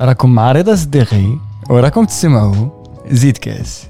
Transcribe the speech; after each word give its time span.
راكم 0.00 0.34
مع 0.34 0.52
رضا 0.52 0.74
صديقي 0.74 1.38
وراكم 1.70 2.04
تسمعوا 2.04 2.68
زيد 3.10 3.36
كاس. 3.36 3.86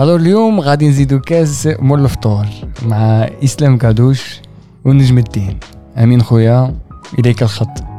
ألو 0.00 0.16
اليوم 0.16 0.60
غادي 0.60 0.88
نزيدو 0.88 1.20
كاس 1.20 1.68
مول 1.78 2.04
الفطور 2.04 2.46
مع 2.86 3.28
إسلام 3.44 3.78
كادوش 3.78 4.40
ونجم 4.84 5.18
الدين. 5.18 5.58
أمين 5.98 6.22
خويا 6.22 6.74
إليك 7.18 7.42
الخط. 7.42 7.91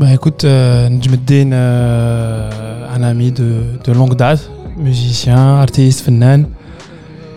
Bah 0.00 0.14
écoute, 0.14 0.44
euh, 0.44 0.88
me 0.88 1.52
euh, 1.52 2.50
un 2.90 3.02
ami 3.02 3.32
de, 3.32 3.76
de, 3.84 3.92
longue 3.92 4.16
date, 4.16 4.50
musicien, 4.78 5.56
artiste, 5.56 6.00
fanan. 6.06 6.44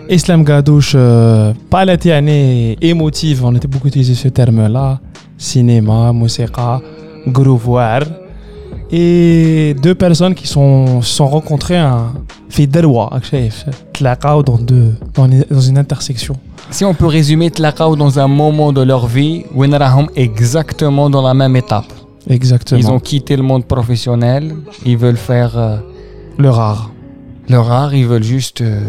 Islam 0.08 0.44
Gadouche, 0.44 0.94
euh, 0.94 1.52
palette 1.68 2.06
année 2.06 2.78
émotive, 2.80 3.44
on 3.44 3.54
était 3.54 3.68
beaucoup 3.68 3.88
utilisé 3.88 4.14
ce 4.14 4.28
terme-là. 4.28 4.98
Cinéma, 5.36 6.10
musique, 6.14 6.52
groovoir. 7.26 8.00
Et 8.90 9.76
deux 9.82 9.94
personnes 9.94 10.34
qui 10.34 10.46
sont, 10.46 11.02
sont 11.02 11.26
rencontrées 11.28 11.76
à 11.76 12.12
Fiderwa, 12.48 13.10
Tlaqao 13.92 14.42
dans, 14.42 14.56
deux, 14.56 14.94
dans, 15.12 15.60
une 15.60 15.76
intersection. 15.76 16.34
Si 16.70 16.82
on 16.86 16.94
peut 16.94 17.08
résumer 17.08 17.50
Tlaqao 17.50 17.94
dans 17.94 18.18
un 18.18 18.26
moment 18.26 18.72
de 18.72 18.80
leur 18.80 19.06
vie, 19.06 19.44
Wenraham 19.54 20.06
exactement 20.16 21.10
dans 21.10 21.20
la 21.20 21.34
même 21.34 21.56
étape. 21.56 21.93
exactement 22.29 22.79
Ils 22.79 22.91
ont 22.91 22.99
quitté 22.99 23.35
le 23.35 23.43
monde 23.43 23.65
professionnel, 23.65 24.55
ils 24.85 24.97
veulent 24.97 25.23
faire 25.31 25.57
euh, 25.57 25.77
le 26.37 26.49
rare 26.49 26.91
leur 27.49 27.71
art, 27.71 27.95
ils 27.95 28.05
veulent 28.05 28.23
juste 28.23 28.61
euh, 28.61 28.79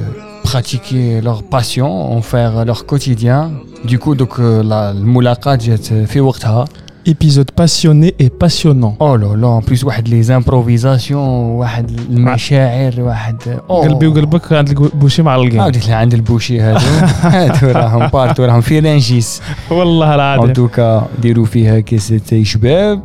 pratiquer 0.43 1.23
leur 1.23 1.43
passion, 1.43 1.91
en 2.15 2.21
faire 2.21 2.65
leur 2.65 2.85
quotidien. 2.85 3.51
Du 3.85 3.99
coup, 3.99 4.15
donc 4.15 4.39
euh, 4.39 4.63
la 4.63 4.91
الملاقات 4.91 5.63
جات 5.63 5.93
في 5.93 6.21
وقتها. 6.21 6.65
épisode 7.07 7.51
passionné 7.53 8.15
et 8.19 8.29
passionnant 8.29 8.95
Oh 9.01 9.17
là 9.17 9.35
là, 9.35 9.49
en 9.49 9.63
plus 9.63 9.85
واحد 9.85 10.09
les 10.09 10.31
improvisations, 10.31 11.15
واحد 11.15 11.91
المشاعر, 12.11 12.95
واحد 12.99 13.61
oh. 13.69 13.73
قلبي 13.73 14.07
وقلبك 14.07 14.53
عند 14.53 14.69
البوشي 14.69 15.23
مع 15.23 15.37
الجيم 15.37 15.61
عاودت 15.61 15.87
لي 15.87 15.93
عند 15.93 16.15
البوشي 16.15 16.61
هادو 16.61 17.07
هادو 17.23 17.67
راهم 17.67 18.07
بارتو 18.07 18.45
راهم 18.45 18.61
في 18.61 18.79
رانجيس 18.79 19.43
والله 19.71 20.09
ان 20.09 20.15
العظيم 20.15 20.53
دوكا 20.53 21.09
ديروا 21.23 21.47
فيها 21.47 21.81
كاسة 21.81 22.43
شباب 22.43 23.03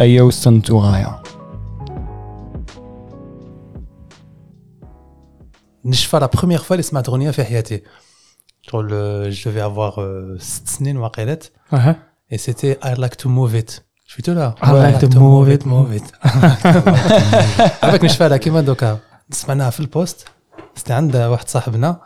ايا 0.00 0.22
وصلتوا 0.22 0.80
غايه 0.82 1.22
نشفى 5.84 6.20
la 6.20 6.28
première 6.38 6.64
fois 6.64 6.72
اللي 6.72 6.82
سمعت 6.82 7.08
اغنيه 7.08 7.30
في 7.30 7.44
حياتي 7.44 7.82
شغل 8.62 8.88
euh, 8.88 9.34
je 9.34 9.48
devais 9.48 9.60
avoir 9.60 9.98
euh, 9.98 10.42
ست 10.42 10.68
سنين 10.68 10.96
وقيلت 10.96 11.52
أها. 11.72 11.96
et 12.32 12.38
c'était 12.38 12.78
I 12.84 12.94
like 12.94 13.16
to 13.16 13.26
move 13.26 13.54
it 13.62 13.80
شفتو 14.06 14.32
لا 14.32 14.54
I 14.62 14.66
like 14.66 15.00
to 15.00 15.08
move 15.08 15.48
it, 15.48 15.66
move 15.66 16.00
it 16.00 16.26
عباك 17.84 18.04
نشفى 18.04 18.28
لها 18.28 18.36
كيما 18.36 18.60
دوكا 18.60 18.98
سمعناها 19.30 19.70
في 19.70 19.80
البوست 19.80 20.28
c'était 20.78 20.90
عند 20.90 21.16
واحد 21.16 21.48
صاحبنا 21.48 22.00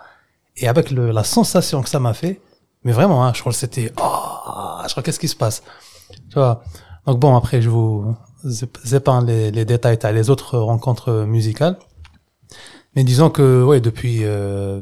et 0.60 0.68
avec 0.68 0.90
le, 0.90 1.10
la 1.12 1.24
sensation 1.24 1.82
que 1.82 1.88
ça 1.88 1.98
m'a 1.98 2.14
fait 2.14 2.40
mais 2.84 2.92
vraiment 2.92 3.26
hein, 3.26 3.32
je 3.34 3.40
crois 3.40 3.52
que 3.52 3.58
c'était 3.58 3.92
oh, 4.00 4.82
je 4.88 4.94
Donc 7.07 7.19
bon, 7.19 7.35
après, 7.35 7.61
je 7.61 7.69
vous 7.69 8.15
épargne 8.93 9.25
les, 9.25 9.51
les 9.51 9.65
détails, 9.65 9.97
les 10.13 10.29
autres 10.29 10.57
rencontres 10.57 11.25
musicales. 11.25 11.77
Mais 12.95 13.03
disons 13.03 13.29
que, 13.29 13.63
ouais, 13.63 13.79
depuis, 13.79 14.19
euh, 14.23 14.81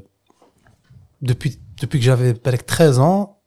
depuis, 1.21 1.59
depuis 1.81 1.99
que 1.99 2.05
j'avais 2.05 2.33
13 2.33 2.99
ans, 2.99 3.37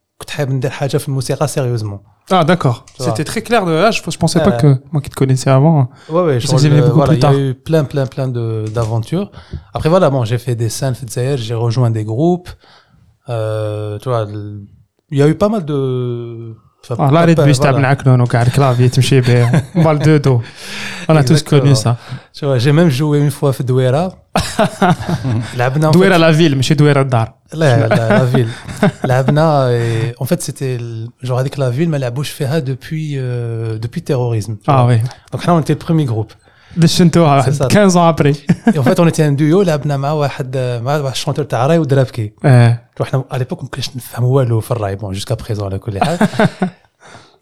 sérieusement. 1.47 2.03
Ah 2.31 2.45
d'accord, 2.45 2.85
c'était 2.97 3.25
très 3.25 3.41
clair 3.41 3.65
de 3.65 3.71
là, 3.71 3.91
je, 3.91 4.01
je 4.01 4.17
pensais 4.17 4.39
pas 4.39 4.53
euh, 4.53 4.57
que 4.57 4.81
moi 4.93 5.01
qui 5.01 5.09
te 5.09 5.15
connaissais 5.15 5.49
avant, 5.49 5.81
hein. 5.81 5.89
ouais, 6.07 6.21
ouais, 6.21 6.39
je, 6.39 6.47
je 6.47 6.55
sais 6.55 6.69
que 6.69 6.79
beaucoup 6.79 6.95
voilà, 6.95 7.11
plus 7.11 7.19
tard. 7.19 7.33
Il 7.33 7.39
y 7.39 7.41
a 7.41 7.49
eu 7.49 7.53
plein 7.53 7.83
plein 7.83 8.05
plein 8.05 8.29
d'aventures. 8.29 9.29
Après 9.73 9.89
voilà, 9.89 10.09
bon, 10.09 10.23
j'ai 10.23 10.37
fait 10.37 10.55
des 10.55 10.69
scènes, 10.69 10.95
j'ai 11.35 11.53
rejoint 11.53 11.91
des 11.91 12.05
groupes, 12.05 12.49
euh, 13.27 13.99
tu 13.99 14.07
vois, 14.07 14.25
il 15.11 15.17
y 15.17 15.21
a 15.21 15.27
eu 15.27 15.35
pas 15.35 15.49
mal 15.49 15.65
de 15.65 16.55
on 21.07 21.15
a 21.15 21.23
tous 21.23 21.41
connu 21.43 21.75
ça. 21.75 21.97
J'ai 22.57 22.71
même 22.73 22.89
joué 22.89 23.19
une 23.19 23.31
fois 23.31 23.51
à 23.57 23.63
Douera. 23.63 24.11
Douera, 25.91 26.17
la 26.17 26.31
ville, 26.31 26.55
mais 26.57 26.63
chez 26.63 26.75
Douera 26.75 27.03
Dar. 27.05 27.35
La, 27.53 27.87
la 27.87 28.25
ville. 28.25 28.49
En 30.19 30.25
fait, 30.25 30.41
c'était 30.41 30.77
genre 31.21 31.39
avec 31.39 31.57
la 31.57 31.69
ville, 31.69 31.89
mais 31.89 31.99
la 31.99 32.11
bouche 32.11 32.31
fait 32.31 32.61
depuis, 32.61 33.13
euh, 33.17 33.77
depuis 33.79 34.01
terrorisme. 34.01 34.57
Ah 34.67 34.85
oui. 34.85 34.97
Donc 35.31 35.45
là, 35.45 35.53
on 35.53 35.61
était 35.61 35.73
le 35.73 35.79
premier 35.79 36.05
groupe. 36.05 36.33
دشنتوها. 36.77 37.41
C'est 37.41 37.53
ça. 37.53 37.67
15 37.67 37.97
ans 37.97 38.07
après. 38.07 38.33
Et 38.73 38.79
en 38.79 38.83
fait 38.83 38.99
on 38.99 39.07
était 39.07 39.23
un 39.23 39.31
duo 39.31 39.63
لعبنا 39.63 39.97
مع 39.97 40.11
واحد 40.11 40.57
مع 40.57 40.95
واحد 40.95 41.11
الشونتور 41.11 41.45
تاع 41.45 41.67
راي 41.67 41.77
ودرابكي. 41.77 42.33
آه 42.45 42.79
إحنا 43.01 43.23
على 43.31 43.39
ليبوك 43.39 43.63
ما 43.63 43.69
كناش 43.69 43.95
نفهم 43.95 44.23
والو 44.23 44.59
في 44.59 44.71
الراي. 44.71 44.95
بون 44.95 45.13
جوسكا 45.13 45.35
بريزون 45.35 45.65
على 45.65 45.79
كل 45.79 45.99
حال. 45.99 46.27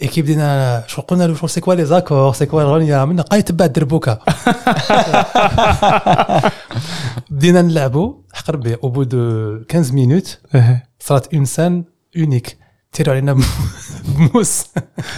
اي 0.02 0.08
كي 0.08 0.22
بدينا 0.22 0.84
شو 0.88 1.02
قلنا 1.02 1.24
له؟ 1.24 1.36
شو 1.36 1.48
سي 1.48 1.62
كوا 1.62 1.74
لي 1.74 1.86
زاكور 1.86 2.34
سي 2.34 2.46
كوا 2.46 2.62
الأغنية؟ 2.62 2.96
عملنا 2.96 3.22
قاي 3.22 3.42
تبع 3.42 3.66
دربوكا 3.66 4.20
بدينا 7.30 7.62
نلعبوا 7.62 8.14
حق 8.34 8.52
ربي 8.52 8.78
أو 8.84 8.90
بو 8.90 9.04
دو 9.04 9.58
15 9.72 9.94
مينوت. 9.94 10.40
صارت 11.00 11.34
اون 11.34 11.46
سان 11.46 11.84
اونيك 12.18 12.58
تيروا 12.93 13.15
علينا 13.15 13.37
بموس 14.05 14.65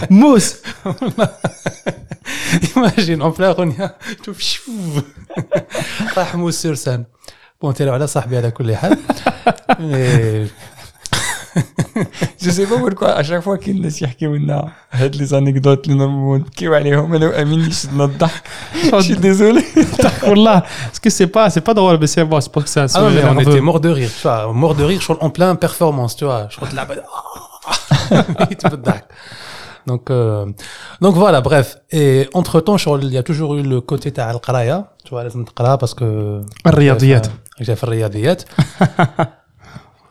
موس. 0.09 0.55
ايماجين 2.77 3.21
اون 3.21 3.31
بلا 3.31 3.49
اغنيه 3.49 3.95
شوف 4.25 4.39
شو 4.39 4.61
راح 6.17 6.35
موس 6.35 6.61
سور 6.61 6.75
سان 6.75 7.05
بون 7.61 7.73
تيروا 7.73 7.93
على 7.93 8.07
صاحبي 8.07 8.37
على 8.37 8.51
كل 8.51 8.75
حال 8.75 8.97
إيه، 9.79 10.47
جو 12.41 12.51
سي 12.51 12.65
با 12.65 12.75
بوركوا 12.75 13.19
اشاك 13.19 13.39
فوا 13.41 13.55
كاين 13.55 13.75
الناس 13.77 14.01
يحكيو 14.01 14.35
لنا 14.35 14.71
هاد 14.91 15.15
لي 15.15 15.25
زانيكدوت 15.25 15.85
اللي 15.87 15.97
نورمالمون 15.97 16.39
نبكيو 16.39 16.73
عليهم 16.75 17.13
انا 17.15 17.27
وامين 17.27 17.59
يشدنا 17.59 18.03
الضحك 18.03 18.43
شي 18.99 19.13
ديزولي 19.13 19.63
والله 20.23 20.59
parce 20.61 20.99
que 20.99 21.09
c'est 21.09 21.27
pas 21.27 21.49
c'est 21.49 21.61
pas 21.69 21.73
drôle 21.73 21.97
mais 22.01 22.07
c'est 22.07 22.25
bon 22.25 22.41
c'est 22.41 22.51
pour 22.51 22.63
que 22.63 22.69
ça 22.69 22.85
Ah 22.95 23.01
non, 23.01 23.09
mais 23.09 23.21
se- 23.21 23.27
on 23.27 23.39
était 23.39 23.61
mort 23.61 23.79
de 23.79 23.89
rire, 23.89 24.11
tu 24.21 24.27
vois, 24.27 24.53
mort 24.53 24.75
de 24.75 24.83
rire 24.83 24.99
je 25.01 25.05
crois, 25.13 25.23
en 25.27 25.29
plein 25.37 25.55
performance, 25.65 26.11
tu 26.19 26.25
vois. 26.29 26.47
Je 26.51 26.55
crois 26.57 26.67
que 26.71 26.75
là-bas, 26.79 26.95
il 26.95 27.01
te 27.01 27.05
beddac. 27.05 27.52
donc, 29.87 30.09
euh, 30.11 30.45
donc 31.01 31.15
voilà, 31.15 31.41
bref. 31.41 31.77
Et 31.91 32.27
entre 32.33 32.59
temps, 32.61 32.77
il 33.01 33.11
y 33.13 33.17
a 33.17 33.23
toujours 33.23 33.55
eu 33.55 33.63
le 33.63 33.81
côté 33.81 34.11
تاع 34.11 34.31
القراية, 34.31 34.85
tu 35.05 35.09
vois, 35.15 35.23
لازم 35.23 35.43
تقرا 35.45 35.75
parce 35.77 35.93
que 35.93 36.41
الرياضيات. 36.67 37.27
j'ai 37.61 37.75
fait 37.75 37.83
الرياضيات. 37.83 38.43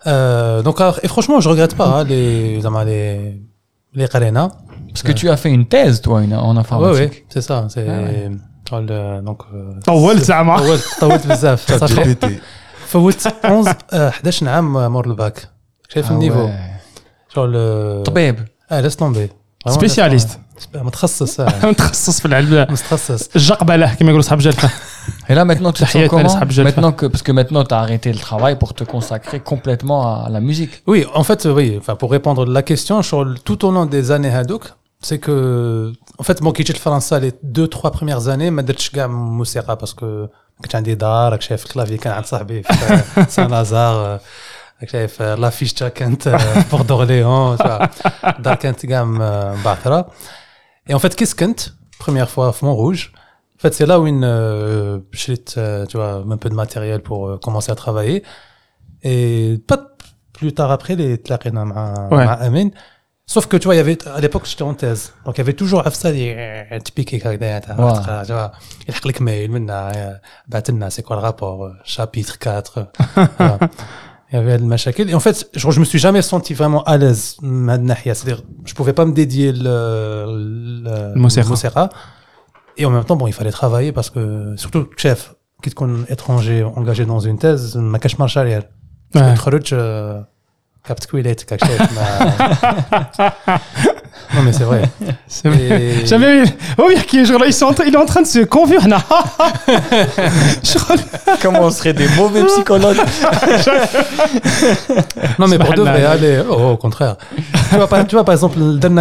Euh, 0.06 0.62
donc, 0.62 0.81
alors, 0.81 0.98
et 1.03 1.09
franchement, 1.09 1.41
je 1.41 1.48
regrette 1.48 1.75
pas 1.76 1.86
hein, 1.88 2.04
les, 2.04 2.60
زعما 2.60 2.84
les, 2.84 3.41
les 3.94 4.06
قرينا. 4.06 4.50
Parce 4.92 5.03
que 5.03 5.12
tu 5.12 5.28
as 5.28 5.36
fait 5.36 5.50
une 5.50 5.66
thèse, 5.66 6.00
toi, 6.00 6.22
une- 6.22 6.34
en 6.34 6.53
Ouais, 6.54 6.59
informatique. 6.60 7.12
ouais, 7.12 7.25
c'est 7.28 7.42
ça. 7.42 7.66
C'est 7.69 7.86
Ah 7.88 8.81
le- 8.81 9.22
donc. 9.22 9.41
euh, 9.53 9.81
طولت 9.84 10.22
زعما. 10.22 10.56
طولت 10.59 10.84
طولت 11.00 11.26
بزاف. 11.26 11.72
صافي. 11.78 12.14
GPT. 12.14 12.26
فوت 12.86 13.26
11 13.44 13.75
آه، 13.92 14.12
11 14.25 14.48
عام 14.48 14.92
مور 14.92 15.06
الباك 15.06 15.48
شايف 15.88 16.06
Ah 16.09 16.10
النيفو 16.10 16.47
ouais. 16.47 16.50
شغل 17.34 18.03
طبيب. 18.03 18.48
اه 18.70 18.81
لاس 18.81 18.97
طومبي 18.97 19.28
سبيسياليست. 19.69 20.38
متخصص 20.74 21.41
آه، 21.41 21.66
متخصص 21.66 22.21
في 22.21 22.27
العلبة. 22.27 22.62
متخصص 22.62 23.30
الجقبله 23.36 23.95
كما 23.95 24.09
يقولوا 24.09 24.22
صحاب 24.22 24.39
جلفه. 24.39 24.71
Et 25.30 25.34
là, 25.34 25.45
maintenant, 25.45 25.72
tu 25.72 25.83
te 25.83 25.89
sens 25.89 25.92
Tahiyat 25.92 26.09
comment 26.09 26.34
Al-Ashab 26.34 26.50
Jalfa. 26.50 26.68
Maintenant 26.71 26.92
que, 26.98 27.06
parce 27.12 27.22
que 27.22 27.33
maintenant, 27.33 27.65
tu 27.65 27.74
as 27.74 27.80
arrêté 27.80 28.12
le 28.12 28.18
travail 28.28 28.54
pour 28.62 28.71
te 28.78 28.84
consacrer 28.95 29.39
complètement 29.53 30.00
à 30.27 30.28
la 30.36 30.41
musique. 30.48 30.74
oui 30.91 31.00
en 31.21 31.24
fait 31.28 31.41
oui 31.56 31.68
enfin 31.80 31.95
pour 32.00 32.10
répondre 32.16 32.42
à 32.42 32.53
la 32.59 32.62
question 32.71 33.03
شغل 33.03 33.39
tout 33.48 33.60
au 33.66 33.71
long 33.71 33.86
des 33.86 34.10
années 34.10 34.30
هذوك 34.30 34.65
c'est 35.06 35.18
que 35.18 35.92
en 36.21 36.24
fait 36.24 36.42
bon 36.42 36.53
كي 36.53 36.62
جيت 36.62 36.77
لفرنسا 36.77 37.21
les 37.21 37.33
deux 37.56 37.68
trois 37.77 37.91
premières 37.91 38.28
années 38.28 38.50
ما 38.50 38.62
درتش 38.62 38.91
كاع 38.91 39.06
موسيقى 39.06 39.77
باسكو 39.77 40.06
ما 40.06 40.28
كنتش 40.62 40.77
عندي 40.77 40.95
دار 40.95 41.33
راك 41.33 41.42
شايف 41.42 41.65
الكلافي 41.65 41.97
كان 41.97 42.12
عند 42.12 42.24
صاحبي 42.27 42.62
في 42.62 43.27
سان 43.28 43.50
لازار 43.50 44.21
راك 44.83 44.89
شايف 44.91 45.22
لافيش 45.22 45.72
تا 45.72 45.89
كانت 45.89 46.28
في 46.28 46.65
بور 46.71 46.83
دورليون 46.83 47.59
الدار 48.39 48.54
كانت 48.54 48.86
كاع 48.86 49.04
مبعثره 49.04 50.06
Et 50.91 50.95
en 50.95 50.98
fait, 50.98 51.15
qu'est-ce 51.16 51.34
que 51.34 51.45
première 51.98 52.30
fois 52.30 52.47
à 52.48 52.54
Montrouge 52.65 53.12
En 53.59 53.60
fait, 53.62 53.74
c'est 53.74 53.86
là 53.86 53.97
où 54.00 54.06
une, 54.06 54.24
euh, 54.24 54.98
j'ai, 55.12 55.39
euh, 55.59 55.84
tu 55.91 55.97
vois, 55.98 56.12
un 56.34 56.39
peu 56.42 56.48
de 56.48 56.54
matériel 56.65 57.00
pour 57.09 57.21
euh, 57.28 57.36
commencer 57.45 57.71
à 57.71 57.74
travailler. 57.84 58.22
Et 59.10 59.59
pas 59.68 59.78
plus 60.33 60.53
tard 60.54 60.71
après, 60.71 60.95
les 60.97 61.16
تلاقينا 61.16 61.65
مع 61.65 62.09
Ouais. 62.10 62.15
مع 62.15 62.39
Amin. 62.48 62.71
Sauf 63.34 63.47
que 63.47 63.56
tu 63.59 63.65
vois, 63.68 63.74
il 63.74 63.78
y 63.78 63.80
avait, 63.80 63.98
à 64.09 64.21
l'époque, 64.21 64.47
j'étais 64.47 64.62
en 64.62 64.72
thèse. 64.74 65.12
Donc, 65.24 65.36
il 65.36 65.41
y 65.42 65.45
avait 65.47 65.53
toujours 65.62 65.86
Afsa 65.86 66.09
euh, 66.09 66.78
typique, 66.86 67.10
tu 67.10 67.18
vois. 67.18 67.34
Il 67.34 68.95
a 68.95 68.98
cliqué 69.03 69.22
mail, 69.28 69.50
maintenant, 69.50 70.91
c'est 70.95 71.03
quoi 71.03 71.16
le 71.16 71.22
rapport? 71.22 71.59
euh, 71.65 71.72
Chapitre 71.84 72.39
4. 72.39 72.86
voilà. 73.39 73.59
il 74.34 74.38
y 74.38 74.40
avait 74.40 74.58
le 74.58 74.66
machakel. 74.66 75.09
Et 75.12 75.14
en 75.14 75.20
fait, 75.20 75.47
je, 75.53 75.70
je 75.70 75.80
me 75.80 75.85
suis 75.85 76.00
jamais 76.00 76.24
senti 76.24 76.56
vraiment 76.56 76.84
à 76.85 76.97
l'aise, 76.97 77.38
c'est-à-dire, 77.40 78.41
je 78.66 78.74
pouvais 78.74 78.94
pas 78.94 79.06
me 79.06 79.14
dédier 79.14 79.52
le, 79.52 80.82
le, 80.84 81.20
Montserrat. 81.20 81.90
Et 82.78 82.85
en 82.85 82.90
même 82.90 83.03
temps, 83.03 83.16
bon, 83.16 83.28
il 83.28 83.34
fallait 83.34 83.52
travailler 83.52 83.91
parce 83.91 84.09
que, 84.09 84.56
surtout, 84.58 84.90
chef, 84.97 85.35
quitte 85.62 85.76
qu'on 85.76 86.06
étranger 86.06 86.64
engagé 86.64 87.06
dans 87.06 87.20
une 87.20 87.38
thèse, 87.38 87.78
euh, 87.78 87.80
ma 87.80 88.00
cache 88.00 88.18
marchal, 88.18 88.47
elle. 88.47 88.70
Je 89.14 89.20
me 89.20 89.35
capt 90.84 91.08
non, 94.35 94.41
mais 94.43 94.53
c'est 94.53 94.64
vrai. 94.64 94.84
Et... 95.46 96.05
J'avais 96.05 96.43
Oh, 96.78 96.90
il, 97.14 97.25
genre, 97.25 97.41
il 97.46 97.93
est 97.93 97.97
en 97.97 98.05
train 98.05 98.22
de 98.22 98.28
se 98.28 98.40
convaincre. 98.40 98.87
Comment 101.41 101.61
on 101.61 101.70
serait 101.70 101.93
des 101.93 102.08
mauvais 102.17 102.43
psychologues 102.46 102.97
Non, 105.40 105.47
mais 105.47 105.58
pour 105.58 105.73
de 105.73 105.81
vrai, 105.81 106.05
allez, 106.05 106.41
oh, 106.49 106.72
au 106.72 106.78
contraire. 106.78 107.16
tu, 107.70 107.75
vois, 107.75 107.87
par, 107.87 108.08
tu 108.08 108.16
vois, 108.16 108.23
par 108.23 108.34
exemple, 108.34 108.58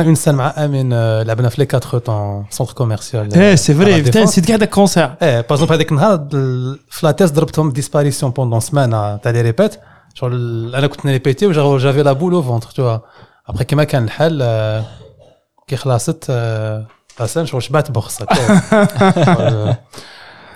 une 0.09 0.17
scène 0.17 0.41
avec 0.41 0.49
Amine, 0.49 0.93
euh, 0.93 1.25
la 1.25 1.35
les 1.57 1.67
quatre 1.67 1.99
temps, 1.99 2.45
centre 2.51 2.75
commercial. 2.75 3.29
Eh, 3.35 3.39
euh, 3.39 3.57
c'est 3.57 3.73
vrai, 3.73 4.03
putain, 4.03 4.27
c'est 4.27 4.41
de 4.41 4.47
concert. 4.67 5.17
Eh, 5.21 5.43
par 5.43 5.57
exemple, 5.57 5.73
avec 5.73 5.91
Nahad, 5.91 6.33
euh, 6.35 6.77
la 7.03 7.15
thèse 7.15 7.33
drop 7.33 7.53
disparition 7.73 8.31
pendant 8.33 8.61
semaine, 8.61 8.95
hein, 8.95 9.19
t'as 9.23 9.33
des 9.33 9.43
répètes. 9.43 9.81
Genre, 10.15 10.31
là, 10.31 10.81
j'avais 11.79 12.03
la 12.03 12.15
boule 12.15 12.35
au 12.35 12.43
ventre, 12.43 12.73
tu 12.73 12.83
vois. 12.83 13.05
Après, 13.47 13.65
comment 13.65 13.83
le 13.83 14.09
hal 14.19 14.85
كي 15.68 15.76
خلصت 15.76 16.26
آه، 16.30 16.88
لا 17.20 17.26
سان 17.26 17.46
شغل 17.46 17.64
شبعت 17.64 17.92
بخصك 17.92 18.28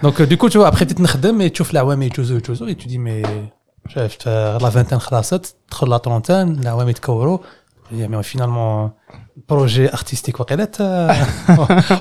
دونك 0.03 0.21
دو 0.21 0.37
كو 0.37 0.47
تو 0.47 0.67
ابخي 0.67 0.85
بديت 0.85 1.01
نخدم 1.01 1.41
اي 1.41 1.49
تشوف 1.49 1.71
العوامل 1.71 2.05
يجوزو 2.05 2.35
يجوزو 2.37 2.67
اي 2.67 2.73
تو 2.73 2.87
دي 2.87 2.97
مي 2.97 3.23
شايف 3.87 4.17
آه، 4.27 4.57
لا 4.57 4.69
فانتان 4.69 4.99
خلصت 4.99 5.55
تدخل 5.67 5.89
لا 5.89 5.97
طرونتان 5.97 6.59
العوامل 6.59 6.89
يتكوروا 6.89 7.37
مي 7.91 8.23
فينالمون 8.23 8.91
بروجي 9.49 9.93
ارتستيك 9.93 10.39
وقيلات 10.39 10.81
آه، 10.81 11.27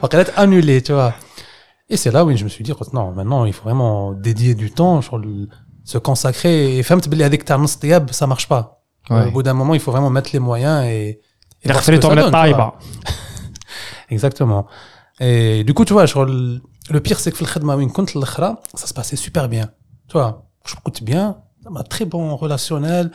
وقيلات 0.02 0.28
انولي 0.38 0.80
تو 0.80 1.10
vois. 1.10 1.12
Et 1.92 1.96
c'est 1.96 2.12
là 2.12 2.24
où 2.24 2.34
je 2.36 2.44
me 2.44 2.48
suis 2.48 2.62
dit, 2.62 2.72
non, 2.92 3.10
maintenant, 3.10 3.44
il 3.44 3.52
faut 3.52 3.64
vraiment 3.64 4.12
dédier 4.12 4.54
du 4.54 4.70
temps, 4.70 5.00
genre, 5.00 5.18
le- 5.18 5.48
se 5.84 5.98
consacrer. 5.98 6.78
Et 6.78 6.82
femme, 6.84 7.00
avec 7.30 7.44
ta 7.44 7.58
ça 8.20 8.26
marche 8.32 8.48
pas. 8.48 8.62
Ouais. 9.10 9.26
Au 9.26 9.30
bout 9.32 9.42
d'un 9.42 9.54
moment, 9.54 9.74
il 9.74 9.80
faut 9.80 9.90
vraiment 9.90 10.10
mettre 10.10 10.30
les 10.32 10.38
moyens 10.50 10.84
et. 10.84 11.20
Exactement. 14.09 14.67
Et 15.19 15.63
du 15.63 15.73
coup, 15.73 15.85
tu 15.85 15.93
vois, 15.93 16.05
genre, 16.05 16.25
le 16.25 16.99
pire, 16.99 17.19
c'est 17.19 17.31
que 17.31 17.37
ça 18.79 18.87
se 18.87 18.93
passait 18.93 19.15
super 19.15 19.49
bien. 19.49 19.69
Tu 20.07 20.13
vois, 20.13 20.45
je 20.65 20.75
coûte 20.75 21.03
bien, 21.03 21.37
très 21.89 22.05
bon 22.05 22.35
relationnel. 22.35 23.11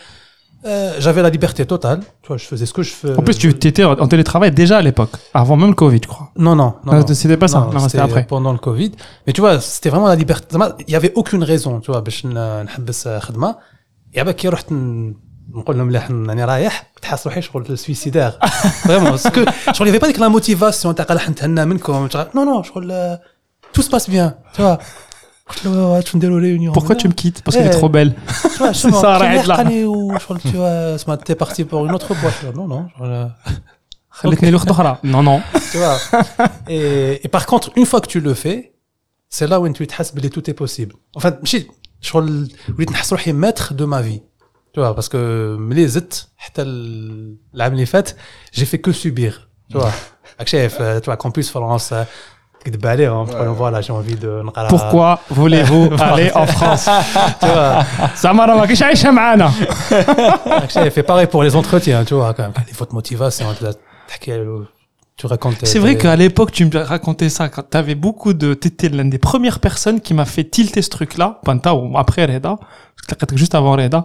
Euh, 0.67 0.97
j'avais 0.99 1.23
la 1.23 1.31
liberté 1.31 1.65
totale, 1.65 2.01
tu 2.21 2.29
vois, 2.29 2.37
je 2.37 2.45
faisais 2.45 2.67
ce 2.67 2.75
que 2.75 2.83
je 2.83 2.93
faisais. 2.93 3.17
En 3.17 3.23
plus, 3.23 3.39
tu 3.39 3.49
étais 3.49 3.83
en 3.83 4.07
télétravail 4.07 4.51
déjà 4.51 4.77
à 4.77 4.83
l'époque, 4.83 5.13
avant 5.33 5.57
même 5.57 5.71
le 5.71 5.75
Covid, 5.75 6.01
je 6.03 6.09
crois. 6.09 6.33
Non, 6.37 6.55
non, 6.55 6.75
non. 6.85 7.07
c'était 7.07 7.39
pas 7.39 7.49
ça, 7.49 7.71
c'était 7.89 7.99
après. 7.99 8.27
Pendant 8.27 8.53
le 8.53 8.59
Covid. 8.59 8.93
Mais 9.27 9.33
tu 9.33 9.41
vois, 9.41 9.59
c'était 9.61 9.89
vraiment 9.89 10.09
la 10.09 10.17
liberté. 10.17 10.55
Il 10.81 10.85
n'y 10.91 10.97
avait 10.97 11.13
aucune 11.15 11.45
raison, 11.45 11.81
tu 11.81 11.91
vois, 11.91 12.03
pour 12.05 12.13
que 12.13 12.21
je 14.51 14.57
fasse 14.57 14.71
Et 15.56 15.58
après, 15.58 15.64
كي 15.64 15.72
رحت 15.72 15.72
ن- 15.72 15.74
نقول 15.74 15.78
لهم 15.78 15.88
مليح 15.88 16.12
راني 16.12 16.44
رايح 16.46 16.92
تحس 17.02 17.28
روحي 17.28 17.42
شغل 17.42 17.78
سويسيدير 17.78 18.32
فريمون 18.84 19.12
باسكو 19.12 19.46
شغل 19.72 19.88
يافي 19.88 20.00
با 20.00 20.08
ديك 20.08 20.20
لا 20.20 20.28
موتيفاسيون 20.28 20.96
تاع 20.96 21.06
قال 21.06 21.18
نتهنى 21.30 21.66
منكم 21.66 22.08
نو 22.36 22.44
نو 22.44 22.64
شغل 22.64 23.18
تو 23.74 23.82
سباس 23.82 24.10
بيان 24.10 24.32
tu 24.54 24.58
vois 24.62 24.78
قلت 25.50 25.66
له 25.66 25.86
واش 25.88 26.16
نديروا 26.16 26.40
ريونيون 26.40 26.74
Pourquoi 26.76 26.96
tu 26.96 27.08
me 27.08 27.14
quittes 27.14 27.42
Parce 27.44 27.56
qu'elle 27.58 27.68
est 27.68 27.76
Eh. 27.76 27.80
trop 27.80 27.90
belle. 27.90 28.14
c'est 28.74 28.92
ça, 28.92 29.16
arrête 29.16 29.48
là. 29.48 29.56
شغل 30.20 30.40
tu 30.42 30.48
vois 30.58 30.96
اسمع 30.96 31.16
t'es 31.16 31.36
parti 31.36 31.64
pour 31.64 31.86
une 31.86 31.94
autre 31.96 32.14
boîte 32.22 32.56
non 32.56 32.68
non 32.68 33.00
شغل 33.00 33.32
خلتني 34.12 34.52
لأخت 34.52 34.70
أخرى. 34.70 34.98
Non, 35.04 35.24
non. 35.24 35.40
tu 35.72 35.78
vois. 35.78 35.98
Et, 36.70 37.26
et 37.26 37.28
par 37.28 37.46
contre, 37.46 37.70
une 37.76 37.86
fois 37.86 38.00
que 38.02 38.08
tu 38.08 38.20
le 38.22 38.34
fais, 38.34 38.60
c'est 39.30 39.48
là 39.48 39.60
où 39.60 39.70
tu 39.74 39.88
te 39.88 39.94
حاسس 39.94 40.12
بلي 40.12 40.30
tout 40.30 40.50
est 40.50 40.54
possible. 40.54 40.94
Enfin, 41.20 41.34
ماشي 41.42 41.68
شغل 42.02 42.52
وليت 42.78 42.92
نحس 42.92 43.14
روحي 43.14 43.34
maître 43.34 43.74
de 43.74 43.86
ma 43.86 44.02
vie. 44.02 44.22
Tu 44.73 44.79
vois, 44.79 44.95
parce 44.95 45.09
que 45.09 45.57
Mlezit, 45.59 46.29
l'âme 47.53 47.75
les 47.75 47.87
fêtes, 47.87 48.17
j'ai 48.53 48.65
fait 48.65 48.79
que 48.79 48.93
subir. 48.93 49.49
Tu 49.69 49.77
vois, 49.77 49.91
chef, 50.47 50.77
euh, 50.81 51.01
tu 51.01 51.07
vois, 51.07 51.17
Campus 51.17 51.51
France, 51.51 51.91
euh, 51.93 52.05
hein. 52.67 53.53
voilà, 53.57 53.81
j'ai 53.81 53.93
envie 53.93 54.15
de. 54.15 54.43
Pourquoi 54.69 55.21
voulez-vous 55.29 55.91
aller 55.99 56.31
en 56.35 56.47
France 56.47 56.89
Tu 57.41 57.47
vois, 57.47 57.85
Ça 58.15 58.33
m'a 58.33 58.47
rendu 58.47 58.55
Samara 58.55 58.57
Makish 58.57 58.83
Aïcha 58.83 59.11
Maana. 59.11 59.51
Chef, 60.69 60.95
fait 60.95 61.03
pareil 61.03 61.27
pour 61.27 61.43
les 61.43 61.57
entretiens, 61.57 62.05
tu 62.05 62.15
vois, 62.15 62.33
quand 62.35 62.45
même. 62.45 62.53
Les 62.67 62.73
fautes 62.73 62.93
motivation, 62.93 63.47
tu 63.59 64.31
euh, 64.31 64.63
racontais. 65.25 65.67
C'est 65.67 65.81
vrai 65.81 65.97
qu'à 65.97 66.15
l'époque, 66.15 66.53
tu 66.53 66.65
me 66.65 66.79
racontais 66.79 67.29
ça 67.29 67.49
quand 67.49 67.63
t'avais 67.63 67.97
beaucoup 67.97 68.35
de, 68.35 68.55
t'étais 68.55 68.89
l'une 68.89 69.11
des 69.11 69.19
premières 69.19 69.59
personnes 69.59 70.01
qui 70.01 70.15
m'a 70.15 70.27
fait 70.27 70.45
tilter 70.45 70.81
ce 70.81 70.91
truc-là, 70.91 71.41
Panta 71.45 71.75
ou 71.75 71.99
après 71.99 72.25
Reda, 72.25 72.57
juste 73.35 73.57
avant 73.57 73.73
Reda. 73.73 74.05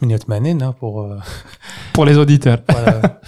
88 0.00 0.62
hein, 0.62 0.74
pour 0.78 1.02
euh, 1.02 1.18
pour 1.92 2.04
les 2.04 2.16
auditeurs 2.18 2.58
voilà. 2.68 3.20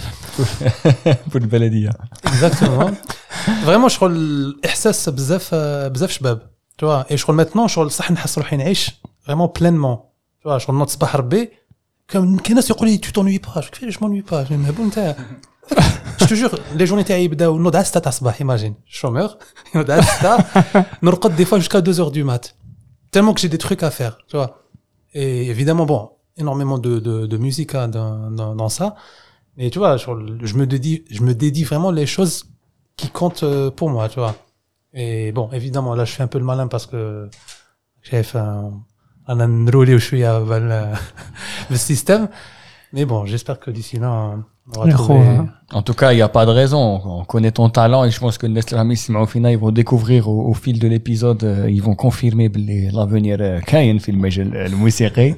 Pour 1.30 1.40
le 1.40 1.46
baladia. 1.46 1.90
exactement 2.26 2.90
vraiment 3.64 3.88
je 3.88 3.96
crois 3.96 4.10
الاحساس 4.10 5.08
بزاف 5.08 5.50
آه، 5.52 5.88
بزاف 5.88 6.10
شباب 6.10 6.42
tu 6.78 6.84
vois 6.84 7.06
et 7.10 7.16
je 7.16 7.24
crois 7.24 7.34
maintenant 7.34 7.66
شغل 7.66 7.90
صح 7.90 8.10
نحس 8.10 8.38
روحي 8.38 8.56
نعيش 8.56 8.90
vraiment 9.26 9.48
pleinement 9.58 9.98
tu 10.42 10.48
vois 10.48 10.58
شغل 10.58 10.76
نوض 10.76 10.88
صباح 10.88 11.16
ربي 11.16 11.50
كم 12.08 12.36
كاين 12.36 12.56
ناس 12.56 12.70
يقول 12.70 12.88
لي 12.88 12.98
tu 12.98 13.10
t'ennuies 13.10 13.46
pas 13.46 13.60
je 13.60 13.70
كيفاش 13.70 13.94
je 13.94 13.98
m'ennuie 13.98 14.30
pas 14.30 14.52
مهبول 14.52 14.86
نتاع 14.86 15.16
je 16.20 16.24
te 16.24 16.34
jure 16.34 16.54
les 16.78 16.86
journées 16.86 17.04
تاعي 17.06 17.24
يبداو 17.24 17.58
نوض 17.58 17.76
على 17.76 17.84
6 17.84 17.92
تاع 17.92 18.08
الصباح 18.08 18.42
imagine 18.42 18.72
chômeur 19.00 19.30
نوض 19.76 19.90
على 19.90 20.02
6 20.02 20.84
نرقد 21.02 21.36
des 21.42 21.44
fois 21.44 21.58
jusqu'à 21.58 21.80
2 21.80 22.00
heures 22.00 22.10
du 22.10 22.24
mat 22.24 22.54
tellement 23.10 23.34
que 23.34 23.40
j'ai 23.40 23.48
des 23.48 23.58
trucs 23.58 23.82
à 23.82 23.90
faire 23.90 24.18
tu 24.28 24.36
vois 24.36 24.50
et 25.14 25.46
évidemment 25.46 25.86
bon 25.86 26.10
énormément 26.37 26.77
de, 26.77 26.99
de, 26.99 27.25
de 27.25 27.37
musique 27.37 27.75
hein, 27.75 27.87
dans, 27.87 28.31
dans, 28.31 28.55
dans, 28.55 28.69
ça. 28.69 28.95
Mais 29.57 29.69
tu 29.69 29.79
vois, 29.79 29.97
je, 29.97 30.09
me 30.11 30.65
dédie, 30.65 31.05
je 31.09 31.21
me 31.21 31.33
dédie 31.33 31.63
vraiment 31.63 31.91
les 31.91 32.05
choses 32.05 32.45
qui 32.97 33.09
comptent 33.09 33.43
euh, 33.43 33.71
pour 33.71 33.89
moi, 33.89 34.09
tu 34.09 34.19
vois. 34.19 34.35
Et 34.93 35.31
bon, 35.31 35.49
évidemment, 35.51 35.95
là, 35.95 36.05
je 36.05 36.11
fais 36.13 36.23
un 36.23 36.27
peu 36.27 36.39
le 36.39 36.45
malin 36.45 36.67
parce 36.67 36.85
que 36.85 37.29
j'avais 38.01 38.23
fait 38.23 38.39
un, 38.39 38.71
un 39.27 39.67
où 39.67 39.85
je 39.85 39.97
suis 39.97 40.23
à 40.23 40.39
le 41.69 41.75
système. 41.75 42.29
Mais 42.93 43.05
bon, 43.05 43.25
j'espère 43.25 43.59
que 43.59 43.71
d'ici 43.71 43.97
là, 43.97 44.09
hein, 44.09 44.45
on 44.76 44.80
va 44.80 44.86
يا 44.88 44.96
trouver 44.96 45.06
خويا. 45.06 45.48
En 45.78 45.82
tout 45.82 45.94
cas, 46.00 46.12
il 46.12 46.16
n'y 46.16 46.22
a 46.22 46.28
pas 46.38 46.46
de 46.46 46.50
raison. 46.62 46.82
On 47.20 47.24
connaît 47.32 47.50
ton 47.60 47.68
talent 47.68 48.02
et 48.06 48.10
je 48.10 48.20
pense 48.24 48.36
que 48.38 48.46
Nestlé 48.46 48.76
Hamis 48.78 49.00
au 49.24 49.26
final, 49.34 49.52
ils 49.52 49.58
vont 49.58 49.70
découvrir 49.82 50.20
au, 50.32 50.38
au 50.50 50.54
fil 50.54 50.76
de 50.78 50.88
l'épisode, 50.94 51.42
euh, 51.44 51.70
ils 51.76 51.82
vont 51.82 51.94
confirmer 52.06 52.48
بلي 52.48 52.90
l'avenir 52.90 53.36
euh, 53.40 53.64
كاين 53.64 53.98
في 53.98 54.10
المجال 54.10 54.56
الموسيقي. 54.56 55.34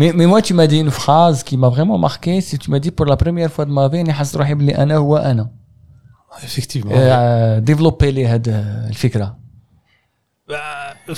Mais, 0.00 0.12
mais 0.12 0.26
moi, 0.26 0.42
tu 0.42 0.54
m'as 0.54 0.66
dit 0.66 0.80
une 0.80 0.90
phrase 0.90 1.42
qui 1.42 1.56
m'a 1.56 1.68
vraiment 1.68 1.98
marqué. 1.98 2.40
C'est 2.40 2.58
tu 2.58 2.70
m'as 2.70 2.78
dit 2.78 2.90
pour 2.90 3.06
la 3.06 3.16
première 3.16 3.50
fois 3.52 3.64
de 3.64 3.70
ma 3.72 3.88
vie, 3.88 4.00
أنا 4.00 4.12
حاسس 4.12 4.36
روحي 4.36 4.54
بلي 4.54 4.76
أنا 4.76 4.96
هو 4.96 5.16
أنا. 5.16 5.50
effectivement 6.42 6.90
Euh, 6.92 7.60
développer 7.70 8.04
لي 8.04 8.26
هاد 8.26 8.48
الفكرة. 8.88 9.36
Bah, 10.50 11.12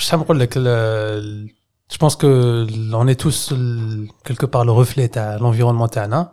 je 0.00 0.14
نقول 0.14 0.40
لك 0.40 0.52
ال- 0.56 1.48
je 1.92 1.96
pense 1.96 2.14
que 2.16 2.66
on 2.92 3.06
est 3.08 3.20
tous 3.20 3.52
ال- 3.52 4.08
quelque 4.28 4.46
part 4.46 4.64
le 4.64 4.72
reflet 4.84 5.08
تاع 5.12 5.38
l'environnement 5.38 5.86
تاعنا 5.88 6.32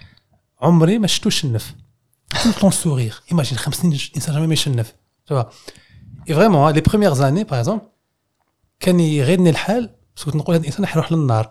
عمري 0.62 0.98
ما 0.98 1.06
شفتوش 1.06 1.40
شنف 1.40 1.74
tout 2.34 2.48
le 2.48 2.60
temps 2.60 2.70
sourire 2.84 3.34
imagine 3.34 3.54
خمس 3.54 3.74
سنين 3.74 3.98
الانسان 4.10 4.34
جامي 4.34 4.46
ما 4.46 4.52
يشنف 4.52 4.94
tu 5.30 5.34
vois 5.34 5.48
et 6.28 6.32
vraiment 6.32 6.70
les 6.76 6.82
premières 6.82 7.20
années 7.20 7.44
par 7.44 7.58
exemple 7.58 7.84
كان 8.80 9.00
يغيرني 9.00 9.50
الحال 9.50 9.90
بس 10.16 10.24
كنت 10.24 10.36
نقول 10.36 10.54
هذا 10.54 10.62
الانسان 10.62 10.86
حيروح 10.86 11.12
للنار 11.12 11.50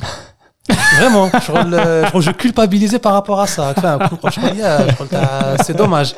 Vraiment, 0.69 1.39
شغل 1.39 1.71
شغل 2.11 2.23
je 2.23 2.31
culpabilisais 2.31 2.99
par 2.99 3.13
rapport 3.13 3.39
à 3.41 3.47
ça. 3.47 3.73
Enfin, 3.75 3.97
كنت 3.97 4.13
نقول 4.13 4.33
شغل 4.33 4.57
يا 4.57 4.91
شغل 4.95 5.07
تاع 5.07 5.57
c'est 5.57 5.73
dommage. 5.77 6.13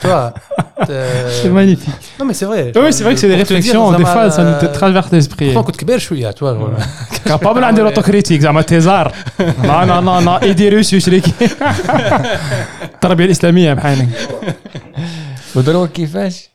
Tu 0.00 0.06
vois. 0.08 0.28
C'est 1.38 1.48
magnifique. 1.60 2.04
Non 2.18 2.24
mais 2.28 2.34
c'est 2.38 2.48
vrai. 2.52 2.64
Oui, 2.82 2.92
c'est 2.96 3.04
vrai 3.06 3.12
que 3.14 3.20
c'est 3.22 3.28
des 3.34 3.38
Pour 3.38 3.46
te 3.46 3.54
dire, 3.54 3.56
réflexions, 3.56 3.84
des 3.92 4.04
زعما- 4.04 4.12
fois, 4.14 4.30
ça 4.36 4.42
nous 4.48 4.56
traverse 4.80 5.10
l'esprit. 5.12 5.52
pourtant 5.54 5.62
كنت 5.66 5.76
كبير 5.76 5.98
شويه 5.98 6.30
tu 6.30 6.38
vois. 6.44 6.54
genre. 6.54 6.82
كابابل 7.24 7.64
عندي 7.64 7.80
لوتوكريتيك 7.80 8.40
زعما 8.40 8.62
تيزار 8.62 9.12
لا 9.38 9.84
لا 9.84 10.00
لا 10.00 10.20
لا 10.20 10.42
ايدي 10.42 10.68
روسي 10.68 11.00
شريك 11.00 11.24
التربيه 12.94 13.24
الاسلاميه 13.24 13.72
بحالك 13.72 14.08
ودروك 15.54 15.90
كيفاش 15.90 16.50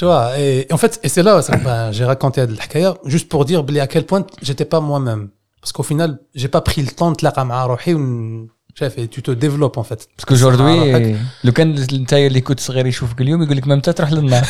Tu 0.00 0.04
vois, 0.10 0.26
et, 0.36 0.66
et 0.68 0.72
en 0.76 0.78
fait, 0.82 0.94
et 1.04 1.08
c'est 1.14 1.22
là, 1.28 1.40
ça, 1.40 1.54
ben, 1.66 1.92
j'ai 1.96 2.04
raconté 2.12 2.40
le 2.46 2.56
Hkaya, 2.66 2.90
juste 3.14 3.28
pour 3.28 3.44
dire 3.44 3.62
بلي 3.62 3.80
à 3.80 3.86
quel 3.86 4.04
point 4.04 4.24
j'étais 4.42 4.64
pas 4.64 4.80
moi-même. 4.80 5.28
Parce 5.60 5.72
qu'au 5.72 5.84
final, 5.84 6.18
j'ai 6.34 6.48
pas 6.48 6.60
pris 6.60 6.82
le 6.82 6.90
temps 6.90 7.12
de 7.12 7.16
تلاقى 7.16 7.46
مع 7.46 7.66
روحي 7.66 7.94
ون... 7.94 8.48
شايف 8.78 8.96
et 9.00 9.08
tu 9.08 9.22
te 9.22 9.30
développes 9.30 9.78
en 9.78 9.82
fait. 9.82 10.08
باسكو 10.18 10.34
مع 10.34 10.40
روحك. 10.40 10.40
جوردوي 10.40 11.16
لو 11.44 11.52
كان 11.52 11.78
انت 11.92 12.12
اللي 12.12 12.40
كنت 12.40 12.60
صغير 12.60 12.86
يشوفك 12.86 13.20
اليوم 13.20 13.42
يقول 13.42 13.56
لك 13.56 13.68
ما 13.68 13.74
انت 13.74 13.90
تروح 13.90 14.12
للنار 14.12 14.42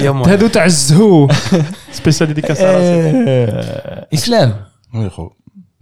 يا 0.00 0.10
مو. 0.10 0.24
هادو 0.24 0.46
تاع 0.46 0.64
الزهو 0.64 1.28
سبيسيال 1.92 2.28
ديديكاس 2.34 2.58
Euh, 2.62 4.16
Islam, 4.18 4.50
Oui, 4.94 5.06
gros. 5.14 5.30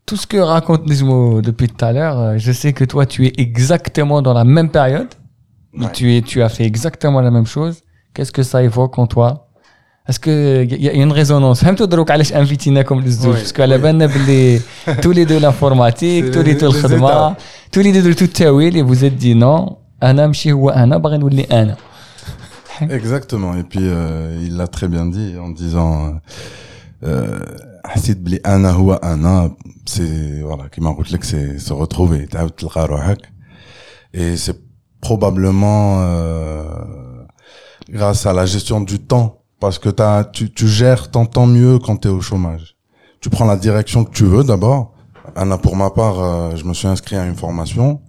tout 0.07 0.17
ce 0.23 0.27
que 0.33 0.39
raconte 0.55 0.83
Nizmo 0.91 1.41
depuis 1.49 1.69
tout 1.73 1.85
à 1.85 1.93
l'heure, 1.97 2.19
euh, 2.21 2.39
je 2.45 2.53
sais 2.61 2.73
que 2.79 2.85
toi, 2.93 3.03
tu 3.12 3.19
es 3.29 3.33
exactement 3.47 4.19
dans 4.27 4.35
la 4.41 4.45
même 4.57 4.71
période. 4.79 5.12
Ouais. 5.81 5.93
Tu, 5.97 6.05
es, 6.17 6.21
tu 6.31 6.37
as 6.47 6.50
fait 6.57 6.67
exactement 6.73 7.21
la 7.29 7.33
même 7.37 7.49
chose. 7.57 7.77
Qu'est-ce 8.15 8.33
que 8.39 8.43
ça 8.53 8.59
évoque 8.69 8.97
en 9.03 9.07
toi 9.15 9.29
Est-ce 10.09 10.19
qu'il 10.21 10.83
y, 10.83 10.89
a- 10.89 10.93
y 10.93 11.00
a 11.00 11.05
une 11.05 11.12
résonance 11.12 11.61
فهمتوا 11.65 11.87
دروك 11.87 12.11
علاش 12.11 12.33
انفيتيناكم 12.33 13.00
للزوج 13.00 13.35
Oui, 13.35 13.39
باسكو 13.39 13.62
على 13.62 13.79
oui. 13.79 13.81
بالنا 13.81 14.07
باللي 14.07 14.61
تولدوا 15.03 15.39
لانفورماتيك 15.39 16.25
C'est 16.25 16.35
تولدوا 16.35 16.53
les- 16.55 16.73
les 16.73 16.77
الخدمه 16.77 17.33
étapes. 17.35 17.37
تولدوا 17.73 18.00
درتوا 18.03 18.27
التاويل 18.27 18.75
et 18.75 18.89
vous 18.89 19.05
êtes 19.05 19.23
dit 19.25 19.35
non 19.43 19.73
انا 20.03 20.27
ماشي 20.27 20.53
هو 20.53 20.71
انا 20.71 20.97
باغي 20.99 21.19
نولي 21.19 21.43
انا 21.45 21.77
Exactement. 22.81 23.53
Et 23.61 23.65
puis, 23.73 23.85
euh, 23.85 24.47
il 24.47 24.57
l'a 24.57 24.67
très 24.77 24.89
bien 24.89 25.07
dit 25.17 25.33
en 25.45 25.50
disant, 25.50 26.21
euh, 27.05 27.09
حسيت 27.85 28.17
بلي 28.17 28.37
انا 28.37 28.71
هو 28.71 28.95
انا 28.95 29.55
c'est 29.91 30.45
voilà 30.50 30.67
كيما 30.73 30.93
قلت 30.93 31.12
لك 31.12 31.25
c'est 31.25 31.62
se 31.69 31.73
retrouver 31.73 32.29
تعاود 32.31 32.50
تلقى 32.50 32.87
روحك 32.87 33.19
et 34.17 34.37
c'est 34.47 34.57
probablement 35.07 36.00
euh, 36.00 36.65
grâce 37.91 38.27
à 38.27 38.33
la 38.33 38.47
gestion 38.47 38.81
du 38.81 38.99
temps 38.99 39.29
parce 39.60 39.80
que 39.80 39.90
t'as 39.90 40.24
tu, 40.24 40.52
tu 40.52 40.68
gères 40.68 41.12
ton 41.12 41.26
temps 41.26 41.48
mieux 41.48 41.80
quand 41.80 41.98
tu 41.98 42.08
es 42.08 42.12
au 42.12 42.22
chômage 42.22 42.76
tu 43.22 43.30
prends 43.30 43.46
la 43.46 43.58
direction 43.58 44.04
que 44.04 44.12
tu 44.12 44.26
veux 44.26 44.44
d'abord 44.44 44.94
Anna 45.36 45.58
pour 45.58 45.76
ma 45.76 45.90
part 45.90 46.20
euh, 46.20 46.56
je 46.56 46.64
me 46.66 46.74
suis 46.74 46.88
inscrit 46.88 47.16
à 47.16 47.26
une 47.26 47.36
formation 47.36 48.02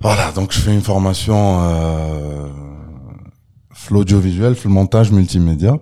voilà 0.00 0.32
donc 0.32 0.52
je 0.52 0.60
fais 0.60 0.74
une 0.74 0.82
formation 0.82 1.60
euh, 1.62 2.48
l'audiovisuel, 3.90 4.56
le 4.62 4.70
montage 4.70 5.10
multimédia. 5.12 5.76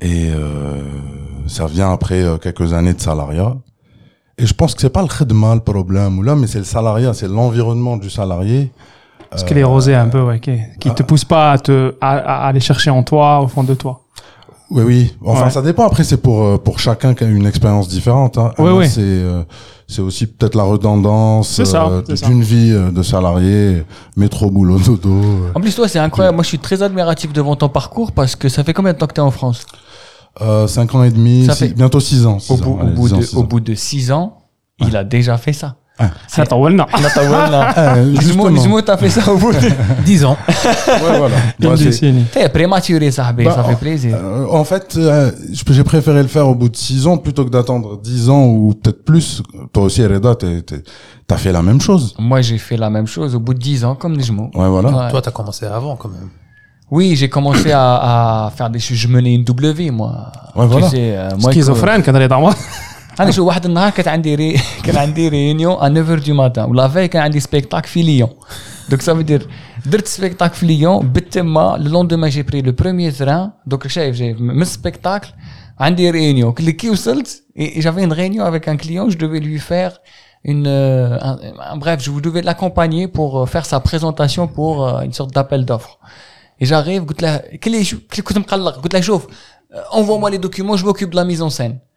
Et 0.00 0.30
euh, 0.30 0.82
ça 1.46 1.66
vient 1.66 1.92
après 1.92 2.22
euh, 2.22 2.38
quelques 2.38 2.72
années 2.72 2.94
de 2.94 3.00
salariat. 3.00 3.56
Et 4.38 4.46
je 4.46 4.54
pense 4.54 4.74
que 4.74 4.80
c'est 4.80 4.90
pas 4.90 5.02
le 5.02 5.08
khidma 5.08 5.54
le 5.54 5.60
problème 5.60 6.18
ou 6.18 6.22
là, 6.22 6.34
mais 6.34 6.46
c'est 6.46 6.58
le 6.58 6.64
salariat, 6.64 7.12
c'est 7.12 7.28
l'environnement 7.28 7.98
du 7.98 8.08
salarié. 8.08 8.72
Ce 9.36 9.44
qui 9.44 9.54
est 9.54 9.62
rosé 9.64 9.94
un 9.94 10.08
peu, 10.08 10.20
ouais, 10.22 10.40
qui, 10.40 10.58
qui 10.80 10.92
te 10.92 11.02
pousse 11.04 11.24
pas 11.24 11.52
à 11.52 11.58
te 11.58 11.94
à, 12.00 12.16
à 12.18 12.46
aller 12.48 12.60
chercher 12.60 12.90
en 12.90 13.02
toi, 13.02 13.40
au 13.40 13.46
fond 13.48 13.62
de 13.62 13.74
toi. 13.74 14.00
Oui, 14.72 14.82
oui. 14.84 15.16
Enfin, 15.24 15.44
Ouais. 15.44 15.50
ça 15.50 15.62
dépend. 15.62 15.84
Après, 15.86 16.04
c'est 16.04 16.16
pour 16.16 16.42
euh, 16.44 16.56
pour 16.58 16.78
chacun 16.78 17.14
qui 17.14 17.24
a 17.24 17.26
une 17.28 17.46
expérience 17.46 17.88
différente. 17.88 18.38
Hein. 18.38 18.52
Oui, 18.58 18.70
oui. 18.70 18.88
C'est 18.88 19.00
euh, 19.02 19.42
c'est 19.88 20.02
aussi 20.02 20.26
peut-être 20.26 20.54
la 20.54 20.62
redondance 20.62 21.48
C'est 21.48 21.64
ça, 21.64 21.86
euh, 21.88 22.02
d'une 22.24 22.42
vie 22.42 22.70
euh, 22.72 22.92
de 22.92 23.02
salarié, 23.02 23.84
métro, 24.16 24.48
boulot, 24.50 24.78
dodo. 24.78 25.10
euh. 25.10 25.50
En 25.56 25.60
plus, 25.60 25.74
toi, 25.74 25.88
c'est 25.88 25.98
incroyable. 25.98 26.36
Moi, 26.36 26.44
je 26.44 26.48
suis 26.48 26.58
très 26.60 26.82
admiratif 26.82 27.32
devant 27.32 27.56
ton 27.56 27.68
parcours 27.68 28.12
parce 28.12 28.36
que 28.36 28.48
ça 28.48 28.62
fait 28.62 28.72
combien 28.72 28.92
de 28.92 28.98
temps 28.98 29.08
que 29.08 29.14
tu 29.14 29.20
es 29.20 29.24
en 29.24 29.32
France? 29.32 29.66
Euh, 30.40 30.68
cinq 30.68 30.94
ans 30.94 31.02
et 31.02 31.10
demi, 31.10 31.46
Ça 31.46 31.54
six- 31.54 31.68
fait- 31.68 31.74
bientôt 31.74 31.98
six 31.98 32.24
ans. 32.24 32.38
six 32.38 32.52
au 32.52 32.54
ans, 32.54 32.58
bout, 32.58 32.78
au, 32.80 32.86
bout 32.86 33.12
ans, 33.12 33.16
de, 33.18 33.22
six 33.22 33.36
au 33.36 33.40
ans. 33.40 33.44
bout 33.44 33.58
de 33.60 33.74
six 33.74 34.12
ans, 34.12 34.36
il 34.78 34.96
a 34.96 35.02
déjà 35.02 35.36
fait 35.36 35.52
ça. 35.52 35.74
Ça 36.27 36.43
طولنا. 36.43 36.85
Là, 37.03 37.09
t'as 37.15 37.23
voilà. 37.25 37.59
Euh, 37.77 38.13
Justement, 38.15 38.21
justement. 38.21 38.55
justement, 38.55 38.81
t'as 38.81 38.97
fait 38.97 39.09
ça 39.09 39.31
au 39.31 39.37
bout 39.37 39.53
de... 39.53 39.59
10 40.05 40.25
ans. 40.25 40.37
Ouais, 41.03 41.17
voilà. 41.21 41.35
Une 41.59 41.67
Ouais, 41.69 41.77
c'est- 41.77 41.85
décennie. 41.85 42.25
T'es 42.33 42.49
prématuré, 42.49 43.11
ça, 43.11 43.31
Bah, 43.31 43.43
ça 43.57 43.63
fait 43.63 43.79
plaisir. 43.85 44.11
Euh, 44.17 44.59
en 44.61 44.65
fait, 44.71 44.87
euh, 44.97 45.31
je- 45.57 45.73
j'ai 45.75 45.85
préféré 45.93 46.21
le 46.21 46.27
faire 46.35 46.47
au 46.49 46.55
bout 46.61 46.67
de 46.67 46.75
six 46.87 47.07
ans 47.07 47.17
plutôt 47.25 47.43
que 47.45 47.49
d'attendre 47.55 47.87
dix 48.09 48.29
ans 48.29 48.45
ou 48.57 48.73
peut-être 48.79 49.01
plus. 49.05 49.27
Toi 49.73 49.83
aussi, 49.87 50.01
Reda, 50.05 50.35
t'es- 50.41 50.61
t'es- 50.69 50.83
t'as 51.27 51.37
fait 51.43 51.53
la 51.59 51.63
même 51.69 51.79
chose. 51.87 52.05
Moi, 52.19 52.39
j'ai 52.47 52.57
fait 52.67 52.79
la 52.85 52.89
même 52.95 53.07
chose 53.15 53.31
au 53.37 53.39
bout 53.45 53.53
de 53.59 53.63
10 53.69 53.79
ans, 53.87 53.95
comme 54.01 54.13
Nejmo. 54.17 54.45
Ouais, 54.59 54.67
voilà. 54.75 54.89
Ouais. 54.97 55.09
Toi, 55.11 55.21
t'as 55.25 55.31
commencé 55.39 55.63
avant 55.79 55.95
quand 56.01 56.09
même. 56.17 56.29
Oui, 56.95 57.05
j'ai 57.19 57.29
commencé 57.29 57.69
à, 57.71 57.85
à 58.47 58.51
faire 58.57 58.69
des 58.75 58.81
choses. 58.85 58.97
Je 58.97 59.07
menais 59.15 59.33
une 59.39 59.45
double 59.49 59.67
vie, 59.79 59.91
moi. 59.91 60.11
Ouais, 60.57 60.67
voilà. 60.67 60.87
Tu 60.89 60.97
sais, 60.97 61.07
euh, 61.15 61.29
moi, 61.41 61.51
Schizophrène, 61.53 62.01
كان 62.01 62.15
رضا 62.17 62.35
عمر. 62.35 62.53
انا 63.19 63.31
شو 63.31 63.45
واحد 63.45 63.65
النهار 63.65 63.89
كانت 63.89 64.07
عندي 64.07 64.35
ري... 64.35 64.59
كان 64.83 64.97
عندي 64.97 65.27
ريونيون 65.29 65.73
ا 65.73 65.89
9 66.03 66.15
دو 66.15 66.33
ماتان 66.33 66.69
ولا 66.69 66.87
في 66.87 67.07
كان 67.07 67.21
عندي 67.21 67.39
سبيكتاك 67.39 67.85
في 67.85 68.03
ليون 68.03 68.29
دوك 68.89 69.01
سافي 69.01 69.23
دير 69.23 69.47
درت 69.85 70.07
سبيكتاك 70.07 70.53
في 70.53 70.65
ليون 70.65 71.07
بالتما 71.07 71.75
لو 71.79 71.89
لوندوما 71.91 72.29
جي 72.29 72.43
بري 72.43 72.61
لو 72.61 72.71
بروميير 72.71 73.11
تران 73.11 73.51
دوك 73.65 73.87
شايف 73.87 74.15
جاي 74.15 74.33
من 74.33 74.61
السبيكتاكل 74.61 75.27
عندي 75.79 76.09
ريونيون 76.11 76.53
اللي 76.59 76.71
كي 76.71 76.89
وصلت 76.89 77.43
جافي 77.57 78.07
une 78.07 78.13
réunion 78.13 78.43
avec 78.45 78.67
un 78.67 78.77
client 78.77 79.09
je 79.09 79.17
devais 79.17 79.39
lui 79.39 79.59
faire 79.59 79.91
une 80.51 80.65
euh, 80.67 81.27
un- 81.29 81.39
un- 81.71 81.77
bref 81.83 81.99
je 82.05 82.11
devais 82.27 82.43
l'accompagner 82.49 83.07
pour 83.17 83.29
euh, 83.39 83.45
faire 83.53 83.65
sa 83.65 83.79
présentation 83.89 84.43
pour 84.57 84.73
euh, 84.87 85.01
une 85.07 85.13
sorte 85.19 85.31
d'appel 85.35 85.61
d'offres 85.65 85.97
et 86.61 86.65
j'arrive 86.65 87.05
قلت 87.05 87.21
له 87.21 87.37
كل 87.37 87.85
شو 87.85 87.97
كل- 88.13 88.21
كنت 88.23 88.37
مقلق 88.37 88.75
قلت 88.75 88.93
له 88.93 89.01
شوف 89.01 89.27
envoie 89.91 90.19
moi 90.23 90.29
les 90.35 90.37
documents 90.47 90.77
je 90.77 90.85
m'occupe 90.85 91.09
de 91.11 91.15
la 91.15 91.25
mise 91.25 91.41
en 91.41 91.49
scène 91.49 91.59
قال 91.59 91.71
لي 91.71 91.88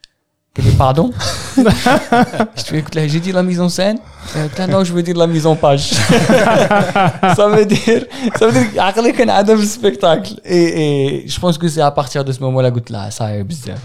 pardon 0.78 1.10
J'ai 2.96 3.20
dit 3.20 3.32
la 3.32 3.42
mise 3.42 3.60
en 3.60 3.70
scène. 3.70 3.98
Euh, 4.36 4.68
non, 4.68 4.84
je 4.84 4.94
veux 4.94 5.02
dire 5.02 5.18
la 5.18 5.26
mise 5.26 5.48
en 5.48 5.56
page. 5.56 5.90
ça 7.36 7.48
veut 7.50 7.66
dire, 7.66 8.06
ça 8.38 8.48
veut 8.48 8.54
dire 8.54 9.16
qu'on 9.16 9.30
a 9.30 9.42
le 9.44 9.66
spectacle. 9.66 10.36
Et, 10.46 11.24
et 11.24 11.28
je 11.28 11.40
pense 11.40 11.58
que 11.58 11.68
c'est 11.68 11.82
à 11.82 11.90
partir 11.90 12.24
de 12.24 12.32
ce 12.32 12.40
moment-là 12.42 12.70
que 12.70 12.94
là, 12.94 13.10
ça 13.10 13.36
est 13.36 13.44
bizarre. 13.44 13.78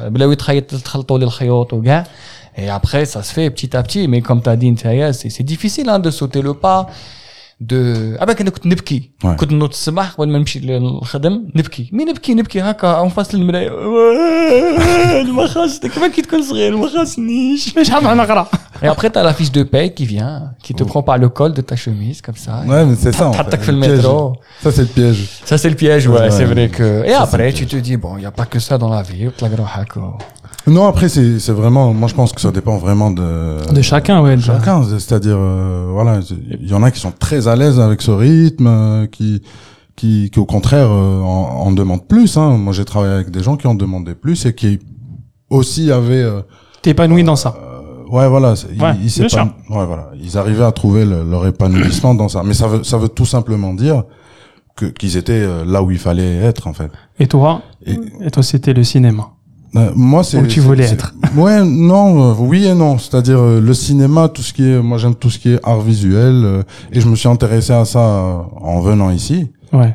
Et 2.57 2.69
après, 2.69 3.07
ça 3.07 3.23
se 3.23 3.33
fait 3.33 3.49
petit 3.49 3.75
à 3.75 3.83
petit. 3.83 4.07
Mais 4.07 4.21
comme 4.21 4.43
tu 4.43 4.51
as 4.51 4.57
dit, 4.57 4.75
c'est 5.13 5.43
difficile 5.45 5.89
hein, 5.89 5.99
de 5.99 6.11
sauter 6.11 6.43
le 6.43 6.53
pas. 6.53 6.87
de 7.64 7.74
ابا 8.22 8.34
كنا 8.34 8.50
كنت 8.50 8.66
نبكي 8.68 9.10
Ouais. 9.26 9.28
كنت 9.28 9.52
نوض 9.52 9.70
الصباح 9.70 10.12
قبل 10.12 10.30
ما 10.30 10.40
نمشي 10.40 10.60
للخدم 10.60 11.48
نبكي 11.56 11.90
مي 11.92 12.06
نبكي 12.06 12.34
نبكي 12.34 12.62
هكا 12.62 12.88
اون 12.88 13.10
فاس 13.10 13.34
المرايه 13.36 13.70
ما 15.32 15.48
خاصني 15.48 15.90
كما 15.90 16.08
كي 16.08 16.22
تكون 16.22 16.42
صغير 16.44 16.78
ما 16.78 16.88
خاصنيش 16.88 17.78
مش 17.78 17.90
حاب 17.90 18.04
نقرا. 18.04 18.48
Et 18.84 18.88
après, 18.96 19.10
t'as 19.16 19.24
la 19.30 19.34
fiche 19.40 19.52
de 19.60 19.64
paye 19.74 19.90
qui 19.98 20.06
vient, 20.14 20.36
qui 20.66 20.74
te 20.80 20.84
prend 20.92 21.02
par 21.10 21.18
le 21.24 21.30
col 21.38 21.52
de 21.60 21.62
ta 21.70 21.76
chemise, 21.84 22.20
comme 22.26 22.40
ça. 22.46 22.54
Ouais, 22.72 22.84
mais 22.88 22.98
c'est 23.04 23.14
ça. 23.20 23.26
en 23.30 23.32
T'attaques 23.38 23.64
fait, 23.68 23.72
le 23.72 23.80
piège. 23.80 23.98
métro. 23.98 24.18
Ça, 24.64 24.70
c'est 24.76 24.86
le 24.90 24.94
piège. 24.98 25.22
Ça, 25.50 25.56
c'est 25.62 25.70
le 25.76 25.78
piège, 25.84 26.04
ouais, 26.08 26.20
Ouais. 26.24 26.32
c'est 26.38 26.48
vrai 26.54 26.66
que. 26.78 26.88
Et 27.10 27.14
Ça, 27.14 27.22
après, 27.26 27.48
c'est 27.52 27.58
tu 27.60 27.64
le 27.64 27.70
te 27.74 27.78
dis, 27.88 27.96
bon, 28.04 28.12
il 28.18 28.22
n'y 28.26 28.32
a 28.34 28.36
pas 28.40 28.48
que 28.52 28.60
ça 28.68 28.74
dans 28.84 28.92
la 28.98 29.04
vie. 29.10 29.24
Non, 30.67 30.87
après, 30.87 31.09
c'est 31.09 31.51
vraiment. 31.51 31.95
Moi, 31.95 32.09
je 32.09 32.15
pense 32.15 32.33
que 32.33 32.41
ça 32.41 32.51
dépend 32.51 32.77
vraiment 32.77 33.11
de. 33.11 33.73
De 33.73 33.83
chacun, 33.83 34.21
ouais. 34.21 34.37
De 34.37 34.43
chacun. 34.43 34.83
C'est-à-dire, 34.85 35.37
euh, 35.39 35.89
voilà, 35.91 36.21
il 36.61 36.69
y 36.69 36.75
en 36.75 36.83
a 36.83 36.91
qui 36.91 37.01
sont 37.01 37.13
très 37.13 37.49
à 37.49 37.57
l'aise 37.57 37.81
avec 37.81 38.03
ce 38.03 38.11
rythme, 38.11 38.67
euh, 38.67 39.07
qui, 39.07 39.43
qui, 39.97 40.31
qui, 40.31 40.39
au 40.39 40.45
contraire, 40.45 40.89
euh, 40.91 41.21
en, 41.21 41.67
en, 41.67 41.73
demandent 41.73 42.07
plus. 42.07 42.37
Hein. 42.37 42.59
Moi, 42.59 42.73
j'ai 42.75 42.85
travaillé 42.85 43.15
avec 43.15 43.31
des 43.31 43.43
gens 43.43 43.57
qui 43.57 43.67
en 43.67 43.75
demandaient 43.75 44.15
plus 44.15 44.45
et 44.45 44.55
qui 44.55 44.79
aussi 45.49 45.91
avaient. 45.91 46.23
Euh, 46.23 46.43
T'es 46.83 46.91
épanoui 46.91 47.25
dans 47.25 47.37
ça. 47.37 47.57
Euh, 47.59 48.11
ouais, 48.11 48.29
voilà. 48.29 48.55
Ils, 48.71 48.83
ouais, 48.83 49.29
ouais, 49.71 49.87
voilà. 49.87 50.11
Ils 50.21 50.37
arrivaient 50.37 50.65
à 50.65 50.73
trouver 50.73 51.07
leur 51.07 51.47
épanouissement 51.47 52.15
dans 52.15 52.29
ça. 52.29 52.43
Mais 52.45 52.55
ça 52.55 52.67
veut, 52.69 52.85
ça 52.85 52.99
veut 52.99 53.09
tout 53.09 53.27
simplement 53.27 53.73
dire 53.73 54.05
qu'ils 54.99 55.17
étaient 55.17 55.33
euh, 55.33 55.65
là 55.65 55.83
où 55.83 55.91
il 55.91 55.99
fallait 55.99 56.37
être, 56.37 56.67
en 56.67 56.75
fait. 56.75 56.91
Et 57.19 57.27
toi? 57.27 57.63
Et 57.87 58.31
toi, 58.31 58.43
c'était 58.43 58.75
le 58.75 58.85
cinéma? 58.85 59.31
Euh, 59.77 59.91
moi, 59.95 60.25
c'est. 60.25 60.39
Où 60.39 60.47
tu 60.47 60.61
voulais 60.61 60.85
être. 60.91 61.15
Ouais, 61.37 61.63
non, 61.63 62.31
euh, 62.31 62.35
oui 62.39 62.67
et 62.67 62.75
non. 62.75 62.99
C'est-à-dire 62.99 63.39
euh, 63.39 63.61
le 63.61 63.75
cinéma, 63.75 64.29
tout 64.29 64.43
ce 64.43 64.53
qui 64.53 64.69
est, 64.69 64.81
moi 64.81 64.97
j'aime 64.99 65.15
tout 65.15 65.29
ce 65.31 65.39
qui 65.39 65.51
est 65.53 65.61
art 65.63 65.81
visuel, 65.81 66.43
euh, 66.45 66.63
et 66.91 67.01
je 67.01 67.07
me 67.09 67.15
suis 67.15 67.29
intéressé 67.29 67.73
à 67.73 67.85
ça 67.85 67.99
euh, 68.01 68.39
en 68.61 68.81
venant 68.81 69.11
ici. 69.11 69.53
Ouais. 69.73 69.95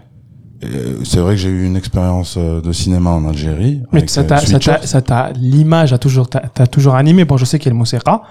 Euh, 0.63 0.97
c'est 1.03 1.19
vrai 1.19 1.33
que 1.33 1.41
j'ai 1.41 1.49
eu 1.49 1.65
une 1.65 1.75
expérience 1.75 2.37
de 2.37 2.71
cinéma 2.71 3.09
en 3.09 3.27
Algérie. 3.27 3.81
Mais 3.91 4.07
ça 4.07 4.23
t'a, 4.23 4.37
ça 4.37 5.01
t'a, 5.01 5.31
l'image 5.35 5.91
a 5.91 5.97
toujours, 5.97 6.29
t'as 6.29 6.67
toujours 6.67 6.95
animé. 6.95 7.25
Bon, 7.25 7.35
je 7.37 7.45
sais 7.45 7.57
qu'il 7.57 7.65
y 7.65 7.69
a 7.69 7.73
le 7.73 7.77
Mousséra, 7.79 8.23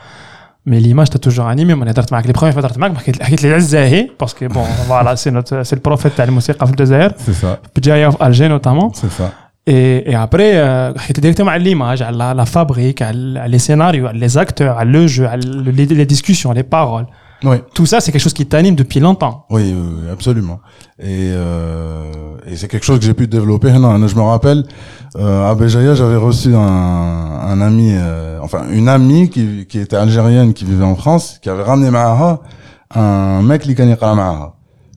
mais 0.64 0.78
l'image 0.80 1.10
t'a 1.10 1.18
toujours 1.18 1.46
animé. 1.46 1.74
Moi, 1.74 1.86
j'ai 1.86 2.14
avec 2.14 2.26
les 2.26 2.32
premières 2.32 2.54
fois, 2.54 2.62
j'ai 2.62 3.12
avec 3.20 3.40
les 3.42 3.52
Algériens, 3.52 4.06
parce 4.16 4.32
que 4.32 4.46
bon, 4.46 4.62
voilà, 4.86 5.16
c'est 5.16 5.30
notre, 5.32 5.62
c'est 5.64 5.74
le 5.74 5.82
prophète 5.82 6.14
de 6.16 6.22
la 6.22 6.30
musique 6.30 6.62
au 6.62 6.66
Désert. 6.66 7.12
C'est 7.18 7.34
ça. 7.34 7.58
Puis 7.74 7.82
j'ai 7.82 8.06
en 8.06 8.10
Algérie 8.20 8.48
notamment. 8.48 8.92
C'est 8.94 9.10
ça. 9.10 9.32
Et, 9.66 10.10
et, 10.10 10.14
après, 10.14 10.56
euh, 10.56 10.92
j'étais 11.06 11.20
directement 11.20 11.50
à 11.50 11.58
l'image, 11.58 12.02
à 12.02 12.10
la, 12.10 12.34
la 12.34 12.46
fabrique, 12.46 13.00
à, 13.00 13.08
à, 13.08 13.48
les 13.48 13.58
scénarios, 13.58 14.06
à 14.06 14.12
les 14.12 14.36
acteurs, 14.36 14.76
à 14.78 14.84
le 14.84 15.06
jeu, 15.06 15.26
à 15.26 15.36
les, 15.36 16.06
discussions, 16.06 16.52
les 16.52 16.64
paroles. 16.64 17.06
Oui. 17.44 17.56
Tout 17.74 17.86
ça, 17.86 18.00
c'est 18.00 18.12
quelque 18.12 18.22
chose 18.22 18.34
qui 18.34 18.46
t'anime 18.46 18.74
depuis 18.74 19.00
longtemps. 19.00 19.46
Oui, 19.50 19.74
oui 19.76 20.10
absolument. 20.10 20.60
Et, 20.98 21.30
euh, 21.32 22.36
et 22.46 22.56
c'est 22.56 22.68
quelque 22.68 22.84
chose 22.84 22.98
que 22.98 23.04
j'ai 23.04 23.14
pu 23.14 23.26
développer. 23.26 23.72
Non, 23.72 24.06
je 24.06 24.16
me 24.16 24.22
rappelle, 24.22 24.64
euh, 25.16 25.50
à 25.50 25.54
Béjaïa, 25.54 25.94
j'avais 25.94 26.16
reçu 26.16 26.54
un, 26.54 26.58
un 26.58 27.60
ami, 27.60 27.92
euh, 27.94 28.38
enfin 28.42 28.64
une 28.70 28.88
amie 28.88 29.28
qui, 29.30 29.66
qui 29.68 29.78
était 29.78 29.96
algérienne, 29.96 30.54
qui 30.54 30.64
vivait 30.64 30.84
en 30.84 30.96
France, 30.96 31.38
qui 31.42 31.48
avait 31.48 31.64
ramené 31.64 31.90
Maha 31.90 32.40
un 32.94 33.42
mec 33.42 33.62
qui 33.62 33.74
connaît 33.74 33.96
Maha, 34.00 34.54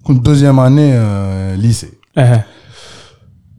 deuxième 0.10 0.60
année 0.60 0.92
euh, 0.94 1.56
lycée. 1.56 2.00
Uh-huh. 2.18 2.42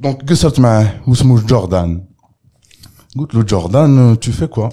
Donc 0.05 0.25
قصرت 0.29 0.59
معاه 0.59 1.01
واسمه 1.07 1.41
جوردان. 1.45 2.05
قلت 3.17 3.35
له 3.35 3.41
جوردان 3.43 4.15
tu 4.17 4.31
fais 4.31 4.49
quoi 4.49 4.69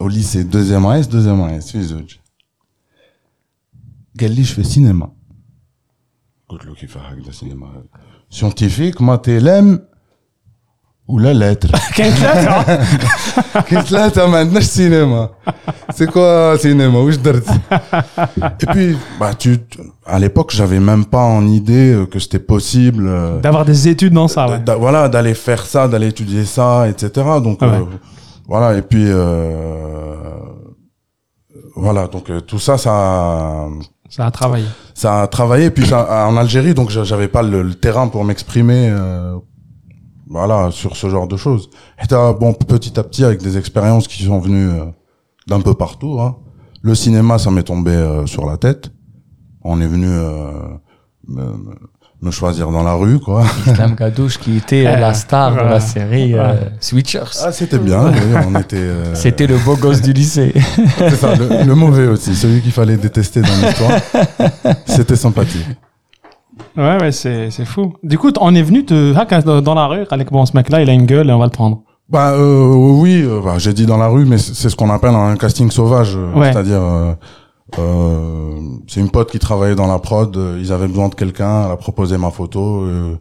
Au 0.00 0.08
lycée 0.08 0.44
deuxième 0.44 0.86
AS 0.86 1.08
deuxième 1.08 1.40
AS 1.40 1.70
في 1.72 1.82
زوج. 1.82 2.14
قال 4.20 4.30
لي 4.34 4.44
je 4.44 4.54
fais 4.54 4.64
cinéma. 4.64 5.06
قلت 6.48 6.64
له 6.66 6.74
كيف 6.74 6.96
هكذا 6.96 7.30
سينما 7.30 7.84
scientifique 8.34 9.00
ما 9.00 9.16
تلم 9.16 9.86
ولا 11.08 11.32
lettre 11.54 11.70
كاين 11.96 12.12
ثلاثة. 12.12 13.60
كاين 13.60 13.82
ثلاثة 13.82 14.26
ما 14.26 14.38
عندناش 14.38 14.64
سينما 14.64 15.28
c'est 15.92 16.06
quoi 16.10 16.56
cinéma 16.62 16.94
واش 16.96 17.16
درت 17.16 17.48
et 18.62 18.66
puis 18.66 18.96
bah 19.20 19.34
tu 19.34 19.58
à 20.06 20.18
l'époque 20.18 20.50
j'avais 20.52 20.80
même 20.80 21.04
pas 21.04 21.24
en 21.24 21.46
idée 21.46 21.92
euh, 21.94 22.06
que 22.06 22.18
c'était 22.18 22.38
possible 22.54 23.06
euh, 23.08 23.40
D'avoir 23.40 23.64
des 23.64 23.88
études 23.88 24.12
dans 24.12 24.28
ça, 24.28 24.46
ouais. 24.48 24.58
d'a- 24.60 24.76
voilà 24.76 25.08
d'aller 25.08 25.34
faire 25.34 25.64
ça 25.66 25.88
d'aller 25.88 26.08
étudier 26.08 26.44
ça 26.44 26.88
etc 26.88 27.02
donc 27.46 27.60
Ouais. 27.62 27.68
euh, 27.68 27.84
voilà 28.52 28.68
et 28.78 28.82
puis 28.82 29.06
euh, 29.08 30.14
voilà 31.76 32.06
donc 32.14 32.30
euh, 32.30 32.40
tout 32.40 32.58
ça 32.66 32.74
ça 32.78 32.94
Ça 34.16 34.26
a 34.26 34.30
travaillé. 34.30 34.66
ça 34.94 35.10
a 35.22 35.26
travaillé 35.26 35.70
puis 35.70 35.86
ça, 35.86 35.98
en 36.32 36.36
Algérie 36.36 36.74
donc 36.74 36.88
j'a- 36.94 37.04
j'avais 37.10 37.28
pas 37.36 37.42
le, 37.42 37.62
le 37.70 37.74
terrain 37.74 38.06
pour 38.12 38.22
m'exprimer 38.28 38.82
euh, 38.90 39.36
voilà 40.27 40.71
sur 40.71 40.95
ce 40.95 41.09
genre 41.09 41.27
de 41.27 41.37
choses 41.37 41.69
et 42.03 42.07
t'as, 42.07 42.33
bon 42.33 42.53
petit 42.53 42.99
à 42.99 43.03
petit 43.03 43.23
avec 43.23 43.41
des 43.41 43.57
expériences 43.57 44.07
qui 44.07 44.23
sont 44.23 44.39
venues 44.39 44.69
euh, 44.69 44.85
d'un 45.47 45.61
peu 45.61 45.73
partout 45.73 46.19
hein. 46.21 46.35
le 46.81 46.95
cinéma 46.95 47.37
ça 47.37 47.51
m'est 47.51 47.63
tombé 47.63 47.91
euh, 47.91 48.25
sur 48.25 48.45
la 48.45 48.57
tête 48.57 48.89
on 49.63 49.79
est 49.81 49.87
venu 49.87 50.07
euh, 50.09 50.51
me, 51.27 51.43
me- 51.43 51.75
me 52.21 52.31
choisir 52.31 52.71
dans 52.71 52.81
la 52.81 52.93
rue 52.93 53.19
quoi 53.19 53.43
Islam 53.67 53.93
Gadouche 53.93 54.39
qui 54.39 54.57
était 54.57 54.87
Euh, 54.87 54.95
la 54.97 55.13
star 55.13 55.51
de 55.53 55.59
la 55.69 55.79
série 55.79 56.33
euh, 56.33 56.53
Ouais. 56.53 56.71
Switchers. 56.79 57.37
ah 57.43 57.51
c'était 57.51 57.77
bien 57.77 58.09
oui, 58.11 58.17
on 58.47 58.59
était 58.59 58.77
euh, 58.77 59.13
C'était 59.13 59.45
le 59.45 59.57
beau 59.59 59.75
gosse 59.75 60.01
du 60.01 60.13
lycée. 60.13 60.53
c'est 60.97 61.15
ça 61.17 61.35
le, 61.35 61.63
le 61.65 61.75
mauvais 61.75 62.07
aussi 62.07 62.33
celui 62.35 62.61
qu'il 62.61 62.71
fallait 62.71 62.97
détester 62.97 63.41
dans 63.41 63.47
l'histoire 63.61 63.99
c'était 64.87 65.17
sympathique 65.17 65.67
Ouais, 66.77 66.97
ouais, 67.01 67.11
c'est, 67.11 67.51
c'est 67.51 67.65
fou. 67.65 67.93
Du 68.03 68.17
coup, 68.17 68.31
on 68.41 68.53
est 68.55 68.61
venu 68.61 68.83
te, 68.85 69.15
haka, 69.15 69.41
dans 69.41 69.73
la 69.75 69.87
rue, 69.87 70.05
avec 70.09 70.31
bon, 70.31 70.45
ce 70.45 70.55
mec-là, 70.55 70.81
il 70.81 70.89
a 70.89 70.93
une 70.93 71.05
gueule 71.05 71.29
et 71.29 71.33
on 71.33 71.39
va 71.39 71.45
le 71.45 71.51
prendre. 71.51 71.81
Bah 72.09 72.33
euh, 72.33 72.73
oui, 72.75 73.23
euh, 73.23 73.41
bah, 73.43 73.55
j'ai 73.57 73.73
dit 73.73 73.85
dans 73.85 73.97
la 73.97 74.07
rue, 74.07 74.25
mais 74.25 74.37
c'est 74.37 74.69
ce 74.69 74.75
qu'on 74.75 74.89
appelle 74.91 75.15
un 75.15 75.35
casting 75.37 75.71
sauvage, 75.71 76.15
euh, 76.15 76.33
Ouais. 76.39 76.51
c'est-à-dire 76.53 76.81
euh, 76.81 77.13
euh, 77.79 78.59
c'est 78.87 78.99
une 78.99 79.09
pote 79.09 79.31
qui 79.31 79.39
travaillait 79.39 79.75
dans 79.75 79.87
la 79.87 79.99
prod, 79.99 80.35
euh, 80.37 80.59
ils 80.61 80.71
avaient 80.71 80.87
besoin 80.87 81.09
de 81.09 81.15
quelqu'un, 81.15 81.65
elle 81.65 81.71
a 81.71 81.77
proposé 81.77 82.17
ma 82.17 82.29
photo, 82.29 82.81
euh, 82.83 83.15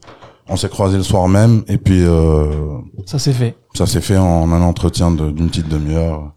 on 0.49 0.57
s'est 0.57 0.69
croisés 0.69 0.99
le 0.99 1.03
soir 1.03 1.29
même, 1.29 1.63
et 1.69 1.79
puis 1.79 2.03
euh, 2.05 2.47
Ça 3.07 3.19
s'est 3.19 3.33
fait. 3.33 3.57
ça 3.75 3.87
s'est 3.87 4.03
fait 4.03 4.19
en 4.19 4.53
un 4.53 4.61
entretien 4.63 5.11
de- 5.11 5.31
d'une 5.31 5.49
petite 5.49 5.69
demi-heure. 5.69 6.33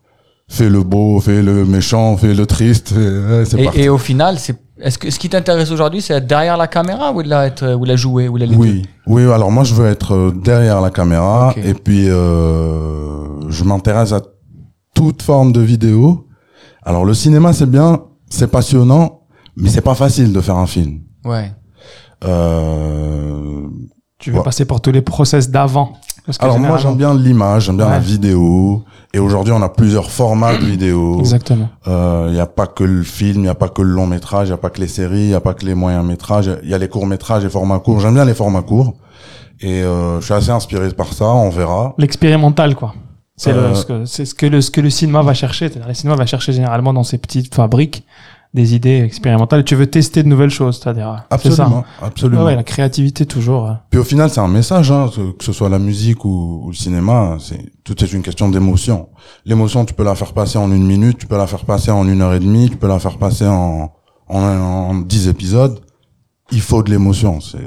Fais 0.50 0.70
le 0.70 0.82
beau, 0.84 1.20
fais 1.20 1.42
le 1.42 1.66
méchant, 1.66 2.16
fais 2.16 2.34
le 2.34 2.46
triste, 2.46 2.94
et, 2.94 2.96
ouais, 2.96 3.44
c'est 3.46 3.60
Et, 3.60 3.66
parti. 3.66 3.82
et 3.82 3.90
au 3.90 3.98
final, 3.98 4.40
c'est 4.40 4.56
est-ce 4.80 4.98
que 4.98 5.10
ce 5.10 5.18
qui 5.20 5.30
t'intéresse 5.30 5.72
aujourd'hui, 5.72 6.02
c'est 6.02 6.14
être 6.14 6.28
derrière 6.28 6.58
la 6.58 6.68
caméra 6.68 7.12
ou 7.12 7.22
la 7.22 7.48
être 7.48 7.74
ou 7.76 7.84
la 7.86 7.96
jouer 7.96 8.28
ou 8.28 8.38
la 8.38 8.46
Oui, 8.48 8.84
oui. 9.08 9.24
Alors 9.32 9.52
moi, 9.52 9.64
je 9.64 9.74
veux 9.74 9.88
être 9.88 10.14
euh, 10.14 10.32
derrière 10.32 10.82
la 10.82 10.90
caméra 10.92 11.54
et 11.58 11.74
puis 11.74 12.08
euh, 12.10 13.50
je 13.50 13.64
m'intéresse 13.64 14.12
à 14.14 14.22
toute 14.94 15.22
forme 15.22 15.52
de 15.52 15.62
vidéo. 15.62 16.28
Alors 16.84 17.06
le 17.06 17.14
cinéma, 17.14 17.54
c'est 17.54 17.70
bien, 17.70 18.02
c'est 18.30 18.50
passionnant, 18.52 19.22
mais 19.56 19.70
c'est 19.70 19.82
pas 19.82 19.96
facile 19.96 20.32
de 20.34 20.42
faire 20.42 20.58
un 20.58 20.68
film. 20.68 21.02
Ouais. 21.26 21.52
Euh, 22.26 23.68
Tu 24.20 24.32
veux 24.32 24.38
Ouais. 24.40 24.44
passer 24.44 24.66
par 24.66 24.82
tous 24.82 24.92
les 24.92 25.02
process 25.02 25.50
d'avant. 25.52 25.94
Parce 26.28 26.38
que 26.38 26.44
alors 26.44 26.60
moi, 26.60 26.78
j'aime 26.78 26.96
bien 26.98 27.16
l'image, 27.16 27.64
j'aime 27.64 27.78
bien 27.78 27.90
la 27.90 27.98
vidéo. 28.00 28.84
Et 29.14 29.20
aujourd'hui, 29.20 29.54
on 29.54 29.62
a 29.64 29.70
plusieurs 29.70 30.12
formats 30.12 30.56
de 30.58 30.64
vidéo. 30.66 31.20
Exactement. 31.20 31.70
Il 31.88 32.34
n'y 32.34 32.40
a 32.40 32.46
pas 32.46 32.68
que 32.68 32.84
le 32.84 33.02
film, 33.02 33.38
il 33.38 33.42
n'y 33.44 33.48
a 33.48 33.56
pas 33.56 33.70
que 33.70 33.82
le 33.82 33.90
long 33.90 34.06
métrage, 34.08 34.48
il 34.48 34.52
n'y 34.52 34.56
a 34.56 34.58
pas 34.58 34.70
que 34.70 34.82
les 34.82 34.88
séries, 34.90 35.22
il 35.22 35.28
n'y 35.30 35.34
a 35.34 35.40
pas 35.42 35.54
que 35.56 35.66
les 35.66 35.74
moyens 35.74 36.06
métrages, 36.06 36.52
il 36.64 36.70
y 36.70 36.74
a 36.74 36.78
les 36.78 36.90
courts 36.90 37.08
métrages 37.08 37.44
et 37.46 37.50
formats 37.50 37.80
courts. 37.80 38.02
J'aime 38.02 38.14
bien 38.14 38.26
les 38.26 38.34
formats 38.36 38.62
courts. 38.62 38.94
Et 39.62 39.82
euh, 39.82 40.20
je 40.20 40.26
suis 40.26 40.34
assez 40.36 40.52
inspiré 40.52 40.88
par 40.92 41.14
ça, 41.14 41.26
on 41.26 41.50
verra. 41.50 41.96
L'expérimental, 41.98 42.76
quoi. 42.76 42.94
C'est 43.38 43.52
Euh, 43.54 43.74
ce 43.74 43.86
que, 43.86 44.06
c'est 44.06 44.26
ce 44.26 44.36
que 44.36 44.46
le, 44.48 44.62
ce 44.62 44.70
que 44.70 44.82
le 44.82 44.90
cinéma 44.90 45.22
va 45.22 45.34
chercher. 45.34 45.72
Le 45.88 45.94
cinéma 45.94 46.16
va 46.18 46.26
chercher 46.26 46.52
généralement 46.54 46.92
dans 46.94 47.04
ses 47.04 47.18
petites 47.18 47.56
fabriques 47.56 48.04
des 48.54 48.76
idées 48.76 49.02
expérimentales. 49.02 49.64
Tu 49.64 49.76
veux 49.76 49.88
tester 49.88 50.24
de 50.24 50.28
nouvelles 50.28 50.50
choses, 50.50 50.80
c'est-à-dire. 50.82 51.06
ça. 51.06 51.26
Absolument, 51.30 51.86
absolument. 52.02 52.46
Ouais, 52.46 52.56
la 52.56 52.64
créativité 52.64 53.26
toujours. 53.26 53.76
Puis 53.90 54.00
au 54.00 54.04
final, 54.04 54.30
c'est 54.30 54.40
un 54.40 54.48
message, 54.48 54.92
hein, 54.92 55.10
que 55.14 55.32
que 55.32 55.44
ce 55.44 55.54
soit 55.54 55.70
la 55.70 55.80
musique 55.80 56.26
ou, 56.26 56.62
ou 56.64 56.70
le 56.70 56.76
cinéma, 56.76 57.38
c'est 57.40 57.72
tout 57.84 58.04
est 58.04 58.12
une 58.14 58.22
question 58.22 58.50
d'émotion. 58.50 59.10
L'émotion, 59.46 59.86
tu 59.86 59.94
peux 59.94 60.04
la 60.04 60.16
faire 60.16 60.34
passer 60.34 60.58
en 60.58 60.72
une 60.72 60.86
minute, 60.86 61.18
tu 61.18 61.28
peux 61.28 61.38
la 61.38 61.48
faire 61.48 61.66
passer 61.66 61.92
en 61.92 62.08
une 62.08 62.22
heure 62.22 62.34
et 62.34 62.40
demie, 62.40 62.70
tu 62.70 62.78
peux 62.78 62.88
la 62.88 63.00
faire 63.00 63.18
passer 63.18 63.46
en 63.48 63.92
en, 64.30 64.40
en 64.42 64.96
dix 64.96 65.28
épisodes. 65.28 65.80
Il 66.52 66.62
faut 66.62 66.82
de 66.84 66.90
l'émotion, 66.90 67.42
c'est 67.42 67.58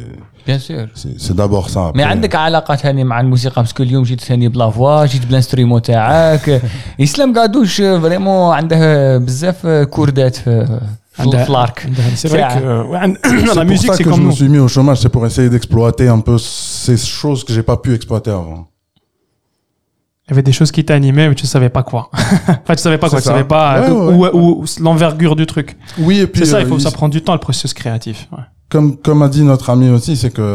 Bien 0.49 0.59
sûr. 0.59 0.87
c'est 0.95 1.19
c'est 1.19 1.35
d'abord 1.35 1.69
ça. 1.69 1.91
ما 1.95 2.03
Après, 2.03 2.07
عندك 2.07 2.35
علاقة 2.35 2.75
ثاني 2.75 3.03
مع 3.03 3.19
الموسيقى 3.21 3.61
باسكو 3.61 3.83
اليوم 3.83 4.03
جيت 4.03 4.21
ثاني 4.21 4.47
بلا 4.47 4.69
فوا 4.69 5.05
جيت 5.05 5.25
بلانستريمو 5.25 5.79
تاعك 5.79 6.61
اسلام 7.01 7.33
قادوش 7.39 7.81
فريمون 7.81 8.53
عنده 8.55 9.17
بزاف 9.17 9.67
كوردات 9.67 10.35
في 10.35 10.65
في 11.11 11.21
عندها- 11.21 11.43
في 11.43 11.49
الارك 11.49 11.85
عندها- 11.85 12.15
C'est 12.15 12.29
vrai 12.29 12.31
تاعه. 12.31 12.59
que 12.59 12.91
ouais, 12.91 12.95
عند- 12.95 13.17
C'est 13.23 13.45
la 13.45 13.53
pour 13.53 13.65
musique, 13.65 13.91
ça 13.91 13.97
c'est 13.97 14.03
que 14.03 14.09
je 14.09 14.15
comme 14.15 14.23
me 14.23 14.29
nous. 14.31 14.35
suis 14.41 14.49
mis 14.49 14.59
au 14.59 14.67
chômage, 14.75 14.97
c'est 15.03 15.13
pour 15.15 15.25
essayer 15.25 15.49
d'exploiter 15.49 16.07
un 16.17 16.19
peu 16.27 16.37
ces 16.85 16.97
choses 17.21 17.41
que 17.45 17.51
j'ai 17.55 17.63
pas 17.71 17.77
pu 17.83 17.89
exploiter 17.97 18.31
avant. 18.31 18.61
Il 20.27 20.31
y 20.31 20.33
avait 20.35 20.47
des 20.49 20.55
choses 20.59 20.71
qui 20.75 20.83
t'animaient, 20.89 21.27
mais 21.29 21.35
tu 21.43 21.47
savais 21.55 21.69
pas 21.77 21.83
quoi. 21.91 22.03
enfin, 22.63 22.75
tu 22.77 22.83
savais 22.87 22.97
pas 23.03 23.09
quoi. 23.09 23.19
Tu 23.19 23.23
C'est 23.23 23.29
ça. 23.29 23.35
savais 23.35 23.47
pas 23.55 23.67
Ouais, 23.81 23.89
euh, 23.89 24.19
ouais, 24.21 24.31
où, 24.39 24.41
où- 24.61 24.65
l'envergure 24.85 25.35
du 25.41 25.45
truc. 25.53 25.67
Oui, 26.07 26.15
et 26.23 26.27
puis 26.31 26.39
C'est 26.41 26.51
ça, 26.53 26.59
il 26.61 26.65
euh, 26.65 26.69
faut, 26.69 26.77
il- 26.79 26.81
ça 26.87 26.91
prend 26.99 27.09
du 27.15 27.21
temps, 27.25 27.33
le 27.39 27.43
processus 27.47 27.73
créatif. 27.81 28.17
ouais. 28.35 28.45
comme 28.73 28.97
comme 29.05 29.21
a 29.21 29.27
dit 29.35 29.43
notre 29.43 29.69
ami 29.69 29.89
aussi, 29.89 30.13
c'est 30.21 30.31
que 30.37 30.47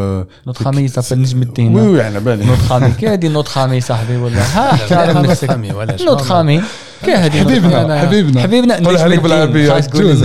notre 0.47 0.67
ami 0.67 0.83
il 0.87 0.91
s'appelle 0.91 1.19
نجم 1.19 1.43
الدين 1.43 1.75
oui, 1.77 1.83
oui, 1.93 1.99
elle 2.07 2.17
est 2.17 2.21
belle. 2.21 2.41
notre 2.47 2.73
ami 2.73 2.91
كهدي 3.01 3.29
notre 3.35 3.59
ami 3.59 3.81
صاحبي 3.81 4.17
ولا 4.17 4.43
ها 4.43 4.73
احكي 4.75 4.95
لا، 4.95 5.01
على 5.01 5.13
لا، 5.13 5.21
نفسك 5.21 5.49
سامي، 5.49 5.73
ولا 5.73 5.97
شو. 5.97 6.05
notre 6.17 6.31
ami 6.31 6.31
كهدي 6.31 6.63
حبيبنا 7.04 8.00
حبيبنا. 8.02 8.42
حبيبنا 8.42 8.80
طلع 8.80 9.08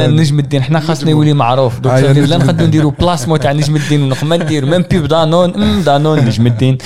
نجم 0.07 0.39
الدين. 0.39 0.63
حنا 0.63 0.81
خاصنا 0.81 1.11
يولي 1.11 1.33
معروف. 1.33 1.87
آه، 1.87 2.13
لا 2.13 2.37
نقدروا 2.37 2.67
نديروا 2.67 2.93
بلاسمو 3.01 3.37
تاع 3.37 3.53
نجم 3.53 3.77
الدين 3.77 4.03
ونقوم 4.03 4.35
ندير 4.35 4.67
ميم 4.67 4.85
بيب 4.91 5.07
دانون 5.07 5.83
دانون 5.85 6.19
نجم 6.19 6.47
الدين. 6.47 6.79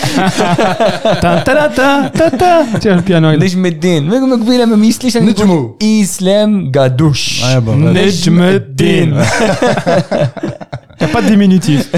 تا 1.22 1.42
تا 1.42 1.66
تا 1.66 2.08
تا 2.08 2.78
تا 2.78 2.94
البيانو 2.94 3.30
نجم 3.30 3.66
الدين. 3.66 4.10
قبيله 4.42 4.64
ما 4.64 4.86
يسليش 4.86 5.16
نجمو. 5.16 5.78
إسلام 5.82 6.72
قادوش. 6.72 7.44
آه، 7.44 7.62
نجم 7.68 8.42
الدين. 8.42 9.14
با 11.14 11.20
ديمينيتيف 11.28 11.90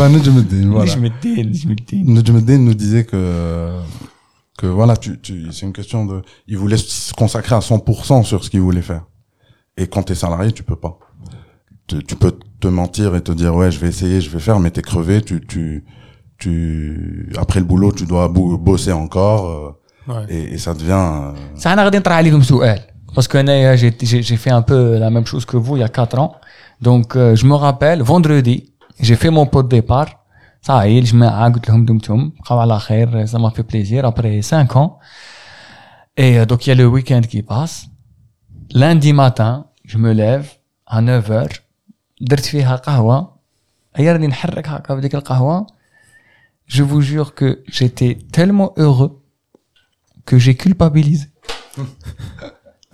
نجم 0.00 0.36
الدين 0.38 0.68
نجم 0.68 1.04
الدين 1.04 1.48
نجم 1.48 1.70
الدين. 1.70 2.14
نجم 2.14 2.36
الدين 2.36 2.64
نو 2.64 2.72
ديزي 2.72 3.02
كو 3.02 3.16
que 4.60 4.66
voilà, 4.66 4.96
tu, 4.96 5.18
tu, 5.20 5.52
c'est 5.52 5.64
une 5.64 5.72
question 5.72 6.04
de, 6.04 6.22
il 6.46 6.58
voulait 6.58 6.76
se 6.76 7.14
consacrer 7.14 7.54
à 7.54 7.60
100% 7.60 8.24
sur 8.24 8.44
ce 8.44 8.50
qu'il 8.50 8.60
voulait 8.60 8.82
faire. 8.82 9.04
Et 9.76 9.86
quand 9.86 10.02
t'es 10.02 10.14
salarié, 10.14 10.52
tu 10.52 10.62
peux 10.62 10.76
pas. 10.76 10.98
Tu, 11.86 12.04
tu, 12.04 12.14
peux 12.14 12.38
te 12.60 12.68
mentir 12.68 13.16
et 13.16 13.22
te 13.22 13.32
dire 13.32 13.54
ouais, 13.54 13.70
je 13.70 13.80
vais 13.80 13.88
essayer, 13.88 14.20
je 14.20 14.28
vais 14.28 14.38
faire, 14.38 14.60
mais 14.60 14.70
t'es 14.70 14.82
crevé, 14.82 15.22
tu, 15.22 15.40
tu, 15.46 15.84
tu, 16.38 17.32
après 17.38 17.60
le 17.60 17.66
boulot, 17.66 17.90
tu 17.92 18.04
dois 18.04 18.28
bosser 18.28 18.92
encore. 18.92 19.76
Euh, 20.08 20.12
ouais. 20.12 20.26
et, 20.28 20.54
et, 20.54 20.58
ça 20.58 20.74
devient. 20.74 20.92
Euh... 20.92 21.32
Ça 21.54 21.70
parce 23.14 23.26
que 23.26 23.38
j'ai 23.44 24.36
fait 24.36 24.50
un 24.50 24.62
peu 24.62 24.98
la 24.98 25.10
même 25.10 25.26
chose 25.26 25.44
que 25.44 25.56
vous 25.56 25.76
il 25.76 25.80
y 25.80 25.82
a 25.82 25.88
4 25.88 26.18
ans. 26.18 26.36
Donc, 26.80 27.16
euh, 27.16 27.34
je 27.34 27.46
me 27.46 27.54
rappelle, 27.54 28.02
vendredi, 28.02 28.72
j'ai 29.00 29.16
fait 29.16 29.30
mon 29.30 29.46
pot 29.46 29.62
de 29.62 29.68
départ. 29.68 30.24
صاي 30.61 30.99
الجماعه 30.99 31.49
قلت 31.53 31.69
لهم 31.69 31.85
دمتم 31.85 32.29
بقاو 32.39 32.59
على 32.59 32.79
خير 32.79 33.27
ça 33.27 33.37
m'a 33.39 33.49
fait 33.51 33.63
plaisir 33.63 34.05
après 34.05 34.41
5 34.41 34.75
ans 34.75 34.99
et 36.17 36.39
euh, 36.39 36.45
donc 36.45 36.65
il 36.65 36.69
y 36.69 36.71
a 36.71 36.75
le 36.75 36.87
week-end 36.87 37.21
qui 37.21 37.41
passe 37.41 37.85
lundi 38.73 39.13
matin 39.13 39.65
je 39.85 39.97
me 39.97 40.11
lève 40.13 40.47
à 40.87 41.01
9h 41.01 41.53
درت 42.21 42.45
فيها 42.45 42.75
قهوه 42.75 43.35
هيا 43.95 44.13
راني 44.13 44.27
نحرك 44.27 44.67
هكا 44.69 44.95
بديك 44.95 45.15
القهوه 45.15 45.67
je 46.75 46.81
vous 46.83 47.01
jure 47.01 47.29
que 47.39 47.49
j'étais 47.75 48.17
tellement 48.31 48.73
heureux 48.77 49.11
que 50.25 50.35
j'ai 50.43 50.55
culpabilisé 50.63 51.27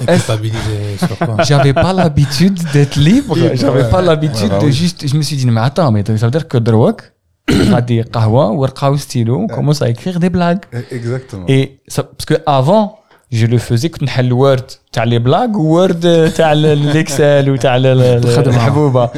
Et 0.01 0.05
culpabilisé 0.05 0.77
sur 1.07 1.17
quoi 1.17 1.35
j'avais 1.49 1.73
pas 1.85 1.93
l'habitude 1.99 2.57
d'être 2.73 2.97
libre 3.09 3.33
j'avais 3.61 3.83
Ouais, 3.83 3.89
pas 3.95 3.99
ouais. 4.01 4.05
l'habitude 4.09 4.51
Ouais, 4.51 4.59
bah 4.59 4.59
de 4.59 4.65
oui. 4.65 4.79
juste 4.83 4.99
je 5.11 5.15
me 5.19 5.23
suis 5.27 5.37
dit 5.39 5.45
mais 5.55 5.61
attends 5.69 5.89
mais 5.93 6.01
ça 6.21 6.25
veut 6.27 6.35
dire 6.37 6.47
que 6.51 6.57
دروك 6.57 6.99
غادي 7.01 7.11
قهوه 8.13 8.51
ورقه 8.51 8.91
وستيلو 8.91 9.47
on 9.47 9.49
commence 9.49 9.81
à 9.81 9.89
écrire 9.89 10.19
des 10.19 10.29
blagues 10.29 10.63
Exactement. 10.91 11.45
et 11.47 11.79
ça, 11.87 12.03
parce 12.03 12.25
que 12.25 12.35
avant 12.45 12.99
je 13.32 13.46
le 13.46 13.58
faisais 13.58 13.86
كنت 13.86 14.02
نحل 14.02 14.32
وورد 14.32 14.70
تاع 14.92 15.04
لي 15.04 15.18
بلاغ 15.18 15.56
وورد 15.56 16.32
تاع 16.36 16.52
ال- 16.52 16.66
الاكسل 16.66 17.50
وتاع. 17.50 17.76
الحبوبه 17.76 19.10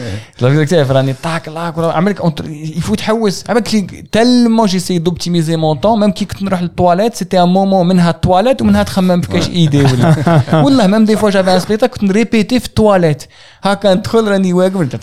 لك 0.43 0.69
تعرف 0.69 0.91
راني 0.91 1.13
طاك 1.23 1.49
لاك 1.49 1.75
عملك 1.79 2.21
يفوت 2.49 2.99
تحوس 2.99 3.45
عملك 3.51 3.75
لي 3.75 4.05
تالمون 4.13 4.67
جيسي 4.67 4.99
دوبتيميزي 4.99 5.57
مون 5.57 5.77
طون 5.77 6.01
ميم 6.01 6.11
كي 6.11 6.25
كنت 6.25 6.43
نروح 6.43 6.63
للتواليت 6.63 7.15
سيتي 7.15 7.43
ان 7.43 7.49
مومون 7.49 7.89
منها 7.89 8.11
التواليت 8.11 8.63
ومنها 8.63 8.83
تخمم 8.83 9.21
في 9.21 9.29
كاش 9.29 9.49
ايدي 9.49 9.85
ولا 9.85 10.15
والله 10.53 10.87
ميم 10.87 11.05
دي 11.05 11.17
فوا 11.17 11.31
جافي 11.31 11.55
ان 11.55 11.61
سبيكتاكل 11.61 11.93
كنت 12.01 12.11
نريبيتي 12.11 12.61
في 12.61 12.67
التواليت 12.67 13.23
هكا 13.63 13.95
ندخل 13.95 14.29
راني 14.29 14.53
واقف 14.53 14.97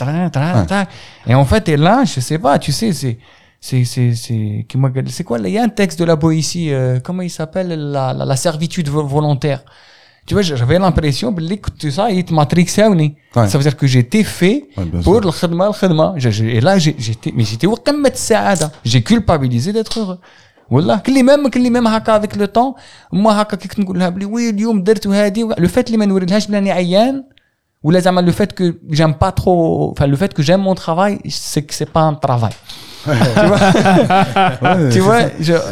et 1.30 1.34
en 1.36 1.46
fait 1.52 1.70
et 1.70 1.78
là 1.78 1.96
je 2.14 2.20
sais 2.28 2.40
pas 2.46 2.60
tu 2.66 2.72
sais 2.72 3.18
c'est 3.67 3.85
c'est 3.93 4.09
c'est 4.15 4.15
c'est 4.25 4.65
qui 4.69 4.77
m'a- 4.79 4.93
c'est 5.17 5.25
quoi 5.29 5.37
là 5.43 5.49
il 5.51 5.55
y 5.55 5.59
a 5.59 5.65
un 5.71 5.75
texte 5.81 5.99
de 6.03 6.07
la 6.13 6.17
Boétie 6.23 6.69
euh, 6.73 6.99
comment 7.07 7.25
il 7.31 7.35
s'appelle 7.39 7.69
la, 7.95 8.05
la 8.19 8.25
la 8.33 8.37
servitude 8.47 8.89
vo- 8.95 9.07
volontaire 9.17 9.61
tu 10.27 10.35
vois 10.35 10.43
j'avais 10.43 10.79
l'impression 10.85 11.29
باللي 11.31 11.57
كنت 11.57 11.87
ça 11.87 12.11
il 12.11 12.25
matrixaوني 12.35 13.15
Ouais. 13.37 13.49
ça 13.49 13.59
veut 13.59 13.65
dire 13.69 13.77
que 13.77 13.87
j'étais 13.95 14.25
fait 14.39 14.59
Ouais, 14.77 14.85
bien 14.85 15.01
pour 15.03 15.15
sûr. 15.15 15.25
الخدمه 15.27 15.67
الخدمه 15.67 16.19
Je- 16.19 16.31
je- 16.31 16.45
et 16.45 16.61
là 16.61 16.79
j'ai- 16.79 16.97
j'étais 17.07 17.33
mais 17.37 17.45
j'étais 17.45 17.67
وقمه 17.67 18.09
السعاده 18.09 18.71
j'ai 18.89 19.03
culpabilisé 19.03 19.73
d'être 19.73 19.99
heureux 19.99 20.19
والله 20.71 20.97
كل 20.99 21.23
ميم 21.25 21.49
كل 21.49 21.71
ميم 21.71 21.87
هكا 21.87 22.19
avec 22.23 22.37
le 22.37 22.47
temps 22.47 22.75
ما 23.13 23.43
هكا 23.43 23.57
كي 23.57 23.69
كنت 23.69 23.79
نقول 23.81 23.99
لها 23.99 24.09
بلي 24.09 24.25
وي 24.25 24.51
اليوم 24.51 24.83
درت 24.83 25.07
وهادي 25.07 25.43
لو 25.59 25.69
فات 25.69 25.87
اللي 25.87 25.99
ما 25.99 26.05
نوريلهاش 26.07 26.47
بلي 26.47 26.57
راني 26.57 26.71
عيان 26.73 27.25
ولا 27.83 28.01
زعما 28.01 28.31
le 28.31 28.35
fait 28.35 28.53
que 28.61 28.65
j'aime 28.97 29.15
pas 29.25 29.33
trop 29.33 29.91
enfin 29.93 30.07
le 30.07 30.17
fait 30.17 30.33
que 30.35 30.43
j'aime 30.43 30.61
mon 30.69 30.75
travail 30.75 31.19
c'est 31.29 31.63
que 31.63 31.75
c'est 31.79 31.91
pas 31.97 32.01
un 32.11 32.15
travail 32.15 32.53
tu 33.06 33.48
vois, 33.48 34.90
tu 34.92 35.00
vois 35.00 35.20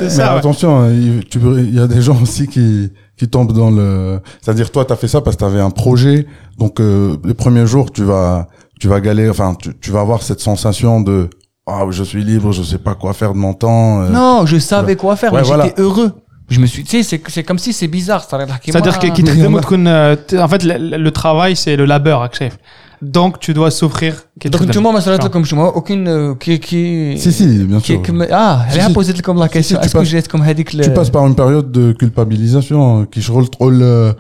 mais 0.01 0.09
ça, 0.09 0.33
attention, 0.33 0.81
hein, 0.81 0.89
il, 0.91 1.75
y 1.75 1.79
a 1.79 1.87
des 1.87 2.01
gens 2.01 2.21
aussi 2.21 2.47
qui 2.47 2.91
qui 3.17 3.27
tombent 3.27 3.53
dans 3.53 3.69
le, 3.69 4.19
c'est-à-dire 4.41 4.71
toi 4.71 4.85
t'as 4.85 4.95
fait 4.95 5.07
ça 5.07 5.21
parce 5.21 5.35
que 5.35 5.41
t'avais 5.41 5.59
un 5.59 5.69
projet, 5.69 6.25
donc 6.57 6.79
euh, 6.79 7.17
les 7.23 7.33
premiers 7.33 7.67
jours 7.67 7.91
tu 7.91 8.03
vas 8.03 8.47
tu 8.79 8.87
vas 8.87 8.99
galérer, 8.99 9.29
enfin 9.29 9.55
tu, 9.81 9.91
vas 9.91 10.01
avoir 10.01 10.23
cette 10.23 10.39
sensation 10.39 11.01
de 11.01 11.29
ah 11.65 11.83
oh, 11.85 11.91
je 11.91 12.03
suis 12.03 12.23
libre, 12.23 12.51
je 12.51 12.61
sais 12.63 12.77
pas 12.77 12.95
quoi 12.95 13.13
faire 13.13 13.33
de 13.33 13.37
mon 13.37 13.53
temps. 13.53 14.01
Euh. 14.01 14.09
Non, 14.09 14.45
je 14.45 14.57
savais 14.57 14.95
quoi 14.95 15.15
faire, 15.15 15.33
mais 15.33 15.43
j'étais 15.43 15.81
heureux. 15.81 16.11
Je 16.49 16.59
me 16.59 16.65
suis, 16.65 16.83
tu 16.83 17.01
sais, 17.01 17.21
c'est 17.25 17.43
comme 17.43 17.57
si 17.57 17.71
c'est 17.71 17.87
bizarre. 17.87 18.23
C'est-à-dire 18.23 18.59
que, 18.59 18.69
euh, 19.87 20.15
en 20.39 20.47
fait, 20.47 20.63
le, 20.63 21.09
travail, 21.11 21.55
c'est 21.55 21.75
le 21.77 21.85
labeur, 21.85 22.21
Akshef. 22.21 22.57
donc 23.02 23.38
tu 23.40 23.52
dois 23.54 23.70
souffrir 23.70 24.12
كي 24.40 24.48
donc 24.48 24.52
تخدم. 24.52 24.66
انتوما 24.66 24.90
ما 24.90 25.00
صرات 25.00 25.24
لكم 25.24 25.44
شنو 25.44 25.70
aucune 25.70 26.06
euh, 26.08 26.44
qui 26.44 26.58
qui 26.58 27.18
Si, 27.24 27.32
si, 27.32 27.46
bien 27.64 27.80
qui 27.80 27.92
sûr. 27.92 28.02
que- 28.02 28.32
ah 28.32 28.66
Si, 28.70 28.78
عليها 28.78 28.88
si. 28.88 28.92
posé 28.94 29.10
لكم 29.18 29.44
la 29.44 29.48
question 29.48 29.62
si, 29.62 29.74
tu 29.74 29.86
est-ce 29.86 29.92
que 29.94 29.98
passes- 29.98 30.12
جاتكم 30.12 30.42
هذيك 30.42 30.70
Tu 30.70 30.90
passes 30.90 31.10
par 31.10 31.26
une 31.26 31.34
période 31.34 31.70
de 31.72 31.92
culpabilisation 31.92 33.04
qui 33.12 33.22
se 33.22 33.30
roule 33.32 33.48
trop 33.50 33.70
le. 33.70 34.14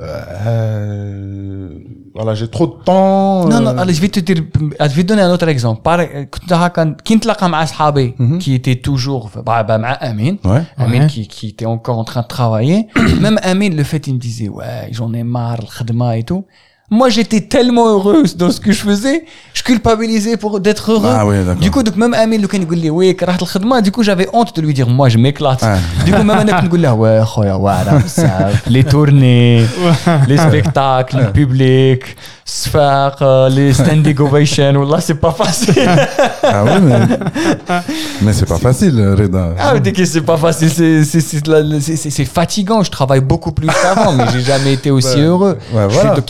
euh, 0.00 1.68
voilà, 2.14 2.32
j'ai 2.34 2.48
trop 2.48 2.66
de 2.66 2.76
temps. 2.84 3.48
Non, 3.52 3.56
euh, 3.56 3.60
non, 3.66 3.78
allez, 3.82 3.94
je 3.94 4.00
vais 4.00 4.08
te 4.16 4.20
dire, 4.28 4.36
je 4.90 4.94
vais 4.96 5.02
te 5.02 5.08
donner 5.08 5.22
un 5.22 5.32
autre 5.36 5.48
exemple. 5.48 5.80
Par, 5.82 6.00
كنت 6.30 6.52
هكا 6.52 6.96
كي 7.04 7.14
نتلاقى 7.14 7.48
مع 7.48 7.62
اصحابي 7.62 8.14
Mhm. 8.18 8.38
qui 8.42 8.50
étaient 8.58 8.80
toujours 8.88 9.28
bah, 9.36 9.62
bah, 9.68 9.78
مع 9.78 9.92
امين 10.02 10.38
Ouais. 10.44 10.62
Amine 10.84 11.02
Ouais. 11.02 11.10
qui, 11.12 11.26
qui 11.28 11.46
était 11.48 11.66
encore 11.66 11.98
en 11.98 12.04
train 12.04 12.22
de 12.22 12.26
travailler. 12.38 12.86
Même 13.24 13.38
Amine, 13.42 13.74
le 13.76 13.84
fait, 13.84 14.02
il 14.08 14.14
me 14.14 14.18
disait, 14.28 14.48
ouais, 14.48 14.88
j'en 14.96 15.12
ai 15.20 15.24
marre, 15.36 15.60
le 15.66 15.68
khadma 15.78 16.08
et 16.20 16.24
tout. 16.30 16.44
Moi, 16.90 17.08
j'étais 17.08 17.40
tellement 17.40 17.88
heureuse 17.88 18.36
dans 18.36 18.50
ce 18.50 18.60
que 18.60 18.70
je 18.70 18.82
faisais, 18.82 19.24
je 19.54 19.62
culpabilisais 19.62 20.36
pour 20.36 20.60
d'être 20.60 20.92
heureux. 20.92 21.14
Ah 21.18 21.26
ouais, 21.26 21.42
d'accord. 21.42 21.62
Du 21.62 21.70
coup, 21.70 21.82
donc, 21.82 21.96
même 21.96 22.12
Amine, 22.12 22.42
le 22.42 22.46
quand 22.46 22.58
il 22.58 22.66
me 22.66 22.74
disait, 22.76 22.90
oui, 22.90 23.16
كرهت 23.16 23.42
الخدمة, 23.42 23.80
du 23.80 23.90
coup, 23.90 24.02
j'avais 24.02 24.28
honte 24.34 24.54
de 24.54 24.60
lui 24.60 24.74
dire, 24.74 24.86
moi, 24.86 25.08
je 25.08 25.16
m'éclate. 25.16 25.62
Ah. 25.62 25.78
Du 26.04 26.12
coup, 26.12 26.22
même 26.22 26.38
أنا 26.38 26.60
كنت 26.60 26.64
نقول 26.64 26.82
له, 26.82 26.92
ouais, 26.94 27.24
خويا, 27.24 27.56
voilà, 27.56 28.00
ça, 28.06 28.50
les 28.66 28.84
tournées, 28.84 29.64
les 30.28 30.36
spectacles, 30.36 31.16
le 31.16 31.32
public, 31.32 32.16
se 32.49 32.69
faire 32.69 33.15
euh, 33.21 33.49
les 33.49 33.73
standing 33.73 34.19
ovations. 34.19 34.73
Oh 34.79 34.85
là, 34.89 35.01
c'est 35.01 35.15
pas 35.15 35.31
facile. 35.31 35.73
ah 36.43 36.63
oui, 36.63 36.71
mais, 36.81 36.99
mais 38.21 38.33
c'est 38.33 38.47
pas 38.47 38.57
facile, 38.57 38.99
Reda. 39.17 39.53
Ah 39.59 39.73
oui, 39.73 39.93
que 39.93 40.05
c'est 40.05 40.21
pas 40.21 40.37
facile. 40.37 40.69
C'est 40.69 41.03
c'est 41.03 41.95
c'est 41.95 42.25
fatigant. 42.25 42.81
Je 42.83 42.91
travaille 42.91 43.21
beaucoup 43.21 43.51
plus 43.51 43.67
qu'avant, 43.67 44.13
mais 44.13 44.25
j'ai 44.31 44.41
jamais 44.41 44.73
été 44.73 44.89
aussi 44.91 45.19
heureux. 45.19 45.57
Ouais, 45.73 45.87
je, 45.89 45.97
suis, 45.97 46.07
donc, 46.09 46.25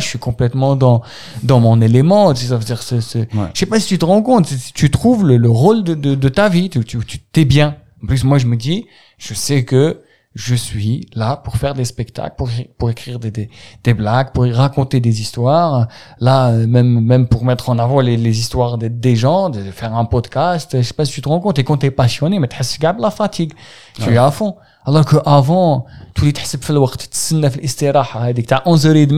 je 0.00 0.06
suis 0.08 0.18
complètement 0.18 0.76
dans, 0.76 1.02
dans 1.42 1.60
mon 1.60 1.80
élément. 1.80 2.34
Ça 2.34 2.56
veut 2.56 2.64
dire, 2.64 2.82
c 2.82 2.96
est, 2.96 3.00
c 3.00 3.18
est, 3.20 3.34
ouais. 3.34 3.48
Je 3.54 3.60
sais 3.60 3.66
pas 3.66 3.80
si 3.80 3.86
tu 3.86 3.98
te 3.98 4.04
rends 4.04 4.22
compte, 4.22 4.48
tu 4.74 4.90
trouves 4.90 5.26
le, 5.26 5.36
le 5.36 5.50
rôle 5.50 5.82
de, 5.84 5.94
de, 5.94 6.14
de, 6.14 6.28
ta 6.28 6.48
vie, 6.48 6.68
tu 6.70 6.80
t'es 6.80 6.98
tu, 6.98 7.18
tu, 7.32 7.44
bien. 7.44 7.76
En 8.02 8.06
plus, 8.06 8.24
moi, 8.24 8.38
je 8.38 8.46
me 8.46 8.56
dis, 8.56 8.86
je 9.18 9.34
sais 9.34 9.64
que 9.64 10.00
je 10.35 10.55
suis 10.55 11.07
là 11.15 11.37
pour 11.37 11.57
faire 11.57 11.73
des 11.73 11.85
spectacles, 11.85 12.35
pour, 12.37 12.49
pour 12.77 12.89
écrire 12.91 13.17
des, 13.19 13.31
des, 13.31 13.49
des 13.83 13.93
blagues, 13.93 14.31
pour 14.31 14.45
y 14.45 14.53
raconter 14.53 14.99
des 14.99 15.21
histoires. 15.21 15.87
Là, 16.19 16.49
euh, 16.49 16.67
même, 16.67 17.01
même 17.01 17.27
pour 17.27 17.43
mettre 17.43 17.69
en 17.69 17.79
avant 17.79 17.99
les, 17.99 18.15
les 18.15 18.39
histoires 18.39 18.77
des, 18.77 18.89
des 18.89 19.15
gens, 19.15 19.49
de 19.49 19.59
faire 19.71 19.95
un 19.95 20.05
podcast. 20.05 20.77
Je 20.77 20.81
sais 20.83 20.93
pas 20.93 21.05
si 21.05 21.13
tu 21.13 21.21
te 21.21 21.29
rends 21.29 21.39
compte. 21.39 21.57
Et 21.57 21.63
quand 21.63 21.77
t'es 21.77 21.91
passionné, 21.91 22.39
mais 22.39 22.47
تحس 22.47 22.77
كاع 22.77 22.95
la 22.99 23.09
fatigue. 23.09 23.53
Tu 23.99 24.13
es 24.13 24.17
à 24.17 24.31
fond. 24.31 24.55
Alors 24.85 25.05
que 25.05 25.17
avant, 25.25 25.85
تولي 26.15 26.31
تحسب 26.31 26.61
في 26.61 26.69
الوقت 26.69 27.01
تستنى 27.01 27.49
في 27.49 27.55
الاستراحه 27.55 28.29
هذيك 28.29 28.45
تاع 28.45 28.63
11h30 28.63 29.13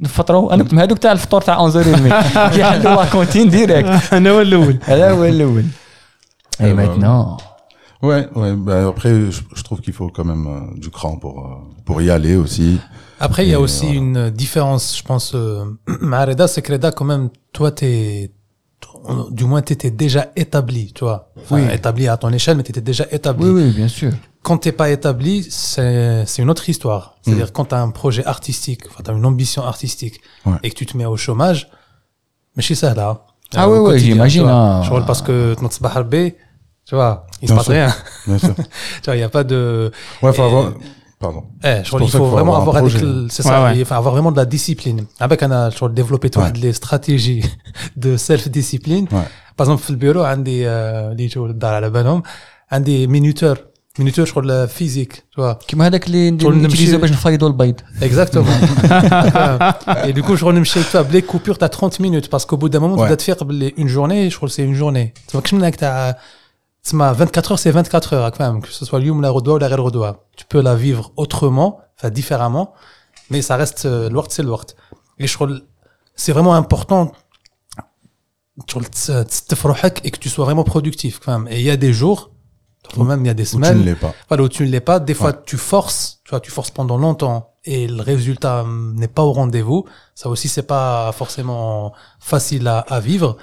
نفطروا 0.00 0.54
انا 0.54 0.62
كنت 0.62 0.72
من 0.72 0.80
هذوك 0.80 0.98
تاع 0.98 1.12
الفطور 1.12 1.40
تاع 1.40 1.70
11h30 1.70 1.74
كيحلوا 2.54 2.94
لا 2.94 3.04
كونتين 3.04 3.48
ديريكت 3.50 4.12
انا 4.12 4.30
هو 4.30 4.40
الاول 4.40 4.78
هذا 4.84 5.10
هو 5.10 5.24
الاول 5.24 5.64
Eh 6.60 6.62
اي 6.62 6.74
ben, 6.74 6.78
maintenant 6.78 7.47
Ouais, 8.01 8.27
ouais. 8.35 8.53
Bah 8.55 8.87
après, 8.87 9.29
je, 9.31 9.41
je 9.53 9.63
trouve 9.63 9.81
qu'il 9.81 9.93
faut 9.93 10.09
quand 10.09 10.23
même 10.25 10.47
euh, 10.47 10.79
du 10.79 10.89
cran 10.89 11.17
pour 11.17 11.39
euh, 11.45 11.55
pour 11.85 12.01
y 12.01 12.09
aller 12.09 12.35
aussi. 12.37 12.79
Après, 13.19 13.45
il 13.45 13.49
y 13.49 13.53
a 13.53 13.59
aussi 13.59 13.85
voilà. 13.85 13.99
une 13.99 14.29
différence, 14.29 14.97
je 14.97 15.03
pense, 15.03 15.33
euh, 15.35 15.65
à 16.13 16.25
Reda, 16.25 16.47
c'est 16.47 16.61
que 16.61 16.71
Reda, 16.71 16.91
quand 16.91 17.03
même, 17.03 17.29
toi, 17.51 17.69
t'es, 17.71 18.31
du 19.31 19.43
moins, 19.43 19.61
t'étais 19.61 19.91
déjà 19.91 20.31
établi, 20.37 20.93
tu 20.93 21.03
vois. 21.03 21.31
Enfin, 21.37 21.57
Oui. 21.57 21.73
établi 21.73 22.07
à 22.07 22.15
ton 22.15 22.29
échelle, 22.31 22.55
mais 22.55 22.63
t'étais 22.63 22.79
déjà 22.79 23.05
établi. 23.11 23.43
oui 23.45 23.61
oui 23.63 23.71
bien 23.75 23.89
sûr 23.89 24.13
Quand 24.41 24.57
t'es 24.59 24.71
pas 24.71 24.89
établi, 24.89 25.45
c'est, 25.49 26.23
c'est 26.25 26.41
une 26.41 26.49
autre 26.49 26.69
histoire. 26.69 27.17
C'est-à-dire, 27.21 27.51
quand 27.51 27.65
t'as 27.65 27.81
un 27.81 27.89
projet 27.89 28.25
artistique, 28.25 28.83
enfin, 28.89 29.01
t'as 29.03 29.13
une 29.13 29.25
ambition 29.25 29.63
artistique, 29.63 30.21
Ouais. 30.45 30.55
et 30.63 30.69
que 30.69 30.75
tu 30.75 30.85
te 30.85 30.95
mets 30.95 31.05
au 31.05 31.17
chômage, 31.17 31.69
mais 32.55 32.63
chez 32.63 32.75
ça, 32.75 32.93
là. 32.93 33.25
Ah 33.53 33.69
ouais, 33.69 33.79
ouais, 33.79 33.99
j'imagine, 33.99 34.45
hein. 34.47 34.81
Parce 35.05 35.21
que 35.21 35.55
notre 35.61 35.75
tu 36.88 36.94
vois, 36.94 37.26
il 37.42 37.48
se 37.48 37.52
Bien 37.52 37.56
passe 37.56 37.64
sûr. 37.66 37.74
rien. 37.74 37.94
Bien 38.26 38.38
sûr. 38.38 38.54
tu 39.02 39.06
vois, 39.06 39.16
il 39.16 39.20
y 39.20 39.22
a 39.22 39.28
pas 39.38 39.44
de, 39.44 39.90
Ouais, 40.22 40.32
faut 40.32 40.42
Et- 40.42 40.46
avoir. 40.46 40.72
Pardon. 41.20 41.42
eh, 41.62 41.76
je 41.84 41.88
pour 41.90 41.98
crois 41.98 42.00
qu'il 42.00 42.10
ça 42.10 42.18
faut 42.18 42.24
qu'il 42.24 42.30
faut 42.30 42.36
vraiment 42.36 42.54
avoir 42.56 42.58
un 42.58 42.62
avoir, 42.62 42.76
avec 42.76 42.90
projet. 42.90 43.06
le- 43.06 43.28
c'est 43.34 43.44
Ouais, 43.46 43.50
ça, 43.52 43.64
ouais. 43.64 43.78
il 43.78 43.84
faut 43.88 43.94
avoir 43.94 44.12
vraiment 44.16 44.32
de 44.32 44.36
la 44.36 44.44
discipline. 44.56 44.98
Avec 45.26 45.42
un, 45.42 45.70
je 45.70 45.76
crois, 45.76 45.88
développer 45.88 46.28
toi, 46.34 46.42
Ouais. 46.44 46.52
les 46.64 46.72
stratégies 46.82 47.42
de 48.04 48.10
self-discipline. 48.28 49.06
Ouais. 49.12 49.26
Par 49.56 49.64
exemple, 49.66 49.82
في 49.82 49.90
البيرو 49.90 50.24
عندي 50.24 50.68
آه، 50.68 51.12
اللي 51.12 51.24
يجوا 51.24 51.48
للدار 51.48 51.74
على 51.74 51.90
بالهم 51.90 52.22
عندي 52.72 53.06
مينيتور 53.06 53.58
مينيتور 53.98 54.24
شغل 54.24 54.50
الفيزيك 54.50 55.12
tu 55.14 55.40
vois. 55.42 55.66
كيما 55.66 55.86
هذاك 55.86 56.06
اللي 56.06 56.38
شغل 56.42 56.54
نمشي- 56.54 56.62
نوتيليزو 56.62 56.98
باش 56.98 57.10
نفيضوا 57.12 57.48
البيض 57.48 57.80
Exactement. 58.00 58.50
Et 60.08 60.12
du 60.12 60.22
coup, 60.22 60.36
je 60.36 60.44
نمشي 60.44 60.80
tu 60.82 60.96
vois, 60.96 61.06
les 61.12 61.22
coupures, 61.22 61.58
t'as 61.58 61.68
30 61.68 62.00
minutes 62.00 62.28
parce 62.30 62.44
qu'au 62.46 62.56
bout 62.56 62.68
d'un 62.68 62.80
moment, 62.80 62.96
tu 62.96 63.02
Ouais. 63.02 63.08
dois 63.08 63.16
te 63.16 63.22
faire 63.22 63.44
باللي 63.44 63.74
une 63.78 63.88
journée, 63.88 64.30
je 64.30 64.36
crois 64.36 64.48
que 64.48 64.54
c'est 64.54 64.64
une 64.64 64.74
journée. 64.74 65.12
Tu 65.28 65.32
vois, 65.36 65.40
كش 65.42 65.54
منك 65.54 65.76
تاع 65.76 66.10
تسمى 66.10 66.18
24 66.93 67.51
heures, 67.51 67.59
c'est 67.59 67.71
24 67.71 68.13
heures, 68.13 68.31
quand 68.31 68.51
même, 68.51 68.61
que 68.61 68.69
ce 68.69 68.85
soit 68.85 68.99
l'Yum, 68.99 69.21
la 69.21 69.29
Rodoua 69.29 69.55
ou 69.55 69.57
la 69.57 69.67
Rel 69.67 69.81
Tu 70.35 70.45
peux 70.45 70.61
la 70.61 70.75
vivre 70.75 71.11
autrement, 71.17 71.81
enfin 71.97 72.09
différemment, 72.09 72.73
mais 73.29 73.41
ça 73.41 73.55
reste 73.55 73.85
euh, 73.85 74.09
l'Ouart, 74.09 74.27
c'est 74.29 74.43
l'Ouart. 74.43 74.65
Et 75.17 75.27
je 75.27 75.33
trouve 75.33 75.61
c'est 76.15 76.33
vraiment 76.33 76.53
important 76.53 77.13
euh, 79.09 79.23
et 80.03 80.11
que 80.11 80.19
tu 80.19 80.29
sois 80.29 80.45
vraiment 80.45 80.63
productif, 80.63 81.19
quand 81.23 81.39
même. 81.39 81.47
Et 81.51 81.59
il 81.59 81.65
y 81.65 81.69
a 81.69 81.77
des 81.77 81.93
jours, 81.93 82.31
ou 82.97 83.03
même 83.03 83.23
il 83.23 83.27
y 83.27 83.31
a 83.31 83.33
des 83.33 83.45
semaines, 83.45 83.77
où 83.77 83.79
tu 83.79 83.85
ne 83.85 83.91
l'es 83.91 83.95
pas. 83.95 84.13
Voilà, 84.27 84.43
où 84.43 84.49
tu 84.49 84.63
ne 84.63 84.69
l'es 84.69 84.81
pas. 84.81 84.99
Des 84.99 85.13
fois, 85.13 85.31
ouais. 85.31 85.39
tu 85.45 85.57
forces, 85.57 86.21
tu 86.25 86.31
vois, 86.31 86.39
tu 86.39 86.51
forces 86.51 86.71
pendant 86.71 86.97
longtemps 86.97 87.53
et 87.63 87.87
le 87.87 88.01
résultat 88.01 88.61
hum, 88.61 88.95
n'est 88.95 89.07
pas 89.07 89.23
au 89.23 89.31
rendez-vous. 89.31 89.85
Ça 90.15 90.29
aussi, 90.29 90.49
c'est 90.49 90.63
pas 90.63 91.11
forcément 91.13 91.93
facile 92.19 92.67
à 92.67 92.99
vivre. 92.99 93.37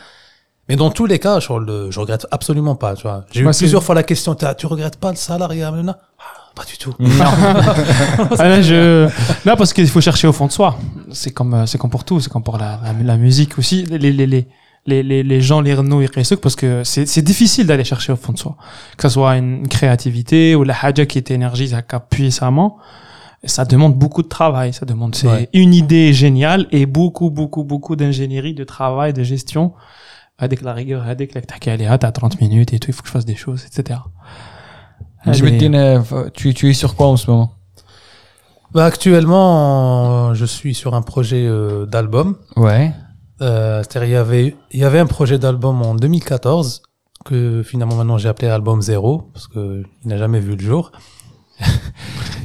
Mais 0.68 0.76
dans 0.76 0.90
tous 0.90 1.06
les 1.06 1.18
cas, 1.18 1.38
je, 1.40 1.52
le- 1.52 1.90
je 1.90 2.00
regrette 2.00 2.26
absolument 2.30 2.74
pas, 2.74 2.94
tu 2.96 3.02
vois. 3.02 3.24
J'ai 3.32 3.42
eu 3.42 3.50
plusieurs 3.50 3.82
fois 3.84 3.94
la 3.94 4.02
question, 4.02 4.34
tu 4.34 4.66
regrettes 4.66 4.96
pas 4.96 5.10
le 5.10 5.16
salariat? 5.16 5.72
Ah, 5.78 5.94
Pas 6.54 6.64
du 6.64 6.76
tout. 6.76 6.92
Ah, 8.38 8.48
là, 8.48 8.62
je... 8.62 9.08
là, 9.44 9.56
parce 9.56 9.72
qu'il 9.72 9.88
faut 9.88 10.00
chercher 10.00 10.26
au 10.26 10.32
fond 10.32 10.46
de 10.46 10.52
soi. 10.52 10.76
C'est 11.12 11.30
comme, 11.30 11.54
euh, 11.54 11.66
c'est 11.66 11.78
comme 11.78 11.90
pour 11.90 12.04
tout. 12.04 12.18
C'est 12.20 12.30
comme 12.30 12.42
pour 12.42 12.58
la, 12.58 12.80
la, 12.82 12.92
la 12.92 13.16
musique 13.16 13.58
aussi. 13.58 13.84
Les, 13.84 13.98
les, 13.98 14.12
les, 14.12 14.26
les, 14.26 15.02
les, 15.02 15.22
les, 15.22 15.40
gens, 15.40 15.60
les 15.60 15.74
renault, 15.74 16.00
les 16.00 16.06
réseaux, 16.06 16.36
parce 16.36 16.56
que 16.56 16.82
c'est, 16.84 17.06
c'est 17.06 17.22
difficile 17.22 17.66
d'aller 17.66 17.84
chercher 17.84 18.12
au 18.12 18.16
fond 18.16 18.32
de 18.32 18.38
soi. 18.38 18.56
Que 18.96 19.08
ce 19.08 19.14
soit 19.14 19.36
une 19.36 19.68
créativité 19.68 20.54
ou 20.54 20.64
la 20.64 20.74
haja 20.80 21.06
qui 21.06 21.18
à 21.74 21.82
cap 21.82 22.08
puissamment. 22.10 22.78
Ça 23.44 23.64
demande 23.64 23.94
beaucoup 23.94 24.22
de 24.22 24.28
travail. 24.28 24.72
Ça 24.72 24.84
demande, 24.86 25.14
c'est 25.14 25.28
Ouais. 25.28 25.48
une 25.52 25.74
idée 25.74 26.12
géniale 26.12 26.66
et 26.72 26.86
beaucoup, 26.86 27.30
beaucoup, 27.30 27.62
beaucoup 27.62 27.94
d'ingénierie, 27.94 28.54
de 28.54 28.64
travail, 28.64 29.12
de 29.12 29.22
gestion. 29.22 29.72
Avec 30.37 30.61
la 30.61 30.73
rigueur, 30.73 31.07
avec 31.07 31.33
la 31.35 31.41
t'as 31.41 32.11
30 32.11 32.41
minutes 32.41 32.73
et 32.73 32.79
tout, 32.79 32.89
il 32.89 32.93
faut 32.93 33.03
que 33.03 33.07
je 33.07 33.13
fasse 33.13 33.25
des 33.25 33.35
choses, 33.35 33.63
etc. 33.65 33.99
Je 35.25 35.29
Allez. 35.29 35.41
me 35.43 35.57
dis, 35.57 35.69
euh, 35.77 36.29
tu, 36.33 36.53
tu 36.53 36.69
es 36.69 36.73
sur 36.73 36.95
quoi 36.95 37.07
en 37.07 37.17
ce 37.17 37.29
moment 37.29 37.53
Bah, 38.73 38.85
actuellement, 38.85 40.33
je 40.33 40.45
suis 40.45 40.73
sur 40.73 40.95
un 40.95 41.03
projet 41.03 41.45
euh, 41.45 41.85
d'album. 41.85 42.37
Ouais. 42.55 42.91
Euh, 43.41 43.83
c'est-à-dire, 43.83 44.09
il 44.09 44.13
y 44.13 44.15
avait, 44.15 44.55
il 44.71 44.79
y 44.79 44.83
avait 44.83 44.99
un 44.99 45.05
projet 45.05 45.37
d'album 45.37 45.81
en 45.83 45.93
2014 45.95 46.81
que 47.23 47.61
finalement 47.63 47.95
maintenant 47.95 48.17
j'ai 48.17 48.29
appelé 48.29 48.47
album 48.47 48.81
zéro 48.81 49.29
parce 49.33 49.47
que 49.47 49.83
il 50.03 50.07
n'a 50.07 50.17
jamais 50.17 50.39
vu 50.39 50.55
le 50.55 50.63
jour. 50.63 50.91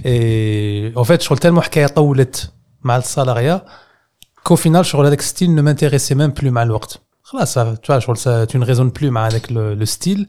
Et 0.05 0.93
en 0.95 1.05
fait, 1.05 1.23
je 1.23 1.27
suis 1.27 1.37
tellement 1.37 1.61
حكاية 1.61 1.87
طولت 1.87 2.53
مع 2.85 2.97
الصالاريا 2.97 3.65
qu'au 4.45 4.57
final, 4.57 4.85
je 4.85 4.97
le 4.97 5.17
style 5.21 5.55
ne 5.55 5.63
m'intéressait 5.63 6.15
même 6.15 6.33
plus 6.33 6.51
مع 6.51 6.63
الوقت. 6.63 7.01
ça, 7.46 7.76
tu 7.82 7.88
vois, 7.88 8.00
je 8.00 8.14
ça, 8.16 8.46
tu 8.48 8.58
ne 8.60 8.66
raisonnes 8.66 8.92
plus 8.92 9.12
mais 9.12 9.22
avec 9.22 9.50
le, 9.50 9.76
le, 9.76 9.86
style. 9.86 10.28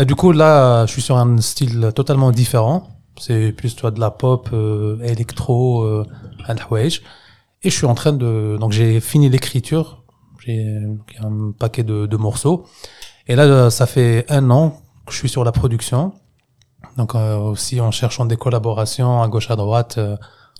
Du 0.00 0.14
coup, 0.14 0.32
là, 0.32 0.86
je 0.86 0.92
suis 0.92 1.02
sur 1.02 1.16
un 1.16 1.38
style 1.38 1.90
totalement 1.94 2.30
différent. 2.30 2.88
C'est 3.18 3.52
plus, 3.52 3.74
tu 3.74 3.90
de 3.90 4.00
la 4.00 4.10
pop, 4.10 4.48
euh, 4.52 4.98
électro, 5.02 5.82
euh, 5.82 6.04
Et 7.62 7.70
je 7.70 7.74
suis 7.74 7.86
en 7.86 7.94
train 7.94 8.12
de, 8.12 8.56
donc 8.60 8.72
j'ai 8.72 9.00
fini 9.00 9.28
l'écriture. 9.28 10.04
J'ai 10.44 10.78
un 11.20 11.52
paquet 11.58 11.82
de, 11.82 12.06
de, 12.06 12.16
morceaux. 12.16 12.66
Et 13.26 13.34
là, 13.34 13.70
ça 13.70 13.86
fait 13.86 14.24
un 14.28 14.50
an 14.50 14.80
que 15.04 15.12
je 15.12 15.18
suis 15.18 15.28
sur 15.28 15.44
la 15.44 15.52
production. 15.52 16.12
Donc, 16.96 17.14
euh, 17.14 17.36
aussi 17.36 17.80
en 17.80 17.90
cherchant 17.90 18.24
des 18.24 18.36
collaborations 18.36 19.22
à 19.22 19.28
gauche, 19.28 19.50
à 19.50 19.56
droite, 19.56 19.98
euh, 19.98 20.16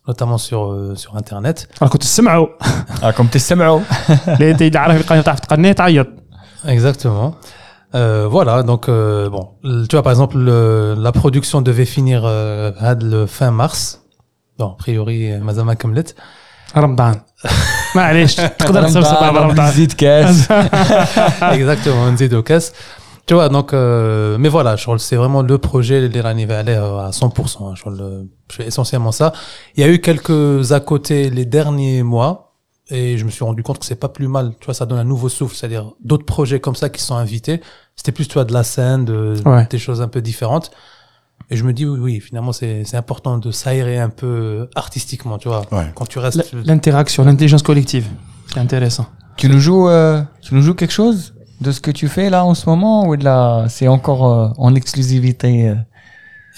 notamment 0.07 0.37
sur 0.47 0.61
euh, 0.71 0.95
sur 1.03 1.11
internet. 1.21 1.57
Alors, 1.79 1.89
quand 1.91 2.01
tu 2.05 2.07
سمعوا 2.07 2.47
Ah, 3.03 3.11
comme 3.13 3.29
tu 3.33 3.37
سمعوا. 3.37 3.81
اللي 4.27 4.51
اللي 4.51 4.79
عارف 4.79 4.99
يقني 5.05 5.23
تعرف 5.23 5.39
تقني 5.39 5.73
تعيط 5.73 6.07
Exactement. 6.65 7.31
Euh, 7.95 8.27
voilà, 8.35 8.55
donc 8.71 8.83
euh, 8.89 9.29
bon, 9.35 9.43
le- 9.63 9.85
tu 9.87 9.93
vois 9.95 10.03
par 10.07 10.11
exemple 10.15 10.37
le- 10.49 10.95
la 11.05 11.11
production 11.21 11.57
devait 11.69 11.89
finir 11.95 12.19
euh, 12.25 12.71
had 12.87 12.99
le 13.13 13.21
fin 13.37 13.51
mars. 13.61 13.81
Bon, 14.59 14.69
a 14.75 14.77
priori 14.83 15.19
Mazama 15.47 15.75
Kamlet. 15.75 16.09
رمضان 16.77 17.15
معليش 17.95 18.35
تقدر 18.35 18.83
تصير 18.87 19.01
صباح 19.03 19.23
رمضان 19.23 19.43
رمضان 19.43 19.71
زيد 19.71 19.91
كاس 19.93 20.47
Exactement, 21.41 22.11
Nzid 22.17 22.33
Okas. 22.33 22.63
Tu 23.28 23.34
vois, 23.34 23.50
donc, 23.50 23.74
euh, 23.74 24.38
mais 24.38 24.48
voilà, 24.48 24.76
c'est 24.96 25.16
vraiment 25.16 25.42
le 25.42 25.58
projet 25.58 26.08
de 26.08 26.20
l'année 26.22 26.46
à 26.50 27.10
100%. 27.10 27.68
hein, 27.68 27.74
je, 27.74 27.80
crois 27.82 27.92
le, 27.92 28.26
je 28.50 28.56
fais 28.56 28.66
essentiellement 28.66 29.12
ça. 29.12 29.34
Il 29.76 29.82
y 29.82 29.84
a 29.84 29.88
eu 29.92 30.00
quelques 30.00 30.72
à 30.72 30.80
côté 30.80 31.28
les 31.28 31.44
derniers 31.44 32.02
mois 32.02 32.54
et 32.88 33.18
je 33.18 33.26
me 33.26 33.30
suis 33.30 33.44
rendu 33.44 33.62
compte 33.62 33.80
que 33.80 33.84
c'est 33.84 34.00
pas 34.00 34.08
plus 34.08 34.28
mal. 34.28 34.54
Tu 34.60 34.64
vois, 34.64 34.72
ça 34.72 34.86
donne 34.86 34.98
un 34.98 35.04
nouveau 35.04 35.28
souffle, 35.28 35.54
c'est-à-dire 35.54 35.92
d'autres 36.02 36.24
projets 36.24 36.58
comme 36.58 36.74
ça 36.74 36.88
qui 36.88 37.02
sont 37.02 37.16
invités. 37.16 37.60
C'était 37.96 38.12
plus, 38.12 38.26
tu 38.28 38.32
vois, 38.32 38.46
de 38.46 38.54
la 38.54 38.62
scène, 38.64 39.04
de, 39.04 39.34
Ouais. 39.44 39.66
des 39.68 39.78
choses 39.78 40.00
un 40.00 40.08
peu 40.08 40.22
différentes. 40.22 40.70
Et 41.50 41.56
je 41.56 41.64
me 41.64 41.74
dis, 41.74 41.84
oui, 41.84 41.98
oui, 42.00 42.20
finalement, 42.20 42.52
c'est 42.52 42.84
c'est 42.84 42.96
important 42.96 43.36
de 43.36 43.50
s'aérer 43.50 43.98
un 43.98 44.08
peu 44.08 44.68
artistiquement, 44.74 45.36
tu 45.36 45.48
vois. 45.48 45.64
Ouais. 45.70 45.92
Quand 45.94 46.06
tu 46.06 46.18
restes. 46.18 46.50
l'interaction 46.64 47.24
l'intelligence 47.24 47.62
collective 47.62 48.06
c'est 48.46 48.58
intéressant 48.60 49.06
Tu 49.36 49.50
nous 49.50 49.60
joues, 49.60 49.86
euh, 49.90 50.22
tu 50.40 50.54
nous 50.54 50.62
joues 50.62 50.72
quelque 50.74 50.92
chose? 50.94 51.34
De 51.60 51.72
ce 51.72 51.80
que 51.80 51.90
tu 51.90 52.08
fais 52.08 52.30
là 52.30 52.44
en 52.44 52.54
ce 52.54 52.68
moment 52.68 53.06
ou 53.06 53.16
de 53.16 53.24
là 53.24 53.66
c'est 53.68 53.88
encore 53.88 54.26
euh, 54.26 54.48
en 54.58 54.74
exclusivité 54.74 55.68
euh? 55.68 55.74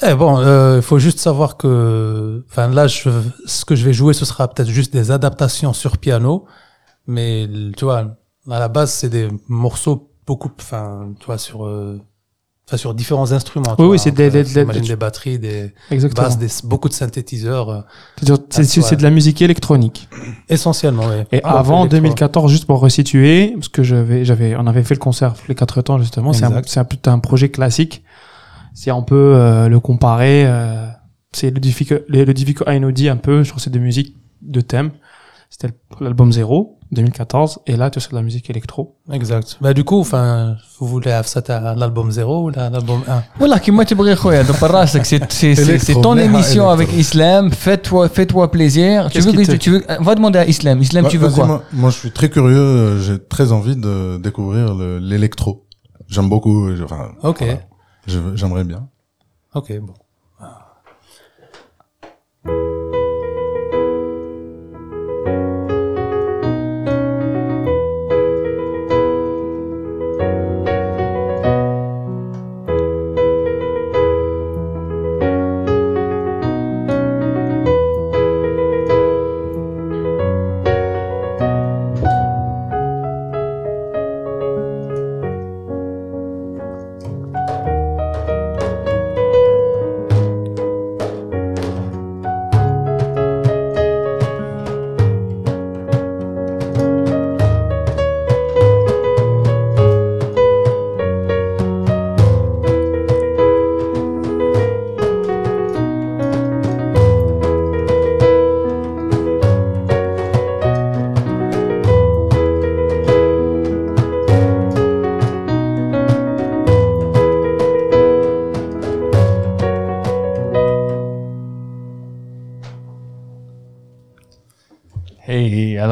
Eh 0.03 0.15
bon, 0.15 0.39
euh, 0.39 0.77
il 0.77 0.83
faut 0.83 0.99
juste 0.99 1.19
savoir 1.19 1.59
que, 1.59 2.43
enfin 2.49 2.69
là, 2.69 2.87
je, 2.87 3.11
ce 3.45 3.67
que 3.67 3.75
je 3.75 3.85
vais 3.85 3.93
jouer, 3.93 4.15
ce 4.15 4.25
sera 4.25 4.49
peut-être 4.49 4.69
juste 4.69 4.95
des 4.95 5.11
adaptations 5.11 5.75
sur 5.75 5.99
piano, 5.99 6.47
mais 7.07 7.47
tu 7.77 7.85
vois, 7.85 8.17
à 8.51 8.59
la 8.59 8.69
base, 8.69 8.93
c'est 8.93 9.11
des 9.11 9.29
morceaux 9.49 10.11
beaucoup, 10.27 10.51
enfin, 10.59 11.13
tu 11.21 11.27
vois, 11.27 11.37
sur, 11.37 11.67
euh, 11.67 12.01
enfin, 12.71 12.77
sur 12.77 12.95
différents 12.95 13.33
instruments. 13.33 13.75
Oui, 13.79 13.87
oui, 13.87 13.99
c'est 13.99 14.13
des- 14.13 14.31
des- 14.31 14.45
des- 14.45 14.65
des 14.65 14.97
batteries, 14.97 15.41
des 15.41 15.73
exactement 15.91 16.29
basses, 16.29 16.39
des, 16.39 16.47
beaucoup 16.69 16.89
de 16.89 16.95
synthétiseurs, 16.95 17.69
euh, 17.69 17.81
C'est-à-dire, 18.23 18.85
c'est 18.85 18.95
de 18.97 19.03
la 19.03 19.11
musique 19.11 19.43
électronique 19.43 20.09
essentiellement. 20.49 21.03
Oui. 21.09 21.25
et 21.33 21.41
Ah, 21.43 21.59
avant 21.59 21.81
électro. 21.81 21.99
2014 21.99 22.51
juste 22.51 22.67
pour 22.67 22.79
resituer 22.81 23.53
parce 23.55 23.69
que 23.69 23.83
j'avais 23.83 24.25
j'avais 24.25 24.55
on 24.57 24.67
avait 24.69 24.85
fait 24.85 24.95
le 24.95 25.01
concert 25.01 25.35
les 25.49 25.55
quatre 25.57 25.83
temps 25.83 25.99
justement 25.99 26.33
c'est 26.33 26.45
un, 26.45 26.63
c'est 26.65 26.81
un, 26.81 27.13
un 27.13 27.19
projet 27.19 27.49
classique 27.51 28.05
si 28.75 28.91
on 28.93 29.03
peut 29.03 29.33
euh, 29.35 29.69
le 29.69 29.81
comparer 29.81 30.45
euh, 30.47 30.87
c'est 31.33 31.51
le 31.51 31.59
Difico 31.61 31.97
le, 32.09 32.25
le 32.25 32.35
Difico 32.35 32.65
Ainodi 32.69 33.09
un 33.09 33.17
peu 33.17 33.43
je 33.43 33.49
crois 33.51 33.57
que 33.59 33.63
c'est 33.65 33.71
de 33.71 33.79
musique 33.79 34.17
de 34.43 34.61
thème 34.61 34.91
c'était 35.51 35.75
l'album 36.01 36.33
0 36.33 36.79
2014 36.92 37.60
et 37.68 37.76
là 37.76 37.90
tu 37.90 38.00
sais 38.00 38.10
de 38.12 38.16
la 38.16 38.22
musique 38.22 38.50
électro 38.50 38.82
Exact. 39.12 39.58
Bah, 39.62 39.74
du 39.74 39.84
coup, 39.84 40.00
enfin, 40.00 40.56
vous 40.80 40.88
voulez 40.88 41.12
ça 41.34 41.40
à 41.50 41.76
l'album 41.82 42.08
0 42.12 42.44
ou 42.44 42.48
à 42.56 42.70
l'album 42.70 43.02
1? 43.08 43.24
Voilà, 43.40 43.60
qui 43.60 43.72
moi 43.72 43.84
تبغي 43.86 44.16
خويا 44.16 44.42
دبر 44.42 44.72
راسك 44.72 45.06
c'est 45.06 45.32
c'est 45.32 45.56
c'est 45.56 45.80
c'est 45.80 45.94
ton 45.94 46.16
Électro, 46.16 46.30
émission 46.30 46.64
électro. 46.66 46.70
avec 46.78 46.90
Islam 47.06 47.44
fais-toi 47.52 48.04
fais-toi 48.10 48.52
plaisir 48.52 48.96
tu 49.08 49.12
Qu'est-ce 49.12 49.26
veux 49.28 49.32
qui 49.34 49.46
que 49.48 49.52
te- 49.52 49.58
tu 49.66 49.70
veux 49.72 49.84
va 50.08 50.14
demander 50.16 50.40
à 50.40 50.46
Islam 50.54 50.78
Islam 50.88 51.04
tu 51.08 51.18
Ouais, 51.18 51.24
veux 51.24 51.28
vas-y, 51.30 51.40
quoi 51.40 51.48
moi, 51.52 51.60
moi, 51.82 51.90
je 51.94 51.98
suis 52.04 52.12
très 52.20 52.30
curieux. 52.36 52.68
euh, 52.86 53.02
J'ai 53.06 53.18
très 53.36 53.48
envie 53.58 53.76
de 53.86 53.94
découvrir 54.28 54.66
le- 54.80 55.00
l'électro. 55.10 55.52
J'aime 56.14 56.30
beaucoup. 56.34 56.58
euh, 56.68 56.76
je- 56.78 56.84
Enfin, 56.90 57.04
Ok. 57.32 57.40
voilà. 57.42 57.60
Je- 58.12 58.34
J'aimerais 58.40 58.66
bien. 58.72 58.82
Ok, 59.60 59.68
bon. 59.88 59.96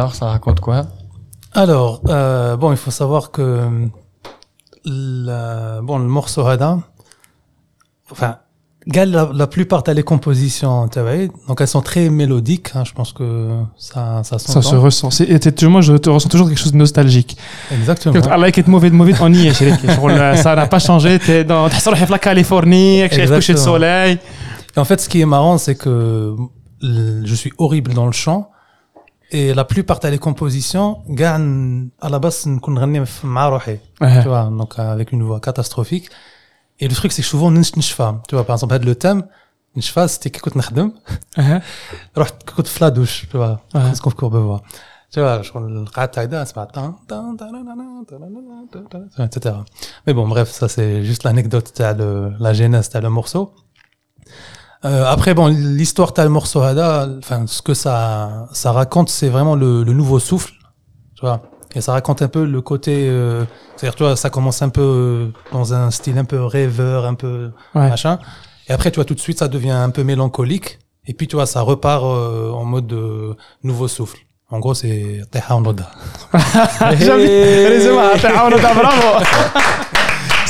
Alors 0.09 0.15
ça 0.15 0.27
raconte 0.27 0.61
quoi? 0.61 0.87
Alors, 1.53 2.01
euh, 2.09 2.57
bon, 2.57 2.71
il 2.73 2.77
faut 2.79 2.91
savoir 2.91 3.31
que 3.31 3.69
la, 4.85 5.81
bon, 5.83 5.99
le 5.99 6.05
morceau 6.07 6.47
Hada, 6.47 6.79
enfin, 8.11 8.37
la, 9.11 9.31
la 9.35 9.47
plupart 9.47 9.83
les 9.95 10.03
compositions, 10.03 10.89
tu 10.89 11.01
vois, 11.01 11.27
donc 11.47 11.61
elles 11.61 11.69
sont 11.69 11.83
très 11.83 12.09
mélodiques. 12.09 12.71
hein, 12.75 12.85
je 12.87 12.93
pense 12.93 13.13
que 13.13 13.51
ça, 13.77 14.23
ça 14.25 14.39
Ça 14.39 14.63
se 14.63 14.75
ressent. 14.77 15.11
C'est- 15.11 15.63
Moi, 15.65 15.81
je 15.83 15.95
te 15.95 16.09
ressens 16.09 16.29
toujours 16.31 16.49
quelque 16.49 16.59
chose 16.61 16.73
de 16.73 16.79
nostalgique. 16.79 17.37
Exactement. 17.71 18.15
Allah 18.31 18.49
est 18.49 18.67
mauvais 18.69 18.89
de 18.91 18.95
mauvais, 18.95 19.13
on 19.21 19.33
y 19.33 19.49
est. 19.49 20.37
Ça 20.43 20.55
n'a 20.55 20.67
pas 20.67 20.79
changé. 20.79 21.19
T'es 21.19 21.45
dans 21.45 21.69
t'es 21.69 21.81
sur 21.81 21.91
la 21.91 22.19
Californie, 22.19 23.01
avec 23.01 23.13
le 23.17 23.35
coucher 23.35 23.53
de 23.55 23.59
soleil. 23.59 24.19
Et 24.77 24.79
en 24.81 24.85
fait, 24.85 25.01
ce 25.01 25.09
qui 25.09 25.21
est 25.21 25.27
marrant, 25.27 25.59
c'est 25.59 25.75
que 25.75 26.35
je 26.81 27.35
suis 27.35 27.53
horrible 27.59 27.93
dans 27.93 28.07
le 28.07 28.13
chant. 28.13 28.51
Et 29.32 29.54
la 29.54 29.66
plupart 29.66 30.00
t'as 30.00 30.12
les 30.12 30.20
compositions, 30.20 30.90
gagne 31.10 31.90
à 32.02 32.10
la 32.10 32.20
base, 32.20 32.48
نكون 32.48 32.74
نغني 32.74 33.06
في- 33.06 33.28
مع 33.28 33.50
روحي. 33.50 33.78
Ouais. 33.78 34.24
tu 34.24 34.28
vois, 34.28 34.50
donc 34.60 34.80
euh, 34.80 34.92
avec 34.94 35.12
une 35.12 35.24
voix 35.24 35.40
catastrophique. 35.40 36.10
Et 36.80 36.88
le 36.88 36.94
truc, 36.96 37.12
c'est 37.12 37.22
que 37.22 37.28
souvent, 37.28 37.52
نش- 37.52 37.78
نشفى. 37.78 38.14
Tu 38.28 38.36
vois, 38.36 38.46
par 38.46 38.56
exemple, 38.56 38.78
le 38.86 38.96
thème, 38.96 39.24
نشفى, 39.78 40.08
c'était 40.08 40.30
كي 40.30 40.40
كنت 40.40 40.58
نخدم, 40.58 40.92
Uh-huh. 41.40 41.62
رحت 42.18 42.50
كنت 42.50 42.68
في 42.68 42.80
la 42.86 42.92
douche, 42.92 43.28
tu 43.32 43.38
vois, 43.38 43.58
Ouais. 43.74 43.80
presque 43.90 44.08
en 44.08 44.12
cours 44.12 44.32
de 44.32 44.38
voix. 44.38 44.62
Tu 45.14 45.20
vois, 45.20 45.42
je 45.44 45.52
قعدت 45.96 46.20
هكذا 46.20 46.42
اسمع 46.42 46.66
tan, 46.66 46.92
tan, 47.10 47.38
tanana, 47.38 47.74
tanana, 48.10 48.66
tanana, 48.72 49.26
etc. 49.28 49.56
Mais 50.08 50.14
bon, 50.14 50.28
bref, 50.28 50.50
ça 50.60 50.68
c'est 50.68 51.04
juste 51.10 51.24
l'anecdote, 51.24 51.68
t'as 51.78 51.94
le, 51.94 52.34
la 52.46 52.52
genèse, 52.54 52.90
t'as 52.90 53.02
le 53.02 53.10
morceau. 53.10 53.44
euh, 54.85 55.05
après, 55.07 55.35
bon, 55.35 55.47
l'histoire, 55.49 56.13
t'as 56.13 56.23
le 56.25 56.31
morceau 56.31 56.61
Hada, 56.63 57.09
enfin, 57.19 57.45
ce 57.47 57.63
que 57.63 57.75
ça, 57.75 58.47
ça 58.53 58.71
raconte, 58.73 59.09
c'est 59.09 59.29
vraiment 59.29 59.57
le, 59.57 59.83
le 59.83 59.93
nouveau 59.93 60.19
souffle, 60.21 60.53
tu 61.17 61.23
vois. 61.23 61.41
Et 61.75 61.81
ça 61.81 61.93
raconte 61.93 62.23
un 62.23 62.29
peu 62.29 62.45
le 62.45 62.61
côté, 62.63 63.09
euh, 63.09 63.45
c'est-à-dire, 63.77 63.97
tu 63.97 64.03
vois, 64.05 64.17
ça 64.17 64.31
commence 64.31 64.63
un 64.63 64.69
peu 64.71 64.81
euh, 64.81 65.27
dans 65.53 65.75
un 65.75 65.91
style 65.91 66.17
un 66.17 66.25
peu 66.25 66.43
rêveur, 66.45 67.05
un 67.07 67.15
peu 67.15 67.51
Ouais. 67.75 67.89
machin. 67.91 68.19
Et 68.69 68.73
après, 68.73 68.91
tu 68.91 68.97
vois, 68.97 69.05
tout 69.05 69.15
de 69.15 69.21
suite, 69.21 69.39
ça 69.41 69.49
devient 69.49 69.71
un 69.73 69.91
peu 69.91 70.05
mélancolique. 70.05 70.79
Et 71.07 71.13
puis, 71.15 71.27
tu 71.27 71.37
vois, 71.37 71.47
ça 71.47 71.61
repart 71.63 72.05
euh, 72.05 72.51
en 72.53 72.65
mode 72.65 72.93
euh, 72.93 73.35
nouveau 73.65 73.89
souffle. 73.89 74.19
En 74.51 74.61
gros, 74.61 74.73
c'est 74.75 75.23
Tehaonoda. 75.31 75.91
Allez-y, 76.81 77.89
t'as- 78.23 78.33
bravo. 78.33 79.25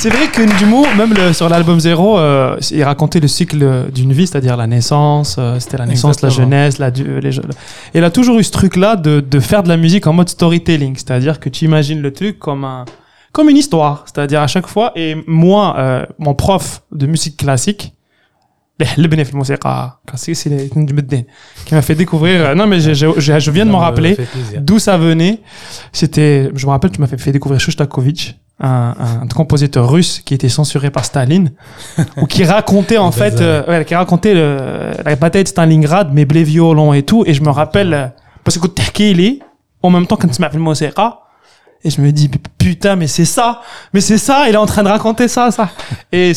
C'est 0.00 0.10
vrai 0.10 0.28
qu'une 0.28 0.50
d'humour, 0.58 0.86
même 0.96 1.12
le, 1.12 1.32
sur 1.32 1.48
l'album 1.48 1.80
Zéro, 1.80 2.20
euh, 2.20 2.56
il 2.70 2.84
racontait 2.84 3.18
le 3.18 3.26
cycle 3.26 3.90
d'une 3.92 4.12
vie, 4.12 4.28
c'est-à-dire 4.28 4.56
la 4.56 4.68
naissance, 4.68 5.34
euh, 5.40 5.58
c'était 5.58 5.76
la 5.76 5.86
naissance, 5.86 6.22
la 6.22 6.28
jeunesse, 6.28 6.78
la, 6.78 6.90
les 6.90 7.32
jeux. 7.32 7.42
Et 7.92 7.98
il 7.98 8.04
a 8.04 8.10
toujours 8.12 8.38
eu 8.38 8.44
ce 8.44 8.52
truc-là 8.52 8.94
de, 8.94 9.18
de 9.18 9.40
faire 9.40 9.64
de 9.64 9.68
la 9.68 9.76
musique 9.76 10.06
en 10.06 10.12
mode 10.12 10.28
storytelling, 10.28 10.94
c'est-à-dire 10.94 11.40
que 11.40 11.48
tu 11.48 11.64
imagines 11.64 12.00
le 12.00 12.12
truc 12.12 12.38
comme 12.38 12.62
un 12.62 12.84
comme 13.32 13.48
une 13.48 13.56
histoire, 13.56 14.04
c'est-à-dire 14.06 14.40
à 14.40 14.46
chaque 14.46 14.68
fois. 14.68 14.92
Et 14.94 15.16
moi, 15.26 15.74
euh, 15.78 16.06
mon 16.20 16.34
prof 16.34 16.82
de 16.92 17.08
musique 17.08 17.36
classique, 17.36 17.92
ben, 18.78 18.86
le 18.96 19.08
bénéfice 19.08 19.34
de 19.34 19.56
classique, 20.06 20.36
c'est 20.36 20.70
qui 21.66 21.74
m'a 21.74 21.82
fait 21.82 21.96
découvrir. 21.96 22.46
Euh, 22.46 22.54
non, 22.54 22.68
mais 22.68 22.78
je, 22.78 22.94
je, 22.94 23.18
je, 23.18 23.50
viens 23.50 23.66
de 23.66 23.72
m'en 23.72 23.78
rappeler 23.78 24.16
d'où 24.58 24.78
ça 24.78 24.96
venait. 24.96 25.40
C'était, 25.92 26.52
je 26.54 26.66
me 26.66 26.70
rappelle, 26.70 26.92
tu 26.92 27.00
m'as 27.00 27.08
fait 27.08 27.32
découvrir 27.32 27.60
Shostakovich 27.60 28.36
un, 28.60 28.94
un, 29.22 29.26
compositeur 29.28 29.88
russe 29.88 30.20
qui 30.24 30.34
était 30.34 30.48
censuré 30.48 30.90
par 30.90 31.04
Staline, 31.04 31.52
ou 32.16 32.26
qui 32.26 32.44
racontait 32.44 32.98
en 32.98 33.12
fait, 33.12 33.40
euh, 33.40 33.64
ouais, 33.66 33.84
qui 33.84 33.94
racontait 33.94 34.34
euh, 34.34 34.94
la 35.04 35.16
bataille 35.16 35.44
de 35.44 35.48
Stalingrad, 35.48 36.12
mais 36.12 36.24
blé 36.24 36.42
violent 36.42 36.92
et 36.92 37.02
tout. 37.02 37.24
Et 37.26 37.34
je 37.34 37.42
me 37.42 37.50
rappelle, 37.50 37.94
euh, 37.94 38.06
parce 38.42 38.58
que 38.58 38.66
Terkeli, 38.66 39.42
en 39.82 39.90
même 39.90 40.06
temps, 40.06 40.16
quand 40.16 40.28
tu 40.28 40.40
m'appelles 40.40 40.60
Mosera, 40.60 41.24
et 41.84 41.90
je 41.90 42.00
me 42.00 42.10
dis 42.10 42.28
putain 42.58 42.96
mais 42.96 43.06
c'est 43.06 43.24
ça, 43.24 43.60
mais 43.94 44.00
c'est 44.00 44.18
ça, 44.18 44.48
il 44.48 44.54
est 44.54 44.58
en 44.58 44.66
train 44.66 44.82
de 44.82 44.88
raconter 44.88 45.28
ça, 45.28 45.52
ça. 45.52 45.70
Et 46.10 46.32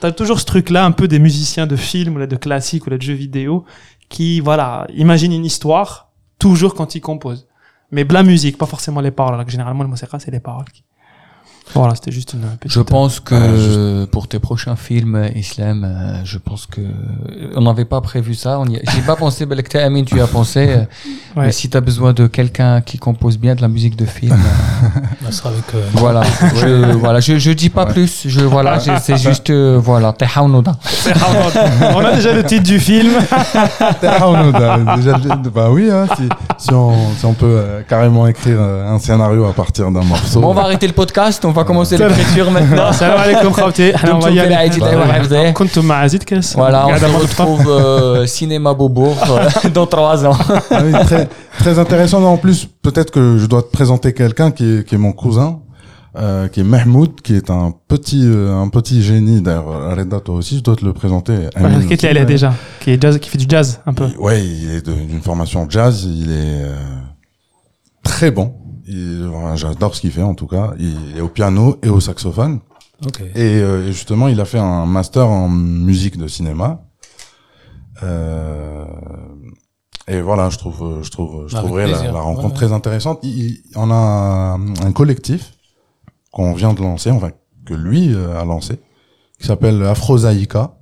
t'as 0.00 0.10
toujours 0.10 0.40
ce 0.40 0.44
truc-là 0.44 0.84
un 0.84 0.90
peu 0.90 1.06
des 1.06 1.20
musiciens 1.20 1.68
de 1.68 1.76
films 1.76 2.16
ou 2.16 2.26
de 2.26 2.36
classiques 2.36 2.88
ou 2.88 2.90
de 2.90 3.00
jeux 3.00 3.14
vidéo 3.14 3.64
qui 4.08 4.40
voilà 4.40 4.88
imaginent 4.96 5.32
une 5.32 5.44
histoire 5.44 6.10
toujours 6.40 6.74
quand 6.74 6.96
ils 6.96 7.00
composent. 7.00 7.46
Mais 7.92 8.02
la 8.02 8.24
musique, 8.24 8.58
pas 8.58 8.66
forcément 8.66 9.00
les 9.00 9.12
paroles. 9.12 9.34
Alors 9.34 9.46
que 9.46 9.52
généralement 9.52 9.84
le 9.84 9.88
Mosera 9.88 10.18
c'est 10.18 10.32
les 10.32 10.40
paroles 10.40 10.64
voilà, 11.74 11.94
c'était 11.94 12.12
juste 12.12 12.32
une 12.34 12.40
petite. 12.58 12.72
Je 12.72 12.80
pense 12.80 13.20
que 13.20 14.04
pour 14.06 14.28
tes 14.28 14.38
prochains 14.38 14.76
films, 14.76 15.14
euh, 15.16 15.28
Islam, 15.34 15.84
euh, 15.84 16.20
je 16.24 16.38
pense 16.38 16.66
que 16.66 16.80
euh, 16.80 17.52
on 17.56 17.62
n'avait 17.62 17.84
pas 17.84 18.00
prévu 18.00 18.34
ça. 18.34 18.58
On 18.58 18.66
y 18.66 18.76
a- 18.76 18.80
J'y 18.90 18.98
ai 18.98 19.02
pas 19.02 19.16
pensé, 19.16 19.46
Belek 19.46 19.74
Amin, 19.76 20.04
tu 20.04 20.16
y 20.16 20.20
as 20.20 20.26
pensé. 20.26 20.68
euh, 20.68 20.84
Ouais. 21.34 21.46
Mais 21.46 21.52
si 21.52 21.70
tu 21.70 21.76
as 21.78 21.80
besoin 21.80 22.12
de 22.12 22.26
quelqu'un 22.26 22.82
qui 22.82 22.98
compose 22.98 23.38
bien 23.38 23.54
de 23.54 23.62
la 23.62 23.68
musique 23.68 23.96
de 23.96 24.04
film, 24.04 24.32
euh, 24.32 24.88
Ça 25.24 25.32
sera 25.32 25.48
avec, 25.48 25.64
euh, 25.74 25.82
voilà. 25.94 26.22
Je, 26.56 26.92
voilà, 26.92 27.20
je, 27.20 27.38
je 27.38 27.50
dis 27.52 27.70
pas 27.70 27.86
Ouais. 27.86 27.92
plus. 27.92 28.24
Je, 28.26 28.40
voilà, 28.40 28.78
je- 28.78 28.90
c'est 29.02 29.16
juste, 29.28 29.48
euh, 29.50 29.78
voilà. 29.82 30.14
On 30.42 32.04
a 32.04 32.14
déjà 32.14 32.32
le 32.34 32.44
titre 32.44 32.64
du 32.64 32.78
film. 32.78 33.12
Déjà, 34.02 35.16
bah 35.54 35.70
oui, 35.70 35.90
hein, 35.90 36.06
si, 36.16 36.28
si, 36.58 36.72
on, 36.74 36.92
si 37.16 37.24
on 37.24 37.32
peut 37.34 37.46
euh, 37.46 37.82
carrément 37.88 38.26
écrire 38.26 38.56
euh, 38.60 38.88
un 38.94 38.98
scénario 38.98 39.44
à 39.46 39.52
partir 39.52 39.90
d'un 39.90 40.02
morceau. 40.02 40.40
Bon, 40.40 40.50
on 40.50 40.54
va 40.54 40.62
arrêter 40.62 40.86
le 40.86 40.92
podcast. 40.92 41.44
On 41.44 41.52
va 41.52 41.61
commencer 41.61 41.97
l'écriture 41.97 42.51
maintenant. 42.51 42.91
Salam 42.93 43.19
alaikum, 43.19 43.53
khawti. 43.53 43.91
On 44.13 44.19
va 44.19 44.29
y 44.29 44.33
دمتم 44.33 44.33
في 44.33 44.39
aller. 44.41 44.51
رعاية 44.51 44.71
الله 44.71 44.97
وحفظه. 44.97 45.51
كنتم 45.51 45.85
مع 45.85 46.07
زيد 46.07 46.23
كاس 46.23 46.55
Voilà, 46.57 46.85
on 46.85 46.87
قاعد 46.87 47.01
se 47.01 47.03
أمر 47.05 47.19
retrouve 47.21 47.67
euh, 47.67 48.25
cinéma 48.27 48.73
Bobourg 48.73 49.17
euh, 49.29 49.69
dans 49.69 49.85
trois 49.87 50.25
ans. 50.25 50.37
Ah 50.71 50.81
oui, 50.83 50.91
très, 51.05 51.27
très 51.59 51.79
intéressant. 51.79 52.23
En 52.23 52.37
plus, 52.37 52.67
peut-être 52.81 53.11
que 53.11 53.37
je 53.37 53.45
dois 53.45 53.61
te 53.61 53.71
présenter 53.71 54.13
quelqu'un 54.13 54.51
qui 54.51 54.65
est, 54.79 54.87
qui 54.87 54.95
est 54.95 54.97
mon 54.97 55.11
cousin, 55.13 55.59
euh, 56.17 56.47
qui 56.47 56.59
est 56.61 56.63
Mahmoud, 56.63 57.21
qui 57.21 57.35
est 57.35 57.49
un 57.51 57.73
petit, 57.87 58.23
euh, 58.25 58.63
un 58.63 58.69
petit 58.69 59.01
génie. 59.03 59.41
D'ailleurs, 59.41 59.95
Reda, 59.97 60.19
toi 60.19 60.35
aussi, 60.35 60.57
je 60.59 60.63
dois 60.63 60.75
te 60.75 60.85
le 60.85 60.93
présenter. 60.93 61.35
Amine 61.55 61.85
Qui 61.87 61.93
aussi. 61.95 62.05
est 62.07 62.13
là 62.13 62.25
déjà 62.25 62.53
qui, 62.81 62.91
est 62.91 63.01
jazz, 63.01 63.17
qui 63.19 63.29
fait 63.29 63.37
du 63.37 63.45
jazz 63.47 63.67
un 63.85 63.93
peu. 63.93 64.05
Il- 64.13 64.17
Ouais, 64.25 64.39
il 64.43 64.69
est 64.75 64.85
de- 64.85 64.93
d'une 65.09 65.21
formation 65.21 65.59
jazz. 65.69 65.93
Il 66.23 66.31
est 66.31 66.61
euh, 66.63 66.75
très 68.03 68.31
bon. 68.31 68.47
Enfin, 68.88 69.56
J'adore 69.56 69.94
ce 69.94 70.00
qu'il 70.00 70.10
fait 70.12 70.22
en 70.22 70.34
tout 70.34 70.46
cas. 70.46 70.72
Il 70.78 71.16
est 71.16 71.20
au 71.20 71.28
piano 71.28 71.78
et 71.82 71.88
au 71.88 72.00
saxophone. 72.00 72.60
Ok. 73.06 73.20
Et 73.34 73.38
euh, 73.40 73.86
justement, 73.92 74.28
il 74.28 74.40
a 74.40 74.44
fait 74.44 74.58
un 74.58 74.86
master 74.86 75.26
en 75.28 75.48
musique 75.48 76.16
de 76.16 76.26
cinéma. 76.28 76.84
Euh, 78.02 78.84
et 80.08 80.20
voilà, 80.20 80.50
je 80.50 80.58
trouve, 80.58 81.02
je 81.02 81.10
trouve, 81.10 81.46
je 81.48 81.54
Avec 81.56 81.66
trouverais 81.66 81.86
la, 81.86 82.10
rencontre 82.20 82.48
Ouais, 82.48 82.54
très 82.54 82.72
intéressante. 82.72 83.20
Il, 83.22 83.38
il- 83.38 83.62
on 83.76 83.90
a 83.90 83.94
un, 83.94 84.60
un 84.84 84.92
collectif 84.92 85.52
qu'on 86.32 86.52
vient 86.54 86.72
de 86.74 86.80
lancer, 86.80 87.10
enfin 87.10 87.30
que 87.64 87.74
lui 87.74 88.12
euh, 88.12 88.40
a 88.40 88.44
lancé, 88.44 88.80
qui 89.40 89.46
s'appelle 89.46 89.82
Afrozaïka. 89.84 90.74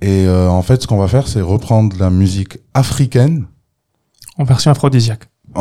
Et 0.00 0.26
euh, 0.26 0.48
en 0.48 0.62
fait, 0.62 0.82
ce 0.82 0.86
qu'on 0.86 0.98
va 0.98 1.08
faire, 1.08 1.26
c'est 1.28 1.40
reprendre 1.40 1.96
la 1.98 2.10
musique 2.10 2.58
africaine, 2.74 3.46
En 4.38 4.44
version 4.44 4.70
aphrodisiaque. 4.70 5.28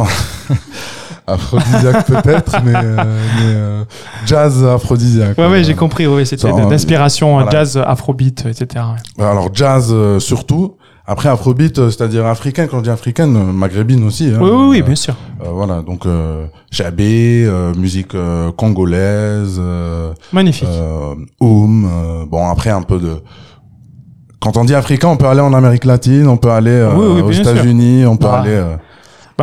aphrodisiaque 1.34 2.06
peut-être, 2.08 2.58
mais, 2.64 2.74
euh, 2.76 2.96
mais 3.38 3.44
euh, 3.46 3.84
jazz 4.26 4.64
aphrodisiaque. 4.64 5.38
Ouais, 5.38 5.48
ouais, 5.48 5.60
Euh, 5.60 5.64
j'ai 5.64 5.76
compris. 5.76 6.08
Ouais, 6.08 6.26
c'était 6.26 6.52
d'inspiration 6.52 7.34
voilà. 7.34 7.52
jazz, 7.52 7.78
afrobeat, 7.86 8.46
etc. 8.46 8.84
ouais. 9.18 9.24
Alors 9.26 9.50
jazz 9.54 9.90
euh, 9.92 10.20
surtout. 10.20 10.76
Après 11.08 11.30
afrobeat, 11.30 11.80
euh, 11.80 11.90
c'est-à-dire 11.90 12.26
africaine. 12.28 12.68
Quand 12.70 12.78
je 12.78 12.84
dis 12.84 12.90
africaine, 12.90 13.36
euh, 13.36 13.52
maghrébine 13.52 14.04
aussi. 14.06 14.28
hein. 14.34 14.38
Oui, 14.40 14.50
oui, 14.52 14.66
oui, 14.70 14.80
Euh, 14.82 14.86
bien 14.86 14.96
sûr. 14.96 15.16
euh, 15.44 15.50
voilà, 15.50 15.82
donc 15.82 16.06
euh, 16.06 16.46
chabé, 16.72 17.44
euh, 17.46 17.74
musique 17.74 18.14
euh, 18.16 18.52
congolaise, 18.52 19.58
euh, 19.60 20.14
Magnifique. 20.32 20.68
euh, 20.72 21.16
oum. 21.40 21.86
euh, 21.92 22.26
bon 22.28 22.48
après 22.50 22.70
un 22.70 22.84
peu 22.84 23.00
de. 23.00 23.16
Quand 24.40 24.58
on 24.58 24.64
dit 24.64 24.74
africain, 24.76 25.10
on 25.10 25.18
peut 25.18 25.26
aller 25.28 25.42
en 25.42 25.54
Amérique 25.54 25.86
latine, 25.86 26.28
on 26.28 26.38
peut 26.38 26.50
aller 26.52 26.72
euh, 26.72 26.92
Oui, 26.96 27.06
oui, 27.16 27.22
aux. 27.22 27.32
États-Unis, 27.32 28.06
on 28.06 28.16
peut 28.18 28.28
Voilà. 28.28 28.42
aller. 28.44 28.52
euh, 28.52 28.76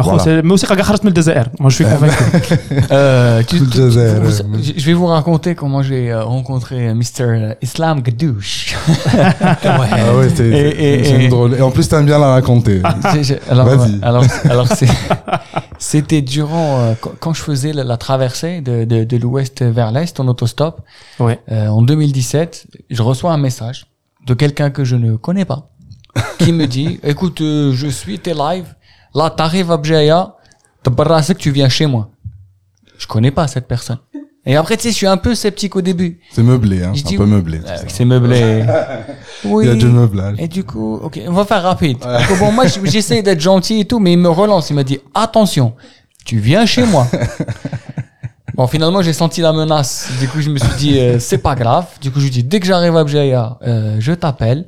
voilà. 0.02 0.42
mais 0.42 0.52
aussi 0.52 0.66
Kagaharat 0.66 0.98
Moi, 1.02 1.70
je 1.70 1.74
suis 1.74 1.84
convaincu. 1.84 2.24
euh, 2.90 3.42
tu, 3.42 3.58
je 3.58 4.86
vais 4.86 4.92
vous 4.92 5.06
raconter 5.06 5.54
comment 5.54 5.82
j'ai 5.82 6.10
euh, 6.10 6.24
rencontré 6.24 6.88
euh, 6.88 6.94
Mr. 6.94 7.02
Euh, 7.20 7.54
Islam 7.62 8.00
Gadouche. 8.00 8.76
Ah 9.40 10.16
ouais, 10.16 10.28
c'est 10.34 11.28
drôle. 11.28 11.54
Et 11.54 11.62
en 11.62 11.70
plus, 11.70 11.88
t'aimes 11.88 12.06
bien 12.06 12.18
la 12.18 12.28
raconter. 12.28 12.80
Ah, 12.84 12.96
alors, 13.50 13.68
alors, 14.02 14.24
alors 14.50 14.66
c'était 15.78 16.22
durant, 16.22 16.94
quand 17.20 17.34
je 17.34 17.42
faisais 17.42 17.72
la, 17.72 17.96
traversée 17.96 18.60
de, 18.60 18.84
de, 18.84 19.16
l'ouest 19.16 19.62
vers 19.62 19.90
l'est 19.90 20.18
en 20.20 20.28
autostop, 20.28 20.82
ouais. 21.20 21.38
en 21.50 21.82
2017, 21.82 22.66
je 22.90 23.02
reçois 23.02 23.32
un 23.32 23.38
message 23.38 23.86
de 24.26 24.34
quelqu'un 24.34 24.70
que 24.70 24.84
je 24.84 24.96
ne 24.96 25.16
connais 25.16 25.44
pas 25.44 25.70
qui 26.38 26.52
me 26.52 26.66
dit, 26.66 26.98
écoute, 27.02 27.38
je 27.40 27.88
suis 27.88 28.18
tes 28.18 28.34
lives 28.34 28.74
Là, 29.14 29.30
t'arrives 29.30 29.70
à 29.70 29.76
Bjaya, 29.76 30.34
t'as 30.82 30.90
que 30.90 31.32
tu 31.34 31.50
viens 31.50 31.68
chez 31.68 31.86
moi." 31.86 32.10
Je 32.98 33.06
connais 33.06 33.30
pas 33.30 33.46
cette 33.46 33.68
personne. 33.68 33.98
Et 34.44 34.56
après, 34.56 34.76
tu 34.76 34.84
sais, 34.84 34.90
je 34.90 34.94
suis 34.94 35.06
un 35.06 35.18
peu 35.18 35.34
sceptique 35.34 35.76
au 35.76 35.82
début. 35.82 36.20
C'est 36.32 36.42
meublé, 36.42 36.82
hein, 36.82 36.92
c'est 36.94 37.14
un 37.14 37.18
peu 37.18 37.26
meublé. 37.26 37.60
Euh, 37.66 37.76
c'est 37.86 38.04
meublé. 38.04 38.64
Oui. 39.44 39.64
Il 39.66 39.68
y 39.68 39.72
a 39.72 39.74
du 39.74 39.86
meublage. 39.86 40.36
Et 40.38 40.48
du 40.48 40.64
coup, 40.64 40.94
ok, 40.94 41.20
on 41.28 41.32
va 41.32 41.44
faire 41.44 41.62
rapide. 41.62 41.98
Donc, 41.98 42.38
bon, 42.38 42.52
moi, 42.52 42.64
j'essaie 42.84 43.22
d'être 43.22 43.40
gentil 43.40 43.80
et 43.80 43.84
tout, 43.84 43.98
mais 43.98 44.12
il 44.12 44.18
me 44.18 44.30
relance. 44.30 44.70
Il 44.70 44.74
m'a 44.74 44.84
dit, 44.84 45.00
attention, 45.14 45.74
tu 46.24 46.38
viens 46.38 46.64
chez 46.66 46.84
moi. 46.84 47.06
Bon, 48.58 48.66
finalement, 48.66 49.02
j'ai 49.02 49.12
senti 49.12 49.40
la 49.40 49.52
menace. 49.52 50.10
Du 50.18 50.26
coup, 50.26 50.40
je 50.40 50.50
me 50.50 50.58
suis 50.58 50.76
dit, 50.78 50.98
euh, 50.98 51.20
c'est 51.20 51.38
pas 51.38 51.54
grave. 51.54 51.86
Du 52.00 52.10
coup, 52.10 52.18
je 52.18 52.24
lui 52.24 52.32
dis, 52.32 52.42
dès 52.42 52.58
que 52.58 52.66
j'arrive 52.66 52.96
à 52.96 53.04
Bjaya, 53.04 53.56
euh, 53.62 53.98
je 54.00 54.10
t'appelle. 54.10 54.66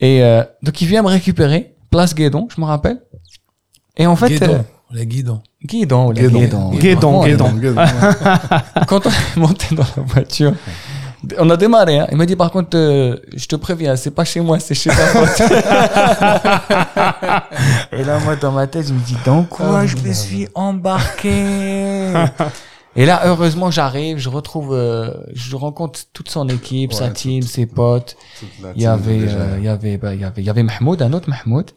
Et 0.00 0.22
euh, 0.22 0.42
donc, 0.62 0.80
il 0.80 0.88
vient 0.88 1.02
me 1.02 1.08
récupérer, 1.08 1.74
place 1.90 2.14
Guédon, 2.14 2.48
je 2.48 2.58
me 2.58 2.64
rappelle. 2.64 3.02
Et 4.00 4.06
en 4.06 4.16
fait, 4.16 4.42
euh, 4.42 4.46
Guédon. 4.46 4.64
Les 4.90 5.06
guidons. 5.06 5.40
Guédon. 5.62 6.10
Guédon. 6.12 6.70
Guédon, 6.72 7.20
Ouais, 7.20 7.28
Guédon. 7.28 7.46
Quand 8.88 9.06
on 9.06 9.10
est 9.10 9.36
monté 9.36 9.74
dans 9.74 9.84
la 9.94 10.02
voiture, 10.02 10.54
on 11.38 11.50
a 11.50 11.56
démarré. 11.58 11.98
Hein. 11.98 12.06
Il 12.10 12.16
m'a 12.16 12.24
dit, 12.24 12.34
par 12.34 12.50
contre, 12.50 12.78
euh, 12.78 13.18
je 13.36 13.46
te 13.46 13.56
préviens, 13.56 13.94
c'est 13.96 14.10
pas 14.10 14.24
chez 14.24 14.40
moi, 14.40 14.58
c'est 14.58 14.74
chez 14.74 14.88
ta 14.88 15.06
pote. 15.12 15.38
Et 17.92 18.02
là, 18.04 18.18
moi, 18.24 18.36
dans 18.36 18.52
ma 18.52 18.66
tête, 18.66 18.88
je 18.88 18.94
me 18.94 19.00
dis, 19.00 19.16
dans 19.26 19.42
quoi 19.44 19.84
je 19.84 19.96
me 19.98 20.14
suis 20.14 20.48
embarqué? 20.54 21.44
Et 22.96 23.06
là, 23.06 23.20
heureusement, 23.26 23.70
j'arrive, 23.70 24.18
je 24.18 24.28
retrouve, 24.28 24.70
euh, 24.72 25.10
je 25.32 25.54
rencontre 25.54 26.00
toute 26.12 26.28
son 26.28 26.48
équipe, 26.48 26.92
sa 26.92 27.08
team, 27.08 27.42
ses 27.42 27.66
potes. 27.66 28.16
Il 28.74 28.82
y 28.82 28.86
avait, 28.86 29.20
euh, 29.28 29.56
il 29.58 29.64
y 29.64 29.68
avait, 29.68 29.96
bah, 29.96 30.12
il 30.12 30.20
y 30.20 30.24
avait, 30.24 30.42
il 30.42 30.44
y 30.44 30.50
avait 30.50 30.64
Mahmoud, 30.64 31.00
un 31.00 31.12
autre 31.12 31.30
Mahmoud. 31.30 31.70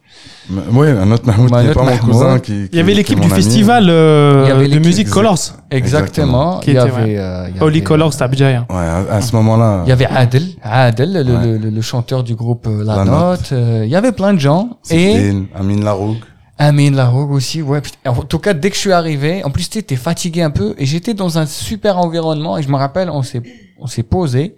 Oui, 0.72 0.88
un 0.90 1.12
autre 1.12 1.26
Mahmoud 1.28 1.50
qui 1.52 1.68
n'est 1.68 1.74
pas 1.74 1.84
mon 1.84 1.98
cousin. 1.98 2.40
Qui, 2.40 2.66
Il 2.72 2.78
y 2.78 2.80
avait 2.82 2.96
l'équipe 2.96 3.20
du 3.20 3.30
festival 3.30 3.44
festival 3.44 3.90
euh, 3.92 4.42
Il 4.46 4.50
y 4.50 4.52
avait 4.52 4.68
de 4.70 4.80
musique 4.80 5.08
Colors. 5.10 5.38
Exactement. 5.70 6.60
Qui 6.62 6.72
Il 6.72 6.74
y 6.74 6.78
était, 6.78 6.90
avait, 6.90 7.18
euh, 7.20 7.48
Holy 7.62 7.84
Colors, 7.84 8.16
t'as 8.18 8.28
Bjaya. 8.28 8.66
Ouais, 8.72 8.76
à, 8.78 8.98
à 9.12 9.22
ce 9.22 9.36
moment-là, 9.36 9.84
Il 9.86 9.90
y 9.90 9.92
avait 9.92 10.08
Adel, 10.08 10.48
Adel, 10.64 11.14
le, 11.14 11.20
Ouais. 11.34 11.46
le, 11.46 11.58
le- 11.58 11.70
le 11.70 11.82
chanteur 11.82 12.24
du 12.24 12.34
groupe 12.36 12.66
euh, 12.68 12.84
La, 12.84 12.98
La 12.98 13.06
Note. 13.06 13.50
Euh, 13.52 13.82
il 13.86 13.92
y 13.92 13.96
avait 13.96 14.14
plein 14.14 14.34
de 14.34 14.40
gens. 14.40 14.78
Et 14.90 15.32
Amine 15.56 15.84
Laroug. 15.84 16.18
Amin 16.58 16.92
Larogue 16.92 17.32
aussi, 17.32 17.62
ouais. 17.62 17.82
En 18.06 18.24
tout 18.24 18.40
cas, 18.40 18.54
dès 18.54 18.70
que 18.70 18.76
je 18.76 18.82
suis 18.82 18.92
arrivé, 18.92 19.44
en 19.44 19.50
plus, 19.50 19.70
tu 19.70 19.80
étais 19.80 19.96
fatigué 19.96 20.42
un 20.44 20.52
peu 20.52 20.76
et 20.78 20.86
j'étais 20.86 21.14
dans 21.14 21.38
un 21.38 21.46
super 21.46 21.98
environnement 21.98 22.58
et 22.58 22.64
je 22.64 22.70
me 22.70 22.76
rappelle, 22.76 23.10
on 23.10 23.24
s'est, 23.24 23.42
on 23.80 23.88
s'est 23.88 24.04
posé 24.04 24.56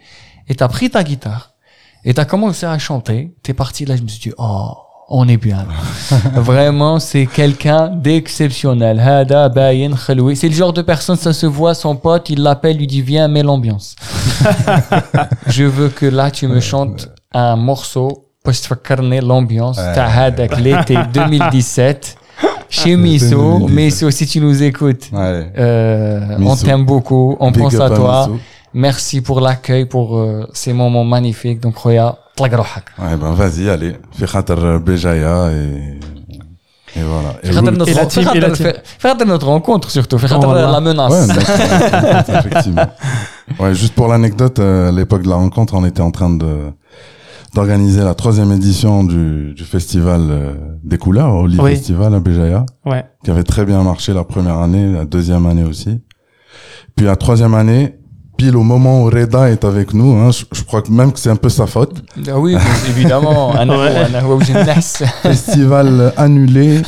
et 0.47 0.55
t'as 0.55 0.67
pris 0.67 0.89
ta 0.89 1.03
guitare 1.03 1.53
et 2.03 2.13
t'as 2.13 2.25
commencé 2.25 2.65
à 2.65 2.77
chanter. 2.77 3.33
T'es 3.43 3.53
parti 3.53 3.85
là, 3.85 3.95
je 3.95 4.03
me 4.03 4.07
suis 4.07 4.29
dit, 4.29 4.35
oh, 4.37 4.73
on 5.07 5.27
est 5.27 5.37
bien. 5.37 5.65
Vraiment, 6.33 6.99
c'est 6.99 7.27
quelqu'un 7.27 7.87
d'exceptionnel. 7.87 8.99
Hada, 8.99 9.49
Bayen. 9.49 9.95
C'est 9.97 10.49
le 10.49 10.53
genre 10.53 10.73
de 10.73 10.81
personne, 10.81 11.15
ça 11.15 11.31
se 11.31 11.45
voit, 11.45 11.73
son 11.73 11.95
pote, 11.95 12.29
il 12.29 12.41
l'appelle, 12.41 12.77
lui 12.77 12.87
dit, 12.87 13.01
viens, 13.01 13.27
mets 13.27 13.43
l'ambiance. 13.43 13.95
je 15.47 15.63
veux 15.63 15.89
que 15.89 16.05
là, 16.05 16.29
tu 16.29 16.47
me 16.47 16.59
chantes 16.59 17.09
un 17.33 17.55
morceau 17.55 18.24
باش 18.46 18.60
تفكرني 18.60 19.20
l'ambiance 19.20 19.76
تاع 19.76 20.06
هذاك 20.06 20.54
l'été 20.54 20.92
2017 20.92 22.16
chez 22.70 22.96
Miso 22.96 23.58
2017. 23.58 23.70
Miso 23.76 24.10
si 24.10 24.26
tu 24.26 24.40
nous 24.40 24.62
écoutes 24.62 25.04
Ouais. 25.12 25.52
euh, 25.58 26.36
on 26.36 26.38
Miso. 26.54 26.66
t'aime 26.66 26.84
beaucoup 26.84 27.36
on 27.40 27.50
Big 27.50 27.62
pense 27.62 27.74
up 27.74 27.80
à 27.80 27.90
toi 28.00 28.26
Miso. 28.28 28.38
merci 28.74 29.16
pour 29.20 29.38
l'accueil 29.46 29.84
pour 29.94 30.06
euh, 30.16 30.46
ces 30.60 30.72
moments 30.72 31.04
magnifiques 31.14 31.60
donc 31.64 31.74
خويا 31.76 32.14
طلق 32.36 32.54
روحك 32.54 32.84
Ouais, 32.98 33.16
ben 33.22 33.32
vas-y, 33.40 33.68
allez. 33.74 33.92
Fais 34.18 34.26
khater 34.32 34.78
Béjaïa 34.86 35.36
et, 35.58 35.98
et 36.98 37.02
voilà. 37.12 37.30
Et 37.42 37.46
في 37.46 37.52
خاطر 37.52 37.72
Root- 37.72 37.78
notre 37.78 37.90
Et 37.90 37.94
la 37.94 38.06
team, 38.06 38.24
في 38.24 38.38
et 38.38 38.40
la 38.40 38.48
خاطر- 38.48 38.72
team. 38.72 38.80
في 38.98 39.08
خاطر 39.08 39.26
notre 39.26 39.46
rencontre 39.46 39.88
surtout 39.90 40.16
في 40.16 40.26
Oh, 40.26 40.30
خاطر 40.30 40.48
voilà. 40.48 40.72
la 40.72 40.80
menace 40.80 41.12
Ouais, 41.12 41.26
notre- 41.26 42.38
effectivement. 42.38 42.86
Ouais, 43.60 43.74
juste 43.82 43.94
pour 43.98 44.06
l'anecdote, 44.12 44.58
euh, 44.60 44.88
à 44.90 44.92
l'époque 44.98 45.22
de 45.22 45.28
la 45.34 45.36
rencontre, 45.44 45.72
on 45.80 45.84
était 45.90 46.04
en 46.08 46.12
train 46.18 46.30
de 46.42 46.50
d'organiser 47.55 48.03
la 48.03 48.13
troisième 48.13 48.51
édition 48.51 49.05
du, 49.05 49.53
du 49.53 49.63
festival 49.63 50.21
euh, 50.29 50.53
des 50.83 50.97
couleurs, 50.97 51.33
au 51.35 51.49
Festival 51.49 52.13
à 52.13 52.19
Béjaïa, 52.19 52.65
ouais. 52.85 53.05
qui 53.23 53.31
avait 53.31 53.43
très 53.43 53.63
bien 53.63 53.81
marché 53.81 54.13
la 54.13 54.25
première 54.25 54.57
année, 54.57 54.91
la 54.91 55.05
deuxième 55.05 55.45
année 55.45 55.63
aussi. 55.63 56.01
Puis 56.97 57.05
la 57.05 57.15
troisième 57.15 57.53
année, 57.53 57.95
pile 58.37 58.57
au 58.57 58.63
moment 58.63 59.03
où 59.03 59.05
Reda 59.05 59.49
est 59.49 59.63
avec 59.63 59.93
nous, 59.93 60.17
hein, 60.17 60.31
je, 60.31 60.43
je, 60.51 60.63
crois 60.63 60.81
que 60.81 60.91
même 60.91 61.13
que 61.13 61.19
c'est 61.19 61.29
un 61.29 61.37
peu 61.37 61.47
sa 61.47 61.65
faute. 61.65 62.03
Ah 62.27 62.37
oui, 62.37 62.57
évidemment, 62.89 63.55
un, 63.57 63.69
Festival 65.23 66.11
annulé, 66.17 66.81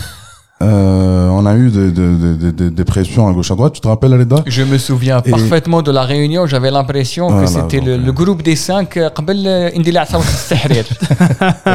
euh, 0.64 1.30
on 1.30 1.46
a 1.46 1.56
eu 1.56 1.70
des 1.70 1.92
de, 1.92 2.36
de, 2.36 2.52
de, 2.52 2.70
de, 2.70 2.84
pressions 2.84 3.28
à 3.28 3.32
gauche 3.32 3.52
à 3.52 3.56
droite. 3.56 3.74
Tu 3.74 3.82
te 3.82 3.88
rappelles, 3.88 4.14
Aleda? 4.14 4.38
Je 4.48 4.64
me 4.64 4.80
souviens 4.80 5.22
parfaitement 5.22 5.84
de 5.84 5.92
la 5.92 6.02
réunion. 6.02 6.48
J'avais 6.48 6.72
l'impression 6.72 7.28
que 7.28 7.44
ah 7.44 7.48
c'était 7.48 7.80
le, 7.80 7.98
le, 7.98 8.12
groupe 8.12 8.42
des 8.42 8.56
cinq. 8.56 8.98
Euh, 8.98 9.12
euh, 9.20 9.70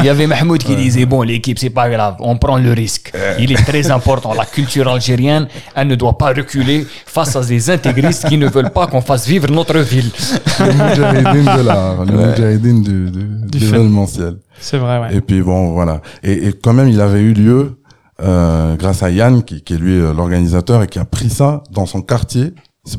il 0.00 0.04
y 0.04 0.08
avait 0.08 0.26
Mahmoud 0.26 0.64
qui 0.64 0.74
disait 0.74 1.06
Bon, 1.06 1.22
l'équipe, 1.22 1.60
c'est 1.60 1.70
pas 1.70 1.88
grave, 1.88 2.16
on 2.18 2.36
prend 2.38 2.58
le 2.58 2.72
risque. 2.72 3.12
Il 3.38 3.52
est 3.52 3.64
très 3.64 3.88
important. 3.92 4.34
La 4.34 4.46
culture 4.46 4.88
algérienne, 4.88 5.46
elle 5.76 5.86
ne 5.86 5.94
doit 5.94 6.18
pas 6.18 6.32
reculer 6.32 6.84
face 7.06 7.36
à 7.36 7.42
des 7.42 7.70
intégristes 7.70 8.26
qui 8.28 8.36
ne 8.36 8.48
veulent 8.48 8.72
pas 8.72 8.88
qu'on 8.88 9.00
fasse 9.00 9.28
vivre 9.28 9.48
notre 9.48 9.78
ville. 9.78 10.10
Le 10.58 10.72
Moudjahidine 10.72 11.56
de 11.56 11.62
l'art, 11.62 12.04
le 12.04 12.12
Moudjahidine 12.12 12.82
du, 12.82 13.12
du, 13.12 13.24
du, 13.46 13.58
du 13.60 13.66
C'est 14.58 14.78
vrai, 14.78 14.98
ouais. 14.98 15.14
Et 15.16 15.20
puis 15.20 15.40
bon, 15.40 15.70
voilà. 15.72 16.00
Et, 16.24 16.48
et, 16.48 16.52
quand 16.52 16.72
même, 16.72 16.88
il 16.88 17.00
avait 17.00 17.20
eu 17.20 17.32
lieu 17.32 17.76
euh, 18.22 18.76
grâce 18.76 19.02
à 19.02 19.10
Yann, 19.10 19.42
qui, 19.42 19.62
qui 19.62 19.74
est 19.74 19.78
lui 19.78 19.98
euh, 19.98 20.12
l'organisateur 20.14 20.82
et 20.82 20.86
qui 20.86 20.98
a 20.98 21.04
pris 21.04 21.30
ça 21.30 21.62
dans 21.70 21.86
son 21.86 22.02
quartier. 22.02 22.54
C'est 22.84 22.98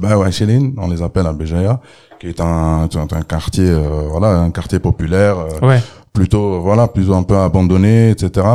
on 0.78 0.88
les 0.89 1.01
appelle 1.01 1.28
à 1.28 1.34
Béjaïa, 1.34 1.82
qui 2.19 2.28
est 2.28 2.39
un, 2.39 2.84
un, 2.93 3.07
un 3.11 3.21
quartier, 3.24 3.67
euh, 3.67 4.07
voilà, 4.09 4.39
un 4.39 4.51
quartier 4.51 4.80
populaire, 4.80 5.38
euh, 5.39 5.67
Ouais. 5.67 5.82
plutôt, 6.13 6.61
voilà, 6.61 6.88
plutôt 6.88 7.15
un 7.15 7.24
peu 7.24 7.38
abandonné, 7.38 8.11
etc. 8.11 8.47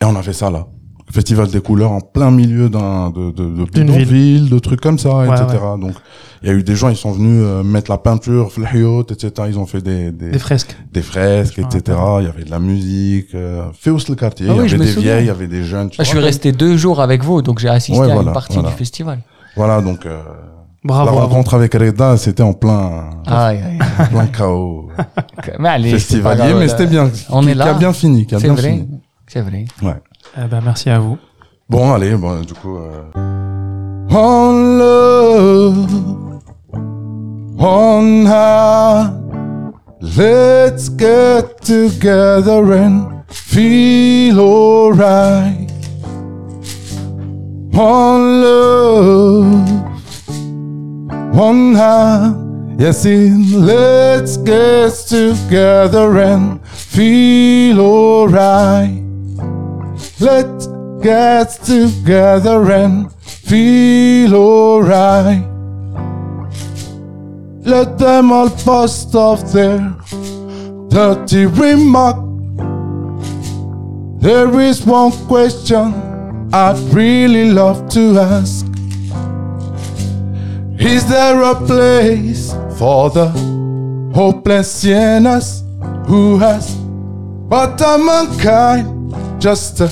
Et 0.00 0.04
on 0.04 0.16
a 0.16 0.22
fait 0.22 0.32
ça 0.32 0.50
là. 0.50 0.66
Festival 1.10 1.48
des 1.48 1.60
couleurs 1.60 1.92
en 1.92 2.00
plein 2.00 2.30
milieu 2.32 2.68
d'un 2.68 3.10
de, 3.10 3.30
de, 3.30 3.44
de 3.44 3.64
D'une 3.64 3.90
ville. 3.90 4.04
bidonville, 4.06 4.50
de 4.50 4.58
trucs 4.58 4.80
comme 4.80 4.98
ça, 4.98 5.18
Ouais, 5.18 5.28
etc. 5.28 5.58
Donc 5.80 5.94
il 6.42 6.48
y 6.48 6.50
a 6.50 6.54
eu 6.54 6.62
des 6.64 6.74
gens, 6.74 6.88
ils 6.88 6.96
sont 6.96 7.12
venus 7.12 7.42
euh, 7.44 7.62
mettre 7.62 7.90
la 7.90 7.96
peinture, 7.98 8.50
flyot, 8.52 9.02
etc. 9.10 9.30
Ils 9.48 9.58
ont 9.58 9.66
fait 9.66 9.80
des, 9.80 10.10
des, 10.10 10.30
Des 10.32 10.38
fresques. 10.38 10.76
des 10.92 11.02
fresques, 11.02 11.58
etc. 11.60 11.96
Il 12.20 12.24
y 12.24 12.28
avait 12.28 12.44
de 12.44 12.50
la 12.50 12.58
musique, 12.58 13.28
euh, 13.34 13.66
fait 13.72 13.90
aussi 13.90 14.10
le 14.10 14.16
quartier. 14.16 14.46
Ah 14.48 14.52
il 14.54 14.58
y 14.58 14.60
oui, 14.62 14.68
je 14.68 14.74
avait 14.74 14.84
des 14.84 14.90
souviens. 14.92 15.12
vieilles, 15.14 15.24
il 15.24 15.28
y 15.28 15.30
avait 15.30 15.46
des 15.46 15.62
jeunes. 15.64 15.90
tu 15.90 15.96
Je 15.98 16.02
suis 16.02 16.18
resté 16.18 16.50
deux 16.52 16.76
jours 16.76 17.00
avec 17.00 17.22
vous, 17.22 17.40
donc 17.40 17.60
j'ai 17.60 17.68
assisté 17.68 17.98
Ouais, 18.00 18.10
à 18.10 18.14
voilà, 18.14 18.28
une 18.30 18.34
partie 18.34 18.54
voilà. 18.54 18.70
du 18.70 18.74
festival. 18.74 19.20
Voilà, 19.56 19.80
donc 19.80 20.04
euh, 20.06 20.20
Bravo. 20.84 21.06
la 21.16 21.22
rencontre 21.22 21.54
avec 21.54 21.72
Reda, 21.72 22.16
c'était 22.16 22.42
en 22.42 22.52
plein, 22.52 23.10
Aïe, 23.26 23.60
aïe. 23.64 23.78
plein 24.10 24.26
chaos 24.26 24.88
Mais 25.60 25.68
allez, 25.68 25.90
festivalier, 25.92 26.52
mais 26.54 26.68
c'était 26.68 26.86
bien. 26.86 27.10
On 27.30 27.46
est 27.46 27.54
là. 27.54 27.64
Qui 27.64 27.70
a 27.70 27.74
bien 27.74 27.92
fini, 27.92 28.26
qui 28.26 28.34
a 28.34 28.38
C'est 28.40 28.46
bien 28.48 28.54
vrai, 28.54 28.70
fini. 28.72 28.88
c'est 29.28 29.40
vrai. 29.40 29.64
Ouais. 29.82 29.94
Eh 30.38 30.46
ben, 30.50 30.60
merci 30.62 30.90
à 30.90 30.98
vous. 30.98 31.16
Bon, 31.68 31.92
allez, 31.92 32.14
bon, 32.14 32.40
du 32.42 32.52
coup. 32.54 32.76
Euh... 32.76 33.02
On 34.08 34.78
love, 34.78 36.40
on 37.58 38.24
high, 38.24 39.10
let's 40.00 40.88
get 40.88 41.60
together 41.60 42.72
and 42.72 43.24
feel 43.28 44.38
alright. 44.38 45.70
On 47.74 48.40
love, 48.40 49.70
one 51.34 51.74
high, 51.74 52.32
yes, 52.78 53.04
it, 53.04 53.32
let's 53.52 54.36
get 54.38 54.92
together 55.08 56.16
and 56.18 56.60
feel 56.66 57.80
alright. 57.80 59.05
Let's 60.18 60.66
get 61.02 61.50
together 61.62 62.72
and 62.72 63.12
feel 63.12 64.34
alright. 64.34 65.44
Let 67.60 67.98
them 67.98 68.32
all 68.32 68.48
bust 68.64 69.14
off 69.14 69.52
their 69.52 69.94
dirty 70.88 71.44
remark. 71.44 72.16
There 74.20 74.58
is 74.58 74.86
one 74.86 75.12
question 75.26 75.92
I'd 76.50 76.78
really 76.94 77.50
love 77.50 77.90
to 77.90 78.18
ask. 78.18 78.64
Is 80.80 81.06
there 81.08 81.42
a 81.42 81.54
place 81.54 82.54
for 82.78 83.10
the 83.10 83.28
hopeless 84.14 84.72
sinners 84.72 85.62
who 86.06 86.38
has 86.38 86.74
but 87.48 87.80
I'm 87.82 88.08
unkind 88.08 88.95
just 89.46 89.76
to, 89.76 89.86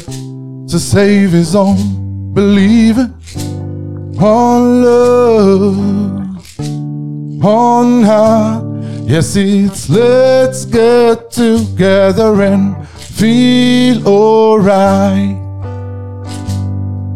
to 0.67 0.81
save 0.81 1.31
his 1.31 1.55
own 1.55 2.35
believing 2.35 3.15
on 4.21 4.83
love. 4.83 6.65
On 7.45 8.03
high. 8.03 8.61
Yes 9.05 9.37
it's 9.37 9.89
let's 9.89 10.65
get 10.65 11.31
together 11.31 12.43
and 12.43 12.89
feel 12.89 14.09
alright. 14.09 15.37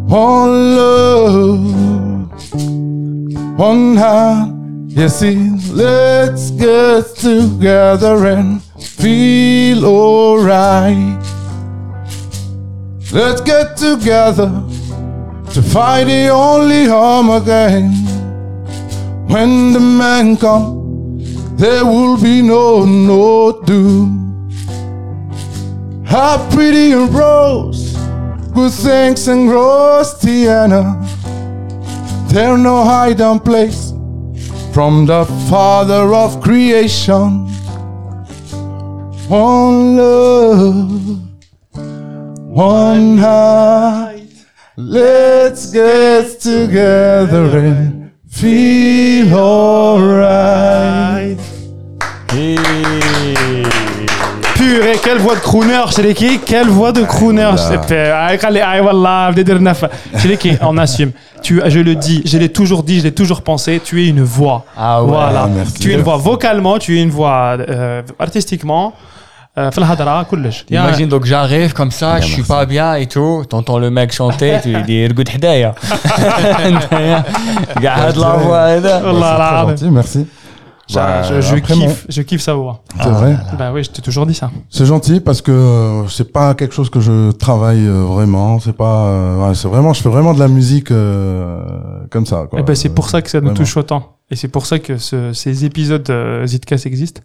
On 0.09 0.49
love. 0.77 2.51
On 3.61 3.97
high. 3.97 4.53
Yes 4.87 5.23
it's 5.23 5.71
let's 5.71 6.53
get 6.53 7.17
together 7.17 8.27
and 8.27 8.63
feel 8.63 9.85
alright 9.87 11.38
Let's 13.11 13.41
get 13.41 13.77
together, 13.79 14.51
to 15.55 15.63
fight 15.63 16.05
the 16.05 16.29
only 16.29 16.85
harm 16.85 17.31
again. 17.31 17.91
When 19.29 19.73
the 19.73 19.81
man 19.81 20.37
come, 20.37 21.19
there 21.57 21.87
will 21.87 22.21
be 22.21 22.43
no 22.43 22.85
no 22.85 23.63
doom. 23.63 24.51
How 26.05 26.49
pretty 26.51 26.93
a 26.93 27.07
rose, 27.07 27.97
good 28.53 28.73
thanks 28.73 29.27
and 29.27 29.51
rose 29.51 30.13
Tiana. 30.21 30.97
There 32.31 32.59
no 32.59 32.85
hiding 32.85 33.41
place 33.41 33.91
from 34.75 35.07
the 35.07 35.25
Father 35.49 36.15
of 36.15 36.43
creation. 36.43 37.47
One 39.29 39.97
love, 39.97 41.28
One 42.59 43.15
night, 43.15 44.35
let's 44.77 45.73
get 45.73 46.41
together 46.41 47.57
and 47.57 48.11
feel 48.29 49.33
alright. 49.33 51.39
Et... 52.37 52.57
Purée, 54.57 54.99
quelle 55.01 55.19
voix 55.19 55.37
de 55.37 55.41
crooner, 55.41 55.85
Sheleki, 55.95 56.41
quelle 56.41 56.67
voix 56.67 56.91
de 56.91 57.05
crooner. 57.05 57.53
Sheleki, 57.57 57.85
ah, 60.51 60.57
ah, 60.61 60.69
on 60.69 60.79
assume. 60.79 61.13
Je 61.45 61.79
le 61.79 61.95
dis, 61.95 62.23
je 62.25 62.39
l'ai 62.39 62.49
toujours 62.49 62.83
dit, 62.83 62.99
je 62.99 63.05
l'ai 63.05 63.15
toujours 63.15 63.43
pensé, 63.43 63.81
tu 63.85 64.03
es 64.03 64.09
une 64.09 64.25
voix. 64.25 64.65
Ah 64.77 65.05
ouais, 65.05 65.11
voilà. 65.11 65.47
Merci. 65.47 65.75
Tu 65.75 65.93
es 65.93 65.95
une 65.95 66.03
voix 66.03 66.17
vocalement, 66.17 66.81
tu 66.81 66.99
es 66.99 67.03
une 67.05 67.11
voix 67.11 67.57
euh, 67.61 68.03
artistiquement. 68.19 68.95
Euh, 69.58 69.70
في 69.70 69.78
الهضرة 69.78 70.24
كلش. 70.24 70.66
Imagine 70.72 71.08
donc 71.10 71.26
j'arrive 71.26 71.74
comme 71.74 71.92
ça, 71.92 72.20
je 72.20 72.26
suis 72.28 72.42
pas 72.44 72.66
bien 72.66 72.96
et 72.96 73.06
tout, 73.06 73.44
t'entends 73.50 73.78
le 73.78 73.90
mec 73.92 74.12
chanter, 74.12 74.60
tu 74.64 74.70
lui 74.74 74.84
dis 74.84 75.08
رقد 75.14 75.30
حدايا 75.30 75.74
قاعد 77.84 78.16
la 78.18 78.38
voix 78.38 78.68
هذا 78.68 79.02
والله 79.04 79.22
C'est 79.22 79.38
très 79.38 79.50
العظيم. 79.52 79.76
gentil, 79.78 79.92
merci. 79.92 80.26
Bah, 80.94 81.24
je, 81.24 81.42
je 81.42 81.56
après, 81.56 81.74
kiffe, 81.76 82.06
je 82.16 82.22
kiffe 82.30 82.42
sa 82.42 82.54
voix. 82.56 82.76
C'est 83.04 83.10
vrai. 83.20 83.34
Bah 83.60 83.72
oui, 83.74 83.82
je 83.86 83.90
t'ai 83.94 84.02
toujours 84.02 84.26
dit 84.26 84.34
ça. 84.42 84.48
C'est 84.70 84.86
gentil 84.94 85.18
parce 85.28 85.42
que 85.42 85.52
euh, 85.52 86.08
c'est 86.16 86.30
pas 86.40 86.54
quelque 86.60 86.76
chose 86.80 86.90
que 86.96 87.00
je 87.08 87.32
travaille 87.46 87.86
euh, 87.88 88.04
vraiment. 88.16 88.60
C'est 88.60 88.78
pas. 88.84 88.98
euh, 89.08 89.42
ouais, 89.42 89.56
c'est 89.60 89.70
vraiment. 89.74 89.92
Je 89.98 90.02
fais 90.06 90.10
vraiment 90.18 90.34
de 90.38 90.42
la 90.46 90.50
musique 90.60 90.92
euh, 90.92 91.62
comme 92.14 92.26
ça. 92.32 92.38
Quoi. 92.50 92.60
Eh 92.60 92.64
ben, 92.68 92.76
c'est 92.82 92.94
pour 92.98 93.08
ça 93.12 93.18
que 93.24 93.30
ça 93.34 93.38
nous 93.40 93.46
Vraiment. 93.48 93.60
touche 93.60 93.76
autant. 93.78 94.02
Et 94.32 94.36
c'est 94.42 94.52
pour 94.56 94.66
ça 94.70 94.78
que 94.86 94.94
ce- 95.08 95.32
ces 95.42 95.56
épisodes 95.70 96.08
euh, 96.10 96.46
Zitcast 96.52 96.86
existent. 96.92 97.22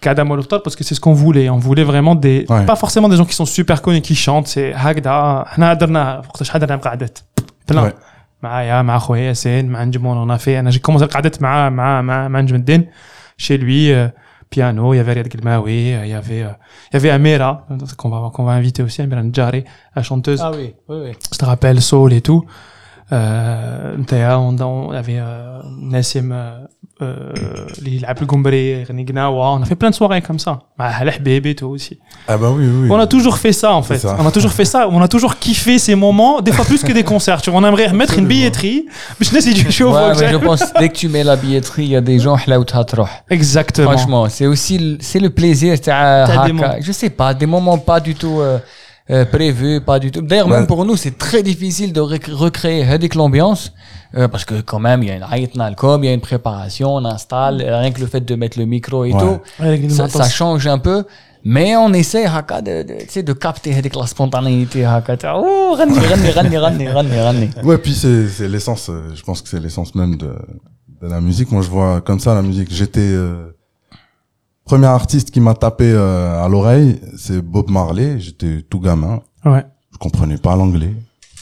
Kadam 0.00 0.28
Molotov, 0.28 0.60
parce 0.62 0.76
que 0.76 0.84
c'est 0.84 0.94
ce 0.94 1.00
qu'on 1.00 1.12
voulait. 1.12 1.48
On 1.50 1.58
voulait 1.58 1.84
vraiment 1.84 2.14
des, 2.14 2.44
Ouais. 2.48 2.64
pas 2.66 2.76
forcément 2.76 3.08
des 3.08 3.16
gens 3.16 3.24
qui 3.24 3.34
sont 3.34 3.46
super 3.46 3.82
connus, 3.82 4.00
qui 4.02 4.14
chantent. 4.14 4.48
C'est 4.48 4.72
Hagda, 4.74 5.44
حنا 5.46 5.74
درنا 5.74 6.18
وقتاش 6.28 6.50
حضرنا 6.50 6.76
مقعدات. 6.76 7.18
plein. 7.72 7.82
Ouais. 7.84 7.92
معايا 8.42 8.82
مع 8.82 8.98
خويا 8.98 9.22
ياسين 9.22 9.68
مع 9.68 9.84
نجمون 9.84 10.28
on 10.28 10.38
a 10.38 10.38
fait 10.42 10.48
انا 10.48 10.70
j'ai 10.70 10.78
commencé 10.88 11.02
القعدات 11.02 11.42
مع 11.42 11.70
مع 11.70 12.02
مع 12.02 12.28
مع 12.28 12.40
نجم 12.40 12.54
الدين 12.56 12.86
chez 13.42 13.56
lui 13.58 13.90
euh, 13.92 14.08
piano 14.50 14.94
il 14.94 14.98
y 14.98 15.00
avait 15.00 15.12
Riyad 15.14 15.28
Gilmaoui 15.32 15.94
euh, 15.94 16.04
il 16.06 16.10
y 16.10 16.14
avait 16.14 16.42
euh, 16.42 16.50
il 16.90 16.94
y 16.94 16.96
avait 16.96 17.10
Amira 17.10 17.66
qu'on 17.96 18.08
va 18.10 18.30
qu'on 18.34 18.44
va 18.44 18.52
inviter 18.52 18.82
aussi 18.82 19.02
Amira 19.02 19.22
Ndjari 19.22 19.64
la 19.96 20.02
chanteuse 20.02 20.40
Ah 20.42 20.52
oui, 20.58 20.74
oui, 20.88 20.96
oui. 21.04 21.12
je 21.32 21.38
te 21.38 21.44
rappelle 21.44 21.80
soul 21.90 22.12
et 22.12 22.20
tout 22.28 22.42
euh, 22.46 22.50
نتايا 23.98 24.36
on, 24.36 24.56
on 24.60 24.90
avait 24.92 25.18
euh, 25.20 25.60
Nassim 25.92 26.32
euh, 26.32 26.66
euh, 27.02 27.78
اللي 27.78 27.96
يلعب 27.96 28.22
القنبري 28.22 28.80
يغني 28.80 29.04
قناوة 29.04 29.58
on 29.58 29.62
a 29.62 29.66
fait 29.66 29.74
plein 29.74 29.90
de 29.90 29.94
soirées 29.94 30.22
comme 30.22 30.38
ça 30.44 30.52
مع 30.78 30.88
هلا 30.88 31.12
حبيبي 31.12 31.54
tout 31.54 31.64
aussi 31.76 31.98
Ah 32.28 32.36
bah 32.38 32.50
oui, 32.56 32.64
oui. 32.66 32.88
on 32.90 32.98
a 32.98 33.06
toujours 33.06 33.36
fait 33.38 33.52
ça 33.62 33.70
en 33.80 33.82
fait. 33.88 33.98
C'est 33.98 34.08
ça. 34.08 34.16
On 34.22 34.26
a 34.26 34.32
toujours 34.36 34.54
fait 34.58 34.68
ça. 34.74 34.80
On 34.96 35.00
a 35.00 35.08
toujours 35.14 35.34
kiffé 35.44 35.74
ces 35.86 35.94
moments, 36.06 36.34
des 36.46 36.52
fois 36.56 36.64
plus 36.70 36.82
que 36.88 36.92
des 37.00 37.04
concerts. 37.12 37.40
Tu 37.42 37.48
vois, 37.50 37.58
on 37.62 37.66
aimerait 37.70 37.92
mettre 38.02 38.14
une 38.22 38.28
billetterie. 38.34 38.80
Mais 39.16 39.22
je 39.26 39.30
sais 39.34 39.42
si 39.48 39.52
tu 39.60 39.66
chauffes. 39.78 39.94
Ouais, 39.96 40.12
mais 40.20 40.28
je 40.34 40.38
pense 40.48 40.62
dès 40.80 40.88
que 40.90 40.96
tu 41.02 41.08
mets 41.14 41.24
la 41.32 41.36
billetterie, 41.42 41.84
il 41.88 41.92
y 41.96 41.98
a 42.02 42.04
des 42.12 42.18
gens 42.24 42.36
حلاوتها 42.36 42.82
تروح. 42.82 43.24
Exactement. 43.30 43.90
Franchement, 43.90 44.24
c'est 44.36 44.46
aussi 44.54 44.74
le- 44.84 44.98
c'est 45.08 45.20
le 45.26 45.30
plaisir 45.30 45.78
تاع 45.80 46.26
T'as 46.26 46.32
des 46.46 46.52
هكا. 46.52 46.52
moments. 46.52 46.74
Je 46.86 46.92
sais 46.92 47.10
pas, 47.20 47.30
des 47.34 47.46
moments 47.54 47.78
pas 47.90 48.00
du 48.00 48.14
tout 48.14 48.40
euh, 48.40 48.58
euh, 49.11 49.25
prévu, 49.25 49.81
pas 49.81 49.99
du 49.99 50.09
tout. 50.09 50.21
D'ailleurs, 50.21 50.47
même 50.47 50.67
pour 50.67 50.85
nous, 50.85 50.95
c'est 50.95 51.17
très 51.17 51.43
difficile 51.43 51.91
de 51.91 51.99
recréer 51.99 52.83
avec 52.83 53.15
l'ambiance, 53.15 53.73
euh, 54.15 54.29
parce 54.29 54.45
que 54.45 54.61
quand 54.61 54.79
même, 54.79 55.03
il 55.03 55.09
y 55.09 55.11
a 55.11 55.15
une 55.15 55.25
il 55.31 56.05
y 56.05 56.07
a 56.07 56.13
une 56.13 56.21
préparation, 56.21 56.95
on 56.95 57.03
installe, 57.03 57.61
rien 57.61 57.91
que 57.91 57.99
le 57.99 58.07
fait 58.07 58.21
de 58.21 58.35
mettre 58.35 58.57
le 58.57 58.65
micro 58.65 59.03
et 59.03 59.11
tout, 59.11 59.39
ça, 59.89 60.07
ça, 60.07 60.29
change 60.29 60.65
un 60.67 60.77
peu. 60.77 61.03
Mais 61.43 61.75
on 61.75 61.91
essaie 61.91 62.25
haka, 62.25 62.61
de, 62.61 62.83
de, 62.83 63.21
de 63.21 63.33
capter 63.33 63.73
avec 63.73 63.95
la 63.95 64.05
spontanéité. 64.05 64.85
Haka, 64.85 65.17
oh, 65.35 65.75
ranni, 65.75 65.99
ranni, 66.33 66.57
ranni, 66.57 66.87
ranni, 66.87 67.19
ranni, 67.19 67.49
Ouais, 67.63 67.79
puis 67.79 67.93
c'est 67.93 68.47
l'essence, 68.47 68.89
euh, 68.89 69.11
je 69.15 69.23
pense 69.23 69.41
que 69.41 69.49
c'est 69.49 69.59
l'essence 69.59 69.95
même 69.95 70.15
de, 70.17 70.35
de 71.01 71.07
la 71.07 71.19
musique. 71.19 71.51
Moi, 71.51 71.63
je 71.63 71.69
vois 71.69 71.99
comme 72.01 72.19
ça 72.19 72.33
la 72.33 72.43
musique. 72.43 72.71
J'étais... 72.71 73.01
Euh 73.01 73.51
premier 74.65 74.87
artiste 74.87 75.31
qui 75.31 75.39
m'a 75.39 75.53
tapé 75.53 75.85
euh, 75.91 76.43
à 76.43 76.47
l'oreille, 76.47 76.99
c'est 77.17 77.41
Bob 77.41 77.69
Marley. 77.69 78.19
J'étais 78.19 78.61
tout 78.63 78.79
gamin. 78.79 79.21
Ouais. 79.45 79.65
Je 79.91 79.97
comprenais 79.97 80.37
pas 80.37 80.55
l'anglais. 80.55 80.93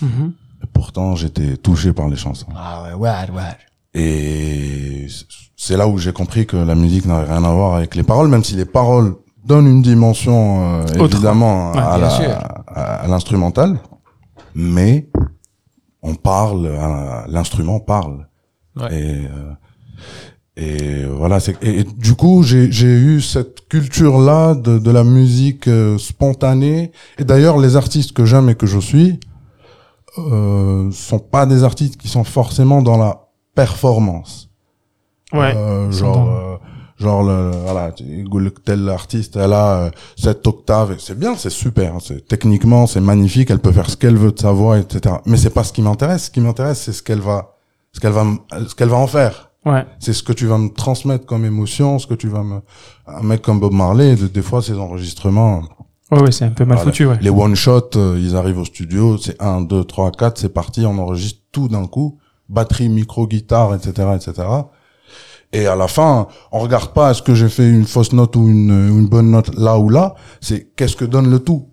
Mhm. 0.02 0.34
Et 0.64 0.68
pourtant, 0.74 1.16
j'étais 1.16 1.58
touché 1.58 1.94
par 1.94 2.08
les 2.10 2.16
chansons. 2.18 2.48
Ah 2.56 2.84
ouais, 2.84 2.94
ouais, 2.94 3.10
ouais. 3.34 3.56
Et 3.94 5.08
c'est 5.56 5.78
là 5.78 5.88
où 5.88 5.98
j'ai 5.98 6.14
compris 6.14 6.46
que 6.46 6.58
la 6.58 6.76
musique 6.76 7.06
n'avait 7.06 7.32
rien 7.32 7.44
à 7.44 7.52
voir 7.52 7.76
avec 7.76 7.96
les 7.96 8.04
paroles, 8.04 8.28
même 8.30 8.44
si 8.44 8.56
les 8.56 8.66
paroles 8.66 9.16
donnent 9.46 9.68
une 9.68 9.82
dimension 9.82 10.82
euh, 10.82 10.86
évidemment 11.06 11.72
Ouais, 11.72 11.80
à, 11.80 11.98
bien 11.98 12.08
la- 12.08 12.10
sûr. 12.10 12.30
à, 12.68 12.96
à 13.04 13.08
l'instrumental, 13.08 13.80
mais 14.54 15.10
on 16.02 16.16
parle, 16.16 16.66
euh, 16.68 17.22
l'instrument 17.28 17.80
parle. 17.80 18.28
Ouais. 18.76 18.94
Et, 18.94 19.26
euh, 19.26 19.52
et 20.62 21.06
voilà, 21.06 21.40
c'est 21.40 21.56
et, 21.64 21.80
et 21.80 21.84
du 21.84 22.14
coup 22.16 22.44
j'ai 22.44 22.72
j'ai 22.72 22.88
eu 22.88 23.22
cette 23.22 23.68
culture 23.70 24.20
là 24.20 24.56
de, 24.56 24.78
de 24.78 24.92
la 24.92 25.04
musique 25.04 25.68
euh, 25.68 25.98
spontanée. 25.98 26.92
Et 27.18 27.24
d'ailleurs 27.24 27.58
les 27.58 27.76
artistes 27.76 28.12
que 28.14 28.26
j'aime 28.26 28.50
et 28.50 28.56
que 28.56 28.68
je 28.68 28.80
suis 28.80 29.20
euh, 30.18 30.92
sont 30.92 31.20
pas 31.20 31.46
des 31.46 31.64
artistes 31.64 31.98
qui 31.98 32.08
sont 32.08 32.24
forcément 32.24 32.82
dans 32.82 32.98
la 32.98 33.30
performance. 33.56 34.50
Ouais. 35.32 35.54
Euh, 35.56 35.92
genre, 35.92 36.30
euh, 36.30 36.58
genre 36.98 37.24
le, 37.24 37.52
voilà, 37.64 37.92
tel 38.66 38.90
artiste, 38.90 39.36
elle 39.36 39.54
a 39.54 39.76
euh, 39.76 39.92
cette 40.18 40.46
octave, 40.48 40.94
et 40.94 40.96
c'est 40.98 41.18
bien, 41.18 41.36
c'est 41.36 41.50
super. 41.52 41.96
hein, 41.96 42.00
c'est 42.02 42.28
techniquement, 42.28 42.88
c'est 42.88 43.02
magnifique. 43.02 43.50
Elle 43.52 43.60
peut 43.60 43.72
faire 43.72 43.90
ce 43.90 43.98
qu'elle 43.98 44.18
veut 44.18 44.32
de 44.32 44.40
sa 44.40 44.52
voix, 44.52 44.80
etc. 44.80 45.16
Mais 45.26 45.38
c'est 45.38 45.52
pas 45.52 45.64
ce 45.64 45.74
qui 45.74 45.82
m'intéresse. 45.82 46.26
Ce 46.26 46.32
qui 46.32 46.42
m'intéresse, 46.42 46.82
c'est 46.82 46.94
ce 46.94 47.04
qu'elle 47.04 47.20
va, 47.22 47.58
ce 47.94 48.00
qu'elle 48.00 48.12
va, 48.12 48.26
ce 48.68 48.76
qu'elle 48.76 48.90
va 48.90 48.98
en 48.98 49.08
faire. 49.08 49.49
Ouais. 49.70 49.86
C'est 50.00 50.14
ce 50.14 50.24
que 50.24 50.34
tu 50.34 50.46
vas 50.48 50.58
me 50.58 50.70
transmettre 50.70 51.26
comme 51.26 51.46
émotion, 51.46 52.00
ce 52.00 52.08
que 52.08 52.14
tu 52.16 52.28
vas 52.28 52.44
me, 52.44 52.62
un 53.08 53.22
mec 53.24 53.42
comme 53.42 53.60
Bob 53.60 53.74
Marley, 53.74 54.16
de- 54.16 54.28
des 54.28 54.42
fois, 54.42 54.62
ses 54.62 54.74
enregistrements, 54.78 55.62
Ouais, 56.12 56.22
ouais, 56.24 56.32
c'est 56.32 56.46
un 56.46 56.50
peu 56.50 56.66
mal 56.66 56.78
Voilà. 56.78 56.92
foutu, 56.92 57.06
ouais. 57.06 57.18
les 57.22 57.30
one 57.30 57.54
shot, 57.56 57.92
ils 58.18 58.36
arrivent 58.36 58.58
au 58.58 58.66
studio, 58.66 59.18
c'est 59.20 59.40
1, 59.42 59.62
2, 59.62 59.84
3, 59.84 60.12
4, 60.12 60.40
c'est 60.40 60.50
parti, 60.54 60.84
on 60.86 60.98
enregistre 60.98 61.42
tout 61.52 61.68
d'un 61.68 61.86
coup, 61.86 62.18
batterie, 62.50 62.90
micro, 62.90 63.28
guitare, 63.28 63.76
etc., 63.76 64.08
etc. 64.16 64.48
Et 65.54 65.66
à 65.68 65.76
la 65.76 65.88
fin, 65.88 66.28
on 66.52 66.60
regarde 66.60 66.94
pas 66.94 67.12
est-ce 67.12 67.22
que 67.22 67.34
j'ai 67.36 67.50
fait 67.50 67.68
une 67.70 67.86
fausse 67.86 68.14
note 68.14 68.36
ou 68.36 68.48
une, 68.48 68.70
une 68.72 69.08
bonne 69.08 69.32
note 69.32 69.54
là 69.56 69.78
ou 69.80 69.90
là, 69.90 70.16
c'est 70.42 70.70
qu'est-ce 70.76 70.96
que 70.96 71.06
donne 71.06 71.30
le 71.30 71.40
tout? 71.40 71.68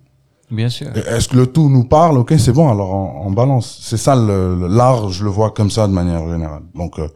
Bien 0.49 0.69
sûr. 0.69 0.87
Est-ce 0.95 1.27
que 1.27 1.35
le 1.35 1.47
tout 1.47 1.69
nous 1.69 1.83
parle? 1.83 2.17
Ok, 2.17 2.33
c'est 2.37 2.53
bon, 2.53 2.69
alors 2.71 2.91
on, 2.93 3.27
on 3.27 3.31
balance. 3.31 3.79
C'est 3.81 3.97
ça 3.97 4.15
le- 4.15 4.55
le- 4.55 4.67
l'art, 4.67 5.09
je 5.09 5.23
le 5.25 5.29
vois 5.29 5.51
comme 5.51 5.69
ça 5.69 5.87
de 5.87 5.93
manière 5.93 6.27
générale. 6.29 6.61
Donc 6.73 6.97
euh, 6.99 7.07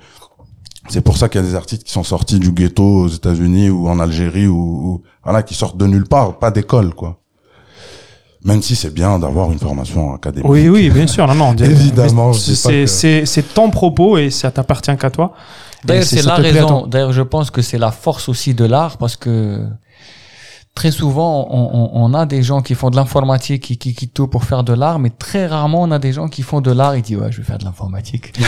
c'est 0.89 1.01
pour 1.01 1.17
ça 1.17 1.29
qu'il 1.29 1.41
y 1.41 1.43
a 1.43 1.47
des 1.47 1.55
artistes 1.55 1.83
qui 1.83 1.91
sont 1.91 2.03
sortis 2.03 2.39
du 2.39 2.51
ghetto 2.51 2.83
aux 2.83 3.07
États-Unis 3.07 3.69
ou 3.69 3.87
en 3.87 3.99
Algérie 3.99 4.47
ou, 4.47 4.55
ou 4.57 5.01
voilà 5.23 5.43
qui 5.43 5.53
sortent 5.53 5.77
de 5.77 5.85
nulle 5.87 6.05
part, 6.07 6.39
pas 6.39 6.51
d'école 6.51 6.93
quoi. 6.93 7.17
Même 8.43 8.63
si 8.63 8.75
c'est 8.75 8.91
bien 8.91 9.19
d'avoir 9.19 9.51
une 9.51 9.59
formation 9.59 10.15
académique. 10.15 10.49
Oui, 10.49 10.67
oui, 10.67 10.89
bien 10.89 11.05
sûr. 11.05 11.27
Non, 11.27 11.35
non. 11.35 11.53
Évidemment, 11.55 12.33
C'est, 12.33 12.69
que- 12.71 12.85
c'est, 12.87 13.25
c'est 13.27 13.53
ton 13.53 13.69
propos 13.69 14.17
et 14.17 14.31
ça 14.31 14.49
t'appartient 14.49 14.97
qu'à 14.97 15.11
toi. 15.11 15.33
D'ailleurs, 15.85 16.01
Et 16.03 16.05
c'est 16.07 16.21
ça 16.23 16.29
la 16.29 16.35
raison. 16.37 16.67
toi. 16.67 16.87
D'ailleurs, 16.87 17.13
je 17.13 17.21
pense 17.21 17.51
que 17.51 17.61
c'est 17.61 17.77
la 17.77 17.91
force 17.91 18.29
aussi 18.29 18.55
de 18.55 18.65
l'art 18.65 18.97
parce 18.97 19.15
que 19.15 19.63
très 20.73 20.91
souvent, 20.91 21.47
on, 21.51 22.13
a 22.13 22.25
des 22.25 22.43
gens 22.43 22.61
qui 22.61 22.75
font 22.75 22.89
de 22.89 22.95
l'informatique, 22.95 23.63
qui, 23.63 23.77
qui, 23.77 23.93
qui 23.93 24.07
tout 24.07 24.27
pour 24.27 24.45
faire 24.45 24.63
de 24.63 24.73
l'art, 24.73 24.99
mais 24.99 25.09
très 25.09 25.45
rarement, 25.45 25.83
on 25.83 25.91
a 25.91 25.99
des 25.99 26.13
gens 26.13 26.27
qui 26.27 26.43
font 26.43 26.61
de 26.61 26.71
l'art 26.71 26.95
et 26.95 27.01
disent, 27.01 27.17
ouais, 27.17 27.31
je 27.31 27.37
vais 27.37 27.43
faire 27.43 27.57
de 27.57 27.65
l'informatique. 27.65 28.33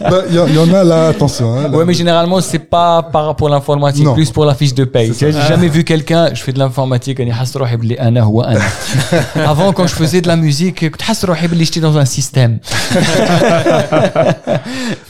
Bah, 0.00 0.22
il 0.28 0.34
y, 0.34 0.58
en 0.58 0.72
a 0.72 0.84
là, 0.84 1.08
attention. 1.08 1.58
Hein, 1.58 1.84
mais 1.86 1.94
généralement, 1.94 2.40
c'est 2.40 2.58
pas 2.58 3.02
par 3.02 3.26
rapport 3.26 3.48
à 3.48 3.50
l'informatique, 3.50 4.06
plus 4.14 4.30
pour 4.30 4.44
la 4.44 4.54
fiche 4.54 4.74
de 4.74 4.84
paye. 4.84 5.12
J'ai 5.18 5.32
jamais 5.32 5.68
vu 5.68 5.84
quelqu'un, 5.84 6.34
je 6.34 6.42
fais 6.42 6.52
de 6.52 6.58
l'informatique, 6.58 7.18
avant, 9.34 9.72
quand 9.72 9.86
je 9.86 9.94
faisais 9.94 10.20
de 10.20 10.28
la 10.28 10.36
musique, 10.36 10.84
j'étais 11.64 11.80
dans 11.80 11.98
un 11.98 12.04
système. 12.04 12.58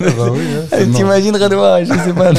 Hein, 0.01 0.87
t'imagines, 0.95 1.37
Redouard, 1.37 1.85
je 1.85 1.93
sais 1.93 2.13
pas. 2.13 2.31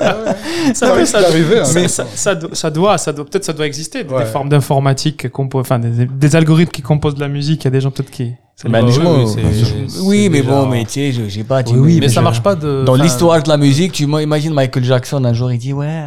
Ah 0.00 0.25
Ça, 0.45 0.73
Ça 0.73 0.87
peut- 0.87 0.99
risque 0.99 1.11
ça- 1.11 1.21
d'arriver, 1.21 1.59
hein. 1.59 1.63
mais 1.75 1.87
ça, 1.87 2.05
ça 2.15 2.35
doit, 2.35 2.49
ça 2.53 2.69
doit, 2.69 2.97
ça 2.97 3.11
doit, 3.13 3.25
peut-être 3.25 3.45
ça 3.45 3.53
doit 3.53 3.65
exister, 3.65 4.03
des, 4.03 4.13
Ouais. 4.13 4.23
des 4.23 4.29
formes 4.29 4.49
d'informatique, 4.49 5.27
compo- 5.29 5.59
enfin 5.59 5.79
des, 5.79 6.05
des 6.05 6.35
algorithmes 6.35 6.71
qui 6.71 6.81
composent 6.81 7.15
de 7.15 7.21
la 7.21 7.27
musique. 7.37 7.61
Il 7.63 7.65
y 7.65 7.67
a 7.67 7.71
des 7.71 7.81
gens 7.81 7.91
peut-être 7.91 8.11
qui. 8.11 8.27
ça 8.55 8.69
Bah, 8.69 8.81
les- 8.81 8.87
les 8.87 8.97
oui, 8.97 9.03
gens- 9.03 9.17
oui, 9.17 9.27
c'est- 9.33 10.01
Oui, 10.09 10.19
c'est 10.23 10.29
mais 10.29 10.41
déjà- 10.41 10.51
bon, 10.51 10.65
mais 10.67 10.83
tu 10.85 10.91
sais, 10.91 11.11
je 11.11 11.23
je 11.29 11.35
sais 11.39 11.43
pas. 11.43 11.63
tu 11.63 11.73
Oui, 11.73 11.79
oui, 11.79 11.87
me- 11.95 11.99
Mais 12.01 12.05
mais 12.07 12.09
ça 12.09 12.21
je- 12.21 12.27
marche 12.29 12.41
pas 12.41 12.55
de. 12.55 12.83
Dans 12.85 12.93
enfin, 12.93 13.03
l'histoire 13.03 13.41
de 13.41 13.49
la 13.49 13.57
musique, 13.57 13.91
tu 13.93 14.03
imagines 14.03 14.53
Michael 14.53 14.83
Jackson 14.91 15.21
un 15.31 15.33
jour 15.33 15.49
il 15.51 15.57
dit 15.65 15.73
ouais 15.73 16.03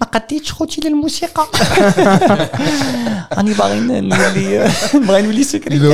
ما 0.00 0.06
قديتش 0.08 0.52
خوتي 0.52 0.80
للموسيقى 0.84 1.42
راني 3.32 3.52
باغي 3.54 3.80
نولي 3.80 4.70
باغي 4.94 5.22
نولي 5.22 5.42
Il, 5.42 5.46
سكرتير 5.46 5.92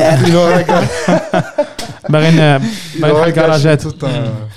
Mm. 2.09 2.59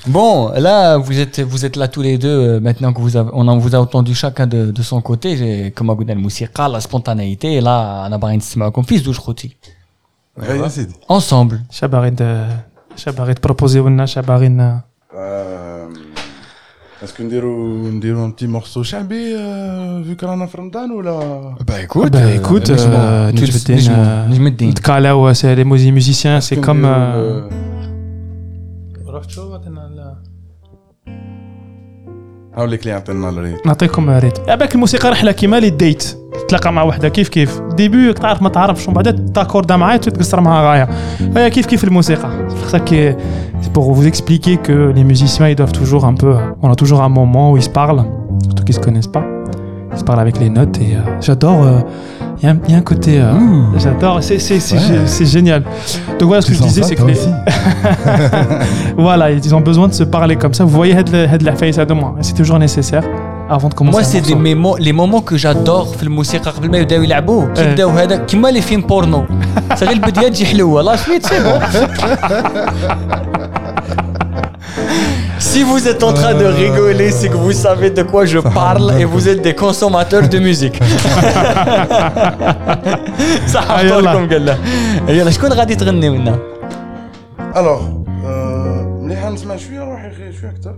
Bon, 0.09 0.51
là, 0.51 0.97
vous 0.97 1.19
êtes, 1.19 1.41
vous 1.41 1.65
êtes 1.65 1.77
là 1.77 1.89
tous 1.89 2.03
les 2.03 2.19
deux. 2.19 2.29
Euh, 2.29 2.61
maintenant 2.61 2.93
que 2.93 3.01
vous 3.01 3.17
avez, 3.17 3.31
on 3.33 3.59
vous 3.59 3.75
a 3.75 3.79
entendu 3.79 4.15
chacun 4.15 4.47
de, 4.47 4.83
son 4.83 5.01
côté. 5.01 5.37
J'ai, 5.37 5.71
comme 5.71 5.91
Agoud 5.91 6.11
al 6.11 6.19
la 6.73 6.81
spontanéité. 6.81 7.55
Et 7.55 7.61
là, 7.61 8.07
on 8.09 8.13
a 8.13 8.19
barré 8.19 8.35
une 8.35 8.41
fils 8.85 9.03
douche 9.03 9.19
rôti. 9.19 9.57
Ensemble. 11.09 11.63
Chabarid, 11.71 12.23
chabarid 12.97 13.41
proposé 13.41 13.81
ou 13.81 13.91
na. 13.91 14.07
Est-ce 17.03 17.13
qu'on 17.15 17.25
dirait 17.25 18.19
un 18.19 18.31
petit 18.31 18.47
morceau 18.47 18.83
chabi 18.83 19.35
euh, 19.37 20.01
vu 20.03 20.17
qu'on 20.17 20.29
a 20.29 20.45
un 20.45 20.47
Frontan 20.47 20.89
ou 20.89 21.03
là? 21.03 21.21
Bah 21.67 21.83
écoute, 21.83 22.13
bah, 22.13 22.33
écoute, 22.33 22.71
Tkala 24.73 25.15
ou 25.15 25.33
c'est 25.35 25.55
les 25.55 25.65
musiciens, 25.65 26.41
c'est 26.41 26.57
comme. 26.57 26.87
Euh, 26.87 27.47
نديرو 32.58 32.68
euh, 32.68 32.70
le- 32.70 32.74
رحت 32.74 32.82
شو 32.82 32.82
عطينا 32.82 32.82
ال- 32.82 32.82
هاوليك 32.82 32.82
اللي 32.82 32.92
عطينا 32.94 33.30
الريت 33.30 33.68
نعطيكم 33.68 34.10
ريت 34.10 34.40
بالك 34.40 34.76
الموسيقى 34.76 35.10
رحله 35.12 35.32
كيما 35.32 35.60
لي 35.60 35.70
ديت 35.70 36.18
تلاقى 36.50 36.74
مع 36.74 36.84
وحده 36.84 37.10
كيف 37.10 37.30
كيف 37.30 37.60
ديبي 37.62 38.14
تعرف 38.14 38.42
ما 38.42 38.50
تعرفش 38.50 38.88
ومن 38.88 38.94
بعد 38.96 39.32
تاكوردا 39.34 39.76
معايا 39.78 39.98
تقصر 39.98 40.42
معها 40.42 40.70
غايه 40.72 40.90
هي 41.38 41.50
كيف 41.50 41.66
كيف 41.66 41.84
الموسيقى 41.84 42.30
C'est 42.50 42.54
pour 42.54 42.70
ça 42.76 42.80
que 42.80 43.16
c'est 43.62 43.74
pour 43.74 43.94
vous 43.94 44.08
expliquer 44.08 44.58
que 44.68 44.92
les 44.98 45.04
musiciens 45.04 45.48
ils 45.50 45.56
doivent 45.56 45.78
toujours 45.82 46.04
un 46.06 46.16
peu 46.24 46.34
on 46.64 46.70
a 46.72 46.76
toujours 46.76 47.02
un 47.02 47.10
moment 47.20 47.46
où 47.52 47.58
ils 47.58 47.64
se 47.70 47.74
parlent 47.82 48.04
surtout 48.46 48.64
qu'ils 48.66 48.76
se 48.76 48.84
connaissent 48.88 49.14
pas 49.18 49.24
ils 49.94 50.00
se 50.00 50.06
parlent 50.10 50.24
avec 50.28 50.36
les 50.44 50.50
notes 50.58 50.78
et 50.86 50.92
euh, 50.96 51.00
j'adore 51.26 51.60
euh, 51.64 51.80
il 52.40 52.46
y, 52.46 52.48
a 52.48 52.52
un- 52.54 52.60
il 52.68 52.72
y 52.72 52.76
a 52.76 52.78
un 52.78 52.82
côté 52.94 53.14
euh, 53.20 53.34
j'adore 53.84 54.18
c'est 54.28 54.40
c'est 54.48 54.60
c'est 54.68 54.76
Ouais. 54.76 54.88
gé- 54.88 55.06
c'est 55.16 55.26
génial 55.36 55.62
donc 56.18 56.28
voilà 56.30 56.42
ce 56.42 56.48
que 56.50 56.56
je 56.60 56.64
disais 56.70 56.84
c'est 56.90 56.96
que 57.02 57.04
les, 57.12 57.20
voilà 59.08 59.26
ils 59.32 59.54
ont 59.58 59.62
besoin 59.72 59.88
de 59.88 59.94
se 60.02 60.06
parler 60.18 60.36
comme 60.42 60.54
ça 60.58 60.64
vous 60.64 60.76
voyez 60.82 60.96
had 61.02 61.10
la- 61.16 61.28
had 61.34 61.42
la 61.50 61.54
face 61.62 61.78
à 61.84 61.86
deux 61.90 61.98
mois 62.02 62.14
c'est 62.26 62.34
toujours 62.42 62.60
nécessaire 62.68 63.04
avant 63.58 63.70
de 63.70 63.76
commencer 63.80 63.98
Moi, 63.98 64.02
un 64.08 64.12
c'est 64.14 64.22
des 64.30 64.36
morceau. 64.36 64.56
moments, 64.56 64.76
les 64.88 64.94
moments 65.02 65.22
que 65.30 65.36
j'adore 65.44 65.88
في 65.98 66.04
الموسيقى 66.04 66.52
قبل 66.52 66.72
ما 66.72 66.78
يبداو 66.78 67.04
يلعبوا 67.04 67.46
كي 67.54 67.62
إيه. 67.62 67.70
يبداو 67.70 67.90
هذا 67.90 68.16
كيما 68.16 68.48
لي 68.48 68.62
فيلم 68.62 68.82
بورنو 68.82 69.26
صافي 69.76 69.94
البدايه 69.94 70.28
تجي 70.30 70.46
حلوه 70.46 70.82
لا 70.82 70.96
سويت 70.96 71.26
سي 71.26 71.36
بون 71.44 71.60
Si 75.52 75.60
vous 75.70 75.82
êtes 75.92 76.04
en 76.10 76.14
train 76.20 76.34
de 76.44 76.46
rigoler, 76.64 77.10
c'est 77.18 77.30
que 77.34 77.40
vous 77.46 77.56
savez 77.66 77.90
de 78.00 78.04
quoi 78.12 78.24
je 78.34 78.40
parle 78.62 78.88
et 79.02 79.06
vous 79.14 79.24
êtes 79.32 79.42
des 79.48 79.56
consommateurs 79.66 80.26
de 80.34 80.40
musique. 80.48 80.78
صح 83.48 83.72
آه، 83.72 83.82
يلا. 83.82 84.10
عبالكم 84.10 84.30
قال 84.30 84.46
له 84.46 84.58
يلا 85.10 85.32
شكون 85.32 85.54
غادي 85.54 85.76
تغني 85.76 86.10
منا؟ 86.10 86.40
الوغ 87.58 87.82
مليح 89.02 89.26
نسمع 89.26 89.56
شويه 89.56 89.80
روحي 89.80 90.08
غير 90.08 90.32
شويه 90.42 90.50
اكثر 90.52 90.76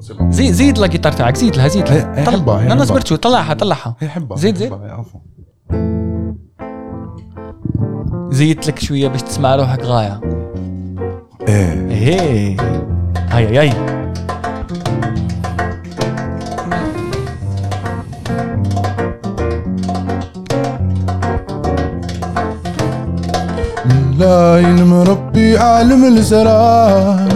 سي 0.00 0.14
بون 0.14 0.30
زيد 0.32 0.52
زيد 0.52 0.78
لا 0.78 0.86
جيتار 0.86 1.12
تاعك 1.12 1.36
زيد 1.36 1.56
لها 1.56 1.68
زيد 1.68 1.88
هي- 1.88 1.98
لها 1.98 2.20
هي 2.20 2.24
طلع- 2.24 2.32
حبة، 2.38 2.54
هي 2.60 2.62
لا 2.64 2.68
لا 2.68 2.74
حبة. 2.74 2.84
صبرت 2.84 3.06
شوي 3.06 3.18
طلعها 3.18 3.54
طلعها 3.54 3.96
هي 4.00 4.08
حبه 4.08 4.36
زيد 4.36 4.56
زيد 4.56 4.72
حبة، 4.72 4.90
عفوا 4.92 5.20
زيدت 8.30 8.66
لك 8.66 8.78
شويه 8.78 9.08
باش 9.08 9.22
تسمع 9.22 9.56
روحك 9.56 9.82
غايه 9.82 10.20
إيه. 11.47 11.89
إيه. 11.91 12.57
هاي 13.31 13.57
هاي 13.57 13.73
لاين 24.19 24.83
مربي 24.83 25.57
عالم 25.57 26.05
الزرار 26.05 27.27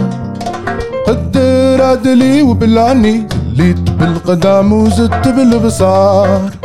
قدر 1.06 1.82
عدلي 1.82 2.42
وبلعني 2.42 3.26
ليت 3.56 3.90
بالقدام 3.90 4.72
وزدت 4.72 5.28
بالبصار. 5.28 6.57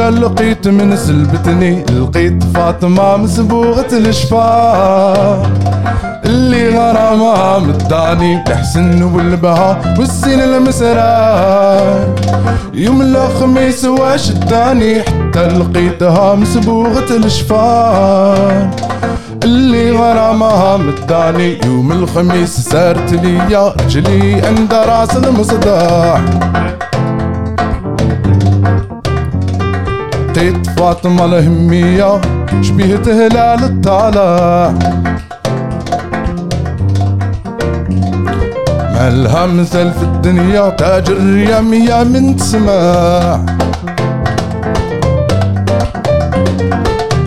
حتى 0.00 0.10
لقيت 0.10 0.68
من 0.68 0.96
سلبتني 0.96 1.84
لقيت 1.84 2.44
فاطمة 2.54 3.16
مسبوغة 3.16 3.86
الشفار 3.92 5.50
اللي 6.24 6.68
غرامها 6.68 7.58
مداني 7.58 8.42
الحسن 8.42 9.02
والبها 9.02 9.96
والزين 9.98 10.40
المسرار 10.40 12.14
يوم 12.74 13.02
الخميس 13.02 13.84
وشداني 13.84 15.02
حتى 15.02 15.48
لقيتها 15.48 16.34
مسبوغة 16.34 17.16
الشفار 17.16 18.70
اللي 19.44 19.90
غرامها 19.90 20.76
مداني 20.76 21.58
يوم 21.64 21.92
الخميس 21.92 22.60
سارت 22.60 23.12
ليا 23.12 23.68
رجلي 23.68 24.42
عند 24.46 24.74
راس 24.74 25.16
المصداح. 25.16 26.20
لقيت 30.40 30.66
فاطمة 30.66 31.24
الهمية 31.24 32.20
شبيهة 32.60 33.02
هلال 33.06 33.64
الطالع 33.64 34.72
مالها 38.94 39.46
مثل 39.46 39.92
في 39.92 40.02
الدنيا 40.02 40.68
تاج 40.68 41.10
الريام 41.10 41.74
يا 41.74 42.04
من 42.04 42.36
تسمع. 42.36 43.40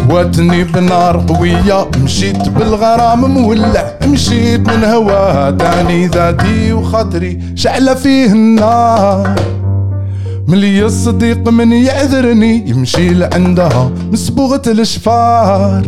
واتني 0.09 0.63
بنار 0.63 1.25
قوية 1.27 1.87
مشيت 2.03 2.49
بالغرام 2.49 3.25
مولع 3.25 3.93
مشيت 4.07 4.69
من 4.69 4.83
هواها 4.83 5.49
داني 5.49 6.07
ذاتي 6.07 6.73
وخاطري 6.73 7.39
شعلة 7.55 7.93
فيه 7.93 8.31
النار. 8.31 9.35
ملي 10.47 10.85
الصديق 10.85 11.49
من 11.49 11.73
يعذرني 11.73 12.69
يمشي 12.69 13.09
لعندها 13.09 13.91
مسبوغة 14.11 14.61
الشفار 14.67 15.83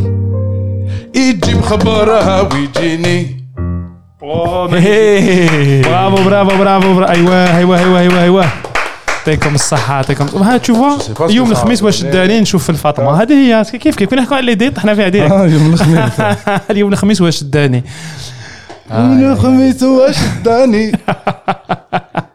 يجيب 1.15 1.61
خبرها 1.61 2.41
ويجيني. 2.41 3.45
برافو 4.21 4.67
برافو 6.23 6.57
برافو 6.57 6.93
برافو. 6.93 7.03
أيوه 7.03 7.57
أيوه 7.57 7.79
أيوه 7.79 7.99
أيوه 7.99 8.23
أيوه. 8.23 8.45
يعطيكم 9.27 9.55
الصحة 9.55 9.95
يعطيكم. 9.95 10.43
ها 10.43 10.57
تشوفوا 10.57 11.29
يوم 11.29 11.51
الخميس 11.51 11.83
واش. 11.83 12.03
داني 12.03 12.41
نشوف 12.41 12.69
الفاطمة. 12.69 13.21
هذه 13.21 13.33
هي. 13.33 13.63
كيف 13.79 13.95
كيف؟ 13.95 14.09
كنا 14.09 14.21
نحكوا 14.21 14.37
على 14.37 14.55
ديت 14.55 14.75
طحنا 14.75 14.95
فيها 14.95 15.09
ديريكت. 15.09 15.31
آه 15.31 15.47
يوم 15.47 15.73
الخميس. 15.73 16.11
اليوم 16.71 16.93
الخميس 16.93 17.21
واش 17.21 17.43
داني؟ 17.43 17.83
يوم 18.91 19.31
الخميس 19.31 19.83
واش 19.83 20.17
داني؟ 20.45 20.91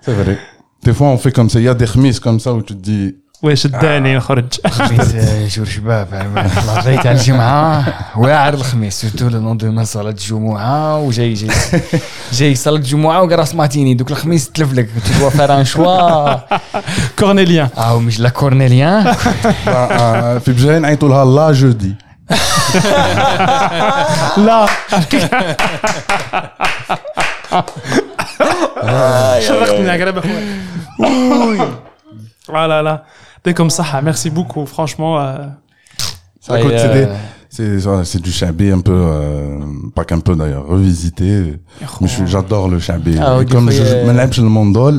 vrai. 0.06 0.49
Des 0.89 0.93
fois, 0.93 1.07
on 1.07 1.17
fait 1.17 1.31
comme 1.31 1.49
ça. 1.49 1.59
Il 1.59 1.65
y 1.65 1.67
a 1.67 1.73
des 1.73 1.87
chemises 1.87 2.19
comme 2.19 2.39
ça 2.39 2.53
où 2.53 2.61
tu 2.61 2.75
te 2.75 2.81
dis 2.91 3.15
واش 3.43 3.67
داني 3.67 4.17
نخرج 4.17 4.45
خميس 4.67 5.15
شور 5.47 5.65
شباب 5.65 6.07
الله 6.13 6.81
جاي 6.81 6.97
تاع 6.97 7.11
الجمعة 7.11 7.83
واعر 8.15 8.53
الخميس 8.53 9.01
سورتو 9.01 9.27
لو 9.27 9.41
نون 9.41 9.57
دوما 9.57 9.83
صلاة 9.83 10.09
الجمعة 10.09 10.99
وجاي 10.99 11.33
جاي 11.33 11.49
جاي 12.33 12.55
صلاة 12.55 12.75
الجمعة 12.75 13.21
وقراص 13.21 13.55
ماتيني 13.55 13.93
دوك 13.93 14.11
الخميس 14.11 14.49
تلف 14.49 14.73
لك 14.73 14.89
tu 15.05 15.11
dois 15.19 15.31
faire 15.37 15.51
un 15.51 15.65
choix 15.75 16.39
كورنيليان 17.19 17.69
اه 17.77 17.99
مش 17.99 18.19
لا 18.19 18.29
كورنيليان 18.29 19.03
bah, 19.13 19.17
euh, 19.67 20.43
في 20.43 20.51
بجاي 20.51 20.79
نعيطوا 20.79 21.09
لها 21.09 21.25
لا 21.25 21.51
جودي 21.51 21.95
لا 24.37 24.65
شرقتني 29.47 29.87
يا 29.87 29.93
قريب 30.01 30.17
اخويا 30.17 31.67
لا 32.49 32.67
لا 32.67 32.81
لا 32.83 33.03
يعطيكم 33.37 33.65
الصحة 33.65 34.01
ميرسي 34.01 34.29
بوكو 34.29 34.65
فرانشمون 34.65 35.51
Écoute, 36.47 36.77
c'est 36.83 36.93
des- 36.97 37.07
c'est 37.55 37.77
voilà, 37.87 38.03
c'est 38.11 38.21
du 38.21 38.31
chabé 38.41 38.67
un 38.71 38.79
peu, 38.89 38.93
euh, 38.95 39.59
pas 39.97 40.05
qu'un 40.05 40.19
peu 40.27 40.35
d'ailleurs, 40.35 40.65
revisité. 40.75 41.29
Mais 42.01 42.07
je 42.07 42.13
suis- 42.15 42.27
j'adore 42.33 42.67
le 42.73 42.77
chabé. 42.87 43.13
Ah, 43.19 43.37
Et 43.39 43.41
ok, 43.41 43.49
comme 43.51 43.65
faut 43.65 43.71
y- 43.71 43.77
je 43.79 43.83
je 43.91 43.95
me 44.07 44.13
lève 44.19 44.29
le 44.47 44.51
mondol, 44.57 44.95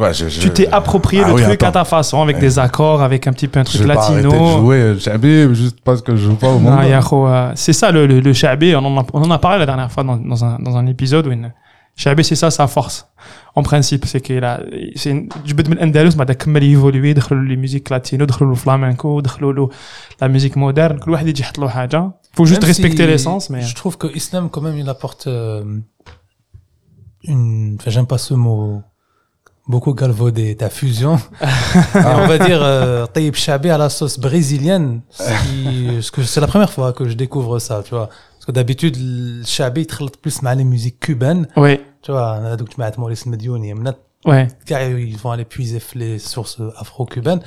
ouais, 0.00 0.12
je, 0.18 0.24
je- 0.28 0.40
Tu 0.44 0.50
t'es 0.58 0.68
approprié 0.80 1.22
Ah 1.24 1.28
le 1.28 1.34
oui, 1.36 1.42
truc 1.48 1.62
à 1.62 1.68
attends. 1.68 1.80
ta 1.80 1.84
façon, 1.96 2.18
avec 2.26 2.36
des 2.46 2.54
accords, 2.66 3.00
avec 3.08 3.20
un 3.28 3.32
petit 3.36 3.48
peu 3.52 3.58
un 3.60 3.64
Je 3.64 3.70
truc 3.78 3.80
vais 3.88 3.94
pas 3.94 4.04
arrêter 4.08 4.22
de 4.28 4.32
latino. 4.32 4.58
jouer 4.58 4.80
le 4.94 4.98
chabé 5.08 5.32
juste 5.62 5.78
parce 5.86 6.00
que 6.02 6.12
je 6.18 6.22
joue 6.28 6.34
pas 6.44 6.50
au 6.56 6.58
Ah, 6.58 6.64
mondol. 6.64 6.84
ya, 6.94 7.00
kho, 7.08 7.18
euh, 7.26 7.52
C'est 7.62 7.72
ça 7.80 7.86
le, 7.96 8.02
le, 8.10 8.16
le 8.28 8.32
shabé, 8.42 8.68
on 8.76 8.84
en, 8.90 8.94
a, 9.00 9.04
on 9.14 9.22
en 9.28 9.30
a 9.30 9.38
parlé 9.46 9.58
la 9.64 9.68
dernière 9.72 9.90
fois 9.94 10.02
dans, 10.08 10.18
dans, 10.32 10.40
un, 10.48 10.54
dans 10.66 10.74
un 10.80 10.86
épisode 10.94 11.24
où 11.28 11.32
une- 11.38 11.52
Chabi, 11.96 12.24
c'est 12.24 12.36
ça 12.36 12.50
sa 12.50 12.66
force. 12.66 13.06
En 13.54 13.62
principe, 13.62 14.04
c'est 14.06 14.20
qu'il 14.20 14.44
a, 14.44 14.60
c'est 14.96 15.10
une- 15.10 15.28
جبد 15.46 15.66
من 15.68 15.72
الاندلس 15.72 16.14
بعد 16.14 16.32
كمل 16.32 16.62
يفولوي 16.62 17.12
دخلوا 17.12 17.42
لي 17.44 17.56
ميوزيك 17.56 17.92
لاتينو 17.92 18.24
دخلوا 18.24 18.50
له 18.50 18.56
فلامينكو 18.56 19.20
دخلوا 19.20 19.52
له 19.52 19.68
لا 20.22 20.28
ميوزيك 20.28 20.56
مودرن 20.58 20.98
كل 20.98 21.10
واحد 21.10 21.26
يجي 21.26 21.42
يحط 21.42 21.58
له 21.58 21.68
حاجه 21.68 22.10
faut 22.36 22.44
juste 22.46 22.62
Même 22.62 22.70
respecter 22.72 23.04
si 23.04 23.10
l'essence 23.10 23.50
mais 23.50 23.62
Je 23.70 23.74
trouve 23.74 23.96
que 23.98 24.06
Islam, 24.20 24.44
quand 24.52 24.62
même, 24.66 24.78
il 24.78 24.88
apporte 24.88 25.26
euh, 25.26 25.64
une. 27.24 27.76
Enfin, 27.78 27.90
j'aime 27.90 28.06
pas 28.06 28.18
ce 28.18 28.34
mot 28.34 28.82
beaucoup 29.72 29.94
galvaudé, 29.94 30.56
ta 30.56 30.68
fusion. 30.70 31.16
Et 32.02 32.04
on 32.22 32.26
va 32.26 32.38
dire 32.38 32.60
euh, 32.62 33.06
Taïb 33.14 33.34
Chabi 33.34 33.68
à 33.70 33.78
la 33.78 33.88
sauce 33.98 34.18
brésilienne. 34.18 35.02
ce 35.10 35.22
qui- 35.42 35.90
parce 35.94 36.10
que 36.14 36.22
c'est 36.22 36.40
la 36.40 36.50
première 36.54 36.72
fois 36.76 36.92
que 36.92 37.04
je 37.10 37.14
découvre 37.24 37.58
ça, 37.58 37.82
tu 37.86 37.92
vois. 37.96 38.08
Parce 38.45 38.53
que 38.57 38.61
d'habitude, 38.61 38.95
le 38.99 39.43
il 39.81 39.87
traite 39.87 40.17
plus 40.17 40.43
mal 40.43 40.59
les 40.59 40.63
musiques 40.63 40.99
cubaines. 40.99 41.47
ouais 41.57 41.81
Tu 42.03 42.11
vois, 42.11 42.37
on 42.39 42.45
a 42.45 42.55
donc 42.55 42.69
tu 42.69 42.79
Maurice 42.99 43.25
Mediouni. 43.25 43.73
Ouais 44.23 44.47
gars, 44.67 44.83
ils 44.87 45.17
vont 45.17 45.31
aller 45.31 45.45
puiser 45.45 45.79
les 45.95 46.19
sources 46.19 46.61
afro-cubaines. 46.77 47.41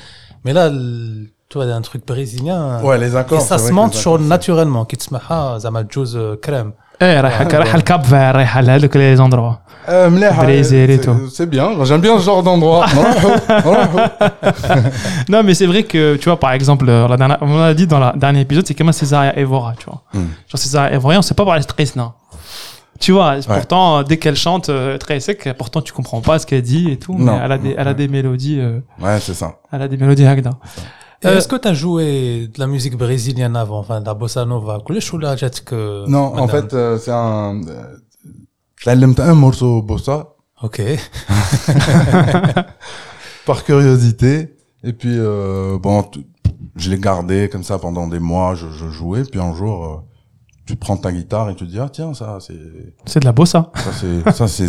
Mais 0.45 0.53
là, 0.53 0.69
le- 0.71 1.29
tu 1.49 1.57
vois, 1.57 1.67
il 1.67 1.69
y 1.69 1.71
a 1.71 1.77
un 1.77 1.83
truc 1.83 2.05
brésilien. 2.05 2.83
Ouais, 2.83 2.99
les 2.99 3.15
accords. 3.15 3.39
Et 3.39 3.41
ça 3.41 3.59
se 3.59 3.71
monte 3.73 3.95
sur 3.95 4.19
naturellement. 4.19 4.85
Qui 4.87 4.97
te 4.97 5.05
smaha, 5.05 5.61
zama 5.61 5.85
juz 5.89 6.19
crème. 6.43 6.73
ايه 7.02 7.22
رايحه 7.22 7.48
رايحه 7.48 7.76
الكاب 7.78 8.04
فير 8.04 8.36
رايحه 8.36 8.62
لهذوك 8.62 8.98
لي 8.98 9.16
زوندروا 9.16 9.54
Euh, 9.88 9.92
مليحة. 10.10 10.44
Brésil 10.46 10.90
et 10.90 10.98
C'est- 10.98 11.04
tout. 11.06 11.30
C'est 11.38 11.50
bien. 11.50 11.84
J'aime 11.84 12.00
bien 12.02 12.18
ce 12.20 12.24
genre 12.26 12.42
d'endroit. 12.44 12.86
نروحوا- 12.88 13.52
نروحوا. 13.52 14.08
Non, 15.30 15.44
mais 15.44 15.54
c'est 15.60 15.66
vrai 15.66 15.84
que, 15.84 16.16
tu 16.16 16.26
vois, 16.30 16.40
par 16.40 16.54
exemple, 16.54 16.86
la 16.86 17.18
dernière, 17.18 17.38
on 17.42 17.58
l'a 17.60 17.74
dit 17.74 17.88
dans 17.88 18.00
le 18.00 18.18
dernier 18.18 18.42
épisode, 18.42 18.66
c'est 18.68 18.76
comment 18.80 18.92
Césaria 19.02 19.32
Evora, 19.44 19.74
tu 19.80 19.86
vois. 19.90 20.00
Hmm. 20.14 20.28
Genre 20.50 20.60
Césaria 20.66 20.90
Evora, 20.98 21.14
on 21.18 21.22
sait 21.22 21.34
pas 21.40 21.46
parler 21.46 21.62
de 21.62 21.66
Tresna. 21.74 22.08
Tu 23.04 23.12
vois, 23.12 23.32
pourtant, 23.56 24.04
dès 24.10 24.18
qu'elle 24.22 24.38
chante 24.48 24.68
euh, 24.70 24.98
très 25.04 25.20
sec, 25.28 25.40
pourtant 25.58 25.82
tu 25.88 25.92
comprends 25.98 26.22
pas 26.30 26.36
ce 26.40 26.46
qu'elle 26.48 26.62
dit 26.74 26.86
et 26.94 26.98
tout, 27.04 27.16
mais 27.18 27.26
Non. 27.32 27.40
elle 27.44 27.52
a 27.52 27.58
des, 27.66 27.74
elle 27.80 27.90
a 27.94 27.96
des 28.02 28.08
mélodies, 28.18 28.60
euh, 28.62 28.80
Ouais, 29.04 29.18
c'est 29.26 29.34
ça. 29.42 29.50
elle 29.74 29.82
a 29.82 29.88
des 29.94 29.98
mélodies 30.04 30.26
hagda. 30.34 30.52
Euh, 31.25 31.31
euh, 31.31 31.39
est-ce 31.39 31.49
que 31.49 31.57
tu 31.57 31.67
as 31.67 31.75
joué 31.75 32.47
de 32.47 32.61
la 32.61 32.69
musique 32.69 32.97
brésilienne 32.97 33.57
avant, 33.57 33.81
enfin, 33.81 34.01
de 34.01 34.07
la 34.07 34.15
bossa 34.15 34.45
nova, 34.45 34.79
que 35.65 35.75
euh, 35.75 36.07
Non, 36.07 36.39
en 36.39 36.47
fait, 36.47 36.73
euh, 36.75 36.97
c'est 36.99 37.11
un, 37.11 37.61
un 38.87 39.35
morceau 39.35 39.83
bossa. 39.83 40.29
Ok. 40.63 40.81
Par 43.47 43.65
curiosité. 43.65 44.55
Et 44.85 44.93
puis, 44.93 45.15
euh, 45.17 45.77
bon, 45.79 46.05
je 46.77 46.91
l'ai 46.91 46.99
gardé 46.99 47.49
comme 47.49 47.65
ça 47.65 47.79
pendant 47.79 48.07
des 48.07 48.21
mois, 48.21 48.55
je, 48.55 48.69
je 48.69 48.89
jouais, 48.89 49.25
puis 49.25 49.41
un 49.41 49.55
jour, 49.55 50.05
tu 50.67 50.77
prends 50.77 50.97
ta 50.97 51.11
guitare 51.11 51.51
et 51.51 51.57
tu 51.57 51.67
te 51.67 51.71
dis, 51.71 51.81
ah, 51.81 51.89
tiens, 51.93 52.15
ça, 52.15 52.39
c'est. 52.41 52.95
C'est 53.07 53.21
de 53.21 53.25
la 53.25 53.33
bossa. 53.33 53.73
Ça, 53.75 53.91
c'est, 53.93 54.33
ça, 54.33 54.47
c'est 54.47 54.69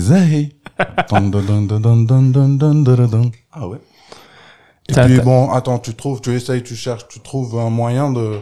Ah 3.52 3.68
ouais. 3.68 3.78
Et 4.89 4.93
T'as- 4.93 5.07
puis 5.07 5.17
t'as- 5.17 5.23
bon, 5.23 5.51
attends, 5.51 5.79
tu 5.79 5.95
trouves, 5.95 6.21
tu 6.21 6.31
essayes, 6.35 6.63
tu 6.63 6.75
cherches, 6.77 7.07
tu 7.09 7.21
trouves 7.21 7.59
un 7.59 7.71
moyen 7.71 8.11
de, 8.13 8.33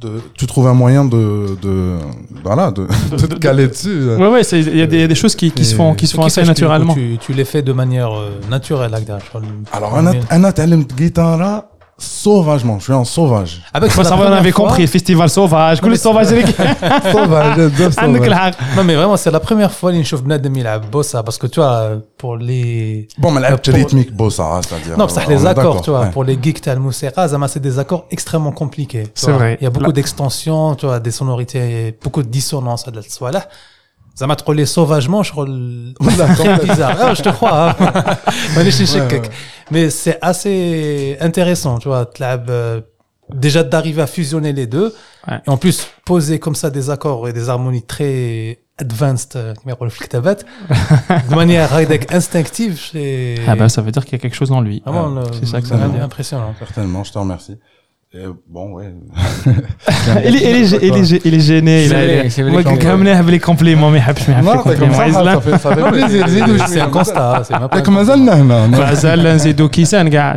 de, 0.00 0.20
tu 0.34 0.46
trouves 0.46 0.68
un 0.68 0.74
moyen 0.74 1.04
de, 1.04 1.56
de, 1.60 1.98
voilà, 2.44 2.70
de, 2.70 2.86
de 3.16 3.26
te 3.26 3.34
caler 3.34 3.66
dessus. 3.68 4.10
Ouais, 4.16 4.28
ouais, 4.28 4.44
c'est- 4.44 4.60
il 4.60 4.76
y, 4.76 4.80
a 4.82 4.86
des- 4.86 4.96
il 4.96 5.00
y 5.00 5.04
a 5.04 5.08
des 5.08 5.14
choses 5.14 5.34
qui, 5.34 5.50
qui 5.50 5.64
se 5.64 5.74
font, 5.74 5.94
qui 5.94 6.06
se 6.06 6.12
Ce 6.12 6.16
font 6.16 6.24
assez 6.24 6.36
fait, 6.40 6.46
du 6.46 6.46
coup, 6.46 6.60
naturellement. 6.60 6.94
Tu, 6.94 7.18
tu 7.20 7.32
les 7.32 7.44
fais 7.44 7.62
de 7.62 7.72
manière 7.72 8.12
euh, 8.16 8.40
naturelle, 8.48 8.94
Agda. 8.94 9.18
je 9.22 9.28
crois, 9.28 9.40
le- 9.40 9.46
Alors, 9.72 9.96
un 9.96 10.06
un 10.30 10.52
تعلمت 10.52 10.94
guitare 10.94 11.64
sauvagement. 12.03 12.79
Je 12.79 12.83
suis 12.85 12.93
en 12.93 13.03
sauvage. 13.03 13.61
Ah 13.73 13.79
bah, 13.79 13.87
Avec 13.87 13.91
ça, 13.91 14.15
on 14.15 14.21
avait 14.21 14.51
compris. 14.51 14.87
Festival 14.87 15.29
sauvage. 15.29 15.81
Que 15.81 15.87
le 15.87 15.95
sauvage, 15.95 16.27
Sauvage, 17.11 17.69
sauvage. 17.91 18.53
Non, 18.75 18.83
mais 18.83 18.95
vraiment, 18.95 19.17
c'est 19.17 19.31
la 19.31 19.39
première 19.39 19.71
fois 19.71 19.91
que 19.91 20.03
je 20.03 20.15
vois 20.15 20.37
il 20.37 20.79
bossa. 20.79 21.23
Parce 21.23 21.37
que 21.37 21.47
tu 21.47 21.59
vois, 21.59 21.91
pour 22.17 22.37
les. 22.37 23.07
Bon, 23.17 23.31
mais 23.31 23.43
euh, 23.43 23.57
la 23.65 23.73
rythmique 23.73 24.13
bossa, 24.13 24.43
hein, 24.43 24.61
c'est-à-dire. 24.61 24.97
Non, 24.97 25.07
ça, 25.07 25.21
euh, 25.21 25.29
les 25.29 25.45
accords, 25.45 25.81
tu 25.81 25.89
vois. 25.89 26.05
Pour 26.07 26.23
les 26.23 26.37
geeks, 26.41 26.61
t'as 26.61 26.73
le 26.73 26.79
moussera, 26.79 27.27
c'est 27.47 27.59
des 27.59 27.79
accords 27.79 28.05
extrêmement 28.11 28.51
compliqués. 28.51 29.07
C'est 29.15 29.31
vrai. 29.31 29.57
Il 29.59 29.63
y 29.63 29.67
a 29.67 29.69
beaucoup 29.69 29.93
d'extensions, 29.93 30.75
tu 30.75 30.85
vois, 30.85 30.99
des 30.99 31.11
sonorités, 31.11 31.97
beaucoup 32.03 32.23
de 32.23 32.27
dissonances 32.29 32.87
à 32.87 32.91
la 32.91 33.01
ça 34.15 34.27
m'a 34.27 34.35
trollé 34.35 34.65
sauvagement, 34.65 35.23
je 35.23 35.31
troll. 35.31 35.93
Bizarre. 36.63 36.97
Ah, 36.99 37.13
je 37.13 37.21
te 37.21 37.29
crois. 37.29 37.71
Hein. 37.71 37.75
Mais 39.71 39.89
c'est 39.89 40.19
assez 40.21 41.17
intéressant, 41.19 41.79
tu 41.79 41.87
vois. 41.87 42.07
Euh, 42.21 42.81
déjà 43.33 43.63
d'arriver 43.63 44.01
à 44.01 44.07
fusionner 44.07 44.53
les 44.53 44.67
deux. 44.67 44.93
Ouais. 45.27 45.39
Et 45.47 45.49
en 45.49 45.57
plus, 45.57 45.87
poser 46.05 46.39
comme 46.39 46.55
ça 46.55 46.69
des 46.69 46.89
accords 46.89 47.27
et 47.27 47.33
des 47.33 47.49
harmonies 47.49 47.83
très 47.83 48.59
advanced, 48.77 49.35
de 49.35 51.35
manière 51.35 51.73
instinctive. 52.11 52.79
Ah 53.47 53.55
bah, 53.55 53.69
ça 53.69 53.81
veut 53.81 53.91
dire 53.91 54.03
qu'il 54.03 54.13
y 54.13 54.15
a 54.15 54.19
quelque 54.19 54.35
chose 54.35 54.49
dans 54.49 54.61
lui. 54.61 54.83
C'est 55.39 55.47
ça 55.47 55.61
que 55.61 55.67
ça 55.67 55.75
veut 55.75 55.89
dire. 55.89 56.03
Impressionnant. 56.03 56.53
Certainement, 56.59 57.03
je 57.03 57.11
te 57.11 57.17
remercie 57.17 57.57
bon, 58.47 58.73
ouais. 58.73 58.93
il, 60.23 60.35
il, 60.35 60.41
il, 60.81 60.95
il, 60.99 61.21
il 61.25 61.33
est 61.33 61.39
gêné. 61.39 61.85
Il 61.85 61.93
est 61.93 62.29
gêné. 62.29 62.51
Moi, 62.51 62.61
quand 62.63 62.77
même, 62.83 63.01
il 63.01 63.09
avait 63.09 63.31
les 63.31 63.39
compléments, 63.39 63.89
mais 63.89 63.99
il 63.99 64.03
n'y 64.03 64.09
a 64.09 64.13
plus 64.13 64.31
de 64.31 64.33
compléments. 64.61 64.93
C'est 66.69 66.79
un 66.79 66.89
constat. 66.89 67.43
C'est 67.43 67.53
un 67.53 67.53
constat. 67.53 67.53
C'est 67.53 67.53
un 67.53 67.53
constat. 67.53 67.53
C'est 67.53 67.53
un 67.53 67.53
constat. 67.53 67.53
C'est 67.53 67.53
un 67.53 67.67
constat. 67.67 68.93
C'est 69.39 69.59
un 69.59 69.67
constat. 69.67 69.89
C'est 69.89 69.95
un 69.95 70.05
constat. 70.05 70.33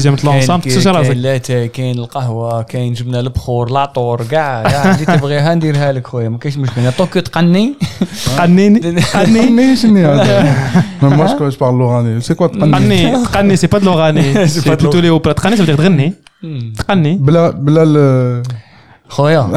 C'est 0.00 0.08
un 0.08 0.16
constat. 0.16 0.68
C'est 0.68 0.86
un 0.86 0.92
constat. 0.92 1.62
كاين 1.72 1.98
القهوه 1.98 2.62
كاين 2.62 2.92
جبنه 2.92 3.20
البخور 3.20 3.70
لا 3.70 3.84
طور 3.84 4.22
كاع 4.22 4.62
اللي 4.94 5.04
تبغيها 5.04 5.54
نديرها 5.54 5.92
لك 5.92 6.06
خويا 6.06 6.28
ما 6.28 6.38
كاينش 6.38 6.58
مشكل 6.58 6.92
طوكيو 6.98 7.22
تقني 7.22 7.74
تقني 8.26 8.78
تقني 8.78 9.76
شنو 9.76 10.22
تغني 16.41 16.73
تقني 16.77 17.15
بلا 17.17 17.49
بلا 17.49 17.83
ال- 17.83 18.43
خويا 19.09 19.49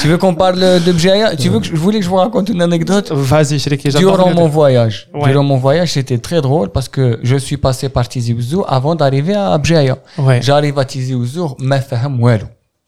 tu 0.00 0.08
veux 0.08 0.18
qu'on 0.18 0.34
parle 0.34 0.60
de 0.86 0.92
Bjaya 0.92 1.36
tu 1.36 1.48
veux 1.48 1.58
que 1.60 1.66
je 1.66 1.72
je 1.76 1.80
voulais 1.84 1.98
que 2.00 2.04
je 2.04 2.10
vous 2.10 2.16
raconte 2.16 2.48
une 2.48 2.62
anecdote 2.62 3.12
فازي 3.14 3.58
شريكي 3.58 3.90
Durant 3.90 4.34
mon 4.34 4.48
voyage, 4.48 5.08
Ouais. 5.14 5.28
durant 5.28 5.42
mon 5.52 5.56
voyage, 5.66 5.90
c'était 5.96 6.18
très 6.28 6.40
drôle 6.40 6.68
parce 6.76 6.88
que 6.88 7.18
je 7.22 7.36
suis 7.36 7.56
passé 7.56 7.88
par 7.88 8.04
Tizi 8.08 8.32
Ouzou 8.34 8.64
avant 8.68 8.94
d'arriver 9.00 9.34
à 9.34 9.58
Bjaya. 9.58 9.96
Ouais. 10.18 10.40
J'arrive 10.42 10.78
à 10.78 10.84
Tizi 10.84 11.14
Ouzou, 11.14 11.56
ما 11.60 11.78
فهم 11.80 12.20
والو. 12.20 12.46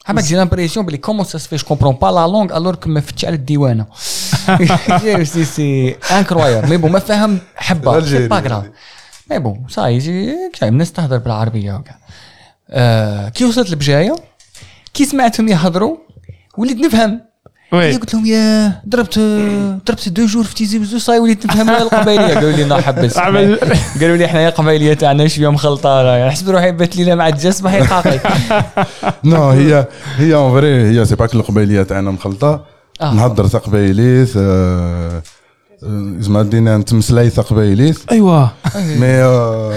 Ah, 0.09 0.14
j'ai 0.28 0.36
l'impression, 0.36 0.80
mais 0.84 0.99
comment 1.07 1.24
ça 1.32 1.38
se 1.43 1.47
fait, 1.49 1.59
je 1.62 1.64
comprends 1.72 1.95
pas 2.03 2.11
la 2.20 2.26
langue 2.34 2.51
alors 2.59 2.76
que 2.82 2.88
me 2.95 3.01
fait 3.07 3.30
le 3.34 3.38
diwan. 3.38 3.78
C'est 5.34 5.45
c'est 5.55 5.99
incroyable. 6.20 6.66
Mais 6.70 6.78
bon, 6.78 6.88
ما 6.91 6.99
فهم 6.99 7.38
حبة. 7.57 7.91
C'est 7.93 7.95
L'Algérie, 8.01 8.28
pas 8.28 8.41
grave. 8.49 8.66
Y 9.32 9.36
est, 9.38 10.59
كاين 10.59 10.73
الناس 10.73 10.91
تهضر 10.91 11.17
بالعربية 11.17 11.73
وكاع. 11.73 11.97
آه، 12.69 13.30
كي 13.30 13.45
وصلت 13.45 13.71
لبجاية 13.71 14.15
كي 14.93 15.05
سمعتهم 15.05 15.47
يهضروا 15.47 15.97
وليت 16.57 16.78
نفهم 16.78 17.21
وي 17.73 17.95
قلت 17.95 18.13
لهم 18.13 18.26
يا 18.26 18.82
ضربت 18.89 19.19
ضربت 19.88 20.09
دو 20.09 20.26
جور 20.26 20.43
في 20.43 20.55
تيزي 20.55 20.80
بزو 20.80 20.97
صاي 20.97 21.19
وليت 21.19 21.45
نفهم 21.45 21.69
القبائليه 21.69 22.34
قالوا 22.34 22.51
لي 22.51 22.63
نا 22.63 22.82
حبس 22.82 23.17
قالوا 23.17 24.17
لي 24.17 24.26
إحنا 24.26 24.47
القبائليه 24.47 24.93
تاعنا 24.93 25.28
شوية 25.28 25.51
مخلطه 25.51 26.28
نحسب 26.28 26.49
روحي 26.49 26.71
بات 26.71 26.95
ليله 26.97 27.15
مع 27.15 27.28
الدجاج 27.28 27.53
صباح 27.53 27.73
يقاقي 27.73 28.19
Non, 29.26 29.34
هي 29.36 29.88
هي 30.17 30.34
en 30.34 30.53
vrai 30.59 30.95
هي 30.97 31.05
سي 31.05 31.15
با 31.15 31.26
كل 31.28 31.38
القبيليه 31.39 31.84
تاعنا 31.84 32.11
مخلطه. 32.11 32.65
نهضر 33.01 33.47
تقبايليس 33.47 34.34
آه، 34.38 35.21
زعما 35.82 36.43
دينا 36.43 36.78
نتمسلاي 36.78 37.30
تقبايليس 37.30 38.07
ايوا 38.11 38.47
Mais 39.01 39.20
euh, 39.22 39.72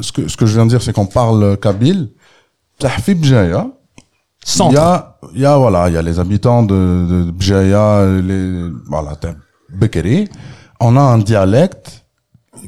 ce, 0.00 0.12
que, 0.12 0.28
ce 0.28 0.36
que 0.36 0.46
je 0.46 0.54
viens 0.54 0.66
de 0.66 0.70
dire, 0.70 0.82
c'est 0.82 0.92
qu'on 0.92 1.06
parle 1.06 1.56
kabyle. 1.56 2.10
Tahfi 2.78 3.14
Bjaya, 3.14 3.66
il 3.66 4.50
y 4.50 4.56
centre 4.56 4.78
a, 4.78 5.18
il 5.34 5.40
y 5.40 5.46
a, 5.46 5.56
voilà, 5.56 5.88
il 5.88 5.94
y 5.94 5.96
a 5.96 6.02
les 6.02 6.18
habitants 6.20 6.62
de, 6.62 6.74
de 7.10 7.30
Bjaya, 7.30 8.04
les, 8.28 8.70
voilà, 8.86 9.16
t'as 9.16 9.34
Bekeri. 9.70 10.28
On 10.78 10.94
a 10.96 11.00
un 11.00 11.18
dialecte 11.18 12.04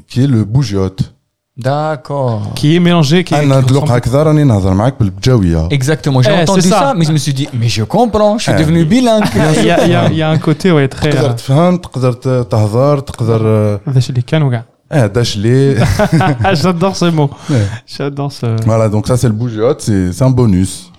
qui 0.07 0.23
est 0.23 0.27
le 0.27 0.43
bougiote. 0.45 1.12
D'accord. 1.57 2.41
qui 2.55 2.67
est 2.75 2.79
mélangé 2.79 3.23
qui 3.23 3.33
est- 3.33 3.37
أنا 3.37 3.61
qui 3.61 3.65
دلوقتي 3.65 3.87
ressemble- 3.87 3.91
هكذا 3.95 4.23
راني 4.23 4.43
نهضر 4.43 4.73
معاك 4.73 4.95
بالبجاوية. 4.99 5.69
Exactement, 5.69 6.21
j'ai 6.21 6.31
Eh, 6.31 6.43
entendu 6.43 6.61
c'est 6.61 6.69
ça. 6.69 6.79
ça. 6.79 6.93
mais 6.97 7.05
je 7.05 7.11
me 7.11 7.17
suis 7.17 7.33
dit, 7.33 7.47
mais 7.53 7.67
je 7.77 7.83
comprends, 7.83 8.37
je 8.37 8.43
suis 8.43 8.53
Eh. 8.53 8.57
devenu 8.63 8.85
bilingue. 8.85 9.25
il 9.35 9.65
y 9.65 9.71
a, 9.71 9.85
il 9.85 9.91
y 9.91 9.95
a- 9.95 10.09
il 10.11 10.17
y 10.17 10.23
a 10.23 10.29
un 10.29 10.37
côté 10.37 10.71
ouais 10.71 10.87
très 10.87 11.09
تقدر 11.11 11.29
euh, 11.31 11.33
تفهم 11.35 11.77
تقدر 11.77 12.13
ت- 12.13 12.47
تهضر 12.51 12.99
تقدر 12.99 13.41
هذاش 13.87 14.09
اللي 14.09 14.21
كان 14.21 14.43
وكاع 14.43 14.63
اه 14.91 15.07
داش 15.07 15.37
لي 15.37 15.85
j'adore 16.63 16.95
ce 16.95 17.05
mot 17.17 17.29
Ouais. 17.49 17.53
j'adore 17.97 18.31
ce 18.31 18.45
voilà 18.65 18.87
donc 18.95 19.07
ça 19.07 19.17
c'est 19.17 19.27
le 19.33 19.37
bougiote 19.41 19.81
c'est 19.81 20.13
c'est 20.17 20.23
un 20.25 20.29
bonus 20.39 20.91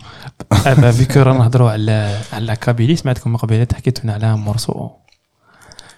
Ah 0.52 0.74
bah, 0.74 0.90
vu 0.98 1.06
que 1.06 1.16
رانا 1.18 1.38
نهضروا 1.38 1.70
على 1.70 2.18
على 2.32 2.56
كابيلي 2.56 2.96
سمعتكم 2.96 3.36
قبيله 3.36 3.66
حكيت 3.74 4.04
لنا 4.04 4.12
على 4.12 4.36
مرسو 4.36 4.88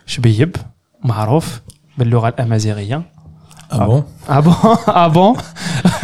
شبيب 0.07 0.57
معروف 1.05 1.61
باللغه 1.99 2.29
الامازيغيه 2.29 3.03
Ah 3.73 3.87
bon 3.87 4.03
اه 4.31 4.41
بون 4.41 4.55
اه 4.89 5.09
بون 5.09 5.37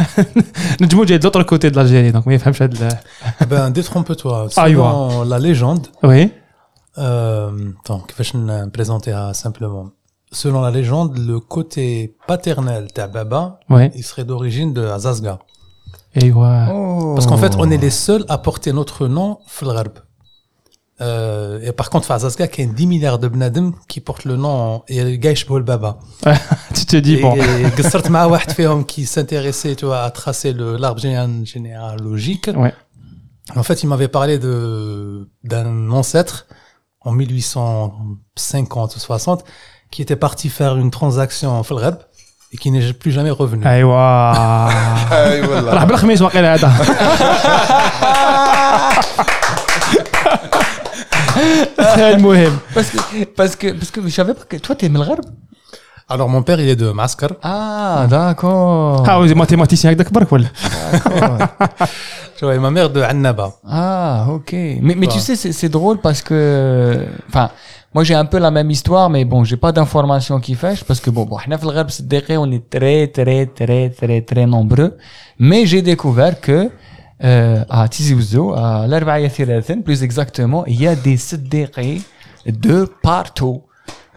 نجمو 0.81 1.03
جاي 1.03 1.17
دوتر 1.17 1.43
كوتي 1.43 1.69
دو 1.69 1.81
الجيري 1.81 2.11
دونك 2.11 2.27
ما 2.27 2.33
يفهمش 2.33 2.61
هاد 2.61 2.73
ال- 2.83 2.97
Eh 3.41 3.45
ben, 3.45 3.69
détrompe-toi. 3.73 4.47
Ah, 4.47 4.67
Selon 4.67 5.23
la 5.29 5.39
légende, 5.39 5.87
وي 6.03 6.29
Euh, 6.97 7.51
attends, 7.85 8.05
كيفاش 8.07 8.35
نبريزونتيها 8.35 9.33
simplement. 9.33 9.89
Selon 10.35 10.61
la 10.61 10.71
légende, 10.71 11.17
le 11.17 11.39
côté 11.39 12.15
paternel 12.27 12.87
de 12.97 13.05
Baba, 13.13 13.59
Ouais. 13.69 13.91
il 13.95 14.03
serait 14.03 14.25
d'origine 14.25 14.73
de 14.73 14.83
Azazga. 14.97 15.39
Et 16.15 16.31
ouais. 16.31 16.65
Oh. 16.73 17.13
Parce 17.15 17.27
qu'en 17.29 17.37
fait, 17.43 17.53
on 17.63 17.67
est 17.71 17.81
les 17.87 17.95
seuls 18.07 18.25
à 18.29 18.37
porter 18.47 18.71
notre 18.73 19.07
nom 19.07 19.37
في 19.47 19.63
الغرب. 19.63 19.91
Euh, 21.01 21.61
et 21.63 21.71
par 21.71 21.89
contre, 21.89 22.05
في 22.07 22.13
Azazga, 22.13 22.45
il 22.57 22.65
y 22.65 22.69
a 22.69 22.73
10 22.73 22.87
milliards 22.87 23.19
de 23.19 23.29
bnadem 23.29 23.71
qui 23.87 24.01
portent 24.01 24.25
le 24.25 24.35
nom 24.35 24.83
et 24.89 25.01
le 25.01 25.15
gars 25.15 25.31
يشبهوا 25.31 25.59
Baba. 25.61 25.97
Tu 26.73 26.85
te 26.85 26.97
dis, 26.97 27.17
bon. 27.21 27.35
Et 27.37 27.69
قصرت 27.77 28.09
مع 28.09 28.25
واحد 28.25 28.51
فيهم 28.51 28.83
qui 28.83 29.05
s'intéressait, 29.05 29.75
tu 29.75 29.85
vois, 29.85 30.01
à 30.03 30.11
tracer 30.11 30.51
le 30.51 30.75
l'arbre 30.77 30.99
géné- 31.01 31.45
généalogique. 31.45 32.49
Ouais. 32.55 32.73
En 33.55 33.63
fait, 33.63 33.81
il 33.83 33.87
m'avait 33.87 34.09
parlé 34.09 34.39
de 34.39 35.29
d'un 35.45 35.89
ancêtre 35.91 36.47
en 37.01 37.11
1850 37.13 38.95
ou 38.95 38.99
60 38.99 39.43
qui 39.91 40.01
était 40.01 40.17
parti 40.17 40.49
faire 40.49 40.75
une 40.75 40.91
transaction 40.91 41.49
en 41.57 41.63
Fulreb 41.63 41.95
et 42.51 42.57
qui 42.57 42.71
n'est 42.71 42.93
plus 42.93 43.11
jamais 43.11 43.31
revenu. 43.31 43.63
ايوا 43.65 43.97
اي 45.11 45.41
المهم 51.97 52.51
Parce 52.75 52.89
que, 52.89 53.23
parce 53.37 53.55
que, 53.55 53.67
parce 53.79 53.91
que 53.91 54.01
je 54.01 54.09
savais 54.09 54.33
pas 54.33 54.43
que 54.51 54.57
toi, 54.57 54.75
t'es 54.75 54.89
Melgharb. 54.89 55.25
Alors 56.11 56.27
mon 56.27 56.41
père, 56.41 56.59
il 56.59 56.67
est 56.69 56.75
de 56.75 56.89
Maskar. 56.91 57.31
Ah, 57.43 58.07
d'accord. 58.09 59.07
ها 59.09 59.19
ماتيماتيسيان 59.35 59.93
هكذاك 59.93 60.13
برك 60.13 60.31
ولا 60.33 60.47
Tu 62.39 62.45
vois, 62.45 62.55
et 62.55 62.59
ma 62.59 62.71
mère 62.71 62.89
de 62.89 63.01
Annaba. 63.01 63.47
Ah, 63.67 64.25
ok. 64.29 64.51
Mais, 64.85 64.95
mais 64.99 65.07
tu 65.07 65.17
Ouais. 65.17 65.25
sais, 65.27 65.35
c'est 65.41 65.53
c'est 65.59 65.71
drôle 65.77 65.97
parce 66.07 66.21
que, 66.27 66.39
enfin, 67.29 67.47
moi 67.93 68.03
j'ai 68.07 68.15
un 68.23 68.27
peu 68.33 68.39
la 68.47 68.51
même 68.57 68.69
histoire, 68.77 69.07
mais 69.13 69.23
bon, 69.31 69.39
j'ai 69.49 69.59
pas 69.65 69.71
d'informations 69.77 70.39
qui 70.45 70.53
fâchent 70.63 70.85
parce 70.89 71.01
que 71.03 71.09
bon, 71.15 71.25
bon, 71.29 71.37
حنا 71.37 71.57
في 71.57 71.63
الغرب 71.63 71.89
صدقني, 71.89 72.37
on 72.37 72.51
est 72.57 72.69
très, 72.79 73.07
très, 73.17 73.45
très, 73.57 73.89
très, 73.99 74.21
très 74.21 74.45
nombreux. 74.45 74.91
Mais 75.39 75.65
j'ai 75.65 75.81
découvert 75.81 76.35
que, 76.41 76.51
euh, 76.51 76.69
à 77.69 77.87
Tizi 77.89 78.13
Ouzou, 78.13 78.53
à 78.53 78.87
l'Arbaïa 78.87 79.29
Thirathen, 79.29 79.83
plus 79.83 80.03
exactement, 80.03 80.65
il 80.65 80.81
y 80.81 80.87
a 80.87 80.95
des 80.95 81.17
صدقي 81.17 81.99
de 82.47 82.87
partout. 83.03 83.61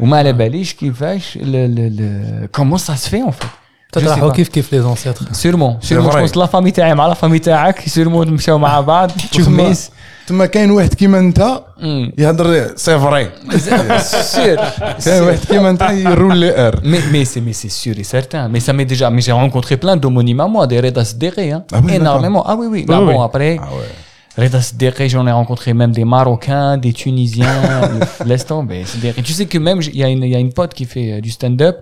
وما 0.01 0.17
على 0.17 0.33
باليش 0.33 0.73
كيفاش 0.75 1.39
le, 1.39 1.43
le, 1.43 1.89
le, 1.99 2.49
comment 2.59 2.79
ça 2.79 2.97
se 2.97 3.09
fait 3.09 3.23
en 3.23 3.33
fait. 3.33 3.47
Je 3.95 4.01
sais 4.01 4.05
تتراحوا 4.07 4.31
pas. 4.31 4.35
كيف 4.35 4.49
كيف 4.49 4.75
les 4.75 4.85
ancêtres. 4.85 5.25
Sûrement, 5.33 5.79
sûrement. 5.81 5.81
Je 5.83 5.95
vrai. 5.95 6.23
pense 6.23 6.33
que 6.33 6.39
la 6.39 6.49
famille 6.49 6.73
تاعي 6.73 6.95
مع 6.95 7.15
la 7.15 7.17
famille 7.17 7.41
تاعك 7.41 7.81
sûrement 7.89 8.29
مشاو 8.29 8.59
مع 8.59 8.81
بعض 8.81 9.11
الخميس. 9.39 9.91
تما 10.27 10.47
كاين 10.47 10.71
واحد 10.71 10.95
كيما 10.95 11.19
انت 11.19 11.61
Hmm. 11.79 12.13
يهضر 12.19 12.77
سي 12.77 12.99
فري 12.99 13.29
sûr. 13.51 14.61
كاين 15.05 15.23
واحد 15.23 15.39
كيما 15.51 15.71
انت 15.71 15.83
يرول 15.91 16.37
لي 16.39 16.67
ار 16.69 16.77
Mais, 16.77 17.03
mais 17.13 17.25
c'est, 17.25 17.41
mais 17.41 17.53
c'est 17.63 17.69
sûr 17.83 17.95
et 17.99 18.05
certain. 18.05 18.49
Mais 18.49 18.61
ça 18.61 18.73
m'est 18.73 18.85
déjà, 18.95 19.11
mais 19.11 19.21
j'ai 19.21 19.33
rencontré 19.33 19.77
plein 19.77 19.97
d'homonymes 19.97 20.41
à 20.41 20.47
moi, 20.47 20.67
des 20.67 20.81
Reda 20.81 21.05
Sdere, 21.05 21.39
hein. 21.55 21.65
Ah 21.73 21.81
oui, 21.85 21.95
Énormément. 21.95 22.43
Ah 22.47 22.55
oui, 22.61 22.67
oui. 22.75 22.81
Là, 22.89 23.01
Oui, 23.01 23.07
bon, 23.13 23.19
oui. 23.19 23.25
après, 23.29 23.53
Ah 23.61 23.69
ouais. 23.79 24.43
Reda 24.45 24.61
Sdere, 24.69 25.05
j'en 25.13 25.27
ai 25.27 25.33
rencontré 25.41 25.71
même 25.81 25.93
des 26.01 26.05
Marocains, 26.17 26.73
des 26.85 26.93
Tunisiens, 27.01 27.61
le- 27.93 28.27
laisse 28.31 28.47
tomber. 28.47 28.81
Sdere. 28.93 29.17
Tu 29.29 29.33
sais 29.39 29.47
que 29.53 29.59
même, 29.69 29.81
il 29.83 29.99
y 30.03 30.05
a 30.05 30.09
une, 30.15 30.23
il 30.29 30.33
y 30.35 30.37
a 30.37 30.43
une 30.47 30.53
pote 30.59 30.73
qui 30.79 30.85
fait 30.93 31.09
euh, 31.15 31.21
du 31.27 31.31
stand-up. 31.39 31.77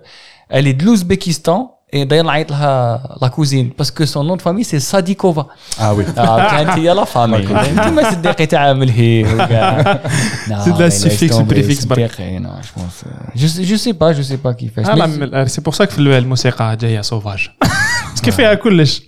Elle 0.55 0.65
est 0.71 0.73
de 0.79 0.83
l'Ouzbékistan. 0.85 1.59
et 1.92 2.04
ben, 2.04 2.24
d'ailleurs 2.24 3.00
la 3.20 3.28
cousine. 3.30 3.70
Parce 3.70 3.92
que 3.92 4.04
son 4.06 4.24
nom 4.24 4.36
de 4.36 4.42
famille 4.42 4.64
c'est 4.64 4.80
Sadikova. 4.80 5.46
Ah 5.78 5.94
oui. 5.94 6.04
Ah, 6.16 6.76
y 6.76 6.88
a 6.88 6.94
la 6.94 7.06
famille. 7.06 7.46
C'est 10.64 10.74
de 10.74 10.80
la 10.80 10.90
suffixe 10.90 11.38
le 11.38 11.44
préfixe 11.44 11.82
je, 11.82 11.88
pense, 11.88 13.04
euh, 13.06 13.10
je, 13.34 13.76
sais 13.76 13.94
pas 13.94 14.12
je 14.12 14.22
sais 14.22 14.38
pas 14.38 14.54
qui 14.54 14.68
fait. 14.68 14.82
Ah, 14.84 14.94
euh, 14.96 15.44
c'est 15.46 15.60
pour 15.60 15.74
ça 15.74 15.86
que 15.86 16.00
le 16.00 16.20
musique 16.22 16.54
est 16.82 17.02
sauvage. 17.02 17.56
Ce 18.14 18.22
qui 18.22 18.32
fait 18.32 18.44
à 18.44 18.56
coulish 18.56 19.02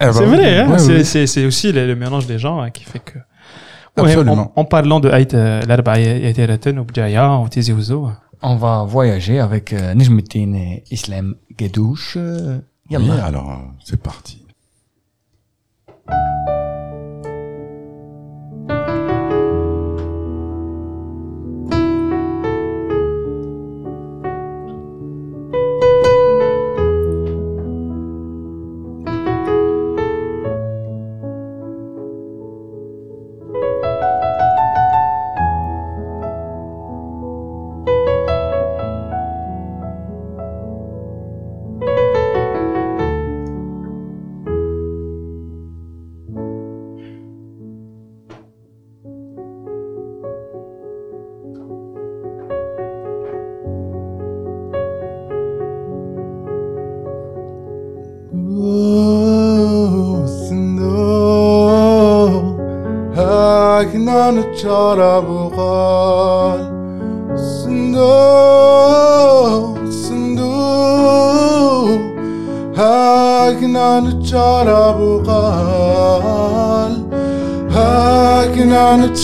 eh 0.00 0.06
ben 0.06 0.12
c'est 0.12 0.24
vrai 0.24 0.58
hein? 0.58 0.76
c'est 1.04 1.46
aussi 1.46 1.70
le, 1.72 1.94
mélange 1.94 2.26
des 2.26 2.38
gens 2.38 2.60
hein, 2.60 2.70
qui 2.70 2.84
fait 2.84 2.98
que 2.98 3.18
Absolument. 3.96 4.52
En, 4.56 4.64
parlant 4.64 4.98
de 4.98 5.08
Aït 5.08 5.34
euh, 5.34 5.62
l'Arbaï 5.66 6.04
et 6.04 6.46
Reten 6.46 6.80
ou 6.80 6.84
Bjaya 6.84 7.38
ou 7.38 7.48
Tizi 7.48 7.72
Ouzo. 7.72 8.10
On 8.42 8.56
va 8.56 8.84
voyager 8.84 9.40
avec 9.40 9.72
euh, 9.72 9.94
Nejmeddin 9.94 10.54
et 10.54 10.84
Islam 10.90 11.34
Gedouche. 11.58 12.14
Euh, 12.16 12.58
Oui, 12.90 13.10
alors 13.10 13.50
euh, 13.50 13.56
c'est 13.84 14.00
parti. 14.02 14.44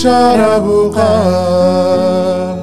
نتشرب 0.00 0.66
وقال 0.66 2.56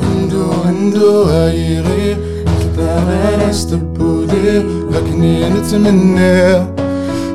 هندو 0.00 0.50
هندو 0.64 1.22
هاي 1.22 1.80
غير 1.80 2.16
اختار 2.46 3.50
استبودي 3.50 4.58
لكني 4.90 5.50
نتمنى 5.50 6.56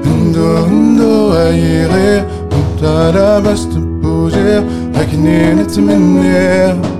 هندو 0.05 0.57
هندو 0.57 1.29
هاي 1.29 1.85
غير 1.85 2.25
اختار 2.51 3.39
بس 3.39 3.67
تبوجي 3.69 4.63
لكني 4.95 5.53
نتمنى 5.53 6.90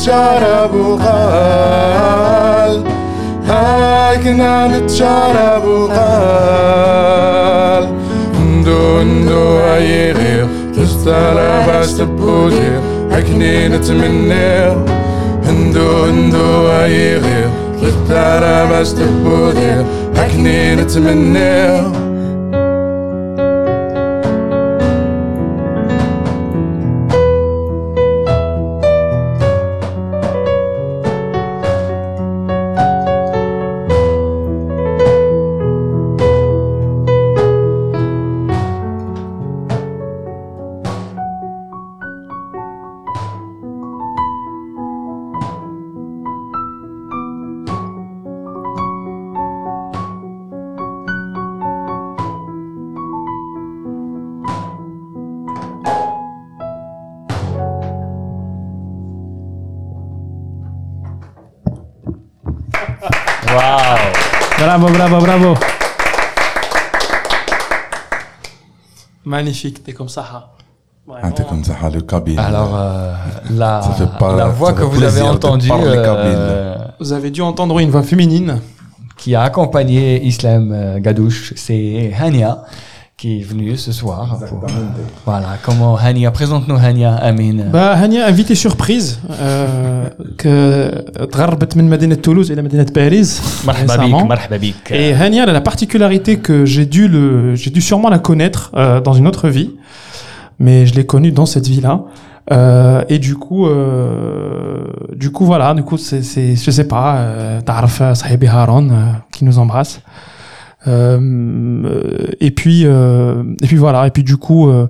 نتشارب 0.00 0.74
قال 1.04 2.84
هاكنا 3.46 4.66
نتشارب 4.66 5.64
قال 5.90 7.84
ندو 8.40 9.60
أي 9.60 10.12
غير 10.12 10.46
تسترى 10.76 11.66
بس 11.68 12.00
بودير 12.00 12.80
هكني 13.12 13.68
نتمنى 13.68 14.74
ندو 15.50 16.06
ندو 16.06 16.70
أي 16.70 17.16
غير 17.16 17.50
تسترى 17.82 18.68
بس 18.72 18.92
بودير 18.92 19.84
هكني 20.16 20.74
نتمنى 20.74 21.80
Magnifique, 69.40 69.82
t'es 69.82 69.94
comme 69.94 70.10
ça. 70.10 70.24
hein. 70.34 70.42
Ah, 71.22 71.30
t'es 71.32 71.44
comme 71.44 71.62
ah, 71.82 71.88
le 71.88 72.02
cabine. 72.02 72.38
Alors, 72.38 72.72
euh, 72.76 73.14
la, 73.50 73.80
pas- 74.18 74.36
la 74.36 74.48
voix 74.48 74.74
que 74.74 74.82
vous 74.82 75.02
avez 75.02 75.22
entendue, 75.22 75.70
euh, 75.72 76.76
Vous 77.00 77.12
avez 77.14 77.30
dû 77.30 77.40
entendre 77.40 77.78
une 77.78 77.88
voix 77.90 78.02
féminine. 78.02 78.60
qui 79.16 79.34
a 79.34 79.42
accompagné 79.42 80.22
Islam 80.24 80.72
euh, 80.72 80.98
Gadouche, 81.00 81.54
c'est 81.56 82.12
Hania, 82.18 82.64
qui 83.19 83.39
est 83.39 83.43
venue 83.43 83.75
ce 83.77 83.91
soir. 83.91 84.39
pour- 84.49 84.63
voilà, 85.25 85.51
comment 85.65 85.95
Hania, 85.97 86.31
présente-nous 86.31 86.75
Hania, 86.85 87.11
Amin. 87.29 87.57
Bah, 87.71 87.91
Hania, 88.01 88.21
invité 88.27 88.53
surprise, 88.55 89.19
euh, 89.31 90.09
que 90.41 90.55
تغربت 91.31 91.77
من 91.77 91.89
مدينة 91.89 92.17
toulouse 92.27 92.51
إلى 92.51 92.61
مدينة 92.61 92.85
باريس 92.95 93.41
مرحبا 93.67 93.95
بك 93.95 94.01
récemment. 94.01 94.23
مرحبا 94.23 94.57
بك 94.57 94.91
Et 94.91 95.13
Hania, 95.21 95.43
elle 95.43 95.49
a 95.49 95.53
la 95.53 95.61
particularité 95.61 96.37
que 96.39 96.65
j'ai 96.65 96.85
dû 96.85 97.07
le, 97.07 97.55
j'ai 97.55 97.69
dû 97.71 97.81
sûrement 97.81 98.09
la 98.09 98.19
connaître 98.19 98.71
euh, 98.75 98.99
dans 99.01 99.13
une 99.13 99.27
autre 99.27 99.47
vie, 99.49 99.71
mais 100.59 100.85
je 100.85 100.93
l'ai 100.95 101.05
connue 101.05 101.31
dans 101.31 101.45
cette 101.45 101.67
vie-là. 101.67 101.95
Euh, 102.51 103.03
et 103.09 103.17
du 103.27 103.35
coup, 103.35 103.65
euh, 103.65 104.83
du 105.15 105.31
coup 105.31 105.45
voilà, 105.45 105.73
du 105.73 105.83
coup 105.83 105.97
c'est, 105.97 106.21
c'est, 106.31 106.55
je 106.55 106.71
sais 106.71 106.87
pas, 106.87 107.15
euh, 107.17 107.59
تعرف 107.65 108.03
صاحبي 108.03 108.47
هارون 108.47 108.91
euh, 108.91 108.95
qui 109.31 109.45
nous 109.45 109.57
embrasse. 109.59 109.99
Euh, 110.87 112.27
et 112.39 112.51
puis, 112.51 112.81
euh, 112.85 113.43
et 113.63 113.67
puis 113.67 113.77
voilà, 113.77 114.05
et 114.07 114.11
puis 114.11 114.23
du 114.23 114.37
coup, 114.37 114.69
euh, 114.69 114.87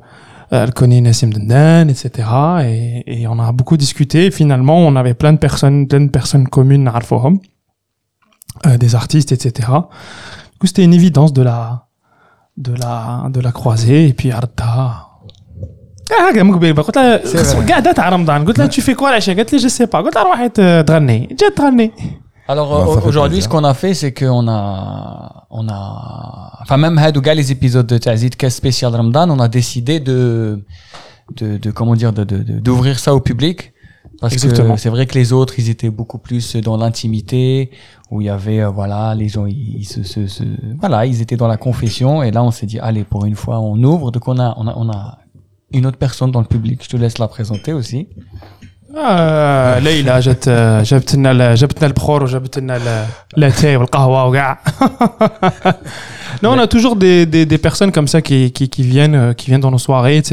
elle 0.51 0.73
connaît 0.73 1.01
Nassim 1.01 1.29
Dendan, 1.31 1.87
etc. 1.89 2.27
Et, 2.65 3.21
et 3.21 3.27
on 3.27 3.39
a 3.39 3.51
beaucoup 3.51 3.77
discuté. 3.77 4.25
Et 4.27 4.31
finalement, 4.31 4.77
on 4.79 4.95
avait 4.95 5.13
plein 5.13 5.33
de 5.33 5.37
personnes, 5.37 5.87
plein 5.87 6.01
de 6.01 6.09
personnes 6.19 6.47
communes 6.47 6.87
à 6.87 6.95
Arforum, 6.95 7.39
euh, 8.65 8.77
des 8.77 8.95
artistes, 8.95 9.31
etc. 9.31 9.69
Du 10.53 10.57
coup, 10.59 10.67
c'était 10.67 10.83
une 10.83 10.93
évidence 10.93 11.33
de 11.33 11.41
la, 11.41 11.87
de 12.57 12.73
la, 12.73 13.27
de 13.35 13.39
la 13.39 13.51
croiser. 13.51 14.07
Et 14.09 14.13
puis 14.13 14.31
عرضتها 14.31 15.01
آه، 16.11 16.29
هكا 16.31 16.43
مقبل 16.43 16.73
قلت 16.83 16.97
لها 16.97 17.17
C'est 17.23 17.55
vrai. 17.55 17.69
قاعدة 17.71 17.91
تاع 17.91 18.09
رمضان 18.09 18.45
قلت 18.45 18.57
لها 18.59 18.67
tu 18.67 18.81
fais 18.81 18.95
quoi 18.95 19.03
العشاء 19.09 19.35
قالت 19.35 19.53
لي 19.53 19.59
je 19.59 19.71
sais 19.73 19.87
pas 19.87 19.95
قلت 19.95 20.15
لها 20.15 20.23
روحي 20.23 20.49
ت- 20.49 20.85
تغني 20.87 21.27
جات 21.39 21.57
تغني 21.57 21.91
alors 22.50 23.06
aujourd'hui, 23.06 23.42
ce 23.42 23.48
qu'on 23.48 23.62
a 23.62 23.74
fait, 23.74 23.94
c'est 23.94 24.12
qu'on 24.12 24.48
a, 24.48 25.46
on 25.50 25.68
a, 25.68 26.58
enfin 26.62 26.78
même 26.78 26.98
Hadou 26.98 27.22
les 27.22 27.52
épisodes 27.52 27.86
de 27.86 27.96
Tazid 27.96 28.34
Cast 28.34 28.56
spécial 28.56 28.92
Ramadan, 28.92 29.30
on 29.30 29.38
a 29.38 29.46
décidé 29.46 30.00
de, 30.00 30.64
de, 31.36 31.58
de 31.58 31.70
comment 31.70 31.94
dire, 31.94 32.12
de, 32.12 32.24
d'ouvrir 32.24 32.98
ça 32.98 33.14
au 33.14 33.20
public. 33.20 33.72
Parce 34.20 34.34
que 34.34 34.76
c'est 34.76 34.88
vrai 34.88 35.06
que 35.06 35.14
les 35.14 35.32
autres, 35.32 35.54
ils 35.58 35.70
étaient 35.70 35.90
beaucoup 35.90 36.18
plus 36.18 36.56
dans 36.56 36.76
l'intimité, 36.76 37.70
où 38.10 38.20
il 38.20 38.24
y 38.24 38.30
avait, 38.30 38.60
euh, 38.60 38.68
voilà, 38.68 39.14
les 39.14 39.28
gens, 39.28 39.46
ils, 39.46 39.76
ils 39.78 39.84
se, 39.84 40.02
se, 40.02 40.26
se, 40.26 40.42
voilà, 40.80 41.06
ils 41.06 41.22
étaient 41.22 41.36
dans 41.36 41.48
la 41.48 41.56
confession. 41.56 42.20
Et 42.24 42.32
là, 42.32 42.42
on 42.42 42.50
s'est 42.50 42.66
dit, 42.66 42.80
allez, 42.80 43.04
pour 43.04 43.26
une 43.26 43.36
fois, 43.36 43.60
on 43.60 43.80
ouvre. 43.82 44.10
Donc 44.10 44.26
on 44.26 44.38
a, 44.40 44.54
on 44.58 44.66
a, 44.66 44.74
on 44.76 44.90
a 44.90 45.18
une 45.72 45.86
autre 45.86 45.98
personne 45.98 46.32
dans 46.32 46.40
le 46.40 46.46
public. 46.46 46.82
Je 46.82 46.88
te 46.88 46.96
laisse 46.96 47.18
la 47.18 47.28
présenter 47.28 47.72
aussi. 47.72 48.08
آه 48.97 49.79
ليلى 49.79 50.19
جات 50.19 50.47
آه، 50.47 50.83
جابت 50.83 51.15
لنا 51.15 51.31
ال- 51.31 51.55
جابت 51.55 51.77
لنا 51.77 51.87
البخور 51.87 52.23
وجابت 52.23 52.59
لنا 52.59 52.77
ال- 52.77 53.05
لاتاي 53.37 53.75
والقهوه 53.77 54.25
وكاع 54.25 54.57
Non, 56.43 56.49
on 56.55 56.59
a 56.59 56.67
toujours 56.67 56.95
des, 57.05 57.25
des, 57.25 57.45
des 57.53 57.57
personnes 57.67 57.91
comme 57.97 58.09
ça 58.13 58.19
qui, 58.27 58.51
qui, 58.55 58.65
qui 58.73 58.83
viennent 58.83 59.15
euh, 59.15 59.33
qui 59.39 59.45
viennent 59.49 59.61
dans 59.67 59.71
nos 59.77 59.83
soirées, 59.87 60.17
etc. 60.17 60.31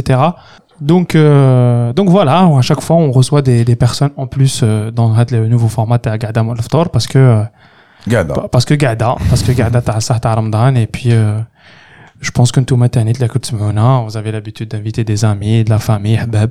Donc 0.80 1.08
euh, 1.14 1.92
donc 1.98 2.08
voilà, 2.16 2.36
à 2.60 2.62
chaque 2.68 2.80
fois 2.86 2.96
on 2.96 3.10
reçoit 3.12 3.42
des, 3.50 3.64
des 3.70 3.76
personnes 3.84 4.10
en 4.22 4.26
plus 4.26 4.54
euh, 4.62 4.90
dans 4.90 5.08
le 5.30 5.48
nouveau 5.48 5.68
format 5.68 5.98
تاع 5.98 6.16
قعده 6.16 6.42
مع 6.42 6.52
الفطور 6.52 6.88
parce 6.88 7.06
que 7.06 7.18
euh, 7.18 8.12
قاعدة 8.12 8.34
parce 8.56 8.64
que 8.64 8.74
قعده 8.84 9.14
parce 9.30 9.42
que 9.46 9.60
قعده 9.60 9.80
تاع 9.80 9.96
الصح 9.96 10.16
تاع 10.18 10.34
رمضان 10.34 10.76
et 10.76 10.86
puis 10.86 11.10
euh, 11.12 11.42
je 12.26 12.30
pense 12.30 12.50
que 12.52 12.58
نتوما 12.58 12.86
تاني 12.86 13.12
تلاقوا 13.12 13.38
تسمعونا 13.40 14.08
vous 14.08 14.12
avez 14.16 14.32
l'habitude 14.32 14.68
d'inviter 14.68 15.04
des 15.04 15.24
amis 15.24 15.64
de 15.64 15.70
la 15.70 15.78
famille 15.78 16.18
حباب 16.18 16.50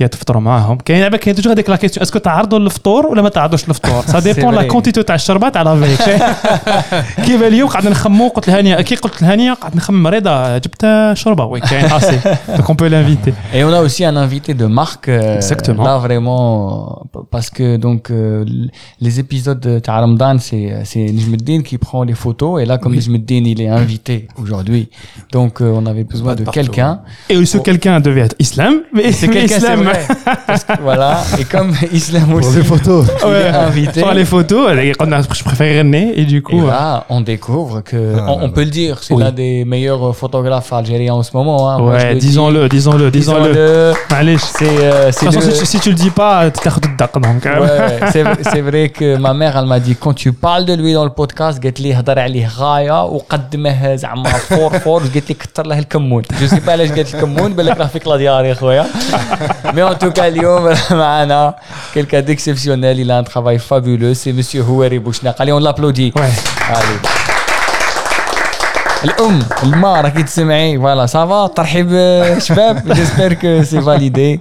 يا 0.00 0.06
تفطروا 0.06 0.40
معاهم 0.42 0.76
كاين 0.78 1.00
دابا 1.00 1.16
كاين 1.16 1.36
توجور 1.36 1.52
هذيك 1.52 1.70
لا 1.70 1.76
كيستيون 1.76 2.02
اسكو 2.02 2.18
تعرضوا 2.18 2.58
للفطور 2.58 3.06
ولا 3.06 3.22
ما 3.22 3.28
تعرضوش 3.28 3.68
للفطور 3.68 4.02
سا 4.06 4.18
ديبون 4.20 4.54
لا 4.54 4.60
vrai. 4.62 4.66
كونتيتو 4.66 5.00
تاع 5.02 5.14
الشربات 5.14 5.56
على 5.56 5.76
فيك 5.96 6.22
كيف 7.24 7.42
اليوم 7.42 7.68
قعدنا 7.68 7.90
نخمو 7.90 8.28
قلت 8.28 8.48
لهانيه 8.48 8.74
كي 8.80 8.94
قلت 8.94 9.22
لهانيه 9.22 9.52
قعدت 9.52 9.76
نخمم 9.76 10.06
رضا 10.06 10.58
جبت 10.58 11.10
شربه 11.14 11.44
وي 11.44 11.60
كاين 11.60 11.84
اسي 11.84 12.20
دونك 12.48 12.66
اون 12.66 12.76
بو 12.76 12.86
لانفيتي 12.86 13.32
Et 13.54 13.64
on 13.64 13.72
a 13.72 13.80
aussi 13.86 14.04
un 14.04 14.16
invité 14.16 14.54
de 14.54 14.66
marque. 14.80 15.08
euh, 15.08 15.36
Exactement. 15.40 15.84
Là, 15.88 15.94
vraiment, 16.06 17.02
parce 17.34 17.50
que 17.56 17.66
donc 17.86 18.02
euh, 18.10 18.44
les 19.04 19.14
épisodes 19.22 19.60
de 19.68 19.72
Tara 19.86 20.00
Ramadan, 20.04 20.34
c'est 20.46 20.64
c'est 20.90 21.04
Nijmeddin 21.16 21.60
qui 21.68 21.76
prend 21.86 22.02
les 22.10 22.18
photos. 22.24 22.52
Et 22.62 22.64
là, 22.70 22.74
comme 22.82 22.94
Nijmeddin, 22.98 23.44
il 23.52 23.58
est 23.64 23.72
invité 23.82 24.16
aujourd'hui, 24.42 24.84
donc 25.36 25.52
euh, 25.60 25.78
on 25.80 25.84
avait 25.92 26.06
besoin 26.12 26.30
Pas 26.30 26.34
de 26.34 26.40
de 26.40 26.44
partout, 26.44 26.58
quelqu'un. 26.60 26.92
et 27.32 27.36
ce 27.52 27.58
quelqu'un 27.68 27.96
devait 28.06 28.24
être 28.28 28.36
islam 28.46 28.72
mais 28.94 29.04
C'est 29.18 29.28
quelqu'un, 29.36 29.60
c'est 29.66 29.81
islam 29.82 29.82
vrai. 29.88 30.00
Parce 30.48 30.64
que, 30.68 30.80
voilà. 30.88 31.10
Et 31.40 31.44
comme 31.52 31.70
Islam 32.00 32.26
Pour 32.30 32.38
aussi 32.38 32.56
les 32.60 32.64
photos. 32.72 33.02
il 33.26 33.34
est 33.44 33.48
invité. 33.68 34.00
Sur 34.04 34.14
les 34.20 34.28
photos, 34.34 34.62
on 35.04 35.12
a- 35.16 35.22
je 35.40 35.44
préfère 35.50 35.70
René 35.78 36.02
et 36.20 36.24
du 36.34 36.38
Et 36.38 36.46
coup. 36.48 36.62
euh, 36.64 36.74
là, 36.76 37.04
on 37.16 37.20
découvre 37.32 37.76
que, 37.90 38.00
Ah, 38.18 38.24
on, 38.30 38.34
on 38.44 38.48
là, 38.48 38.54
peut 38.56 38.64
le 38.68 38.74
dire, 38.82 38.94
c'est 39.04 39.14
Oui. 39.14 39.22
l'un 39.22 39.32
des 39.44 39.54
meilleurs 39.74 40.04
photographes 40.22 40.72
algériens 40.80 41.14
en 41.20 41.24
ce 41.28 41.32
moment. 41.38 41.58
Hein. 41.68 41.76
Moi, 41.78 41.98
je 41.98 42.04
ouais, 42.06 42.14
le 42.14 42.20
dis. 42.20 42.26
disons-le, 42.28 42.62
disons-le, 42.76 43.06
disons-le. 43.18 43.50
Disons-le. 43.52 43.94
معليش. 44.12 44.40
C'est 44.58 44.64
euh, 44.64 45.06
De 45.06 45.12
c'est 45.12 45.26
toute 45.26 45.34
façon, 45.34 45.48
le- 45.48 45.54
si, 45.54 45.60
tu- 45.60 45.66
si 45.72 45.78
tu 45.84 45.88
le 45.94 45.98
dis 46.04 46.10
pas, 46.20 46.50
tu 46.50 46.60
t'aخذ 46.64 46.82
الدق 46.84 47.12
donc. 47.26 47.42
euh, 47.46 47.60
Ouais, 47.62 48.10
c'est 48.12 48.24
c'est 48.50 48.60
vrai 48.68 48.84
que 48.98 49.08
ma 49.26 49.32
mère 49.40 49.54
elle 49.58 49.66
m'a 49.72 49.80
dit 49.86 49.94
quand 50.02 50.14
tu 50.22 50.30
parles 50.46 50.64
de 50.70 50.74
lui 50.82 50.92
dans 50.98 51.04
le 51.10 51.14
podcast 51.20 51.56
قالت 51.64 51.80
لي 51.80 51.94
هضر 51.94 52.18
عليه 52.18 52.46
غايه 52.58 53.04
وقدمه 53.04 53.94
زعما 53.94 54.28
فور 54.48 54.78
فور 54.78 55.00
قالت 55.02 55.28
لي 55.30 55.34
كثر 55.42 55.66
له 55.66 55.78
الكمون 55.78 56.22
جو 56.40 56.46
سي 56.46 56.60
با 56.66 56.72
علاش 56.72 56.88
قالت 56.92 57.14
الكمون 57.14 57.52
بالك 57.52 57.76
راه 57.80 57.86
فيك 57.86 58.06
لا 58.08 58.16
ديار 58.16 58.44
يا 58.44 58.54
خويا 58.54 58.86
mais 59.73 59.81
en 59.81 59.95
tout 59.95 60.11
cas, 60.11 60.29
Lyon, 60.29 60.69
quelqu'un 61.93 62.21
d'exceptionnel. 62.21 62.99
Il 62.99 63.09
a 63.09 63.17
un 63.17 63.23
travail 63.23 63.59
fabuleux. 63.59 64.13
C'est 64.13 64.31
Monsieur 64.33 64.61
Houari 64.61 65.01
Allez, 65.39 65.51
on 65.51 65.59
l'applaudit. 65.59 66.13
Ouais. 66.15 66.29
Allez 66.69 67.42
الام 69.04 69.42
الما 69.62 70.00
راكي 70.00 70.22
تسمعي 70.22 70.78
فوالا 70.78 71.06
سافا 71.06 71.46
ترحيب 71.46 71.88
آه، 71.92 72.38
شباب 72.38 72.92
جيسبر 72.92 73.32
كو 73.32 73.62
سي 73.62 73.80
فاليدي 73.80 74.40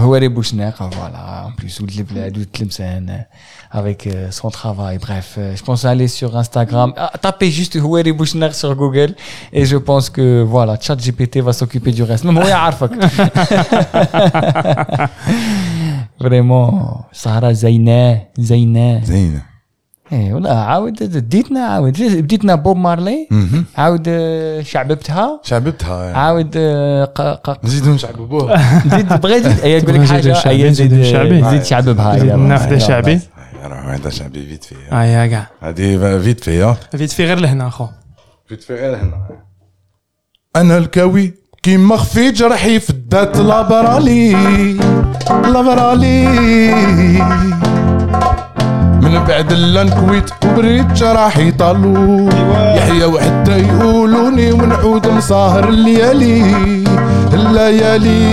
هواري 0.00 0.28
بوشناق 0.28 0.90
فوالا 0.90 1.48
en 1.48 1.60
plus 1.60 1.80
ولد 1.80 1.98
البلاد 1.98 2.36
ولد 2.36 2.46
تلمسان 2.46 3.24
avec 3.72 4.06
euh, 4.06 4.30
son 4.30 4.50
travail 4.50 4.98
bref 4.98 5.34
euh, 5.38 5.56
je 5.56 5.62
pense 5.62 5.84
aller 5.84 6.08
sur 6.08 6.36
Instagram 6.36 6.92
ah, 6.96 7.12
tapez 7.22 7.50
juste 7.50 7.76
هواري 7.76 8.12
بوشناق 8.12 8.52
sur 8.52 8.74
Google 8.74 9.14
et 9.52 9.64
je 9.64 9.76
pense 9.76 10.10
que 10.10 10.42
voilà 10.42 10.76
ChatGPT 10.80 11.38
va 11.38 11.52
s'occuper 11.52 11.92
du 11.92 12.02
reste 12.02 12.24
même 12.24 12.38
هو 12.38 12.48
يعرفك 12.48 12.90
vraiment 16.20 17.04
سهرة 17.12 17.52
زينة 17.52 18.22
زينة 18.38 19.04
زين 19.04 19.40
اي 20.13 20.33
والله 20.33 20.49
عاود 20.51 21.03
ديتنا 21.29 21.59
عاود 21.59 22.01
بديتنا 22.01 22.55
بوب 22.55 22.77
مارلي 22.77 23.27
عاود 23.77 24.03
آه، 24.07 24.61
شعببتها. 24.61 25.39
شعببتها 25.43 26.05
يعني. 26.05 26.17
عاود 26.17 26.51
آه، 26.57 27.39
نزيدو 27.63 27.93
نشعببوها 27.93 28.81
زيد 28.95 29.07
بغيت 29.13 29.47
تقول 29.83 29.95
لك 30.01 30.07
حاجة 30.07 30.37
هي 30.45 30.69
نزيد 30.69 30.93
آه، 30.93 31.03
شعبي. 31.11 31.41
نزيد 31.41 31.63
شعببها 31.63 32.35
نافذة 32.35 32.77
شعبي. 32.77 33.19
نروح 33.63 33.77
عندها 33.77 34.11
شعبي 34.11 34.45
فيت 34.45 34.63
في 34.63 34.75
يا 34.91 35.27
كاع 35.27 35.47
هذه 35.61 36.19
فيت 36.19 36.43
في 36.43 36.75
فيت 36.91 37.11
في 37.11 37.25
غير 37.25 37.39
لهنا 37.39 37.67
أخو. 37.67 37.87
فيت 38.47 38.63
في 38.63 38.75
غير 38.75 38.91
لهنا. 38.91 39.27
أنا 40.55 40.77
الكاوي 40.77 41.33
كيما 41.63 41.97
خفي 41.97 42.31
جرحي 42.31 42.79
فدات 42.79 43.37
لابرالي. 43.37 44.31
لابرالي. 45.29 46.23
من 49.03 49.23
بعد 49.27 49.51
اللانكويت 49.51 50.29
وبريت 50.45 50.91
جراحي 50.93 51.51
طالو 51.51 52.29
يحيى 52.75 53.05
وحتى 53.05 53.59
يقولوني 53.59 54.51
ونعود 54.51 55.07
مسهر 55.07 55.69
الليالي 55.69 56.55
الليالي. 57.33 58.23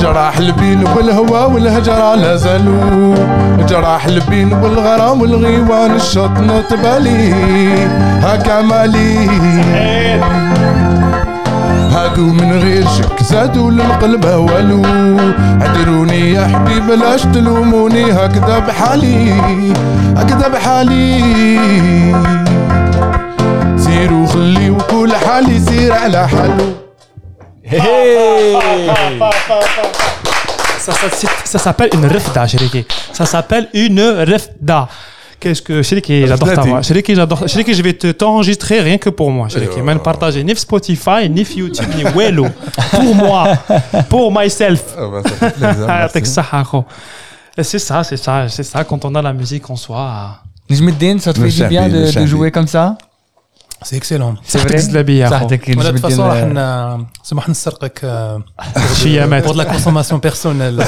جراح 0.00 0.38
البين 0.38 0.84
والهوى 0.96 1.54
والهجرة 1.54 2.14
لا 2.14 2.36
زالوا. 2.36 3.14
جراح 3.68 4.04
البين 4.06 4.52
والغرام 4.52 5.20
والغيوان 5.20 5.94
الشط 5.96 6.30
تبالي 6.70 7.34
هكا 8.22 8.60
مالي. 8.62 9.28
هادو 11.92 12.26
من 12.26 12.52
غير 12.52 12.86
شك 12.98 13.22
زادوا 13.22 13.70
للقلب 13.70 14.24
والو 14.24 14.82
عذروني 15.62 16.32
يا 16.32 16.46
حبيب 16.46 16.90
لاش 16.90 17.22
تلوموني 17.22 18.12
هكذا 18.12 18.58
بحالي 18.58 19.32
هكذا 20.16 20.48
بحالي 20.48 21.22
سيروا 23.76 24.26
خليوا 24.26 24.78
كل 24.90 25.16
حالي 25.16 25.60
سير 25.60 25.92
على 25.92 26.28
حالو 26.28 26.72
Ça, 30.86 30.92
ça, 30.92 31.28
ça 31.52 31.58
s'appelle 31.64 31.90
une 31.94 32.06
refda, 32.06 32.46
Sheriki. 32.48 32.84
Ça 33.12 33.24
s'appelle 33.24 33.68
une 33.72 34.00
refda. 34.32 34.88
Qu'est-ce 35.41 35.61
que 35.61 35.83
Sheriki, 35.83 36.25
j'adore 36.27 36.47
ta 36.49 36.55
Refda, 36.55 36.61
voix. 36.69 36.79
dis. 36.81 36.87
Sheriki, 36.87 37.13
j'adore. 37.15 37.47
Sheriki, 37.47 37.73
je 37.75 37.83
vais 37.83 37.93
te 37.93 38.09
t'enregistrer 38.11 38.81
rien 38.81 38.97
que 38.97 39.09
pour 39.11 39.29
moi. 39.31 39.47
Sheriki, 39.49 39.79
Euh. 39.79 39.83
même 39.83 39.99
partager 39.99 40.43
ni 40.43 40.55
Spotify, 40.55 41.29
ni 41.29 41.43
YouTube, 41.43 41.85
ni 41.95 42.03
Wello. 42.15 42.47
Pour 42.91 43.13
moi, 43.15 43.43
pour 44.09 44.31
myself. 44.37 44.83
Ah 44.97 45.01
bah, 45.11 45.21
ça 45.23 45.35
fait 45.35 45.51
plaisir. 45.59 45.85
Ah, 45.87 45.97
merci. 45.99 46.13
t'es 46.13 46.21
que 46.21 46.27
ça, 46.27 46.43
Haro. 46.51 46.85
Et 47.59 47.63
C'est 47.63 47.79
ça, 47.79 48.03
c'est 48.03 48.17
ça, 48.17 48.47
c'est 48.49 48.63
ça. 48.71 48.83
Quand 48.83 49.03
on 49.05 49.13
a 49.15 49.21
la 49.21 49.33
musique 49.33 49.69
en 49.69 49.75
soi, 49.75 50.39
Nejmeddin, 50.69 51.17
ça 51.19 51.33
te 51.33 51.39
Le 51.39 51.49
fait 51.49 51.63
du 51.63 51.69
bien 51.69 51.83
champi, 51.83 51.93
de, 51.93 51.99
le 51.99 52.05
de 52.07 52.11
champi. 52.11 52.27
jouer 52.27 52.51
comme 52.51 52.67
ça 52.67 52.97
C'est 53.83 53.95
excellent. 54.01 54.33
C'est 54.43 54.57
صحتك 54.59 54.71
vrai 54.71 54.77
زلابية 54.77 55.27
أخو. 55.27 55.33
صحتك 55.35 55.67
ولا 55.77 55.91
de 55.91 55.95
toute 55.95 56.01
façon 56.05 56.19
راح 56.19 56.37
نجمدين 56.37 56.57
ن- 56.99 57.05
سمح 57.23 57.49
نسرقك 57.49 57.99
euh, 58.03 58.41
شيامات. 58.95 59.43
pour 59.45 59.53
de 59.53 59.57
la 59.57 59.65
consommation 59.65 60.19
personnelle. 60.19 60.83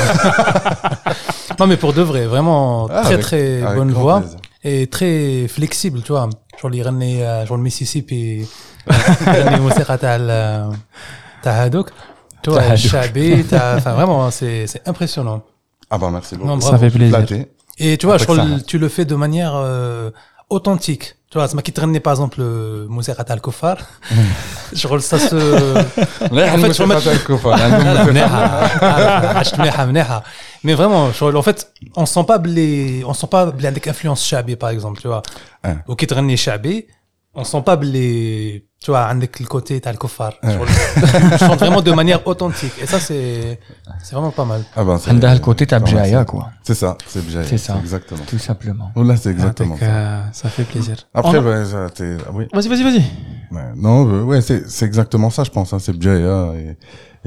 non 1.59 1.67
mais 1.67 1.77
pour 1.77 1.93
de 1.93 2.01
vrai, 2.01 2.25
vraiment 2.25 2.87
Ah, 2.91 3.01
très 3.03 3.13
avec- 3.13 3.25
très 3.25 3.61
avec 3.63 3.77
bonne 3.77 3.91
grand 3.91 4.01
voix 4.01 4.19
plaisir. 4.21 4.39
et 4.63 4.87
très 4.87 5.47
flexible, 5.47 6.01
tu 6.01 6.11
vois. 6.13 6.29
Genre 6.59 6.65
اللي 6.65 6.77
يغني 6.77 7.23
euh, 7.25 7.45
genre 7.47 7.57
le 7.57 7.63
Mississippi 7.69 8.45
يغني 9.27 9.59
موسيقى 9.59 9.97
تاع 9.97 10.15
ال- 10.19 10.77
تاع 11.43 11.63
هادوك 11.65 11.89
tu 11.89 12.51
vois 12.51 12.55
تاع 12.55 12.63
هادوك. 12.63 12.71
الشعبي 12.73 13.43
تاع 13.43 13.79
enfin 13.79 13.93
vraiment 13.93 14.31
c'est 14.31 14.67
c'est 14.71 14.87
impressionnant. 14.89 15.41
Ah 15.91 15.97
bah 15.97 16.09
merci 16.11 16.35
beaucoup. 16.35 16.47
Non, 16.49 16.59
Ça 16.59 16.69
bravo. 16.69 16.77
fait 16.83 16.91
plaisir. 16.97 17.17
Flatté. 17.17 17.39
Et 17.85 17.97
tu 17.99 18.05
vois, 18.07 18.17
je 18.17 18.23
Avec 18.23 18.27
crois 18.35 18.37
ça. 18.49 18.55
que 18.63 18.65
tu 18.71 18.77
le 18.83 18.89
fais 18.95 19.05
de 19.13 19.15
manière 19.25 19.53
euh, 19.55 20.11
authentique. 20.50 21.14
Tu 21.30 21.38
vois, 21.38 21.48
c'est 21.48 21.56
ma 21.56 21.62
qui 21.62 21.72
traînait 21.72 21.98
par 21.98 22.12
exemple 22.12 22.42
Mousserat 22.88 23.24
Al-Kofar. 23.28 23.78
Je 24.72 24.86
roule 24.86 25.02
ça 25.02 25.18
ce. 25.18 25.34
Mais 30.62 30.74
vraiment, 30.74 31.06
en 31.06 31.42
fait, 31.42 31.72
on 31.96 32.06
sent 32.06 32.24
pas 32.24 32.40
on 33.04 33.14
sent 33.14 33.26
pas 33.28 33.46
blé 33.46 33.66
avec 33.66 33.86
influence 33.88 34.24
Shabé 34.24 34.54
par 34.56 34.70
exemple, 34.70 35.00
tu 35.00 35.08
vois. 35.08 35.22
Ou 35.88 35.96
qui 35.96 36.06
traînait 36.06 36.36
Shabé, 36.36 36.86
on 37.35 37.43
sent 37.43 37.61
pas 37.69 37.75
blé, 37.83 38.65
tu 38.83 38.91
vois, 38.91 39.03
avec 39.15 39.39
le 39.39 39.45
côté 39.55 39.79
t'as 39.83 39.91
le 39.91 39.97
kofar. 40.03 40.33
Je 40.43 40.51
crois 40.55 40.65
que- 40.67 41.37
Je 41.37 41.45
chante 41.45 41.59
vraiment 41.59 41.81
de 41.89 41.91
manière 42.01 42.21
authentique. 42.31 42.73
Et 42.83 42.87
ça, 42.93 42.99
c'est, 43.07 43.59
c'est 44.03 44.13
vraiment 44.15 44.31
pas 44.39 44.45
mal. 44.51 44.61
Ah 44.75 44.83
ben, 44.83 44.97
c'est- 44.97 45.09
عندها 45.09 45.33
الكوتي 45.33 45.65
تاع 45.65 45.77
بجاية 45.77 46.23
quoi 46.25 46.43
C'est 46.67 46.73
ça, 46.83 46.97
c'est 47.07 47.25
bien. 47.27 47.43
C'est 47.51 47.57
ça. 47.67 47.73
Exactement. 47.83 48.25
tout 48.31 48.39
simplement 48.49 48.89
Là, 49.09 49.15
c'est 49.21 49.31
exactement 49.37 49.75
Donc, 49.75 49.79
ça. 49.79 49.85
euh, 49.85 50.21
ça 50.39 50.49
fait 50.49 50.63
plaisir. 50.73 50.95
Après, 51.13 51.37
On 51.39 51.45
a- 51.45 51.49
ouais, 51.49 51.65
ça, 51.73 51.89
t'es- 51.97 52.17
ah 52.27 52.31
oui. 52.37 52.43
Vas-y, 52.55 52.67
vas-y, 52.71 52.83
vas-y. 52.89 53.03
Ouais, 53.55 53.69
non, 53.85 53.97
euh, 54.07 54.23
ouais, 54.29 54.41
c'est, 54.47 54.61
c'est 54.75 54.85
exactement 54.91 55.29
ça, 55.35 55.41
je 55.43 55.51
pense. 55.57 55.69
Hein, 55.73 55.79
c'est 55.85 55.95
Bjaya 56.01 56.37
et, 56.61 56.69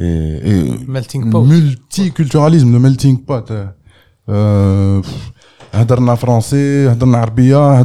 et, 0.05 0.51
et 0.51 0.63
Melting 0.95 1.23
pot. 1.33 1.43
multiculturalisme, 1.55 2.71
le 2.77 2.81
melting 2.87 3.17
pot. 3.29 3.47
euh, 3.51 3.67
Euh, 4.29 5.01
pff, 5.03 5.33
هدرنا 5.75 6.15
فرنسي 6.15 6.89
هدرنا 6.93 7.19
عربية 7.19 7.81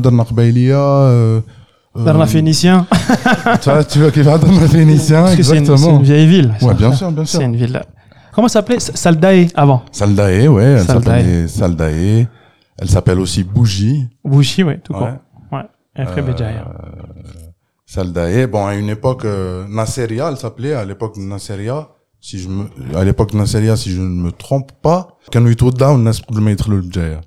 euh, 1.97 2.05
Berlin 2.05 2.27
Phénicien. 2.27 2.87
Toi, 3.63 3.85
tu 3.85 3.99
veux 3.99 4.11
qu'il 4.11 4.23
va 4.23 4.39
Berlin 4.39 4.67
Phénicien, 4.67 5.27
exactement. 5.29 5.77
C'est 5.77 5.91
une, 5.91 6.03
vieille 6.03 6.27
ville. 6.27 6.55
Ouais, 6.63 6.75
bien 6.75 6.93
sûr, 6.93 7.11
bien 7.13 7.25
sûr. 7.25 7.41
C'est 7.41 7.45
une 7.45 7.57
ville. 7.57 7.83
Comment 8.33 8.49
s'appelait 8.49 8.81
Saldae 8.81 9.49
avant? 9.55 9.83
Saldae, 9.93 10.49
ouais. 10.49 10.65
Elle 10.65 10.85
s'appelait 10.85 11.49
Saldae. 11.49 12.27
Elle 12.79 12.89
s'appelle 12.89 13.21
aussi 13.21 13.45
Bougie. 13.45 14.09
Bougie, 14.25 14.63
ouais, 14.63 14.79
tout 14.79 14.95
court. 14.95 15.03
Ouais. 15.03 15.59
ouais. 15.59 15.65
Après 15.95 16.23
hein. 16.23 16.35
euh, 16.41 17.51
Saldae. 17.85 18.47
Bon, 18.47 18.67
à 18.67 18.75
une 18.75 18.89
époque, 18.89 19.27
euh, 19.27 19.67
Nasseria, 19.69 20.31
elle 20.31 20.39
s'appelait 20.39 20.73
à 20.73 20.87
l'époque 20.87 21.19
Nasseria. 21.19 21.89
Si 22.21 22.39
je 22.39 22.49
me, 22.49 22.65
à 22.97 23.05
l'époque 23.05 23.35
Nasseria, 23.35 23.77
si 23.77 23.91
je 23.91 24.01
ne 24.01 24.07
me 24.07 24.33
trompe 24.33 24.73
pas, 24.81 25.19
quand 25.31 25.41
nous 25.41 25.55
down, 25.55 26.03
Nasseria, 26.03 27.21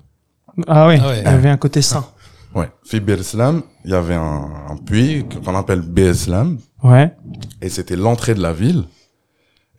Ah 0.66 0.88
oui, 0.88 0.96
ah 1.00 1.16
il 1.16 1.22
y 1.22 1.26
avait 1.26 1.50
un 1.50 1.56
côté 1.56 1.82
sain. 1.82 2.04
Ouais. 2.56 2.70
Fi 2.84 2.96
il 2.96 3.90
y 3.90 3.94
avait 3.94 4.14
un, 4.14 4.76
puits 4.84 5.26
qu'on 5.44 5.54
appelle 5.54 5.82
Beslam. 5.82 6.58
Ouais. 6.82 7.14
Et 7.60 7.68
c'était 7.68 7.96
l'entrée 7.96 8.34
de 8.34 8.40
la 8.40 8.52
ville. 8.52 8.84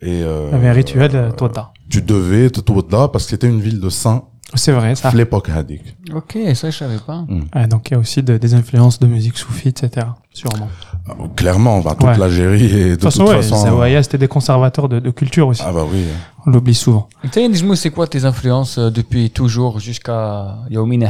Et 0.00 0.12
il 0.12 0.20
y 0.20 0.22
avait 0.22 0.68
un 0.68 0.70
euh, 0.70 0.72
rituel 0.72 1.10
euh, 1.14 1.30
de 1.30 1.34
Tawda. 1.34 1.72
Tu 1.90 2.02
devais 2.02 2.50
te 2.50 2.60
Tawda 2.60 3.08
parce 3.08 3.24
que 3.24 3.30
c'était 3.30 3.48
une 3.48 3.60
ville 3.60 3.80
de 3.80 3.90
saints. 3.90 4.22
C'est 4.54 4.72
vrai, 4.72 4.94
ça. 4.94 5.10
L'époque 5.10 5.50
Hadik. 5.50 5.96
Ok, 6.14 6.38
ça, 6.54 6.70
je 6.70 6.78
savais 6.78 6.98
pas. 7.04 7.26
Mm. 7.28 7.66
Donc, 7.66 7.90
il 7.90 7.94
y 7.94 7.96
a 7.96 7.98
aussi 7.98 8.22
des 8.22 8.54
influences 8.54 8.98
de 8.98 9.06
musique 9.06 9.36
soufie, 9.36 9.68
etc. 9.68 10.06
Sûrement. 10.32 10.68
Ah, 11.06 11.14
clairement, 11.36 11.76
on 11.76 11.80
va 11.80 11.94
toute 11.94 12.16
l'Algérie 12.16 12.64
et 12.64 12.84
de, 12.84 12.90
de 12.90 12.94
toute 12.94 13.02
façon. 13.04 13.24
Toute 13.24 13.34
ouais, 13.34 13.42
façon 13.42 13.82
euh... 13.82 14.02
c'était 14.02 14.18
des 14.18 14.28
conservateurs 14.28 14.88
de, 14.88 15.10
culture 15.10 15.48
aussi. 15.48 15.62
Ah, 15.66 15.72
bah 15.72 15.84
oui. 15.90 16.02
Hein. 16.02 16.16
On 16.46 16.50
l'oublie 16.50 16.74
souvent. 16.74 17.08
Et 17.24 17.74
c'est 17.74 17.90
quoi 17.90 18.06
tes 18.06 18.24
influences 18.24 18.78
euh, 18.78 18.90
depuis 18.90 19.30
toujours 19.30 19.80
jusqu'à 19.80 20.56
Yaoumine 20.70 21.06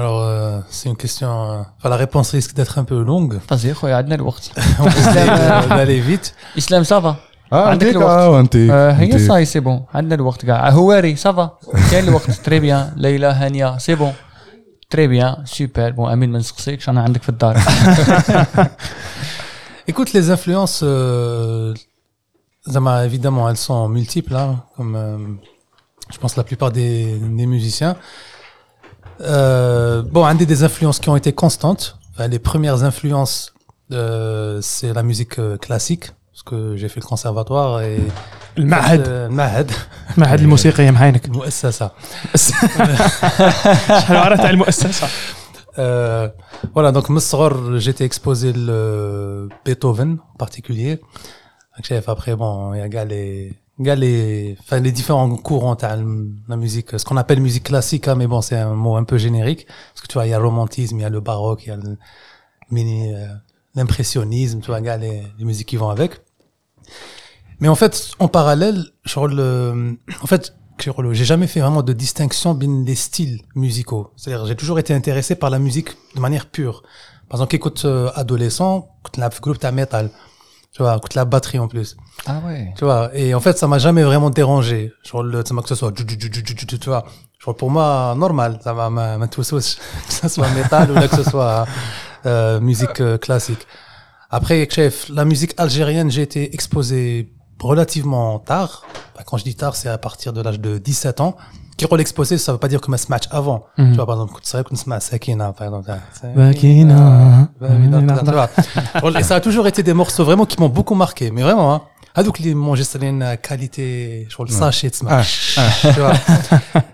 Alors, 0.00 0.18
euh, 0.22 0.60
c'est 0.76 0.88
une 0.92 0.96
question. 1.04 1.30
euh, 1.50 1.62
Enfin, 1.78 1.88
la 1.94 1.96
réponse 2.04 2.28
risque 2.38 2.52
d'être 2.56 2.78
un 2.78 2.84
peu 2.84 3.02
longue. 3.02 3.38
طزي 3.48 3.74
خويا 3.74 3.96
عندنا 3.96 4.14
الوقت 4.14 4.50
On 4.80 4.82
va 4.82 4.88
essayer 4.88 5.26
de- 5.26 5.68
d'aller 5.68 6.00
vite. 6.10 6.32
اسلام 6.58 6.82
صافا 6.82 7.16
Ah, 7.16 7.54
عندك 7.54 7.86
عندك 7.86 7.96
الوقت. 7.96 8.18
ah, 8.18 8.30
وانت 8.30 8.56
آه، 8.56 8.92
هي 8.92 9.12
انت- 9.12 9.28
صاي 9.28 9.44
سي 9.44 9.60
بون 9.60 9.84
عندنا 9.94 10.14
الوقت 10.14 10.44
كاع 10.46 10.70
هواري 10.70 11.16
صافا 11.16 11.50
كاين 11.90 12.08
الوقت 12.08 12.30
تري 12.30 12.60
بيان 12.60 12.92
ليلى 12.96 13.26
هانيه 13.26 13.78
سي 13.78 13.94
بون 13.94 14.12
تري 14.90 15.06
بيان 15.06 15.36
سوبر 15.44 15.90
بون 15.90 16.10
امين 16.12 16.32
ما 16.32 16.38
نسقسيكش 16.38 16.88
انا 16.88 17.02
عندك 17.02 17.22
في 17.22 17.28
الدار 17.28 17.56
Écoute, 19.88 20.12
les 20.18 20.26
influences, 20.36 20.80
euh, 20.82 21.72
Zama, 22.74 22.94
évidemment, 23.08 23.44
elles 23.48 23.62
sont 23.68 23.82
multiples, 23.98 24.34
hein, 24.42 24.50
comme 24.76 24.94
euh, 24.96 25.18
je 26.12 26.18
pense 26.18 26.34
la 26.40 26.42
plupart 26.50 26.72
des, 26.72 26.94
des 27.40 27.46
musiciens. 27.54 27.94
Euh, 29.20 30.02
bon, 30.02 30.24
un 30.24 30.34
des, 30.34 30.46
des 30.46 30.62
influences 30.62 30.98
qui 31.00 31.08
ont 31.08 31.16
été 31.16 31.32
constantes, 31.32 31.98
enfin, 32.12 32.28
les 32.28 32.38
premières 32.38 32.82
influences, 32.84 33.54
euh, 33.92 34.58
c'est 34.60 34.92
la 34.92 35.02
musique 35.02 35.38
euh, 35.38 35.56
classique, 35.56 36.12
parce 36.32 36.42
que 36.42 36.76
j'ai 36.76 36.88
fait 36.88 37.00
le 37.00 37.06
conservatoire 37.06 37.80
et 37.82 37.98
المعهد 38.58 39.04
euh, 39.06 39.08
المعهد 39.30 39.70
المعهد 40.16 40.40
الموسيقي 40.40 40.84
يا 40.84 40.90
محاينك 40.90 41.24
المؤسسة. 41.24 41.90
شحال 44.00 44.16
عرفت 44.16 44.40
على 44.40 44.50
المؤسسه 44.50 45.08
Euh, 45.78 46.28
voilà, 46.74 46.90
donc 46.90 47.10
Msror, 47.10 47.78
j'étais 47.78 48.06
exposé 48.06 48.54
le 48.54 49.48
Beethoven 49.64 50.18
en 50.32 50.36
particulier. 50.38 50.96
Donc, 51.76 51.84
chef, 51.84 52.08
après, 52.08 52.34
bon, 52.34 52.72
il 52.72 52.78
y 52.78 52.80
a 52.80 52.88
gars 52.88 53.04
les, 53.04 53.58
gars 53.79 53.95
les, 53.95 54.57
enfin, 54.59 54.79
les 54.79 54.91
différents 54.91 55.35
courants, 55.37 55.77
la 55.81 56.57
musique, 56.57 56.99
ce 56.99 57.05
qu'on 57.05 57.17
appelle 57.17 57.41
musique 57.41 57.63
classique, 57.63 58.07
hein, 58.07 58.15
mais 58.15 58.27
bon, 58.27 58.41
c'est 58.41 58.57
un 58.57 58.73
mot 58.73 58.95
un 58.95 59.03
peu 59.03 59.17
générique. 59.17 59.65
Parce 59.93 60.01
que 60.01 60.07
tu 60.07 60.13
vois, 60.13 60.27
il 60.27 60.29
y 60.29 60.33
a 60.33 60.39
le 60.39 60.45
romantisme, 60.45 60.97
il 60.97 61.01
y 61.01 61.05
a 61.05 61.09
le 61.09 61.19
baroque, 61.19 61.65
il 61.65 61.69
y 61.69 61.71
a 61.71 61.77
le 61.77 61.97
mini, 62.69 63.13
euh, 63.13 63.27
l'impressionnisme, 63.75 64.59
tu 64.61 64.67
vois, 64.67 64.81
gars, 64.81 64.97
les, 64.97 65.23
les 65.37 65.45
musiques 65.45 65.67
qui 65.67 65.77
vont 65.77 65.89
avec. 65.89 66.21
Mais 67.59 67.67
en 67.67 67.75
fait, 67.75 68.11
en 68.19 68.27
parallèle, 68.27 68.85
genre 69.05 69.27
le, 69.27 69.97
en 70.21 70.27
fait, 70.27 70.53
j'ai 71.11 71.25
jamais 71.25 71.47
fait 71.47 71.59
vraiment 71.59 71.83
de 71.83 71.93
distinction 71.93 72.53
bien 72.53 72.81
des 72.81 72.95
styles 72.95 73.41
musicaux. 73.55 74.11
C'est-à-dire, 74.15 74.45
j'ai 74.47 74.55
toujours 74.55 74.79
été 74.79 74.93
intéressé 74.93 75.35
par 75.35 75.49
la 75.49 75.59
musique 75.59 75.89
de 76.15 76.19
manière 76.19 76.47
pure. 76.47 76.81
Par 77.29 77.39
exemple, 77.39 77.55
écoute 77.55 77.83
euh, 77.85 78.11
adolescent, 78.15 78.89
écoute 79.01 79.17
la 79.17 79.29
groupe 79.29 79.59
ta 79.59 79.71
metal, 79.71 80.09
tu 80.73 80.81
vois, 80.81 80.97
écoute 80.97 81.13
la 81.13 81.25
batterie 81.25 81.59
en 81.59 81.67
plus, 81.67 81.97
ah 82.27 82.39
ouais. 82.45 82.73
Tu 82.77 82.85
vois, 82.85 83.09
et 83.13 83.33
en 83.33 83.39
fait, 83.39 83.57
ça 83.57 83.67
m'a 83.67 83.79
jamais 83.79 84.03
vraiment 84.03 84.29
dérangé. 84.29 84.93
Genre, 85.03 85.23
le, 85.23 85.43
que 85.43 85.67
ce 85.67 85.75
soit, 85.75 85.91
tu 85.91 86.77
vois. 86.85 87.03
Genre, 87.43 87.55
pour 87.55 87.71
moi, 87.71 88.13
normal. 88.15 88.59
Ça 88.63 88.73
m'a, 88.73 88.89
m'a, 88.89 89.27
que 89.27 89.43
ce 89.43 90.27
soit 90.27 90.49
métal 90.51 90.91
ou 90.91 90.93
là, 90.93 91.07
que 91.07 91.15
ce 91.15 91.23
soit, 91.23 91.43
euh, 91.45 91.65
euh, 92.25 92.59
musique 92.59 93.01
euh, 93.01 93.17
classique. 93.17 93.65
Après, 94.29 94.67
chef, 94.69 95.09
la 95.09 95.25
musique 95.25 95.53
algérienne, 95.57 96.11
j'ai 96.11 96.21
été 96.21 96.53
exposé 96.53 97.33
relativement 97.59 98.39
tard. 98.39 98.85
Bah, 99.15 99.23
quand 99.25 99.37
je 99.37 99.43
dis 99.43 99.55
tard, 99.55 99.75
c'est 99.75 99.89
à 99.89 99.97
partir 99.97 100.33
de 100.33 100.41
l'âge 100.41 100.59
de 100.59 100.77
17 100.77 101.19
ans. 101.21 101.35
Qui 101.77 101.85
rôle 101.85 102.01
exposé, 102.01 102.37
ça 102.37 102.51
veut 102.51 102.59
pas 102.59 102.67
dire 102.67 102.79
que 102.79 102.95
ce 102.95 103.07
match 103.09 103.23
avant. 103.31 103.65
Mm 103.77 103.83
-hmm. 103.83 103.89
Tu 103.89 103.95
vois, 103.95 104.05
par 104.05 104.15
exemple, 104.15 104.33
c'est 104.43 104.57
vrai 104.57 104.63
qu'on 104.63 104.75
se 104.75 104.87
met 104.87 104.95
à 104.95 104.99
Sakina, 104.99 105.51
par 105.53 105.67
exemple. 105.67 105.89
Hein, 105.91 105.99
Sakina. 106.13 107.49
Et 109.19 109.23
ça 109.23 109.35
a 109.35 109.41
toujours 109.41 109.65
été 109.67 109.81
des 109.81 109.93
morceaux 109.93 110.25
vraiment 110.25 110.45
qui 110.45 110.57
m'ont 110.59 110.69
beaucoup 110.69 110.95
marqué, 110.95 111.31
mais 111.31 111.41
vraiment, 111.41 111.73
hein. 111.73 111.81
هذوك 112.16 112.40
اللي 112.40 112.54
مونجسترين 112.54 113.34
qualité 113.36 113.80
شغل 114.28 114.48
sachet 114.50 114.90
تسمع 114.90 115.22
tu 115.22 116.00
vois 116.00 116.14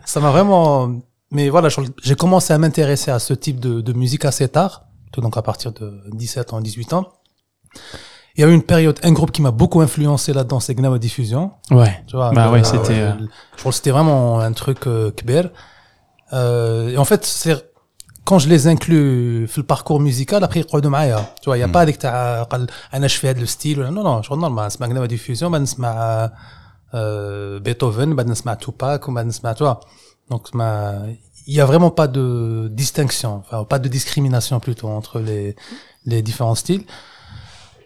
ça 0.05 0.20
m'a 0.20 0.30
vraiment 0.30 0.89
mais 1.34 1.48
voilà 1.51 1.68
شغل- 1.70 1.93
j'ai 2.02 2.14
commencé 2.16 2.52
à 2.52 2.59
m'intéresser 2.59 3.10
à 3.10 3.18
ce 3.18 3.34
type 3.34 3.59
de, 3.60 3.80
de 3.80 3.93
musique 3.93 4.24
assez 4.24 4.48
tard 4.48 4.72
donc 5.24 5.36
à 5.36 5.43
partir 5.43 5.72
de 5.72 5.86
17 6.12 6.52
ans 6.52 6.60
18 6.60 6.93
ans 6.93 7.05
il 8.36 8.40
y 8.40 8.44
a 8.44 8.48
eu 8.48 8.55
une 8.55 8.62
période 8.62 8.98
un 9.02 9.12
groupe 9.12 9.30
qui 9.30 9.43
m'a 9.43 9.51
beaucoup 9.51 9.80
influencé 9.80 10.32
là-dedans 10.32 10.60
c'est 10.60 10.74
Gnawa 10.74 10.98
Diffusion 10.98 11.52
Ouais. 11.70 11.94
tu 12.09 12.16
vois 12.16 12.30
Bah 12.32 12.47
le- 12.47 12.52
ouais, 12.52 12.64
c'était, 12.64 12.97
le- 12.97 13.02
euh, 13.02 13.26
je 13.56 13.60
crois 13.60 13.70
que 13.72 13.76
c'était 13.78 13.90
vraiment 13.97 14.40
un 14.40 14.52
truc 14.62 14.80
euh, 14.86 15.10
kber 15.18 15.44
euh, 16.32 16.89
et 16.94 16.97
en 16.98 17.05
fait 17.05 17.24
c'est 17.24 17.56
quand 18.26 18.39
je 18.39 18.48
les 18.48 18.66
inclus 18.68 19.47
في 19.48 19.59
البارcours 19.59 20.01
musical 20.01 20.44
après 20.44 20.56
يقعدوا 20.56 20.90
معايا 20.90 21.34
tu 21.40 21.44
vois 21.51 21.56
il 21.56 21.60
y 21.60 21.64
a 21.64 21.72
pas 21.72 21.76
هذيك 21.76 21.97
تاع 21.97 22.43
قال 22.43 22.66
انا 22.94 23.06
اش 23.06 23.14
في 23.16 23.30
هذا 23.30 23.40
الستيل 23.40 23.80
ولا 23.80 23.90
non 23.90 24.05
non 24.05 24.26
je 24.26 24.30
normal 24.30 24.60
نسمع 24.66 24.89
Gnawa 24.89 25.10
Diffusion 25.10 25.43
ما 25.43 25.59
نسمع 25.59 26.26
euh, 26.94 27.60
Beethoven, 27.60 28.14
بعد 28.14 28.26
نسمع 28.26 28.55
Tupac, 28.55 29.09
وبعد 29.09 29.26
نسمع 29.26 29.55
tu 29.55 29.59
vois. 29.64 29.80
Donc 30.30 30.55
ma 30.55 30.93
il 31.48 31.55
y 31.55 31.60
a 31.60 31.66
vraiment 31.66 31.90
pas 32.01 32.06
de 32.06 32.68
distinction, 32.82 33.32
enfin 33.40 33.64
pas 33.64 33.80
de 33.84 33.89
discrimination 33.89 34.60
plutôt 34.60 34.89
entre 34.89 35.18
les 35.18 35.56
les 36.10 36.20
différents 36.22 36.55
styles. 36.62 36.84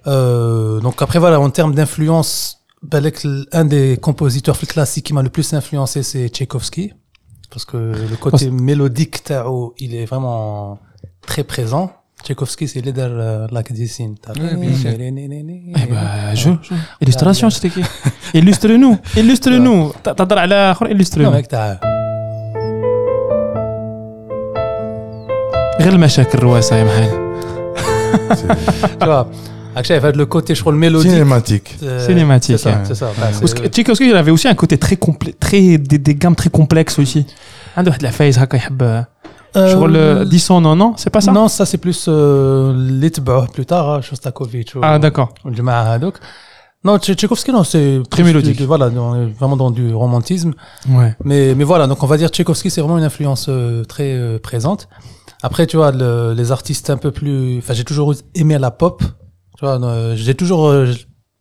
Euh, 0.07 0.81
donc 0.81 0.97
après 1.03 1.19
voilà, 1.19 1.41
en 1.41 1.51
termes 1.51 1.75
d'influence, 1.75 2.57
بالك 2.83 3.25
ال- 3.25 3.47
un 3.53 3.65
des 3.65 3.97
compositeurs 4.09 4.59
classiques 4.59 5.07
qui 5.07 5.13
m'a 5.15 5.23
le 5.23 5.31
plus 5.31 5.49
influencé 5.61 6.03
c'est 6.03 6.29
Tchaïkovski 6.29 6.93
parce 7.51 7.65
que 7.65 7.77
le 8.13 8.17
côté 8.17 8.51
mélodique 8.51 9.23
تاعو, 9.25 9.75
il 9.79 9.95
est 9.95 10.05
vraiment 10.05 10.79
très 11.27 11.45
présent. 11.45 11.87
Tchaïkovski 12.25 12.67
c'est 12.69 12.81
leader 12.81 13.11
euh, 13.13 13.47
la 13.53 13.63
cuisine. 13.63 14.15
Oui, 14.41 14.57
bien 14.63 14.75
sûr. 14.83 14.91
Eh 14.99 15.87
bah, 15.93 16.35
je, 16.35 16.51
je. 16.67 16.75
Illustration, 17.03 17.51
c'était 17.51 17.71
qui 17.75 17.83
Illustre-nous, 18.35 18.95
illustre-nous. 19.17 19.93
تهضر 20.05 20.39
على 20.39 20.55
اخر 20.71 20.87
Non, 20.87 20.91
illustre-nous. 20.95 21.31
mec, 21.31 21.47
t'as- 21.49 21.79
غير 25.81 25.93
المشاكل 25.93 26.39
الرواسة 26.39 26.77
يا 26.77 26.85
محل 26.85 27.27
C'est 28.31 28.47
tu 29.01 29.07
vois, 29.07 29.23
Akshay, 29.23 29.50
le 29.76 30.24
côté, 30.26 30.56
je 30.56 30.62
crois, 30.62 30.72
le 30.72 30.78
mélodique. 30.78 31.12
Cinématique. 31.12 31.78
Euh, 31.84 32.06
Cinématique. 32.06 32.58
C'est 32.58 32.70
ça. 32.70 32.82
C'est 32.84 32.96
ça. 32.96 33.12
Bah, 33.20 33.30
ouais. 33.42 34.14
avait 34.14 34.32
aussi 34.32 34.48
un 34.48 34.56
côté 34.56 34.78
très 34.78 34.98
complet, 34.98 35.34
très, 35.40 35.78
des, 35.78 35.98
des, 35.98 36.16
gammes 36.16 36.36
très 36.36 36.50
complexes 36.50 37.00
aussi. 37.00 37.26
Un 37.76 37.84
de 37.84 37.92
la 38.02 38.12
face, 38.12 38.38
euh, 39.58 39.68
je 39.70 39.76
crois 39.76 39.90
le 39.90 40.00
euh, 40.00 40.26
10 40.26 40.52
ans, 40.52 40.62
non, 40.62 40.78
non, 40.78 40.94
c'est 40.96 41.10
pas 41.10 41.20
ça? 41.20 41.34
Non, 41.34 41.50
ça 41.50 41.66
c'est 41.66 41.78
plus 41.78 42.06
euh, 42.08 42.74
l'Itba, 42.74 43.48
plus 43.52 43.66
tard, 43.66 43.90
hein, 43.90 44.02
Shostakovich. 44.02 44.78
Ah, 44.82 44.98
d'accord. 44.98 45.34
Du 45.44 45.62
Mahadok. 45.62 46.20
Non, 46.84 46.98
Tchaïkovski, 46.98 47.52
non, 47.52 47.64
c'est 47.64 48.02
très 48.10 48.24
mélodique. 48.24 48.60
Voilà, 48.62 48.90
vraiment 48.90 49.56
dans 49.56 49.70
du 49.70 49.94
romantisme. 49.94 50.54
Ouais. 50.90 51.16
Mais, 51.24 51.54
mais 51.54 51.64
voilà, 51.64 51.86
donc 51.86 52.02
on 52.02 52.08
va 52.08 52.18
dire 52.18 52.30
Tchaïkovski, 52.30 52.72
c'est 52.72 52.82
vraiment 52.82 52.98
une 52.98 53.04
influence 53.04 53.48
euh, 53.50 53.84
très 53.84 54.14
euh, 54.14 54.40
présente. 54.40 54.88
Après, 55.44 55.68
tu 55.68 55.78
vois, 55.78 55.92
le, 55.92 56.34
les 56.36 56.52
artistes 56.52 56.90
un 56.90 56.98
peu 56.98 57.12
plus. 57.12 57.60
Enfin, 57.60 57.74
j'ai 57.74 57.84
toujours 57.84 58.16
aimé 58.34 58.58
la 58.58 58.72
pop, 58.72 59.04
tu 59.62 59.68
vois, 59.68 59.80
euh, 59.80 60.16
j'ai 60.16 60.34
toujours 60.34 60.70
euh, 60.70 60.92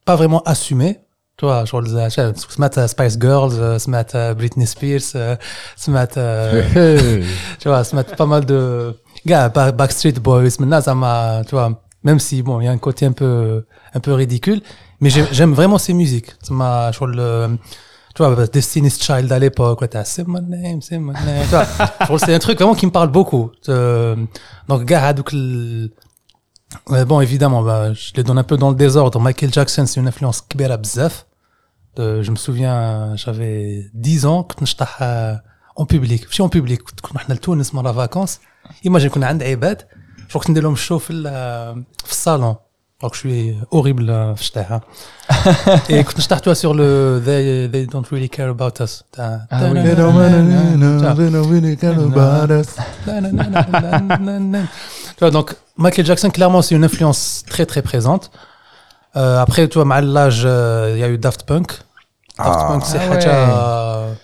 pas 0.05 0.15
vraiment 0.15 0.43
assumé. 0.43 0.99
Tu 1.39 1.47
vois, 1.47 1.65
genre, 1.65 1.83
ce 1.87 2.61
matin, 2.61 2.87
Spice 2.87 3.17
Girls, 3.19 3.55
euh, 3.55 3.79
ce 3.79 3.89
matin, 3.89 4.35
Britney 4.35 4.67
Spears, 4.67 5.39
ce 5.75 5.91
matin, 5.91 6.51
tu 7.59 7.69
vois, 7.69 7.83
ce 7.83 7.97
matin, 7.97 8.15
pas 8.17 8.27
mal 8.27 8.45
de 8.45 8.95
gars, 9.25 9.49
Backstreet 9.49 10.21
Boys. 10.21 10.51
Maintenant, 10.59 10.83
ça 10.83 10.95
m'a, 10.95 11.41
tu 11.47 11.53
vois, 11.53 11.83
même 12.05 12.19
si, 12.19 12.43
bon, 12.43 12.61
il 12.61 12.67
y 12.67 12.69
a 12.69 12.73
un 12.73 12.77
côté 12.77 13.07
un 13.07 13.13
peu, 13.13 13.65
un 13.95 14.01
peu 14.01 14.13
ridicule, 14.13 14.61
mais 15.01 15.09
j'aime 15.09 15.55
vraiment 15.55 15.79
ces 15.79 15.95
musiques. 15.95 16.35
Ça 16.43 16.53
m'a, 16.53 16.93
genre, 16.93 17.09
le, 17.09 17.57
tu 18.15 18.23
vois, 18.23 18.47
Destiny's 18.49 19.03
Child 19.03 19.33
à 19.33 19.39
l'époque, 19.39 19.83
t'as 19.89 20.05
c'est 20.05 20.29
mon 20.29 20.43
name, 20.43 20.83
c'est 20.83 20.99
mon 20.99 21.15
name, 21.15 21.47
tu 21.49 21.57
vois. 22.07 22.19
c'est 22.19 22.35
un 22.35 22.39
truc 22.39 22.59
vraiment 22.59 22.75
qui 22.75 22.85
me 22.85 22.93
parle 22.93 23.09
beaucoup. 23.09 23.51
Donc, 23.67 24.85
gars, 24.85 25.15
donc, 25.15 25.33
Ouais, 26.90 27.06
bon, 27.06 27.22
évidemment, 27.22 27.62
bah, 27.64 27.94
je 27.94 28.12
les 28.16 28.24
donne 28.24 28.38
un 28.38 28.44
peu 28.44 28.58
dans 28.58 28.70
le 28.70 28.76
désordre. 28.76 29.20
Michael 29.20 29.52
Jackson, 29.54 29.86
c'est 29.86 30.00
une 30.00 30.08
influence 30.08 30.42
كبيرة 30.50 30.76
بزاف. 30.76 31.26
Euh, 31.98 32.24
je 32.24 32.32
me 32.32 32.36
souviens, 32.36 33.16
j'avais 33.16 33.90
10 33.94 34.26
ans, 34.26 34.42
كنت 34.44 34.64
نشطح 34.64 35.00
euh, 35.02 35.36
en 35.82 35.86
public. 35.86 36.26
ماشي 36.26 36.44
en 36.44 36.48
public, 36.50 36.82
كنت 36.84 37.00
كنا 37.02 37.20
حنا 37.20 37.34
لتونس 37.34 37.74
مرة 37.76 37.92
فاكونس. 37.92 38.40
Imagine 38.88 39.08
كنا 39.08 39.28
عند 39.28 39.44
عباد, 39.44 39.82
جو 40.32 40.40
كنت 40.40 40.50
ندير 40.50 40.64
لهم 40.64 40.74
الشو 40.74 40.98
في 41.00 41.14
ال- 41.14 41.84
في 42.06 42.12
الصالون. 42.12 42.56
Donc 43.04 43.14
je 43.14 43.18
suis 43.20 43.56
horrible 43.72 44.08
euh, 44.10 44.36
في 44.36 44.42
الشطيحة. 44.42 44.82
Et 45.90 45.94
كنت 46.02 46.18
نشطح 46.18 46.40
toi 46.40 46.56
sur 46.56 46.74
le 46.74 47.22
they, 47.26 47.72
they 47.74 47.94
don't 47.96 48.08
really 48.12 48.30
care 48.38 48.50
about 48.60 48.82
us. 48.86 49.04
تاع- 49.12 49.48
Ah 49.52 49.56
oui. 49.56 49.84
They 49.84 49.96
don't 49.96 50.16
wanna 50.16 50.42
know, 50.78 51.16
they 51.16 51.30
don't 51.32 51.50
really 51.50 51.78
care 51.82 52.00
about 52.00 52.52
us. 52.52 52.70
Tu 55.21 55.25
vois, 55.25 55.31
donc 55.31 55.55
Michael 55.77 56.07
Jackson, 56.07 56.31
clairement, 56.31 56.63
c'est 56.63 56.75
une 56.75 56.83
influence 56.83 57.45
très 57.47 57.67
très 57.67 57.83
présente. 57.83 58.31
Euh, 59.17 59.39
après, 59.39 59.69
tu 59.69 59.79
vois, 59.79 59.95
à 59.95 60.01
l'âge, 60.01 60.45
euh, 60.47 60.93
il 60.95 60.99
y 60.99 61.05
a 61.05 61.11
eu 61.11 61.19
Daft 61.19 61.43
Punk. 61.43 61.73
Daft 62.39 62.39
ah. 62.39 62.67
Punk, 62.69 62.87
c'est 62.87 62.99
ah 62.99 63.11
ouais. 63.11 63.27
euh, 63.27 64.15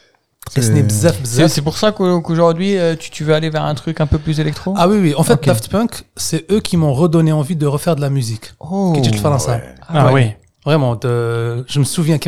c'est 1.49 1.61
pour 1.61 1.77
ça 1.77 1.93
qu'aujourd'hui, 1.93 2.79
euh, 2.79 2.97
tu, 2.97 3.11
tu, 3.11 3.25
veux 3.25 3.35
aller 3.35 3.51
vers 3.51 3.65
un 3.65 3.75
truc 3.75 4.01
un 4.01 4.07
peu 4.07 4.17
plus 4.17 4.41
électro? 4.41 4.73
Ah 4.75 4.89
oui, 4.89 4.97
oui. 4.99 5.15
En 5.15 5.23
fait. 5.23 5.45
Daft 5.45 5.69
Punk, 5.69 6.07
c'est 6.17 6.51
eux 6.51 6.61
qui 6.61 6.79
m'ont 6.79 6.95
redonné 6.95 7.31
envie 7.31 7.57
de 7.57 7.67
refaire 7.67 7.95
de 7.95 8.01
la 8.01 8.09
musique. 8.09 8.55
Oh, 8.59 8.95
qui 8.95 9.11
ouais. 9.11 9.21
Ah 9.23 9.39
ça. 9.39 9.61
Ah, 9.89 10.15
oui. 10.15 10.33
Vraiment, 10.65 10.97
de, 10.97 11.63
je 11.69 11.79
me 11.79 11.85
souviens, 11.85 12.19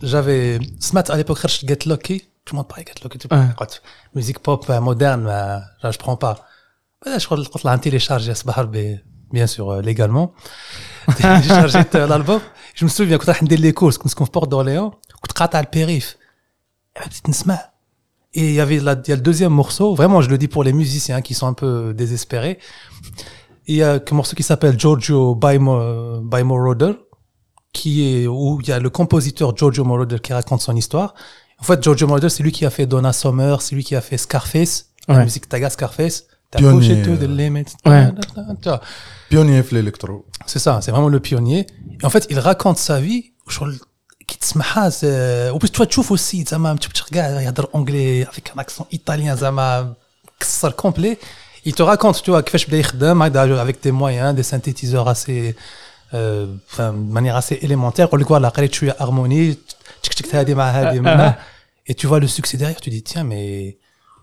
j'avais, 0.00 0.60
ce 0.78 0.96
à 0.96 1.16
l'époque, 1.16 1.44
Get 1.66 1.78
Lucky. 1.86 2.22
Tout 2.44 2.54
le 2.54 2.58
monde 2.58 2.68
parlait 2.68 2.84
Get 2.86 3.02
Lucky. 3.02 3.18
Tout 3.18 3.26
le 3.32 3.36
monde. 3.36 3.52
Musique 4.14 4.38
pop 4.38 4.64
euh, 4.70 4.80
moderne, 4.80 5.26
là, 5.26 5.90
je 5.90 5.98
prends 5.98 6.16
pas 6.16 6.46
بعد 7.05 7.19
je 7.21 7.27
قلت 7.27 7.65
لها 7.65 7.77
télécharger 7.77 8.31
صباح 8.31 8.59
ربي 8.59 8.99
bien 9.33 9.47
sûr 9.47 9.69
euh, 9.71 9.81
légalement. 9.81 10.31
téléchargé 11.17 11.79
euh, 11.95 12.07
l'album. 12.07 12.41
Je 12.75 12.85
me 12.85 12.89
souviens 12.89 13.17
كنت 13.17 13.29
راح 13.29 13.43
ندير 13.43 13.59
les 13.59 13.73
courses 13.75 13.97
كنت 13.97 14.07
سكون 14.07 14.25
في 14.25 14.31
بورت 14.31 14.47
دورليون 14.47 14.91
كنت 15.21 15.31
قاطع 15.31 15.59
البيريف. 15.59 16.15
بديت 17.05 17.29
نسمع. 17.29 17.71
Et 18.33 18.39
il 18.49 18.53
y 18.53 18.61
avait 18.61 18.79
la, 18.79 18.93
il 19.05 19.09
y 19.09 19.13
a 19.13 19.17
le 19.17 19.21
deuxième 19.21 19.53
morceau, 19.61 19.93
vraiment 19.93 20.21
je 20.21 20.29
le 20.29 20.37
dis 20.37 20.47
pour 20.47 20.63
les 20.63 20.71
musiciens 20.81 21.19
qui 21.21 21.33
sont 21.33 21.47
un 21.47 21.53
peu 21.53 21.93
désespérés. 21.93 22.59
Il 23.67 23.75
y 23.75 23.83
a 23.83 23.91
un 24.11 24.15
morceau 24.19 24.35
qui 24.37 24.43
s'appelle 24.43 24.75
Giorgio 24.79 25.35
by, 25.35 25.57
Mo, 25.65 25.75
by 26.31 26.41
Moroder, 26.43 26.93
qui 27.73 27.93
est 28.07 28.27
où 28.27 28.59
il 28.61 28.67
y 28.69 28.71
a 28.71 28.79
le 28.79 28.89
compositeur 28.89 29.49
Giorgio 29.57 29.83
Moroder 29.83 30.19
qui 30.25 30.31
raconte 30.39 30.61
son 30.61 30.75
histoire. 30.83 31.13
En 31.61 31.63
fait, 31.63 31.83
Giorgio 31.83 32.07
Moroder, 32.07 32.29
c'est 32.29 32.43
lui 32.47 32.53
qui 32.57 32.65
a 32.65 32.69
fait 32.69 32.85
Donna 32.85 33.11
Summer, 33.21 33.61
c'est 33.61 33.75
lui 33.75 33.83
qui 33.83 33.95
a 33.97 34.01
fait 34.09 34.17
Scarface, 34.17 34.75
la 35.09 35.15
Ouais. 35.17 35.23
musique 35.25 35.45
Taga 35.49 35.69
Scarface. 35.69 36.17
T'as 36.51 36.59
Pionnier, 36.59 36.95
pushed 36.95 37.05
to 37.05 37.15
the 37.23 37.29
euh, 37.29 37.37
limit. 37.39 37.65
Ouais. 37.85 38.07
Tu 38.61 38.69
vois, 38.69 38.81
Pionnier 39.29 39.61
في 39.63 39.73
l'électro. 39.75 40.25
C'est 40.45 40.59
ça, 40.59 40.79
c'est 40.81 40.91
vraiment 40.91 41.07
le 41.17 41.19
pionnier. 41.19 41.65
Et 42.01 42.05
en 42.05 42.09
fait, 42.09 42.27
il 42.29 42.39
raconte 42.39 42.77
sa 42.77 42.99
vie. 42.99 43.31
شغل 43.49 43.79
كي 44.27 44.37
تسمعها 44.39 44.89
c'est- 44.89 45.51
وبس 45.53 45.69
tu 45.69 45.77
vois 45.77 45.87
تشوف 45.87 46.13
aussi 46.13 46.49
زعما 46.49 46.75
تشوف 46.75 47.09
كاع 47.11 47.41
يهضر 47.41 47.67
انجلي 47.75 48.25
avec 48.25 48.51
un 48.55 48.61
accent 48.61 48.85
italien 48.95 49.33
زعما 49.33 49.93
كسر 50.39 50.71
complet. 50.71 51.17
Il 51.67 51.73
te 51.73 51.83
raconte, 51.83 52.21
tu 52.23 52.31
vois, 52.31 52.41
كيفاش 52.41 52.65
بدا 52.65 52.77
يخدم 52.77 53.23
هكذا 53.23 53.63
avec 53.65 53.75
des 53.87 53.91
moyens, 53.91 54.35
des 54.35 54.43
synthétiseurs 54.43 55.07
assez 55.07 55.55
euh, 56.13 56.45
enfin, 56.71 56.91
de 56.93 57.11
manière 57.13 57.35
assez 57.35 57.59
élémentaire. 57.61 57.99
يقول 58.07 58.21
لك 58.21 58.27
فوالا 58.27 58.49
قريت 58.49 58.73
شويه 58.73 58.91
harmonie 58.99 59.55
تشك 60.03 60.13
تشك 60.13 60.35
هذه 60.35 60.53
مع 60.53 60.69
هذه 60.69 60.99
منها. 60.99 61.39
Et 61.89 61.93
tu 61.93 62.07
vois 62.07 62.19
le 62.19 62.27
succès 62.27 62.57
derrière, 62.57 62.81
tu 62.81 62.89
dis 62.89 63.03
tiens 63.03 63.23
mais 63.23 63.77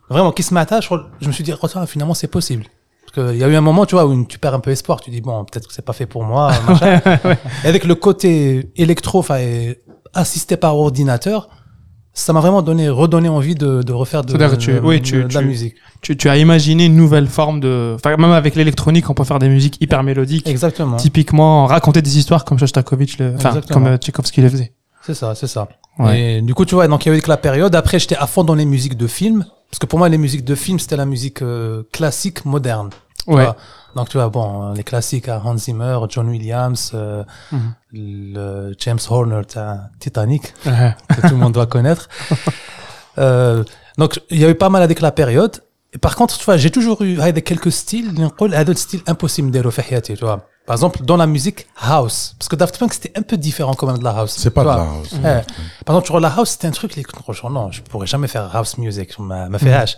vraiment 0.09 0.31
qui 0.31 0.43
se 0.43 0.53
matin, 0.53 0.79
je, 0.81 0.85
crois- 0.87 1.07
je 1.21 1.27
me 1.27 1.31
suis 1.31 1.43
dit 1.43 1.53
oh, 1.61 1.67
finalement 1.87 2.13
c'est 2.13 2.27
possible. 2.27 2.65
Parce 3.15 3.29
qu'il 3.29 3.37
y 3.39 3.43
a 3.43 3.47
eu 3.47 3.55
un 3.55 3.61
moment, 3.61 3.85
tu 3.85 3.93
vois, 3.95 4.05
où 4.07 4.25
tu 4.25 4.39
perds 4.39 4.55
un 4.55 4.59
peu 4.59 4.71
espoir. 4.71 4.99
Tu 5.01 5.11
dis, 5.11 5.21
bon, 5.21 5.45
peut-être 5.45 5.67
que 5.67 5.73
c'est 5.73 5.85
pas 5.85 5.93
fait 5.93 6.07
pour 6.07 6.23
moi. 6.23 6.51
machin. 6.67 6.99
Et 7.63 7.67
avec 7.67 7.83
le 7.83 7.93
côté 7.95 8.71
électro, 8.75 9.19
enfin, 9.19 9.37
assisté 10.13 10.57
par 10.57 10.75
ordinateur, 10.77 11.47
ça 12.13 12.33
m'a 12.33 12.39
vraiment 12.39 12.61
donné, 12.61 12.89
redonné 12.89 13.29
envie 13.29 13.55
de, 13.55 13.81
de 13.83 13.91
refaire 13.93 14.23
de, 14.23 14.33
tu- 14.57 14.73
de- 14.73 14.79
oui, 14.79 14.99
de- 14.99 15.05
tu- 15.05 15.23
de 15.25 15.33
la 15.33 15.41
tu- 15.41 15.45
musique. 15.45 15.75
Tu, 16.01 16.17
tu 16.17 16.29
as 16.29 16.37
imaginé 16.37 16.85
une 16.85 16.95
nouvelle 16.95 17.27
forme 17.27 17.59
de. 17.59 17.93
Enfin, 17.95 18.15
même 18.17 18.31
avec 18.31 18.55
l'électronique, 18.55 19.09
on 19.09 19.13
peut 19.13 19.23
faire 19.23 19.39
des 19.39 19.49
musiques 19.49 19.77
hyper 19.81 20.03
mélodiques. 20.03 20.47
Exactement. 20.47 20.97
Typiquement, 20.97 21.65
raconter 21.65 22.01
des 22.01 22.17
histoires 22.17 22.45
comme 22.45 22.57
Shostakovich, 22.59 23.17
le... 23.19 23.33
enfin, 23.35 23.61
comme 23.69 23.87
euh, 23.87 23.97
Tchaïkovski 23.97 24.41
le 24.41 24.49
faisait. 24.49 24.73
C'est 25.05 25.13
ça, 25.15 25.33
c'est 25.35 25.47
ça. 25.47 25.67
Ouais. 25.99 26.37
Et 26.37 26.41
du 26.41 26.53
coup, 26.53 26.65
tu 26.65 26.75
vois, 26.75 26.87
donc 26.87 27.05
il 27.05 27.09
y 27.09 27.11
a 27.15 27.17
eu 27.17 27.21
que 27.21 27.29
la 27.29 27.37
période. 27.37 27.75
Après, 27.75 27.99
j'étais 27.99 28.15
à 28.15 28.27
fond 28.27 28.43
dans 28.43 28.55
les 28.55 28.65
musiques 28.65 28.97
de 28.97 29.07
films. 29.07 29.45
Parce 29.73 29.79
que 29.79 29.87
pour 29.87 29.97
moi, 29.97 30.07
les 30.07 30.19
musiques 30.19 30.45
de 30.45 30.53
films, 30.53 30.77
c'était 30.77 30.95
la 30.97 31.07
musique 31.07 31.41
euh, 31.41 31.81
classique, 31.91 32.45
moderne. 32.45 32.91
Ouais. 33.25 33.41
vois. 33.43 33.55
Donc, 33.95 34.07
tu 34.09 34.17
vois, 34.17 34.29
bon, 34.29 34.71
les 34.73 34.83
classiques, 34.83 35.27
hein, 35.29 35.41
Hans 35.43 35.57
Zimmer, 35.57 35.97
John 36.09 36.29
Williams, 36.29 36.91
euh, 36.93 37.23
Mhm. 37.51 37.73
le 37.93 38.75
James 38.77 38.99
Horner, 39.09 39.41
Titanic. 39.99 40.53
Que 40.63 41.21
tout 41.21 41.29
le 41.33 41.37
monde 41.37 41.53
doit 41.53 41.65
connaître. 41.65 42.07
Euh, 43.19 43.63
donc, 43.99 44.19
il 44.31 44.39
y 44.39 44.45
a 44.45 44.49
eu 44.49 44.55
pas 44.55 44.69
mal 44.69 44.81
avec 44.81 44.99
la 45.01 45.11
période 45.11 45.62
par 45.99 46.15
contre, 46.15 46.37
tu 46.37 46.45
vois, 46.45 46.57
j'ai 46.57 46.71
toujours 46.71 47.01
eu 47.03 47.19
quelques 47.41 47.71
styles, 47.71 48.13
un 48.19 48.73
style 48.73 49.01
impossible 49.07 49.51
de 49.51 49.59
faire, 49.69 50.01
tu 50.01 50.15
vois. 50.15 50.47
Par 50.65 50.75
exemple, 50.75 51.03
dans 51.03 51.17
la 51.17 51.27
musique 51.27 51.67
house, 51.81 52.35
parce 52.39 52.47
que 52.47 52.55
Daft 52.55 52.77
Punk 52.77 52.93
c'était 52.93 53.11
un 53.17 53.21
peu 53.21 53.35
différent 53.35 53.73
quand 53.73 53.85
même 53.85 53.97
de 53.97 54.03
la 54.03 54.11
house. 54.11 54.33
C'est 54.37 54.49
pas 54.49 54.63
de 54.63 54.67
la 54.69 54.75
house. 54.75 55.13
Par 55.85 55.95
exemple, 55.95 56.05
tu 56.05 56.11
vois, 56.11 56.21
la 56.21 56.29
house 56.29 56.51
c'était 56.51 56.67
un 56.67 56.71
truc, 56.71 56.95
les 56.95 57.03
non, 57.49 57.71
je 57.71 57.81
pourrais 57.81 58.07
jamais 58.07 58.27
faire 58.27 58.55
house 58.55 58.77
music, 58.77 59.13
je 59.17 59.21
me 59.21 59.57
fais 59.57 59.71
mm. 59.71 59.73
hache. 59.73 59.97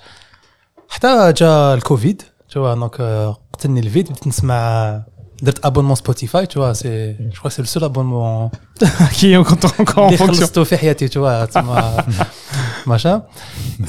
Hâte, 1.03 1.35
déjà 1.35 1.75
le 1.75 1.81
Covid, 1.81 2.17
tu 2.47 2.59
vois, 2.59 2.75
donc, 2.75 2.99
euh, 2.99 3.31
le 3.63 3.89
vide, 3.89 4.09
tu 4.21 4.29
d'être 5.41 5.59
abonnement 5.63 5.95
Spotify, 5.95 6.47
tu 6.47 6.59
vois, 6.59 6.73
c'est, 6.73 7.17
je 7.31 7.37
crois 7.37 7.49
que 7.49 7.55
c'est 7.55 7.61
le 7.61 7.67
seul 7.67 7.83
abonnement 7.83 8.51
qui 9.13 9.33
est 9.33 9.37
encore, 9.37 9.73
en 9.79 10.11
fonction. 10.11 10.47
tu 10.47 11.19
vois, 11.19 11.47
machin. 12.85 13.23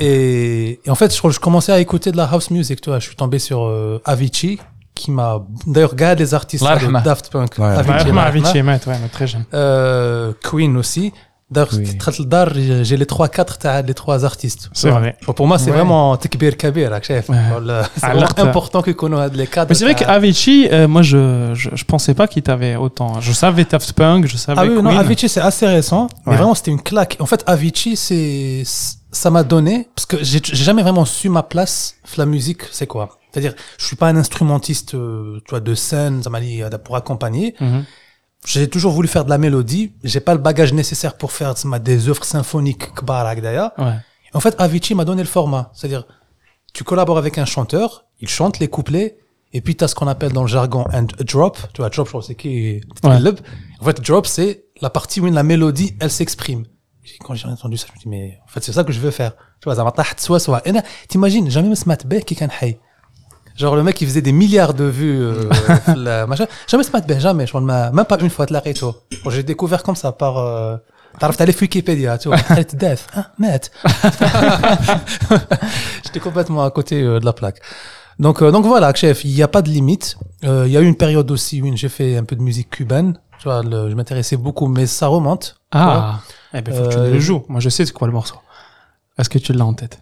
Et, 0.00 0.80
en 0.88 0.94
fait, 0.94 1.14
je, 1.14 1.30
je 1.30 1.40
commençais 1.40 1.72
à 1.72 1.80
écouter 1.80 2.12
de 2.12 2.16
la 2.16 2.24
house 2.24 2.50
music, 2.50 2.80
tu 2.80 2.90
vois, 2.90 2.98
je 2.98 3.06
suis 3.06 3.16
tombé 3.16 3.38
sur 3.38 3.64
euh, 3.64 4.00
Avicii, 4.04 4.58
qui 4.94 5.10
m'a, 5.10 5.40
d'ailleurs, 5.66 5.90
regarde 5.90 6.18
des 6.18 6.34
artistes 6.34 6.64
de 6.64 7.04
Daft 7.04 7.30
Punk. 7.30 7.58
Ouais. 7.58 7.66
Avicii, 7.66 8.10
Avicii, 8.18 8.62
ouais, 8.62 8.78
très 9.12 9.26
jeune. 9.26 9.44
Euh, 9.54 10.32
Queen 10.42 10.76
aussi. 10.76 11.12
Oui. 11.54 12.82
J'ai 12.82 12.96
les 12.96 13.04
3-4 13.04 13.86
les 13.86 13.94
trois 13.94 14.24
artistes. 14.24 14.68
C'est 14.72 14.90
vrai. 14.90 15.16
Pour 15.24 15.46
moi, 15.46 15.58
c'est 15.58 15.70
ouais. 15.70 15.76
vraiment 15.76 16.16
Tekbir 16.16 16.56
Kabir. 16.56 16.90
C'est 17.02 18.40
important 18.40 18.82
que 18.82 18.90
connaisse 18.90 19.32
les 19.32 19.46
cadres. 19.46 19.68
Mais 19.68 19.74
c'est 19.74 19.84
vrai 19.84 19.94
qu'Avicii, 19.94 20.68
euh, 20.72 20.88
moi, 20.88 21.02
je, 21.02 21.52
je, 21.54 21.70
je, 21.72 21.84
pensais 21.84 22.14
pas 22.14 22.26
qu'il 22.26 22.42
t'avait 22.42 22.74
autant. 22.74 23.20
Je 23.20 23.32
savais 23.32 23.64
Daft 23.64 23.92
Punk, 23.92 24.26
je 24.26 24.36
savais. 24.36 24.60
Ah 24.60 24.64
oui, 24.66 24.82
non, 24.82 24.96
Avicii, 24.96 25.28
c'est 25.28 25.40
assez 25.40 25.66
récent. 25.66 26.08
Mais 26.26 26.36
vraiment, 26.36 26.54
c'était 26.54 26.72
une 26.72 26.82
claque. 26.82 27.16
En 27.20 27.26
fait, 27.26 27.44
Avicii, 27.46 27.96
c'est, 27.96 28.64
ça 29.12 29.30
m'a 29.30 29.44
donné, 29.44 29.88
parce 29.94 30.06
que 30.06 30.16
j'ai 30.22 30.40
jamais 30.42 30.82
vraiment 30.82 31.04
su 31.04 31.28
ma 31.28 31.42
place, 31.42 31.96
la 32.16 32.26
musique, 32.26 32.62
c'est 32.72 32.86
quoi. 32.86 33.18
C'est-à-dire, 33.30 33.54
je 33.78 33.86
suis 33.86 33.96
pas 33.96 34.08
un 34.08 34.16
instrumentiste, 34.16 34.94
euh, 34.94 35.40
tu 35.44 35.50
vois, 35.50 35.60
de 35.60 35.74
scène, 35.74 36.22
ça 36.22 36.30
m'a 36.30 36.40
dit, 36.40 36.62
euh, 36.62 36.70
pour 36.70 36.96
accompagner. 36.96 37.54
Mhm. 37.60 37.84
J'ai 38.46 38.70
toujours 38.70 38.92
voulu 38.92 39.08
faire 39.08 39.24
de 39.24 39.30
la 39.30 39.38
mélodie. 39.38 39.92
J'ai 40.04 40.20
pas 40.20 40.32
le 40.32 40.40
bagage 40.40 40.72
nécessaire 40.72 41.16
pour 41.16 41.32
faire 41.32 41.54
des 41.82 42.08
œuvres 42.08 42.24
symphoniques, 42.24 42.94
kbar, 42.94 43.34
d'ailleurs. 43.36 43.72
Ouais. 43.76 43.96
En 44.32 44.40
fait, 44.40 44.54
Avicii 44.58 44.94
m'a 44.94 45.04
donné 45.04 45.22
le 45.22 45.28
format. 45.28 45.70
C'est-à-dire, 45.74 46.06
tu 46.72 46.84
collabores 46.84 47.18
avec 47.18 47.38
un 47.38 47.44
chanteur, 47.44 48.06
il 48.20 48.28
chante 48.28 48.58
les 48.60 48.68
couplets, 48.68 49.18
et 49.52 49.60
puis 49.60 49.74
tu 49.76 49.82
as 49.82 49.88
ce 49.88 49.94
qu'on 49.94 50.06
appelle 50.08 50.32
dans 50.32 50.42
le 50.42 50.48
jargon 50.48 50.84
un 50.92 51.02
drop. 51.02 51.58
Tu 51.74 51.80
vois, 51.80 51.90
drop, 51.90 52.08
c'est 52.22 52.34
qui 52.34 52.80
Ouais. 53.02 53.18
En 53.80 53.84
fait, 53.84 54.00
drop, 54.00 54.26
c'est 54.26 54.66
la 54.80 54.90
partie 54.90 55.20
où 55.20 55.26
la 55.26 55.42
mélodie, 55.42 55.96
elle 56.00 56.10
s'exprime. 56.10 56.64
Quand 57.24 57.34
j'ai 57.34 57.48
entendu 57.48 57.76
ça, 57.76 57.86
je 57.88 57.92
me 57.94 57.98
dis, 58.02 58.08
mais 58.08 58.38
en 58.44 58.48
fait, 58.48 58.62
c'est 58.62 58.72
ça 58.72 58.84
que 58.84 58.92
je 58.92 59.00
veux 59.00 59.10
faire. 59.10 59.32
Tu 59.60 59.64
vois, 59.64 59.74
ça 59.74 59.84
m'a 59.84 59.92
soit 60.18 60.40
soit. 60.40 60.66
Et 60.68 60.72
t'imagines, 61.08 61.50
jamais 61.50 61.68
me 61.68 61.74
smat 61.74 62.04
beh 62.04 62.22
qui 62.22 62.36
can 62.36 62.48
hay. 62.60 62.78
Genre, 63.57 63.75
le 63.75 63.83
mec, 63.83 63.99
il 64.01 64.07
faisait 64.07 64.21
des 64.29 64.31
milliards 64.31 64.73
de 64.73 64.85
vues, 64.85 65.19
euh, 65.21 65.49
la- 65.95 66.25
machin. 66.25 66.47
Jamais 66.67 66.83
se 66.83 66.89
smat 66.89 67.01
beh, 67.09 67.19
jamais. 67.19 67.45
Je 67.45 67.51
crois, 67.51 67.61
ma- 67.61 67.91
même 67.91 68.05
pas 68.05 68.17
une 68.19 68.29
fois, 68.29 68.45
de 68.45 68.53
la 68.53 68.59
réto. 68.59 68.95
Bon, 69.23 69.29
j'ai 69.29 69.43
découvert 69.43 69.83
comme 69.83 69.95
ça 70.03 70.11
par, 70.11 70.37
euh, 70.37 70.77
تعرفت 71.19 71.41
عليه 71.41 71.53
في 71.53 71.63
ويكيبيديا 71.65 72.15
تو 72.15 72.33
قلت 72.33 72.75
داف 72.75 73.07
اه 73.17 73.25
مات 73.39 73.65
j'étais 76.03 76.19
complètement 76.19 76.63
à 76.63 76.71
côté 76.71 77.01
euh, 77.03 77.19
de 77.19 77.25
la 77.25 77.33
plaque 77.33 77.59
donc 78.19 78.41
euh, 78.41 78.51
donc 78.51 78.65
voilà 78.65 78.93
chef 78.93 79.23
il 79.25 79.33
n'y 79.33 79.43
a 79.43 79.47
pas 79.47 79.61
de 79.61 79.69
limite 79.69 80.07
Euh, 80.43 80.63
il 80.67 80.71
y 80.73 80.77
a 80.77 80.81
eu 80.81 80.87
une 80.93 80.95
période 81.05 81.29
aussi 81.35 81.61
où 81.61 81.67
j'ai 81.81 81.89
fait 81.97 82.11
un 82.21 82.23
peu 82.29 82.35
de 82.39 82.43
musique 82.49 82.69
cubaine 82.77 83.09
tu 83.39 83.43
vois 83.49 83.61
le- 83.71 83.89
je 83.91 83.95
m'intéressais 83.99 84.37
beaucoup 84.45 84.67
mais 84.75 84.85
ça 84.99 85.07
remonte 85.15 85.45
tu 85.71 85.77
vois. 85.77 86.01
Ah, 86.09 86.19
eh 86.57 86.61
ben, 86.63 86.71
faut 86.77 86.83
que 86.87 86.93
tu 86.93 86.97
Euh, 86.97 87.11
le 87.15 87.19
joues. 87.27 87.43
Moi, 87.53 87.59
je 87.65 87.69
sais 87.75 87.83
c'est 87.87 87.93
quoi 87.99 88.07
le 88.11 88.15
morceau. 88.19 88.37
Est-ce 89.17 89.29
que 89.33 89.39
tu 89.45 89.51
l'as 89.57 89.67
en 89.71 89.75
tête 89.81 89.95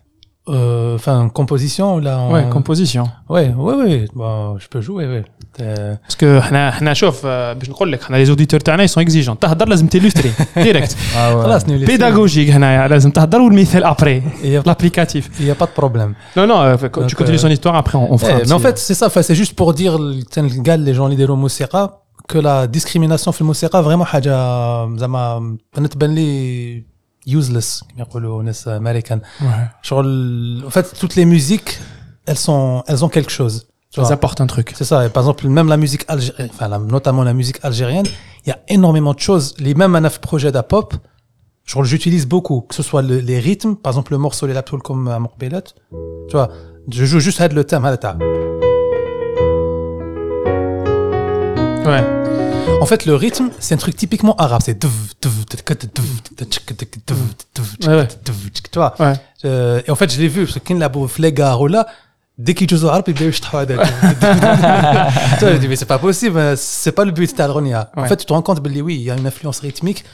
Euh, 0.49 0.95
enfin 0.95 1.30
composition 1.30 1.88
ou 1.95 1.99
là 1.99 2.18
en- 2.18 2.31
Ouais, 2.34 2.45
composition. 2.57 3.06
ouais 3.30 3.48
ouais 3.65 3.76
ouais 3.81 4.06
bon, 4.15 4.57
je 4.57 4.68
peux 4.72 4.81
jouer 4.81 5.06
ouais 5.14 5.26
Euh, 5.61 5.95
Parce 6.07 6.15
que 6.15 6.40
حنا 6.41 6.72
حنا 6.72 6.94
شوف 6.94 7.22
آه، 7.26 7.53
باش 7.53 7.69
نقول 7.69 7.91
لك 7.91 8.03
حنا 8.03 8.26
les 8.26 8.30
auditeurs 8.30 8.57
تاعنا 8.64 8.88
ils 8.88 8.90
sont 8.91 9.02
exigeants 9.07 9.38
تهضر 9.41 9.68
لازم 9.69 9.88
تيلوستري 9.88 10.31
ديريكت 10.57 10.91
Ah 10.91 10.95
ouais. 11.15 11.44
خلاص 11.44 11.69
نولي 11.69 11.88
pédagogique 11.88 12.49
هنايا 12.52 12.88
لازم 12.88 13.11
تهضر 13.11 13.41
والمثال 13.41 13.84
après 13.86 14.22
il 14.44 14.45
y 14.45 14.57
a 14.57 14.61
l'applicatif 14.69 15.30
il 15.40 15.45
y 15.45 15.52
a 15.52 15.56
pas 15.56 15.65
de 15.65 15.81
problème 15.81 16.14
non 16.38 16.48
non 16.48 16.61
euh, 16.61 16.76
tu 16.77 16.84
Donc, 16.99 17.14
continues 17.15 17.38
euh, 17.38 17.41
son 17.48 17.49
histoire 17.57 17.76
après 17.76 17.98
on, 17.98 18.14
on 18.14 18.18
fera 18.18 18.31
Eh, 18.31 18.36
un 18.36 18.38
mais 18.45 18.52
en 18.52 18.57
petit- 18.60 18.64
fait, 18.68 18.77
c'est 18.88 18.94
ça. 18.99 19.06
Enfin, 19.10 19.22
c'est 19.27 19.36
juste 19.41 19.53
pour 19.60 19.69
dire, 19.81 19.94
tiens, 20.31 20.44
le 20.44 20.61
gars, 20.68 20.77
les 20.90 20.94
gens 20.98 21.07
qui 21.11 21.15
disent 21.22 21.36
Moussera, 21.45 21.84
que 22.31 22.38
la 22.48 22.56
discrimination 22.77 23.31
في 23.31 23.41
الموسيقى 23.41 23.84
vraiment 23.84 24.03
حاجة 24.06 24.36
زعما 24.98 25.57
بنتبان 25.77 26.15
لي 26.15 26.84
useless 27.27 27.84
كما 27.90 27.99
يقولوا 28.06 28.40
الناس 28.41 28.68
américains. 28.69 29.22
ouais. 29.41 29.69
Genre, 29.88 30.03
le- 30.03 30.65
en 30.65 30.69
fait, 30.69 30.88
toutes 30.99 31.15
les 31.15 31.26
musiques, 31.26 31.80
elles 32.26 32.38
sont, 32.48 32.84
elles 32.88 33.03
ont 33.06 33.10
quelque 33.10 33.31
chose. 33.31 33.56
Tu 33.91 33.95
ça 33.95 34.02
vois. 34.03 34.11
apporte 34.14 34.40
un 34.41 34.48
truc 34.48 34.68
C'est 34.80 34.84
ça. 34.91 34.98
Et 35.06 35.10
par 35.10 35.23
exemple, 35.23 35.48
même 35.48 35.68
la 35.68 35.77
musique 35.77 36.03
algérienne, 36.07 36.49
enfin, 36.53 36.68
la- 36.73 36.77
notamment 36.95 37.23
la 37.31 37.34
musique 37.34 37.60
algérienne, 37.64 38.06
il 38.45 38.49
y 38.49 38.53
a 38.57 38.60
énormément 38.76 39.14
de 39.14 39.19
choses. 39.30 39.45
Les 39.65 39.73
mêmes 39.81 39.95
un 39.95 40.10
projet 40.30 40.52
d'apop, 40.56 40.90
genre, 41.65 41.84
j'utilise 41.91 42.26
beaucoup. 42.34 42.60
Que 42.69 42.76
ce 42.80 42.84
soit 42.90 43.02
le- 43.10 43.19
les 43.31 43.40
rythmes, 43.40 43.76
par 43.84 43.90
exemple, 43.94 44.11
le 44.15 44.19
morceau 44.26 44.44
Les 44.49 44.53
Laptoul 44.60 44.81
comme 44.88 45.07
à 45.07 45.18
Morbelet. 45.26 45.64
Tu 46.30 46.34
vois, 46.38 46.49
je 46.98 47.03
joue 47.10 47.19
juste 47.27 47.40
avec 47.41 47.53
le 47.60 47.64
thème. 47.64 47.84
هذا 47.86 47.95
تاع- 47.95 48.18
ouais 51.90 52.23
En 52.85 52.86
fait, 52.86 53.06
le 53.06 53.15
rythme, 53.15 53.48
c'est 53.59 53.74
un 53.74 53.78
truc 53.78 53.97
typiquement 53.97 54.36
arabe. 54.36 54.61
C'est 54.65 54.78
Ouais, 57.89 57.97
ouais. 57.97 58.09
vois. 58.78 58.94
ouais 59.01 59.15
Euh, 59.47 59.81
et 59.86 59.90
en 59.90 59.94
fait, 59.97 60.12
je 60.12 60.20
l'ai 60.20 60.28
vu 60.28 60.44
parce 60.44 60.59
que 60.59 60.61
la 60.78 60.89
gars 61.32 61.52
là, 61.66 61.86
dès 62.39 62.52
qu'ils 62.55 62.66
jouent 62.77 62.89
arabe, 62.89 63.05
Tu 65.39 65.44
vois, 65.44 65.52
je 65.55 65.59
dis 65.59 65.69
mais 65.69 65.77
c'est 65.77 65.86
pas 65.86 65.98
possible. 65.98 66.39
hein, 66.39 66.55
C'est 66.56 66.93
pas 66.93 67.05
le 67.05 67.11
but 67.11 67.23
de 67.23 67.27
Ouais. 67.97 68.02
En 68.02 68.06
fait, 68.06 68.16
tu 68.16 68.27
te 68.27 68.32
rends 68.32 68.43
compte, 68.43 68.61
ben, 68.61 68.73
oui, 68.82 68.97
il 68.97 69.02
y 69.02 69.11
a 69.11 69.16
une 69.16 69.27
influence 69.27 69.61
rythmique 69.61 70.05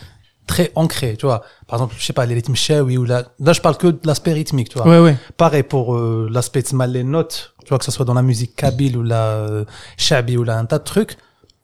très 0.46 0.72
ancrée. 0.74 1.16
Tu 1.18 1.26
vois, 1.26 1.42
par 1.66 1.78
exemple, 1.78 1.94
je 1.98 2.04
sais 2.04 2.12
pas, 2.12 2.26
les 2.26 2.34
rythmes 2.34 2.54
shawi 2.56 2.98
ou 2.98 3.04
là, 3.04 3.24
là, 3.38 3.52
je 3.52 3.60
parle 3.60 3.76
que 3.76 3.86
de 3.88 4.00
l'aspect 4.04 4.32
rythmique. 4.32 4.68
Tu 4.68 4.78
vois. 4.78 4.86
ouais 4.88 4.98
ouais 5.00 5.16
Pareil 5.36 5.62
pour 5.62 5.96
euh, 5.96 6.28
l'aspect 6.30 6.62
de 6.62 6.66
les 6.92 7.04
notes, 7.04 7.54
tu 7.64 7.68
vois, 7.68 7.78
que 7.78 7.84
ce 7.84 7.90
soit 7.90 8.04
dans 8.04 8.14
la 8.14 8.22
musique 8.22 8.54
kabyle 8.56 8.96
ou 8.96 9.02
la 9.02 9.22
euh, 9.26 9.64
shabi 9.96 10.36
ou 10.36 10.44
là, 10.44 10.56
un 10.58 10.64
tas 10.66 10.78
de 10.78 10.84
trucs 10.84 11.16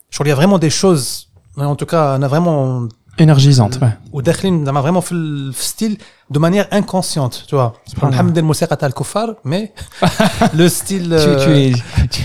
Je 0.10 0.16
crois 0.18 0.24
qu'il 0.26 0.30
y 0.30 0.38
a 0.38 0.42
vraiment 0.42 0.60
des 0.60 0.70
choses, 0.70 1.28
en 1.58 1.76
tout 1.76 1.86
cas, 1.86 2.04
on 2.20 2.22
a 2.22 2.28
vraiment, 2.28 2.88
énergisante 3.20 3.76
ouais 3.82 3.94
ou 4.14 4.22
داخلين 4.22 4.66
زعما 4.66 4.82
vraiment 4.82 5.02
في 5.02 5.12
ال- 5.12 5.54
في 5.54 5.64
style 5.68 5.98
de 6.36 6.40
manière 6.40 6.68
inconsciente, 6.80 7.36
tu 7.48 7.56
vois. 7.56 7.74
Subhanallah. 7.90 8.04
الحمد 8.14 8.38
الموسيقى 8.38 8.76
تاع 8.76 8.88
الكفار, 8.88 9.36
mais 9.46 9.70
le 10.58 10.70
style. 10.70 11.16
tu, 11.24 11.44
tu 11.44 11.50
euh, 11.50 11.72
es 11.72 11.76
tu- 12.16 12.22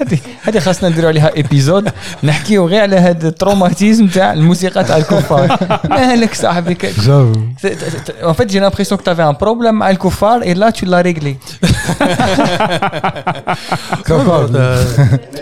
هذه 0.00 0.18
هذه 0.42 0.58
خاصنا 0.58 0.88
نديروا 0.88 1.08
عليها 1.08 1.36
ايبيزود 1.36 1.88
نحكيو 2.22 2.66
غير 2.68 2.80
على 2.80 2.96
هذا 2.96 3.28
التروماتيزم 3.28 4.06
تاع 4.06 4.32
الموسيقى 4.32 4.84
تاع 4.84 4.96
الكفار 4.96 5.56
مالك 5.90 6.34
صاحبي 6.34 6.74
ك- 6.74 6.86
J'avoue. 6.92 7.62
ت- 7.62 7.66
ت- 7.66 8.10
ت- 8.10 8.24
En 8.24 8.34
fait, 8.34 8.50
j'ai 8.52 8.60
l'impression 8.60 8.96
que 8.96 9.02
tu 9.02 9.10
avais 9.10 9.22
un 9.32 9.34
problème 9.44 9.74
مع 9.74 9.90
الكفار 9.90 10.40
et 10.42 10.54
là 10.54 10.72
tu 10.72 10.84
l'as 10.86 11.02
réglé. 11.02 11.36
euh, 14.54 14.82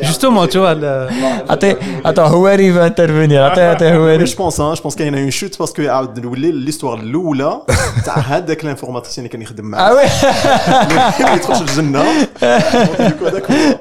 justement, 0.02 0.46
tu 0.46 0.58
vois, 0.58 0.74
le- 0.74 1.08
Attends, 1.48 1.76
attends, 2.04 2.28
هواري 2.34 2.72
va 2.72 2.84
intervenir. 2.90 3.40
Attends, 3.44 3.70
attends, 3.76 3.82
هواري. 3.92 4.24
جو 4.24 4.36
بونس 4.36 4.60
جو 4.60 4.74
بونس 4.82 4.94
كاينه 4.96 5.18
اون 5.18 5.30
شوت 5.30 5.58
باسكو 5.58 5.82
عاود 5.82 6.20
نولي 6.20 6.52
ليستوار 6.52 6.98
الاولى 7.00 7.60
تاع 8.04 8.18
هذاك 8.18 8.64
الانفورماتيسيان 8.64 9.18
اللي 9.26 9.28
كان 9.32 9.42
يخدم 9.42 9.64
Ah 9.64 9.66
معاه 9.68 9.94
ouais 9.94 10.24
ما 11.22 11.34
يدخلش 11.34 11.60
الجنه 11.60 12.04
دونك 12.42 13.00
دوكو 13.00 13.26
هذاك 13.26 13.50
هو 13.50 13.78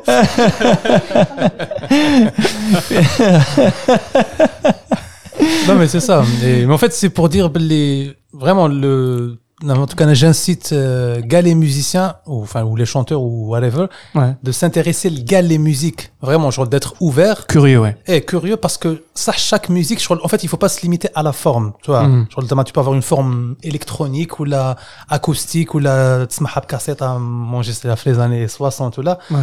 non 5.67 5.75
mais 5.75 5.87
c'est 5.87 5.99
ça. 5.99 6.23
Et- 6.43 6.65
mais 6.65 6.73
en 6.73 6.77
fait, 6.77 6.93
c'est 6.93 7.09
pour 7.09 7.29
dire 7.29 7.49
les, 7.55 8.13
vraiment 8.33 8.67
le, 8.67 9.37
en 9.66 9.86
tout 9.86 9.96
cas, 9.96 10.12
j'incite 10.14 10.70
euh, 10.72 11.20
gars 11.20 11.42
les 11.42 11.54
musiciens 11.56 12.14
ou 12.26 12.42
enfin 12.42 12.62
ou 12.62 12.76
les 12.76 12.86
chanteurs 12.86 13.20
ou 13.20 13.48
whatever 13.48 13.86
ouais 14.14 14.36
de 14.42 14.52
s'intéresser 14.52 15.10
le 15.10 15.20
gars 15.20 15.42
les 15.42 15.58
musiques. 15.58 16.12
Vraiment, 16.22 16.50
genre 16.50 16.66
d'être 16.68 16.94
ouvert 17.00 17.46
curieux 17.46 17.80
ouais 17.80 17.96
et 18.06 18.20
curieux 18.22 18.56
parce 18.56 18.78
que 18.78 19.02
ça, 19.14 19.32
chaque 19.32 19.68
musique, 19.68 19.98
crois, 20.04 20.18
en 20.24 20.28
fait, 20.28 20.44
il 20.44 20.48
faut 20.48 20.56
pas 20.56 20.68
se 20.68 20.80
limiter 20.82 21.08
à 21.14 21.22
la 21.24 21.32
forme. 21.32 21.72
Tu 21.82 21.90
vois, 21.90 22.04
Mhm. 22.06 22.26
genre, 22.30 22.64
tu 22.64 22.72
peux 22.72 22.80
avoir 22.80 22.94
une 22.94 23.02
forme 23.02 23.56
électronique 23.64 24.38
ou 24.38 24.44
la 24.44 24.76
acoustique 25.08 25.74
ou 25.74 25.80
la 25.80 26.24
tsmahab 26.26 26.66
cassette 26.66 27.02
à 27.02 27.18
manger, 27.18 27.72
c'est 27.72 27.88
les 28.06 28.18
années 28.20 28.46
60 28.46 28.98
ou 28.98 29.02
là. 29.02 29.18
ouais 29.30 29.38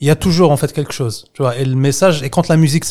Il 0.00 0.06
y 0.06 0.10
a 0.10 0.16
toujours, 0.16 0.50
en 0.50 0.56
fait, 0.56 0.72
quelque 0.72 0.94
chose. 0.94 1.26
Tu 1.34 1.42
vois, 1.42 1.56
et 1.58 1.64
le 1.66 1.76
message, 1.76 2.22
et 2.22 2.30
quand 2.30 2.48
la 2.48 2.56
musique, 2.56 2.84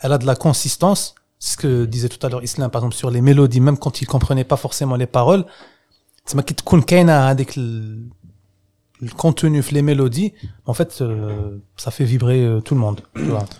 elle 0.00 0.12
a 0.12 0.18
de 0.18 0.26
la 0.26 0.36
consistance, 0.36 1.14
ce 1.38 1.56
que 1.56 1.84
disait 1.84 2.08
tout 2.08 2.24
à 2.26 2.30
l'heure 2.30 2.42
Islam, 2.42 2.70
par 2.70 2.82
exemple, 2.82 2.94
sur 2.94 3.10
les 3.10 3.20
mélodies, 3.20 3.60
même 3.60 3.78
quand 3.78 4.00
il 4.00 4.06
comprenait 4.06 4.44
pas 4.44 4.56
forcément 4.56 4.96
les 4.96 5.06
paroles, 5.06 5.44
c'est 6.24 6.34
ma 6.34 6.42
hein, 6.42 7.26
avec 7.26 7.56
le, 7.56 8.08
contenu, 9.16 9.62
les 9.70 9.82
mélodies, 9.82 10.32
en 10.64 10.74
fait, 10.74 10.98
euh, 11.00 11.58
ça 11.76 11.90
fait 11.90 12.04
vibrer 12.04 12.42
euh, 12.42 12.60
tout 12.60 12.74
le 12.74 12.80
monde. 12.80 13.00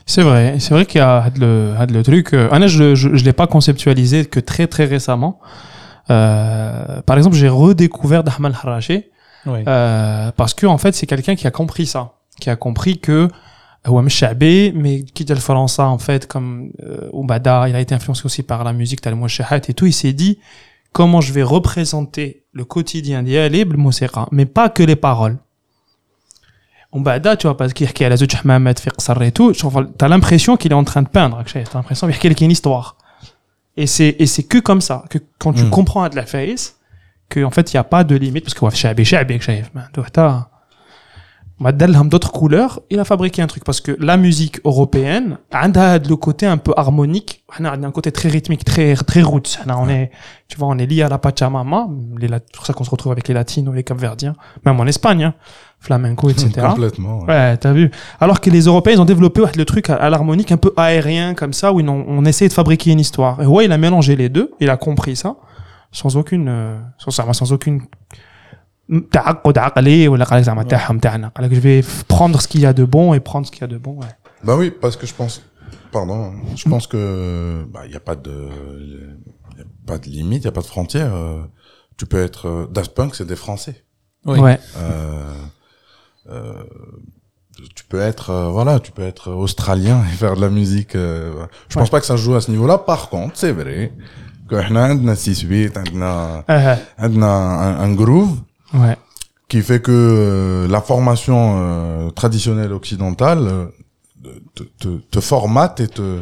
C'est 0.06 0.22
vrai, 0.22 0.58
c'est 0.58 0.74
vrai 0.74 0.86
qu'il 0.86 0.98
y 0.98 1.04
a 1.04 1.30
le, 1.38 2.02
truc. 2.02 2.32
Euh, 2.32 2.48
je, 2.66 2.94
je, 2.94 3.14
je 3.14 3.24
l'ai 3.24 3.32
pas 3.32 3.46
conceptualisé 3.46 4.24
que 4.24 4.40
très 4.40 4.66
très 4.66 4.86
récemment. 4.86 5.38
par 6.08 7.16
exemple, 7.16 7.36
j'ai 7.36 7.48
redécouvert 7.48 8.24
Dahman 8.24 8.52
Haraché 8.54 9.10
oui. 9.44 9.62
parce 9.64 10.54
que 10.54 10.66
en 10.66 10.78
fait, 10.78 10.94
c'est 10.94 11.06
quelqu'un 11.06 11.36
qui 11.36 11.46
a 11.46 11.50
compris 11.50 11.86
ça, 11.86 12.14
qui 12.40 12.50
a 12.50 12.56
compris 12.56 12.98
que 12.98 13.28
هو 13.85 14.01
مش 14.01 14.13
شعبي 14.13 14.71
mais 14.71 15.05
quitte 15.19 15.29
le 15.31 15.39
français 15.39 15.81
en 15.81 15.97
fait 15.97 16.27
comme 16.27 16.71
euh, 16.83 17.09
Oubada, 17.13 17.67
il 17.69 17.75
a 17.75 17.79
été 17.79 17.95
influencé 17.95 18.25
aussi 18.25 18.43
par 18.43 18.63
la 18.63 18.73
musique 18.73 19.01
تاع 19.01 19.11
الموشحات 19.11 19.69
et 19.69 19.73
tout, 19.73 19.85
il 19.87 19.93
s'est 19.93 20.13
dit 20.13 20.37
comment 20.93 21.21
je 21.21 21.33
vais 21.33 21.43
représenter 21.43 22.43
le 22.53 22.63
quotidien 22.63 23.21
ديالي 23.23 23.63
بالموسيقى 23.63 24.27
mais 24.31 24.45
pas 24.45 24.69
que 24.69 24.83
les 24.83 24.95
paroles 24.95 25.37
ومن 26.91 27.03
بعد 27.03 27.37
tu 27.37 27.47
vois 27.47 27.57
parce 27.57 27.73
qu'il 27.73 27.81
يحكي 27.83 28.05
على 28.05 28.17
زوج 28.17 28.35
حمامات 28.35 28.79
في 28.79 28.89
قصر 28.89 29.29
et 29.29 29.31
tout 29.31 29.53
شوف 29.53 29.77
t'as 29.77 30.07
l'impression 30.07 30.57
qu'il 30.57 30.71
est 30.71 30.75
en 30.75 30.83
train 30.83 31.01
de 31.01 31.07
peindre 31.09 31.35
راك 31.37 31.47
شايف 31.47 31.69
t'as 31.69 31.81
l'impression 31.81 32.03
يحكي 32.03 32.29
لك 32.29 32.43
une 32.43 32.51
histoire 32.57 32.95
et 33.79 33.87
c'est 33.87 34.15
et 34.21 34.25
c'est 34.25 34.43
que 34.43 34.57
comme 34.59 34.81
ça 34.81 35.03
que 35.09 35.17
quand 35.43 35.53
tu 35.53 35.63
Mm. 35.63 35.69
comprends 35.77 36.09
de 36.09 36.15
la 36.21 36.25
face 36.25 36.65
que 37.29 37.39
en 37.49 37.51
fait 37.51 37.65
il 37.71 37.75
y 37.75 37.79
a 37.79 37.83
pas 37.93 38.03
de 38.03 38.15
limite 38.15 38.43
parce 38.45 38.53
que 38.59 38.63
هو 38.63 38.69
شعبي 38.69 39.05
شعبي 39.05 39.33
راك 39.33 39.41
شايف 39.41 39.69
ما 39.75 39.81
عنده 39.81 40.03
حتى 40.03 40.43
Madalham 41.58 42.10
d'autres 42.10 42.32
couleurs, 42.32 42.80
il 42.90 43.00
a 43.00 43.04
fabriqué 43.04 43.40
un 43.40 43.46
truc 43.46 43.64
parce 43.64 43.80
que 43.80 43.96
la 43.98 44.18
musique 44.18 44.60
européenne 44.64 45.38
a 45.52 45.98
le 45.98 46.16
côté 46.16 46.44
un 46.44 46.58
peu 46.58 46.74
harmonique, 46.76 47.44
on 47.58 47.64
a 47.64 47.72
un 47.72 47.90
côté 47.92 48.12
très 48.12 48.28
rythmique, 48.28 48.62
très 48.62 48.94
très 48.94 49.22
roots. 49.22 49.58
On 49.66 49.88
est, 49.88 50.10
tu 50.48 50.58
vois, 50.58 50.68
on 50.68 50.76
est 50.76 50.84
lié 50.84 51.00
à 51.02 51.08
la 51.08 51.16
Pachamama, 51.16 51.88
c'est 52.20 52.52
pour 52.52 52.66
ça 52.66 52.74
qu'on 52.74 52.84
se 52.84 52.90
retrouve 52.90 53.12
avec 53.12 53.26
les 53.28 53.34
latinos, 53.34 53.74
les 53.74 53.84
capverdiens, 53.84 54.34
même 54.66 54.78
en 54.78 54.84
Espagne, 54.84 55.24
hein, 55.24 55.34
flamenco, 55.80 56.28
etc. 56.28 56.50
Complètement. 56.60 57.24
Ouais, 57.24 57.56
t'as 57.56 57.72
vu. 57.72 57.90
Alors 58.20 58.42
que 58.42 58.50
les 58.50 58.66
Européens, 58.66 58.96
ils 58.96 59.00
ont 59.00 59.06
développé 59.06 59.42
le 59.56 59.64
truc 59.64 59.88
à, 59.88 60.10
l'harmonique 60.10 60.52
un 60.52 60.58
peu 60.58 60.74
aérien 60.76 61.32
comme 61.32 61.54
ça, 61.54 61.72
où 61.72 61.80
on, 61.80 62.04
on 62.06 62.24
essaie 62.26 62.48
de 62.48 62.52
fabriquer 62.52 62.92
une 62.92 63.00
histoire. 63.00 63.40
Et 63.40 63.46
ouais, 63.46 63.64
il 63.64 63.72
a 63.72 63.78
mélangé 63.78 64.14
les 64.14 64.28
deux, 64.28 64.52
il 64.60 64.68
a 64.68 64.76
compris 64.76 65.16
ça 65.16 65.36
sans 65.96 66.16
aucune, 66.16 66.48
euh, 66.48 66.78
sans, 66.98 67.32
sans 67.32 67.52
aucune 67.52 67.82
تعقد 69.11 69.57
عقلي 69.57 70.07
ولا 70.07 70.25
قال 70.25 70.39
لك 70.39 70.45
زعما 70.45 70.63
تاعهم 70.63 70.99
تاعنا 70.99 71.27
قال 71.27 71.45
لك 71.45 71.53
je 71.53 71.61
vais 71.63 71.81
f- 71.87 72.03
prendre 72.15 72.41
ce 72.41 72.47
qu'il 72.47 72.61
y 72.61 72.65
a 72.65 72.73
de 72.73 72.83
bon 72.85 73.13
et 73.13 73.19
prendre 73.19 73.45
ce 73.47 73.51
qu'il 73.51 73.61
y 73.61 73.63
a 73.63 73.67
de 73.67 73.77
bon 73.77 73.93
ouais. 74.01 74.13
Bah 74.43 74.55
oui, 74.59 74.67
parce 74.81 74.95
que 74.99 75.05
je 75.05 75.13
pense, 75.19 75.33
pardon, 75.91 76.19
je 76.61 76.65
pense 76.71 76.85
que 76.87 77.01
bah 77.73 77.83
il 77.87 77.91
y 77.91 77.99
a 78.01 78.03
pas 78.09 78.15
de, 78.27 78.37
y 79.59 79.61
a 79.61 79.67
pas 79.89 79.97
de 80.03 80.07
limite, 80.17 80.41
il 80.43 80.47
y 80.49 80.53
a 80.53 80.55
pas 80.59 80.65
de 80.67 80.71
frontière. 80.75 81.11
euh, 81.13 81.43
Tu 81.99 82.05
peux 82.11 82.21
être 82.29 82.43
euh, 82.53 82.67
Daft 82.75 82.91
Punk, 82.97 83.11
c'est 83.17 83.29
des 83.33 83.39
Français. 83.45 83.75
Oui. 84.31 84.37
ouais 84.45 84.57
Euh, 84.77 85.35
euh, 86.29 86.63
tu 87.77 87.83
peux 87.89 88.01
être 88.11 88.27
euh, 88.31 88.49
voilà, 88.57 88.73
tu 88.85 88.91
peux 88.95 89.03
être 89.13 89.25
australien 89.45 89.97
et 90.09 90.13
faire 90.23 90.35
de 90.35 90.41
la 90.47 90.51
musique. 90.59 90.93
euh, 90.95 91.45
je 91.69 91.75
pense 91.79 91.89
pas 91.93 91.99
que 91.99 92.05
ça 92.11 92.17
joue 92.23 92.35
à 92.39 92.41
ce 92.45 92.49
niveau-là. 92.55 92.77
Par 92.91 93.03
contre, 93.13 93.33
c'est 93.41 93.51
vrai 93.61 93.91
que 94.49 94.55
احنا 94.59 94.85
عندنا 94.85 95.15
6-8, 95.15 95.77
عندنا 95.77 96.43
Euh, 96.49 96.77
عندنا 97.01 97.29
un, 97.61 97.83
un 97.85 97.95
groove 98.01 98.35
Ouais. 98.74 98.96
Qui 99.48 99.62
fait 99.62 99.80
que 99.80 99.92
euh, 99.92 100.68
la 100.68 100.80
formation 100.80 101.56
euh, 101.58 102.10
traditionnelle 102.10 102.72
occidentale 102.72 103.46
euh, 103.46 103.66
te, 104.54 104.64
te, 104.64 104.98
te, 104.98 105.20
formate 105.20 105.80
et 105.80 105.88
te, 105.88 106.20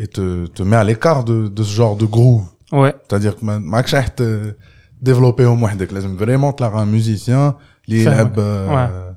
et 0.00 0.06
te, 0.06 0.46
te 0.46 0.62
met 0.62 0.76
à 0.76 0.84
l'écart 0.84 1.24
de, 1.24 1.48
de 1.48 1.62
ce 1.62 1.72
genre 1.72 1.96
de 1.96 2.04
groove. 2.04 2.44
Ouais. 2.72 2.94
C'est-à-dire 3.08 3.36
que 3.36 3.44
ma 3.44 3.82
te 3.82 4.22
euh, 4.22 4.56
développer 5.00 5.46
au 5.46 5.54
moins 5.54 5.74
des 5.74 5.86
vraiment 5.86 6.52
te 6.52 6.62
un 6.62 6.86
musicien, 6.86 7.56
les 7.86 8.06
euh, 8.06 8.68
ouais. 8.68 9.14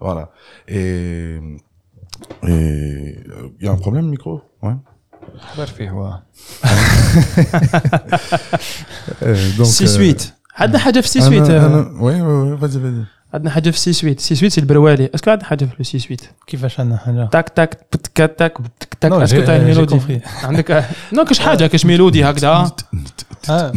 voilà. 0.00 0.30
Et 0.68 1.38
et 2.46 3.18
il 3.58 3.64
y 3.64 3.68
a 3.68 3.72
un 3.72 3.76
problème 3.76 4.08
micro, 4.08 4.42
ouais. 4.62 4.74
Parfait, 5.56 5.90
ouais. 5.90 6.10
donc 9.56 9.66
6 9.66 9.96
8 9.96 10.35
عندنا 10.55 10.79
حاجه 10.79 10.99
في 10.99 11.07
سي 11.07 11.19
أنا- 11.19 11.23
سويت 11.23 11.49
آه، 11.49 11.67
أنا- 11.67 12.01
ouais 12.01 12.21
ouais 12.21 12.59
ouais 12.59 12.63
vas-y 12.63 12.77
vas-y 12.77 13.05
عندنا 13.33 13.49
حاجه 13.49 13.69
في 13.69 13.79
سي 13.79 13.93
سويت 13.93 14.19
سي 14.19 14.35
سويت 14.35 14.51
سي 14.51 14.61
البروالي 14.61 15.09
اسكو 15.15 15.31
عندنا 15.31 15.47
حاجه 15.47 15.65
في 15.77 15.83
سي 15.83 15.99
سويت 15.99 16.21
كيفاش 16.47 16.79
عندنا 16.79 16.97
حاجه 16.97 17.25
تاك 17.31 17.49
تاك 17.49 17.73
تك 17.91 18.07
تاك 18.37 18.57
تك 18.79 18.93
تاك 19.01 19.11
Non, 19.11 19.15
اسكو 19.15 19.41
j'ai- 19.41 19.45
تاع 19.45 19.57
j'ai 19.57 19.61
الميلودي 19.61 19.99
compris. 19.99 20.43
عندك 20.45 20.85
نو 21.13 21.25
كاش 21.25 21.39
حاجه 21.39 21.67
كاش 21.67 21.85
ميلودي 21.85 22.23
هكذا 22.25 22.71
آه. 23.49 23.71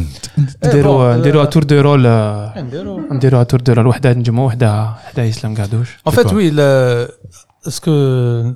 نديروا 0.64 1.14
bon, 1.14 1.18
نديروا 1.18 1.44
euh, 1.44 1.48
تور 1.48 1.64
دو 1.64 1.80
رول 1.80 2.06
آه، 2.06 2.60
نديرو 2.60 3.00
نديروا 3.12 3.42
تور 3.42 3.60
دو 3.60 3.72
رول 3.72 3.86
وحده 3.86 4.12
نجمو 4.12 4.46
وحده 4.46 4.82
وحده 4.82 5.22
يسلم 5.22 5.54
قعدوش 5.56 5.88
En 6.08 6.10
fait, 6.12 6.26
oui, 6.32 6.50
le, 6.50 7.08
ce 7.70 7.80
que 7.80 8.54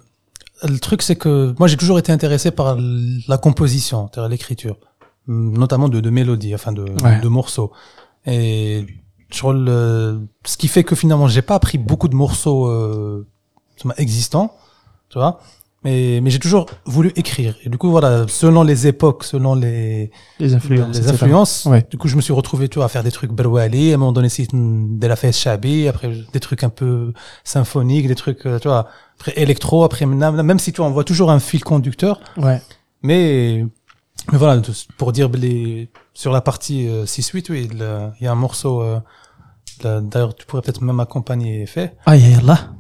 le 0.75 0.79
truc, 0.87 1.01
c'est 1.03 1.19
que 1.25 1.33
moi, 1.61 1.67
j'ai 1.71 1.77
toujours 1.83 1.99
été 2.03 2.11
intéressé 2.19 2.49
par 2.51 2.69
la 3.33 3.39
composition, 3.47 4.01
c'est-à-dire 4.11 4.31
l'écriture, 4.35 4.77
notamment 5.63 5.89
de, 5.95 5.99
de 6.07 6.11
mélodies, 6.19 6.55
enfin 6.59 6.73
de, 6.79 6.85
Ouais. 7.05 7.21
de 7.25 7.29
morceaux. 7.39 7.71
Et 8.26 8.86
sur 9.32 9.54
le, 9.54 10.28
ce 10.46 10.58
qui 10.58 10.68
fait 10.68 10.84
que 10.84 10.96
finalement, 10.96 11.28
j'ai 11.28 11.42
pas 11.42 11.56
appris 11.56 11.78
beaucoup 11.78 12.08
de 12.08 12.16
morceaux 12.16 12.68
euh, 12.68 13.26
existants, 13.98 14.56
tu 15.10 15.18
vois. 15.18 15.40
Mais, 15.84 16.22
mais 16.24 16.30
j'ai 16.30 16.40
toujours 16.40 16.68
voulu 16.86 17.12
écrire. 17.18 17.58
Et 17.64 17.70
du 17.70 17.78
coup, 17.78 17.92
voilà, 17.92 18.26
selon 18.30 18.64
les 18.64 18.88
époques, 18.88 19.26
selon 19.26 19.54
les, 19.54 20.12
les 20.40 20.54
influences 20.54 20.98
les 20.98 21.10
influences. 21.10 21.66
Ouais. 21.66 21.86
Du 21.90 21.98
coup, 21.98 22.08
je 22.08 22.16
me 22.16 22.22
suis 22.22 22.32
retrouvé, 22.32 22.70
tu 22.70 22.76
vois, 22.76 22.86
à 22.86 22.88
faire 22.88 23.04
des 23.04 23.12
trucs 23.12 23.34
Berwali, 23.34 23.92
à 23.92 23.96
un 23.96 23.98
moment 23.98 24.14
donné, 24.14 24.30
c'est 24.30 24.48
de 24.54 25.08
la 25.08 25.18
fesse 25.18 25.38
Chabi, 25.38 25.90
après 25.90 26.10
des 26.32 26.40
trucs 26.40 26.64
un 26.64 26.70
peu 26.70 27.12
symphoniques, 27.44 28.08
des 28.08 28.16
trucs, 28.16 28.46
euh, 28.46 28.60
tu 28.60 28.70
vois, 28.70 28.88
après 29.20 29.34
électro, 29.36 29.84
après 29.84 30.06
même 30.06 30.60
si 30.60 30.72
tu 30.72 30.78
vois, 30.78 30.88
on 30.88 30.92
voit 30.92 31.04
toujours 31.04 31.32
un 31.32 31.40
fil 31.40 31.66
conducteur, 31.66 32.22
ouais 32.38 32.62
mais, 33.04 33.66
mais 34.32 34.38
voilà, 34.38 34.62
pour 34.98 35.12
dire 35.12 35.30
les, 35.30 35.90
sur 36.14 36.32
la 36.32 36.42
partie 36.42 36.88
euh, 36.88 37.06
6-8, 37.06 37.46
oui, 37.50 37.70
il 37.72 38.24
y 38.24 38.28
a 38.28 38.32
un 38.32 38.36
morceau. 38.36 38.82
Euh, 38.82 39.00
d'ailleurs, 39.84 40.36
tu 40.36 40.46
pourrais 40.46 40.62
peut-être 40.62 40.82
même 40.82 41.00
accompagner 41.00 41.64
Effet. 41.64 41.96
Ah, 42.06 42.16
yallah. 42.16 42.73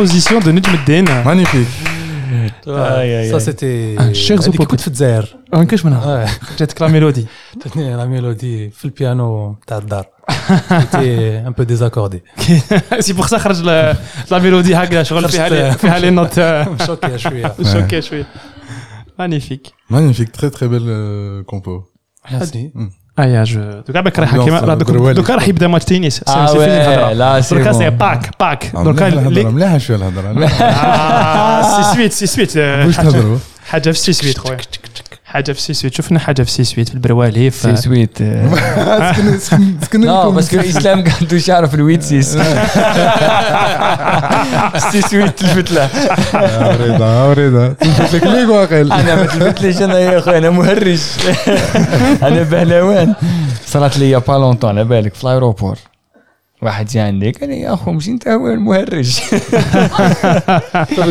composition 0.00 0.38
de 0.40 0.50
Nujm 0.52 0.74
الدين 0.74 1.04
magnifique 1.24 1.68
Aïe, 2.66 3.14
aïe, 3.14 3.28
ça, 3.30 3.34
aïe. 3.36 3.40
c'était, 3.40 3.94
Ah, 3.98 4.12
chers 4.12 4.40
هذيك 4.40 4.48
auditeurs. 4.60 4.66
كنت 4.66 4.80
في 4.80 4.88
الجزائر. 4.88 5.36
ما 5.52 5.64
كاش 5.64 5.84
منها 5.84 6.26
Ouais. 6.26 6.30
جاتك 6.58 6.82
لا 6.82 6.88
ميلودي 6.88 7.26
تتني 7.60 7.96
la 7.96 8.06
mélodie 8.06 8.74
في 8.78 8.84
البيانو 8.84 9.56
تاع 9.66 9.78
الدار. 9.78 10.04
C'était 10.30 11.42
un 11.48 11.52
peu 11.52 11.64
désaccordé. 11.64 12.18
سي 13.00 13.12
بور 13.12 13.26
سا 13.26 13.38
خرج 13.38 13.62
لا 13.62 13.96
لا 14.30 14.38
ميلودي 14.38 14.74
هكذا 14.74 15.02
شغل 15.02 15.28
فيها 15.28 15.48
لي 15.48 15.72
فيها 15.72 15.98
لي 15.98 16.10
نوت 16.10 16.34
شوكي 16.86 17.18
شويه. 17.18 17.54
شوكي 17.72 18.02
شويه 18.02 18.26
مانيفيك 19.18 19.66
magnifique 19.92 20.32
très 20.40 20.50
très 20.50 20.68
belle 20.68 20.88
euh, 20.88 21.44
compo 21.52 21.84
Merci. 22.32 22.72
ايا 23.19 23.43
جو 23.43 23.61
دوكا 23.87 24.01
بك 24.01 24.19
راح 24.19 24.37
كيما 24.37 24.75
دوكا 25.13 25.35
راح 25.35 25.47
يبدا 25.47 25.67
ماتش 25.67 25.85
تينيس 25.85 26.23
لا 27.13 27.41
سي 27.41 27.55
دوكا 27.55 27.71
سي 27.71 27.89
باك 27.89 28.29
باك 28.39 28.71
دوكا 28.75 29.09
مليحه 29.29 29.77
شوية 29.77 29.97
الهضره 29.97 30.47
سي 31.61 31.95
سويت 31.95 32.11
سي 32.11 32.25
سويت 32.25 32.57
واش 32.57 32.97
تهضروا 32.97 33.37
حاجة 33.67 33.91
في 33.91 33.99
سي 33.99 34.13
سويت 34.13 34.37
خويا 34.37 34.57
حاجة 35.31 35.51
في 35.51 35.61
سي 35.61 35.73
سويت. 35.73 35.93
شفنا 35.93 36.19
حاجة 36.19 36.43
في 36.43 36.51
سي 36.51 36.63
سويت 36.63 36.89
في 36.89 36.95
البروالي 36.95 37.49
سي 37.49 37.75
في 37.75 37.81
سويت. 37.81 38.17
سكن 39.15 39.39
سكن 39.39 39.75
سكن 39.81 40.01
نو 40.01 40.21
لكم. 40.21 40.35
باسكو 40.35 40.59
اسلام 40.59 41.03
قعدوش 41.03 41.47
يعرف 41.47 41.73
الويت 41.75 42.01
سيس. 42.01 42.37
سي 44.91 45.01
سويت 45.01 45.39
تلفت 45.39 45.71
له 45.71 45.89
رضا 46.85 47.33
رضا 47.33 47.73
تلفت 47.73 48.15
لك 48.15 48.23
ليك 48.23 48.49
واقل 48.49 48.91
أنا 48.91 49.15
ما 49.15 49.25
تلفتليش 49.25 49.81
أنا 49.81 49.99
يا 49.99 50.19
أخوي 50.19 50.37
أنا 50.37 50.49
مهرج. 50.49 51.01
أنا 52.27 52.43
بهلوان 52.43 53.13
صارت 53.65 53.97
لي 53.97 54.19
با 54.19 54.33
لونتون 54.33 54.69
على 54.69 54.83
بالك 54.83 55.13
في 55.15 55.23
الأيروبور. 55.23 55.77
واحد 56.61 56.85
جا 56.85 57.03
عندي 57.03 57.31
قال 57.31 57.49
لي 57.49 57.59
يا 57.59 57.73
أخو 57.73 57.91
مشي 57.91 58.11
أنت 58.11 58.27
هو 58.27 58.47
المهرج 58.47 59.19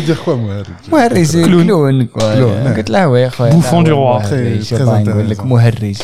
dire 0.07 0.19
quoi, 0.25 0.37
moi 0.37 0.91
مهرج 0.93 1.45
كلون 1.45 2.05
كلون. 2.07 2.75
قلت 2.77 2.91
له 2.91 3.09
وي 3.09 3.31
خويا 3.31 3.51
Bouffon 3.53 3.83
du 3.85 3.91
roi. 3.93 4.23
Très- 4.23 4.75
très 4.79 4.83
نقول 4.83 5.31
لك. 5.31 5.45
مهرج 5.45 5.97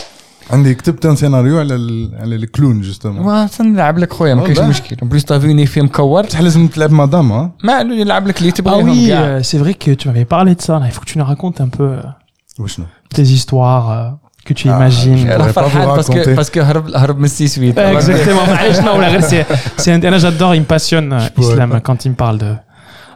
عندي 0.50 0.74
كتبت 0.74 1.06
ان 1.06 1.16
سيناريو 1.16 1.58
على 1.58 1.74
ال- 1.74 2.14
على 2.20 2.34
الكلون 2.36 2.80
جوستومون 2.80 3.24
ما 3.26 3.48
نلعب 3.60 3.98
لك 3.98 4.12
خويا 4.12 4.34
ما 4.34 4.42
كاينش. 4.42 4.58
مشكل 4.60 4.96
بليس 5.06 5.24
طافيني 5.24 5.66
فيه 5.66 5.82
مكور 5.82 6.22
بصح 6.26 6.40
لازم 6.40 6.66
تلعب 6.68 6.92
مدام 6.92 7.32
ها 7.32 7.50
ما 7.64 7.80
يلعب 7.80 8.26
لك 8.26 8.38
اللي 8.40 8.50
تبغيهم 8.52 9.06
كاع 9.08 9.42
c'est 9.42 9.58
vrai 9.64 9.72
que 9.74 9.90
tu 9.94 10.08
m'avais 10.08 10.28
parlé 10.34 10.54
de 10.54 10.60
ça. 10.60 10.78
là. 10.80 10.86
Il 10.88 10.92
faut 10.92 11.00
que 11.04 11.10
tu 11.12 11.18
nous 11.18 11.24
racontes 11.34 11.60
un 11.60 11.68
peu 11.78 11.82
euh, 12.02 12.60
وشنو 12.60 12.86
tes 13.14 13.18
histoires 13.22 13.90
euh, 13.90 14.25
que 14.45 14.53
tu 14.53 14.69
Ah, 14.69 14.75
imagines. 14.77 15.17
je- 15.17 15.27
راه 15.27 15.37
pourrais 15.37 15.53
pas 15.53 15.61
فرحان 15.61 15.87
vous 15.87 15.95
باسكو 15.95 16.13
raconter. 16.13 16.29
باسكو 16.29 16.61
هرب 16.61 16.95
هرب 16.95 17.17
من 17.19 17.25
السيسويت 17.25 17.79
Exactement. 17.79 18.49
معليش، 18.49 18.77
non, 18.79 18.87
ولا 18.87 19.07
غير 19.07 19.21
c'est- 19.21 19.45
c'est 19.77 19.91
un- 19.91 20.05
أنا 20.05 20.17
j'adore, 20.19 20.55
il 20.55 20.61
me 20.61 20.65
passionne 20.65 21.13
euh, 21.13 21.29
pourrais 21.35 21.47
Islam 21.53 21.69
pas. 21.71 21.79
quand 21.79 22.05
il 22.05 22.09
me 22.11 22.15
parle 22.15 22.37
de 22.37 22.55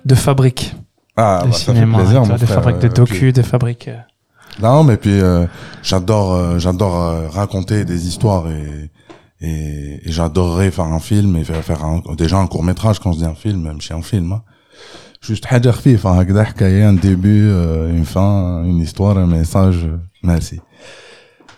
de 0.05 0.15
fabriques 0.15 0.73
Ah, 1.17 1.41
de 1.43 1.47
bah, 1.49 1.53
ça 1.53 1.59
fait 1.59 1.73
cinéma, 1.73 1.97
plaisir, 1.97 2.21
tu 2.21 2.27
vois, 2.27 2.37
mon 2.37 2.41
de 2.43 2.45
frère, 2.45 2.57
fabriques 2.59 2.79
de 2.85 2.91
euh, 2.93 2.99
docu, 2.99 3.13
puis- 3.19 3.33
de 3.39 3.41
fabriques. 3.53 3.87
euh, 3.87 4.63
Non, 4.65 4.79
mais 4.87 4.97
puis 5.03 5.17
euh, 5.21 5.45
j'adore, 5.89 6.29
euh, 6.33 6.59
j'adore 6.63 6.95
euh, 7.01 7.27
raconter 7.41 7.79
des 7.91 7.99
histoires 8.09 8.45
et 8.59 8.65
et, 9.49 10.07
et 10.07 10.11
j'adorerais 10.17 10.71
faire 10.77 10.89
un 10.99 11.03
film 11.11 11.31
et 11.39 11.43
faire, 11.49 11.61
faire 11.69 11.81
un, 11.89 11.95
déjà 12.23 12.37
un 12.45 12.47
court 12.53 12.63
métrage 12.71 12.97
quand 13.01 13.11
je 13.15 13.19
dis 13.23 13.29
un 13.35 13.39
film, 13.45 13.59
même 13.67 13.79
chez 13.85 13.93
un 14.01 14.05
film. 14.11 14.27
Hein. 14.35 14.41
Juste 15.27 15.45
حاجة 15.45 15.71
خفيفة 15.71 16.19
هكذا 16.19 16.43
حكاية 16.43 16.89
un 16.89 16.93
début, 17.05 17.49
euh, 17.49 17.89
une 17.97 18.05
fin, 18.05 18.63
une 18.65 18.79
histoire, 18.87 19.17
un 19.17 19.27
message. 19.39 19.77
euh, 19.85 19.97
Merci. 20.23 20.59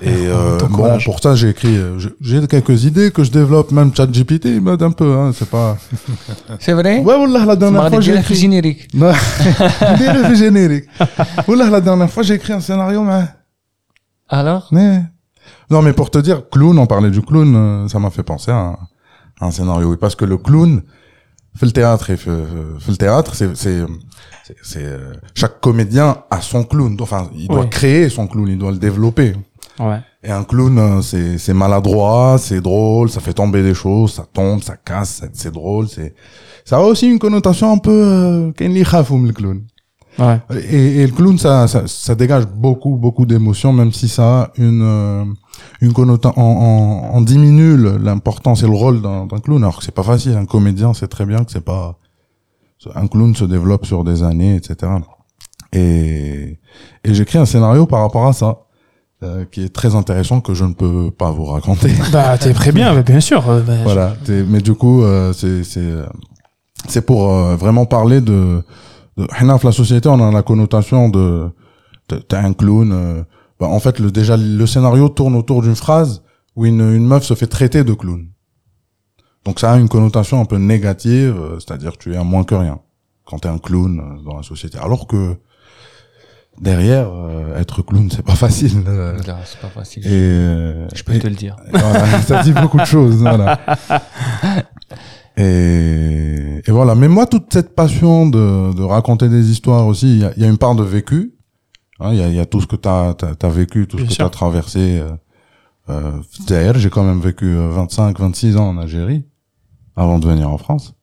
Et 0.01 0.09
euh, 0.27 0.59
bon, 0.69 0.99
pourtant, 1.05 1.35
j'ai 1.35 1.51
écrit, 1.51 1.77
euh, 1.77 1.99
j'ai 2.21 2.47
quelques 2.47 2.85
idées 2.85 3.11
que 3.11 3.23
je 3.23 3.31
développe, 3.31 3.71
même 3.71 3.95
ChatGPT, 3.95 4.47
il 4.47 4.61
m'aide 4.61 4.83
un 4.83 4.91
peu, 4.91 5.17
hein, 5.17 5.33
c'est 5.35 5.49
pas. 5.49 5.77
C'est 6.59 6.73
vrai? 6.73 6.99
Ouais, 7.01 7.15
wallah, 7.15 7.45
la 7.45 7.57
dernière 7.57 7.89
fois, 7.89 8.01
j'ai 8.01 8.15
écrit. 8.15 8.35
générique. 8.35 8.93
Non, 8.95 9.13
générique. 10.35 10.87
Wallah, 11.47 11.71
la 11.71 11.81
dernière 11.81 12.11
fois, 12.11 12.23
j'ai 12.23 12.35
écrit 12.35 12.53
un 12.53 12.61
scénario, 12.61 13.03
mais. 13.03 13.25
Alors? 14.29 14.69
Mais... 14.73 15.03
Non, 15.71 15.83
mais 15.83 15.93
pour 15.93 16.11
te 16.11 16.19
dire, 16.19 16.49
clown, 16.51 16.79
on 16.79 16.87
parlait 16.87 17.11
du 17.11 17.23
clown, 17.23 17.55
euh, 17.55 17.89
ça 17.89 17.99
m'a 17.99 18.11
fait 18.11 18.23
penser 18.23 18.51
à 18.51 18.57
un, 18.57 18.79
à 19.41 19.47
un, 19.47 19.51
scénario. 19.51 19.97
parce 19.97 20.17
que 20.17 20.25
le 20.25 20.39
clown, 20.39 20.83
fait 21.57 21.67
le 21.67 21.73
théâtre 21.73 22.11
et 22.11 22.17
fait, 22.17 22.31
le 22.31 22.97
théâtre, 22.97 23.35
c'est, 23.35 23.57
c'est, 23.57 23.85
c'est, 24.63 24.83
euh, 24.85 25.13
chaque 25.35 25.61
comédien 25.61 26.25
a 26.31 26.41
son 26.41 26.65
clown. 26.65 26.97
Enfin, 27.01 27.31
il 27.35 27.49
doit 27.49 27.67
créer 27.67 28.09
son 28.09 28.27
clown, 28.27 28.49
il 28.49 28.59
doit 28.59 28.73
le 28.73 28.79
développer. 28.79 29.35
Ouais. 29.81 30.01
Et 30.23 30.31
un 30.31 30.45
clown, 30.45 30.79
euh, 30.79 31.03
c'est, 31.03 31.39
c'est 31.39 31.55
maladroit, 31.55 32.37
c'est 32.39 32.61
drôle, 32.61 33.09
ça 33.11 33.21
fait 33.21 33.33
tomber 33.33 33.63
des 33.63 33.75
choses, 33.75 34.13
ça 34.15 34.25
tombe, 34.33 34.63
ça 34.63 34.77
casse, 34.77 35.23
c'est- 35.33 35.51
drôle, 35.51 35.89
c'est, 35.89 36.15
ça 36.65 36.77
a 36.77 36.81
aussi 36.81 37.09
une 37.11 37.19
connotation 37.19 37.73
un 37.73 37.79
peu, 37.79 37.91
euh, 37.91 38.53
qu'un 38.53 38.69
li 38.69 38.85
khafoum, 38.85 39.27
le 39.27 39.33
clown. 39.33 39.63
Ouais. 40.19 40.39
Et, 40.71 41.01
et 41.01 41.07
le 41.07 41.13
clown, 41.13 41.39
ça, 41.39 41.67
ça, 41.69 41.85
ça 41.87 42.15
dégage 42.15 42.47
beaucoup, 42.47 42.97
beaucoup 42.97 43.25
d'émotions, 43.25 43.73
même 43.73 43.93
si 43.93 44.09
ça 44.09 44.43
a 44.43 44.51
une, 44.59 44.83
euh, 44.83 45.25
une 45.81 45.93
connotation, 45.95 46.39
en, 46.39 47.15
en 47.15 47.21
diminue 47.23 47.77
l'importance 47.99 48.63
et 48.63 48.67
le 48.67 48.75
rôle 48.77 49.01
d'un 49.01 49.25
d'un 49.27 49.39
clown. 49.39 49.63
Alors 49.63 49.79
que 49.79 49.85
c'est 49.85 49.95
pas 49.95 50.03
facile. 50.03 50.33
Un 50.37 50.45
comédien, 50.45 50.93
c'est 50.93 51.09
très 51.09 51.25
bien 51.25 51.43
que 51.45 51.51
c'est 51.51 51.65
pas, 51.65 51.97
un 52.95 53.07
clown 53.07 53.35
se 53.35 53.47
développe 53.47 53.87
sur 53.87 54.05
des 54.05 54.23
années, 54.23 54.55
etc. 54.57 54.93
Et, 55.73 56.59
et 57.05 57.15
j'écris 57.15 57.39
un 57.39 57.47
scénario 57.47 57.87
par 57.87 58.01
rapport 58.03 58.27
à 58.27 58.33
ça, 58.35 58.59
euh, 59.23 59.45
qui 59.45 59.63
est 59.65 59.69
très 59.73 59.95
intéressant 59.95 60.41
que 60.41 60.55
je 60.55 60.65
ne 60.65 60.75
peux 60.75 61.11
pas 61.11 61.31
vous 61.31 61.45
raconter. 61.45 61.93
Bah, 62.13 62.37
t'es 62.39 62.53
très 62.53 62.73
bien, 62.73 63.01
bien 63.03 63.21
sûr. 63.21 63.49
euh, 63.49 63.61
bah, 63.61 63.75
Voilà. 63.85 64.17
T'es- 64.25 64.43
Mais 64.45 64.61
du 64.61 64.75
coup, 64.75 65.03
euh, 65.03 65.33
c'est 65.33 65.63
c'est 65.65 65.81
euh, 65.81 66.07
c'est 66.89 67.07
pour 67.07 67.31
euh, 67.33 67.57
vraiment 67.57 67.87
parler 67.87 68.21
de. 68.21 68.63
de 69.17 69.27
la 69.65 69.73
société, 69.73 70.09
on 70.09 70.21
a 70.27 70.31
la 70.33 70.43
connotation 70.43 71.09
de 71.09 71.49
t'es 72.09 72.37
un 72.37 72.53
clown. 72.53 72.91
euh, 72.93 73.23
bah, 73.61 73.69
en 73.69 73.79
fait, 73.81 73.99
le 74.01 74.11
déjà 74.11 74.37
le 74.37 74.67
scénario 74.67 75.09
tourne 75.09 75.37
autour 75.37 75.63
d'une 75.63 75.77
phrase 75.77 76.23
où 76.57 76.67
une 76.67 76.81
une 76.81 77.07
meuf 77.07 77.23
se 77.25 77.35
fait 77.35 77.47
traiter 77.47 77.85
de 77.85 77.95
clown. 77.95 78.27
Donc 79.45 79.59
ça 79.61 79.73
a 79.73 79.77
une 79.79 79.89
connotation 79.89 80.41
un 80.41 80.45
peu 80.45 80.57
négative, 80.59 81.35
c'est-à-dire 81.59 81.97
tu 81.99 82.13
es 82.15 82.17
un 82.17 82.25
moins 82.25 82.45
que 82.45 82.55
rien 82.55 82.79
quand 83.25 83.39
t'es 83.41 83.49
un 83.49 83.59
clown 83.59 84.21
dans 84.25 84.37
la 84.37 84.43
société. 84.43 84.79
Alors 84.79 85.07
que 85.07 85.37
derrière, 86.61 87.11
euh, 87.13 87.59
être 87.59 87.83
clown, 87.83 88.11
c'est 88.11 88.25
pas 88.25 88.35
facile. 88.35 88.83
Euh. 88.87 89.19
C'est 89.45 89.61
pas 89.61 89.69
facile. 89.69 90.07
Et, 90.07 90.11
euh, 90.11 90.87
je 90.95 91.03
peux 91.03 91.19
te 91.19 91.27
le 91.27 91.35
dire. 91.35 91.57
Voilà, 91.73 92.23
ça 92.23 92.43
dit 92.43 92.53
beaucoup 92.53 92.79
de 92.79 92.85
choses. 92.85 93.17
Voilà. 93.21 93.59
Et, 95.37 96.63
et, 96.67 96.71
voilà. 96.71 96.95
Mais 96.95 97.09
moi, 97.09 97.27
toute 97.27 97.53
cette 97.53 97.75
passion 97.75 98.27
de, 98.29 98.75
de 98.75 98.83
raconter 98.83 99.29
des 99.29 99.51
histoires 99.51 99.87
aussi, 99.87 100.17
il 100.17 100.21
y 100.21 100.25
a, 100.25 100.33
y 100.37 100.45
a, 100.45 100.49
une 100.49 100.59
part 100.59 100.75
de 100.75 100.83
vécu. 100.83 101.35
Hein. 102.01 102.11
Il 102.13 102.19
y, 102.19 102.23
a, 102.23 102.29
y, 102.29 102.39
a, 102.39 102.47
tout 102.47 102.61
ce 102.61 102.67
que 102.67 102.77
tu 102.77 102.89
as, 102.89 103.17
as, 103.21 103.49
vécu, 103.49 103.87
tout 103.87 103.99
ce 103.99 104.05
que 104.05 104.13
tu 104.13 104.23
as 104.23 104.29
traversé. 104.29 105.03
Euh, 105.89 106.13
D'ailleurs, 106.47 106.79
j'ai 106.79 106.91
quand 106.91 107.03
même 107.03 107.21
vécu 107.21 107.47
euh, 107.47 107.71
25, 107.71 108.19
26 108.19 108.57
ans 108.57 108.69
en 108.69 108.79
Algérie 108.79 109.25
avant 109.97 110.19
de 110.19 110.27
venir 110.27 110.51
en 110.51 110.59
France. 110.59 110.95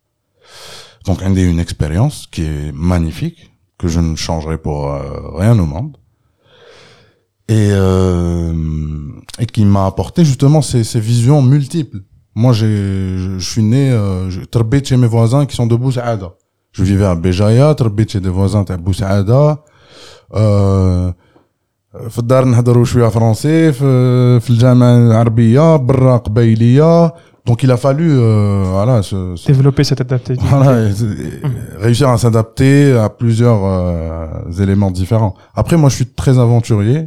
Donc, 1.05 1.21
une, 1.21 1.37
une 1.37 1.59
expérience 1.59 2.27
qui 2.27 2.43
est 2.43 2.71
magnifique 2.73 3.48
que 3.79 3.87
je 3.87 3.99
ne 3.99 4.15
changerai 4.15 4.59
pour 4.59 4.91
euh, 4.91 4.99
rien 5.33 5.57
au 5.57 5.65
monde. 5.65 5.97
Et, 7.47 7.69
euh, 7.71 8.53
et 9.39 9.47
qui 9.47 9.65
m'a 9.65 9.87
apporté 9.87 10.23
justement 10.23 10.61
ces, 10.61 10.83
ces 10.83 10.99
visions 10.99 11.41
multiples. 11.41 12.01
Moi, 12.35 12.53
j'ai, 12.53 13.17
je, 13.17 13.39
suis 13.39 13.63
né, 13.63 13.91
euh, 13.91 14.29
je 14.29 14.41
chez 14.83 14.97
mes 14.97 15.07
voisins 15.07 15.47
qui 15.47 15.55
sont 15.55 15.65
de 15.65 15.75
Boussaada. 15.75 16.33
Je 16.71 16.83
vivais 16.83 17.05
à 17.05 17.15
Béjaïa, 17.15 17.73
tarbé 17.73 18.07
chez 18.07 18.19
des 18.19 18.29
voisins 18.29 18.63
de 18.63 18.75
Boussaada. 18.75 19.63
Euh, 20.35 21.11
في 22.08 22.18
الدار 22.18 22.44
نهضروا 22.44 22.84
شويه 22.84 23.08
فرونسي 23.08 23.72
في 23.72 24.40
في 24.40 24.50
الجامعه 24.50 24.96
العربيه 24.96 25.76
برا 25.76 26.16
قبايليه 26.16 27.14
donc 27.50 27.62
il 27.62 27.70
a 27.70 27.76
fallu 27.76 28.08
euh, 28.10 28.64
voilà 28.76 29.02
ce, 29.02 29.36
ce- 29.36 29.46
Développer 29.52 29.84
cette 29.84 30.00
adaptation. 30.00 30.42
voilà, 30.52 30.72
et- 30.88 30.92
et 31.26 31.32
réussir 31.86 32.08
à 32.08 32.16
s'adapter 32.22 32.74
à 32.96 33.08
plusieurs 33.20 33.60
euh, 33.64 34.62
éléments 34.64 34.90
différents. 35.00 35.34
Après, 35.54 35.76
moi, 35.76 35.88
je 35.90 35.96
suis 36.00 36.06
très 36.22 36.38
aventurier. 36.38 37.00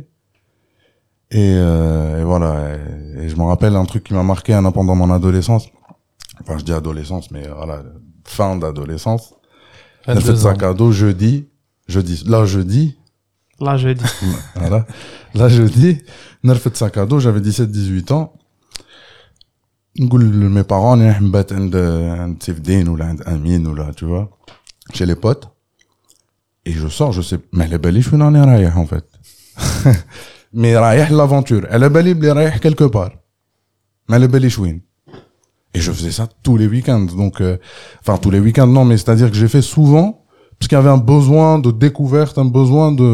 Et, 1.31 1.51
euh, 1.69 2.21
et 2.21 2.23
voilà. 2.31 2.51
Et, 2.71 3.23
et 3.23 3.29
je 3.29 3.35
me 3.35 3.43
rappelle 3.51 3.75
un 3.75 3.85
truc 3.91 4.03
qui 4.05 4.13
m'a 4.13 4.21
marqué 4.33 4.53
hein, 4.53 4.71
pendant 4.71 4.95
mon 5.01 5.09
adolescence. 5.19 5.65
Enfin, 6.41 6.55
je 6.59 6.63
dis 6.63 6.73
adolescence, 6.83 7.25
mais 7.31 7.43
voilà, 7.59 7.81
fin 8.23 8.55
d'adolescence. 8.61 9.33
On 10.07 10.11
a 10.11 10.15
fait 10.21 10.33
22 10.33 10.33
ans. 10.33 10.49
sac 10.49 10.61
à 10.69 10.73
dos 10.73 10.91
jeudi. 10.91 11.47
Jeudi. 11.87 12.15
Là, 12.27 12.45
jeudi. 12.45 12.83
Là, 13.61 13.77
je 13.77 13.89
dis. 13.89 14.03
Voilà. 14.55 14.85
Là, 15.33 15.49
jeudi. 15.49 15.99
On 16.43 16.49
a 16.49 16.55
fait 16.55 16.75
sac 16.75 16.97
à 16.97 17.05
dos. 17.05 17.19
J'avais 17.19 17.39
17-18 17.39 18.13
ans. 18.13 18.33
نقول 19.99 20.21
لمي 20.21 20.63
بارون 20.63 20.99
انا 21.01 21.07
رايح 21.07 21.21
نبات 21.21 21.53
عند 21.53 21.75
عند 22.19 22.43
سيف 22.43 22.57
الدين 22.57 22.87
ولا 22.87 23.05
عند 23.05 23.21
امين 23.21 23.67
ولا 23.67 23.91
tu 23.91 24.05
vois 24.05 24.29
chez 24.93 25.05
les 25.05 25.15
potes 25.15 25.49
et 26.65 26.71
je 26.71 26.87
sors 26.87 27.11
je 27.11 27.21
sais 27.21 27.39
ما 27.53 27.63
على 27.63 27.77
باليش 27.77 28.13
وين 28.13 28.21
راني 28.21 28.41
رايح 28.41 28.77
en 28.77 28.85
fait 28.85 29.17
مي 30.53 30.77
رايح 30.77 31.11
لافونتور 31.11 31.67
على 31.67 31.89
بالي 31.89 32.13
بلي 32.13 32.31
رايح 32.31 32.57
quelque 32.57 32.89
part 32.93 33.11
ما 34.09 34.15
على 34.15 34.27
باليش 34.27 34.59
وين 34.59 34.81
et 35.77 35.79
je 35.79 35.91
faisais 35.91 36.11
ça 36.11 36.27
tous 36.43 36.57
les 36.57 36.67
week-ends 36.67 37.07
donc 37.21 37.41
euh, 37.41 37.57
enfin 38.01 38.17
tous 38.17 38.31
les 38.31 38.39
week-ends 38.39 38.67
non 38.67 38.85
mais 38.85 38.97
c'est-à-dire 38.97 39.29
que 39.31 39.37
j'ai 39.37 39.47
fait 39.47 39.61
souvent 39.61 40.25
parce 40.57 40.67
qu'il 40.67 40.77
y 40.77 40.81
avait 40.81 40.95
un 40.99 41.03
besoin 41.15 41.59
de 41.59 41.71
découverte 41.71 42.37
un 42.37 42.49
besoin 42.59 42.91
de 42.91 43.11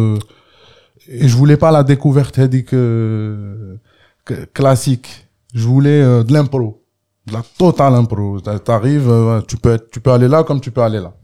et 1.08 1.26
je 1.26 1.36
voulais 1.36 1.56
pas 1.56 1.70
la 1.70 1.82
découverte 1.82 2.36
que, 2.64 3.78
que, 4.24 4.44
classique. 4.46 5.26
Je 5.54 5.66
voulais 5.66 6.02
euh, 6.02 6.22
de 6.22 6.32
l'impro. 6.32 6.84
De 7.26 7.32
la 7.32 7.42
totale 7.58 7.94
impro. 7.94 8.40
T'arrives 8.40 9.08
euh, 9.08 9.40
tu 9.48 9.56
peux 9.56 9.72
être, 9.74 9.90
tu 9.90 10.00
peux 10.00 10.12
aller 10.12 10.28
là 10.28 10.44
comme 10.44 10.60
tu 10.60 10.70
peux 10.70 10.82
aller 10.82 11.00
là. 11.00 11.14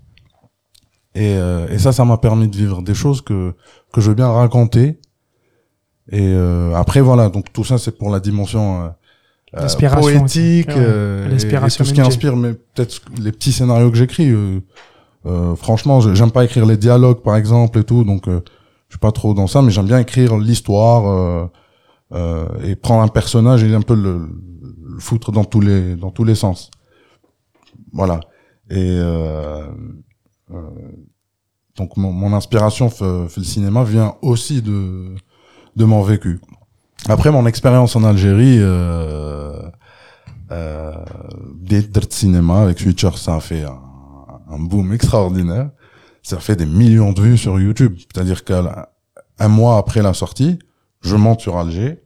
Et, 1.15 1.37
euh, 1.37 1.69
et 1.69 1.79
ça 1.79 1.93
ça 1.93 2.05
m'a 2.05 2.19
permis 2.19 2.49
de 2.49 2.57
vivre 2.57 2.83
des 2.83 2.95
choses 2.95 3.21
que 3.21 3.55
que 3.93 4.01
je 4.01 4.09
veux 4.09 4.15
bien 4.15 4.31
raconter. 4.31 4.99
Et 6.11 6.33
euh, 6.35 6.75
après 6.75 7.01
voilà. 7.03 7.29
Donc 7.29 7.53
tout 7.53 7.65
ça 7.65 7.79
c'est 7.79 7.97
pour 7.97 8.11
la 8.11 8.21
dimension 8.21 8.91
euh, 9.55 9.69
poétique 10.01 10.69
ouais, 10.69 11.29
et, 11.31 11.47
et 11.47 11.61
tout 11.61 11.85
ce 11.85 11.93
qui 11.93 12.01
inspire 12.01 12.37
mais 12.37 12.55
peut-être 12.55 13.03
les 13.23 13.31
petits 13.31 13.53
scénarios 13.53 13.91
que 13.91 13.97
j'écris 13.97 14.35
franchement 15.57 16.01
j'aime 16.01 16.33
pas 16.33 16.45
écrire 16.45 16.67
les 16.67 16.77
dialogues 16.77 17.23
par 17.23 17.37
exemple 17.37 17.79
et 17.79 17.85
tout. 17.85 18.03
Donc 18.05 18.27
suis 18.95 18.99
pas 19.09 19.13
trop 19.13 19.35
dans 19.35 19.47
ça 19.47 19.63
mais 19.63 19.71
j'aime 19.71 19.87
bien 19.87 19.99
écrire 19.99 20.37
l'histoire 20.37 21.03
euh, 21.07 21.47
euh, 22.13 22.47
et 22.67 22.77
prendre 22.77 23.03
un 23.03 23.09
personnage 23.09 23.63
et 23.65 23.75
un 23.75 23.83
peu 23.91 23.95
le, 23.95 24.15
le 24.95 25.01
foutre 25.01 25.33
dans 25.33 25.45
tous 25.45 25.61
les 25.61 25.97
dans 25.97 26.11
tous 26.11 26.25
les 26.25 26.35
sens. 26.45 26.71
Voilà. 27.93 28.21
Et 28.71 28.97
euh, 28.99 29.67
euh, 30.53 30.61
donc 31.77 31.97
mon, 31.97 32.13
mon 32.13 32.33
inspiration 32.33 32.89
fait, 32.91 33.29
le 33.37 33.45
cinéma 33.55 33.85
vient 33.85 34.15
aussi 34.23 34.63
de 34.63 35.15
de 35.77 35.85
mon 35.85 36.03
vécu. 36.03 36.41
Après 37.09 37.31
mon 37.31 37.47
expérience 37.47 37.97
en 37.97 38.05
Algérie 38.05 38.59
euh, 38.61 39.71
Euh, 40.51 40.93
de 41.95 42.01
cinéma 42.11 42.57
avec 42.65 42.79
Switcher, 42.79 43.17
ça 43.17 43.37
a 43.37 43.41
fait 43.41 43.65
un, 43.65 43.81
un 44.55 44.59
boom 44.59 44.93
extraordinaire. 44.93 45.71
Ça 46.25 46.41
fait 46.41 46.57
des 46.57 46.67
millions 46.67 47.13
de 47.13 47.21
vues 47.21 47.39
sur 47.39 47.61
YouTube. 47.61 47.97
C'est-à-dire 47.99 48.43
qu'un 48.43 48.87
un 49.39 49.49
mois 49.49 49.79
après 49.79 50.03
la 50.03 50.15
sortie, 50.15 50.59
je 51.03 51.15
monte 51.15 51.41
sur 51.41 51.57
Alger, 51.57 52.03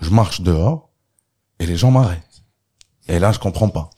je 0.00 0.10
marche 0.10 0.40
dehors 0.40 0.90
et 1.58 1.66
les 1.66 1.76
gens 1.76 1.90
m'arrêtent. 1.90 2.44
Et 3.08 3.18
là, 3.18 3.32
je 3.32 3.38
comprends 3.38 3.68
pas. 3.68 3.90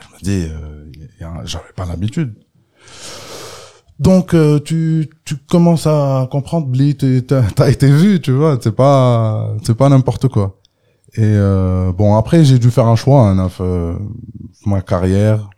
Je 0.00 0.14
me 0.14 0.20
dis, 0.20 0.48
euh, 0.48 1.44
j'avais 1.44 1.72
pas 1.74 1.86
l'habitude. 1.86 2.36
Donc 3.98 4.32
euh, 4.32 4.60
tu 4.60 5.10
tu 5.24 5.36
commences 5.36 5.86
à 5.86 6.28
comprendre, 6.30 6.68
Bli, 6.68 6.96
t'as 6.96 7.68
été 7.68 7.90
vu, 7.90 8.20
tu 8.20 8.30
vois, 8.30 8.56
c'est 8.60 8.74
pas 8.74 9.56
c'est 9.64 9.76
pas 9.76 9.88
n'importe 9.88 10.28
quoi. 10.28 10.60
Et 11.14 11.22
euh, 11.24 11.92
bon 11.92 12.16
après 12.16 12.44
j'ai 12.44 12.60
dû 12.60 12.70
faire 12.70 12.86
un 12.86 12.94
choix, 12.94 13.28
hein, 13.28 13.50
euh, 13.60 13.98
ma 14.66 14.82
carrière. 14.82 15.50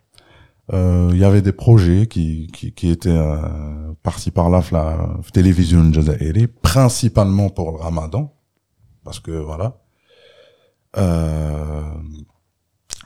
Euh, 0.73 1.09
Il 1.13 1.19
y 1.19 1.25
avait 1.25 1.41
des 1.41 1.51
projets 1.51 2.07
qui 2.07 2.47
qui, 2.53 2.71
qui 2.73 2.89
étaient 2.89 3.09
euh, 3.09 3.93
par-ci 4.03 4.31
par-là, 4.31 4.61
la 4.71 5.09
télévision 5.33 5.91
jazairi, 5.93 6.47
principalement 6.47 7.49
pour 7.49 7.71
le 7.71 7.77
Ramadan, 7.77 8.33
parce 9.03 9.19
que 9.19 9.31
voilà. 9.31 9.77
Euh, 10.97 11.83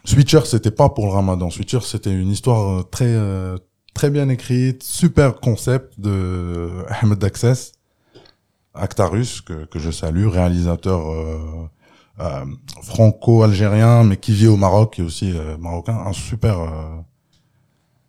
Switcher, 0.06 0.42
c'était 0.46 0.72
pas 0.72 0.90
pour 0.90 1.06
le 1.08 1.12
Ramadan. 1.14 1.50
Switcher, 1.50 1.80
c'était 1.82 2.14
une 2.14 2.30
histoire 2.30 2.80
euh, 2.80 2.84
très 2.84 3.06
euh, 3.08 3.58
très 3.94 4.10
bien 4.10 4.30
écrite, 4.30 4.84
super 4.84 5.40
concept 5.40 6.00
de 6.00 6.70
Ahmed 6.90 7.24
Access, 7.24 7.72
Actarus 8.74 9.42
que 9.42 9.66
que 9.66 9.80
je 9.80 9.92
salue, 9.92 10.28
réalisateur 10.28 11.10
euh, 11.12 11.70
euh, 12.20 12.46
franco-algérien 12.84 14.04
mais 14.04 14.18
qui 14.18 14.34
vit 14.34 14.48
au 14.48 14.58
Maroc, 14.58 15.00
est 15.00 15.04
aussi 15.04 15.32
euh, 15.36 15.58
marocain, 15.58 15.98
un 16.06 16.14
super 16.14 16.60
euh, 16.60 17.02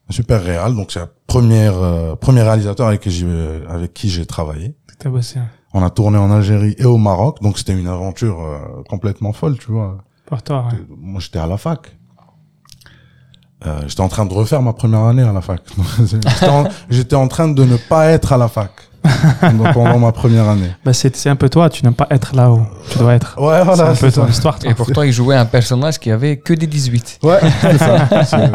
un 0.09 0.13
super 0.13 0.43
réal. 0.43 0.75
Donc 0.75 0.93
c'est 0.93 1.01
le 1.01 1.09
premier 1.27 1.69
euh, 1.73 2.17
premier 2.17 2.43
réalisateur 2.43 2.89
avec 2.89 3.01
qui 3.01 3.11
j'ai 3.11 3.27
avec 3.69 3.95
qui 3.95 4.09
j'ai 4.09 4.27
travaillé. 4.27 4.75
T'as 4.99 5.11
bossé 5.11 5.39
hein, 5.39 5.49
On 5.75 5.83
a 5.83 5.91
tourné 5.91 6.19
en 6.19 6.31
Algérie 6.31 6.75
et 6.79 6.85
au 6.85 6.97
Maroc, 6.97 7.43
donc 7.43 7.59
c'était 7.59 7.75
une 7.79 7.87
aventure 7.89 8.41
euh, 8.41 8.83
complètement 8.89 9.33
folle, 9.33 9.59
tu 9.59 9.71
vois. 9.73 9.99
pour 10.25 10.43
toi. 10.43 10.69
ouais. 10.73 10.79
Moi, 10.97 11.21
j'étais 11.21 11.39
à 11.39 11.47
la 11.47 11.59
fac. 11.59 11.97
Euh, 13.67 13.81
j'étais 13.87 14.01
en 14.03 14.09
train 14.09 14.27
de 14.27 14.33
refaire 14.33 14.63
ma 14.63 14.73
première 14.73 15.01
année 15.01 15.23
à 15.23 15.33
la 15.33 15.41
fac. 15.41 15.63
J'étais 16.05 16.49
en, 16.49 16.65
j'étais 16.91 17.17
en 17.17 17.27
train 17.27 17.49
de 17.49 17.65
ne 17.65 17.77
pas 17.77 18.09
être 18.11 18.33
à 18.35 18.37
la 18.37 18.49
fac 18.49 18.71
pendant, 19.41 19.73
pendant 19.73 19.99
ma 19.99 20.13
première 20.13 20.49
année. 20.49 20.71
Bah, 20.85 20.93
c'est 20.93 21.15
c'est 21.17 21.29
un 21.29 21.37
peu 21.37 21.49
toi, 21.49 21.69
tu 21.71 21.85
n'aimes 21.85 21.95
pas 21.95 22.07
être 22.11 22.35
là 22.35 22.51
où 22.53 22.67
tu 22.91 22.99
dois 22.99 23.15
être. 23.15 23.37
Ouais, 23.41 23.59
c'est 23.59 23.65
voilà. 23.65 23.85
un 23.87 23.91
peu 23.91 23.97
c'est 23.97 24.11
ça. 24.11 24.21
ton 24.23 24.29
histoire. 24.29 24.59
toi. 24.59 24.71
Et 24.71 24.75
pourtant, 24.75 25.03
il 25.03 25.13
jouait 25.13 25.37
un 25.37 25.47
personnage 25.47 25.99
qui 25.99 26.11
avait 26.11 26.39
que 26.39 26.53
des 26.55 26.67
18. 26.67 27.21
Ouais, 27.23 27.39
c'est 27.61 27.79
ça. 27.79 28.25
C'est 28.25 28.51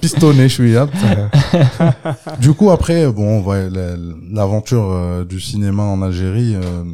pistonné, 0.00 0.48
je 0.48 0.54
suis 0.54 0.76
apte. 0.76 0.94
Du 2.40 2.52
coup, 2.52 2.70
après, 2.70 3.10
bon, 3.10 3.42
ouais, 3.42 3.68
la- 3.70 3.96
l'aventure 4.32 4.90
euh, 4.90 5.24
du 5.24 5.40
cinéma 5.40 5.82
en 5.82 6.02
Algérie, 6.02 6.54
euh, 6.56 6.84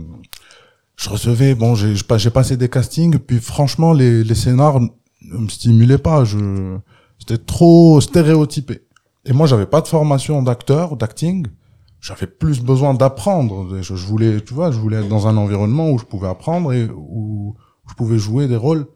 je 0.97 1.09
recevais, 1.09 1.55
bon, 1.55 1.74
j'ai 1.74 1.95
j'ai 1.97 2.03
pas- 2.05 2.19
j'ai 2.19 2.31
passé 2.31 2.57
des 2.57 2.69
castings, 2.69 3.19
puis 3.19 3.39
franchement, 3.41 3.93
les, 3.93 4.23
les 4.24 4.35
scénars 4.35 4.81
ne 4.81 4.89
me 5.39 5.49
stimulaient 5.49 5.99
pas. 5.99 6.24
Je, 6.24 6.77
c'était 7.19 7.39
trop 7.39 8.01
stéréotypé. 8.01 8.82
Et 9.24 9.32
moi, 9.32 9.47
j'avais 9.47 9.66
pas 9.66 9.81
de 9.81 9.89
formation 9.89 10.43
d'acteur, 10.43 10.97
d'acting. 10.97 11.47
J'avais 12.01 12.27
plus 12.27 12.60
besoin 12.60 12.94
d'apprendre. 12.94 13.77
Je, 13.82 13.94
je 13.94 14.06
voulais, 14.06 14.40
tu 14.40 14.55
vois, 14.55 14.70
je 14.70 14.78
voulais 14.78 14.98
être 14.98 15.09
dans 15.09 15.27
un 15.27 15.36
environnement 15.36 15.90
où 15.90 15.98
je 15.98 16.05
pouvais 16.05 16.28
apprendre 16.28 16.72
et 16.72 16.89
où 16.89 17.56
je 17.89 17.94
pouvais 17.94 18.18
jouer 18.18 18.48
des 18.48 18.56
rôles 18.56 18.86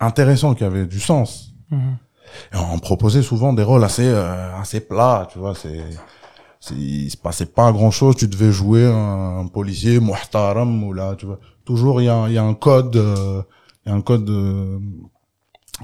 intéressants, 0.00 0.54
qui 0.54 0.64
avaient 0.64 0.86
du 0.86 1.00
sens. 1.00 1.54
Mhm. 1.70 1.96
Et 2.52 2.56
on 2.56 2.76
me 2.76 2.80
proposait 2.80 3.22
souvent 3.22 3.52
des 3.52 3.62
rôles 3.62 3.84
assez 3.84 4.06
euh, 4.08 4.56
assez 4.56 4.80
plats, 4.80 5.28
tu 5.30 5.38
vois, 5.38 5.54
c'est 5.54 5.84
il 6.72 7.10
se 7.10 7.16
passait 7.16 7.46
pas 7.46 7.70
grand 7.72 7.90
chose, 7.90 8.16
tu 8.16 8.26
devais 8.26 8.50
jouer 8.50 8.86
un, 8.86 9.40
un 9.40 9.46
policier 9.46 10.00
muhtaram 10.00 10.82
ou 10.84 10.92
là, 10.92 11.14
tu 11.16 11.26
vois. 11.26 11.38
Toujours 11.64 12.00
il 12.00 12.04
y 12.04 12.08
a 12.08 12.26
il 12.28 12.34
y 12.34 12.38
a 12.38 12.42
un 12.42 12.54
code 12.54 12.96
euh, 12.96 13.42
il 13.84 13.90
y 13.90 13.92
a 13.92 13.94
un 13.94 14.00
code 14.00 14.28
euh, 14.30 14.78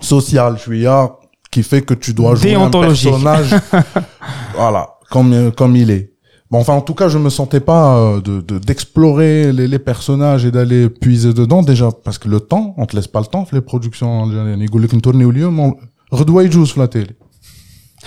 social, 0.00 0.56
je 0.56 0.62
suis 0.62 0.82
là, 0.82 1.16
qui 1.50 1.62
fait 1.62 1.82
que 1.82 1.94
tu 1.94 2.14
dois 2.14 2.34
jouer 2.34 2.54
un 2.54 2.70
personnage 2.70 3.54
voilà, 4.54 4.94
comme 5.10 5.32
euh, 5.32 5.50
comme 5.50 5.76
il 5.76 5.90
est. 5.90 6.09
Bon, 6.50 6.58
enfin, 6.58 6.72
en 6.74 6.80
tout 6.80 6.94
cas, 6.94 7.08
je 7.08 7.18
me 7.18 7.30
sentais 7.30 7.60
pas 7.60 7.96
euh, 7.96 8.20
de 8.20 8.58
d'explorer 8.58 9.46
de, 9.46 9.50
les, 9.52 9.68
les, 9.68 9.78
personnages 9.78 10.44
et 10.44 10.50
d'aller 10.50 10.88
puiser 10.88 11.32
dedans 11.32 11.62
déjà 11.62 11.90
parce 11.92 12.18
que 12.18 12.28
le 12.28 12.40
temps, 12.40 12.74
on 12.76 12.86
te 12.86 12.96
laisse 12.96 13.06
pas 13.06 13.20
le 13.20 13.26
temps. 13.26 13.46
Les 13.52 13.60
productions 13.60 14.24
algériennes, 14.24 14.60
ils 14.60 14.70
qu'on 14.70 15.00
tourne 15.00 15.22
au 15.22 15.30
lieu, 15.30 15.48
mais 15.48 15.72
redouille 16.10 16.50
juste 16.50 16.76
la 16.76 16.88
télé. 16.88 17.10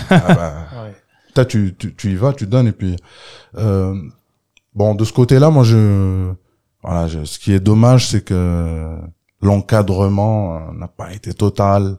Ah 0.10 0.22
bah. 0.28 0.54
T'as 1.34 1.46
tu, 1.46 1.74
tu 1.78 1.96
tu 1.96 2.12
y 2.12 2.16
vas, 2.16 2.34
tu 2.34 2.46
donnes 2.46 2.68
et 2.68 2.72
puis 2.72 2.96
euh, 3.58 3.96
bon 4.76 4.94
de 4.94 5.04
ce 5.04 5.12
côté-là, 5.12 5.50
moi 5.50 5.64
je 5.64 6.32
voilà, 6.84 7.08
je, 7.08 7.24
ce 7.24 7.40
qui 7.40 7.54
est 7.54 7.60
dommage, 7.60 8.08
c'est 8.08 8.24
que 8.24 8.98
l'encadrement 9.42 10.58
euh, 10.58 10.60
n'a 10.74 10.88
pas 10.88 11.12
été 11.12 11.34
total 11.34 11.98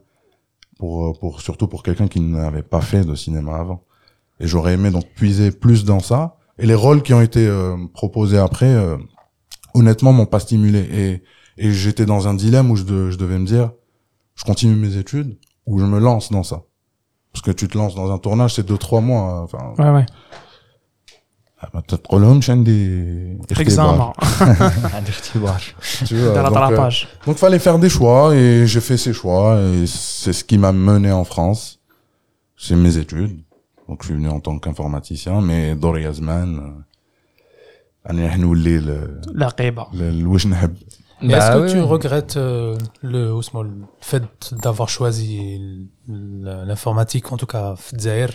pour 0.79 1.09
euh, 1.09 1.13
pour 1.19 1.41
surtout 1.41 1.67
pour 1.67 1.83
quelqu'un 1.83 2.07
qui 2.07 2.21
n'avait 2.21 2.63
pas 2.63 2.81
fait 2.81 3.05
de 3.05 3.17
cinéma 3.17 3.57
avant. 3.57 3.83
Et 4.41 4.47
j'aurais 4.47 4.75
aimé 4.75 4.91
donc 4.91 5.05
puiser 5.15 5.51
plus 5.51 5.85
dans 5.85 6.01
ça. 6.01 6.37
Et 6.59 6.67
les 6.67 6.75
rôles 6.75 7.03
qui 7.03 7.15
ont 7.15 7.21
été 7.21 7.47
euh, 7.47 7.77
proposés 7.93 8.39
après, 8.39 8.67
euh, 8.73 8.97
honnêtement, 9.75 10.13
m'ont 10.13 10.27
pas 10.27 10.41
stimulé. 10.41 10.79
Et, 10.79 11.23
et 11.67 11.73
j'étais 11.73 12.07
dans 12.07 12.27
un 12.29 12.35
dilemme 12.35 12.71
où 12.71 12.77
je, 12.77 12.83
de- 12.85 13.11
je 13.11 13.17
devais 13.17 13.39
me 13.39 13.47
dire, 13.47 13.71
je 14.35 14.45
continue 14.45 14.75
mes 14.77 14.97
études 14.97 15.39
ou 15.67 15.79
je 15.79 15.85
me 15.85 15.99
lance 15.99 16.31
dans 16.33 16.43
ça. 16.43 16.63
Parce 17.33 17.43
que 17.43 17.51
tu 17.51 17.67
te 17.69 17.77
lances 17.79 17.95
dans 17.95 18.13
un 18.13 18.19
tournage, 18.19 18.55
c'est 18.55 18.67
deux, 18.67 18.79
trois 18.79 19.01
mois. 19.01 19.41
euh, 19.41 19.45
Enfin, 19.45 19.73
Ouais, 19.79 19.91
ouais. 19.99 20.07
ah, 21.61 21.69
bah, 21.73 21.83
t'as 21.87 21.97
trop 21.99 22.19
long, 22.19 22.41
chaîne 22.41 22.63
des... 22.65 23.37
Examen. 23.63 24.13
Tu 26.07 26.17
vois, 26.17 26.33
donc, 26.51 26.55
euh, 26.73 26.77
donc 27.27 27.37
fallait 27.39 27.59
faire 27.59 27.79
des 27.79 27.89
choix 27.89 28.35
et 28.35 28.67
j'ai 28.67 28.81
fait 28.81 28.97
ces 28.97 29.13
choix 29.13 29.59
et 29.61 29.87
c'est 29.87 30.33
ce 30.33 30.45
qui 30.45 30.59
m'a 30.59 30.73
mené 30.73 31.11
en 31.11 31.25
France. 31.25 31.81
C'est 32.57 32.77
mes 32.77 32.97
études. 32.99 33.41
Donc 33.89 34.03
je 34.03 34.07
suis 34.09 34.15
venu 34.15 34.29
en 34.29 34.41
tant 34.41 34.59
qu'informaticien, 34.59 35.41
mais 35.41 35.75
Dor 35.75 35.99
Yazman, 35.99 36.85
euh, 38.09 38.21
la 39.35 39.51
Qeba. 39.51 39.89
Bah 41.23 41.39
est-ce 41.39 41.51
que 41.53 41.71
tu 41.73 41.81
regrettes 41.81 42.37
euh, 42.37 42.77
le, 43.03 43.33
le 43.33 43.71
fait 44.01 44.25
d'avoir 44.63 44.89
choisi 44.89 45.89
l'informatique, 46.09 47.33
en 47.33 47.37
tout 47.37 47.47
cas 47.47 47.77
Fdzair, 47.77 48.31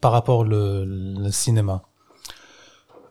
par 0.00 0.12
rapport 0.12 0.44
le, 0.44 0.84
le 0.86 1.30
cinéma? 1.30 1.82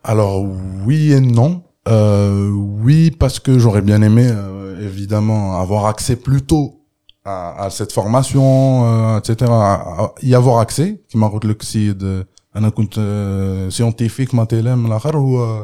Alors 0.03 0.43
oui 0.85 1.11
et 1.13 1.19
non. 1.19 1.63
Euh, 1.87 2.49
oui, 2.49 3.09
parce 3.11 3.39
que 3.39 3.57
j'aurais 3.57 3.81
bien 3.81 4.03
aimé, 4.03 4.29
euh, 4.31 4.79
évidemment, 4.85 5.59
avoir 5.59 5.87
accès 5.87 6.15
plus 6.15 6.43
tôt 6.43 6.80
à, 7.25 7.63
à 7.65 7.69
cette 7.69 7.91
formation, 7.91 9.15
euh, 9.15 9.19
etc., 9.19 9.51
à, 9.51 9.73
à 9.73 10.13
y 10.21 10.35
avoir 10.35 10.59
accès, 10.59 11.01
qui 11.07 11.17
m'a 11.17 11.31
le 11.43 11.55
si 11.61 11.93
de, 11.93 12.25
un 12.53 12.71
compte 12.71 12.97
euh, 12.97 13.69
scientifique, 13.69 14.33
Matelem, 14.33 14.87
l'achar, 14.87 15.15
ou, 15.15 15.39
euh, 15.39 15.63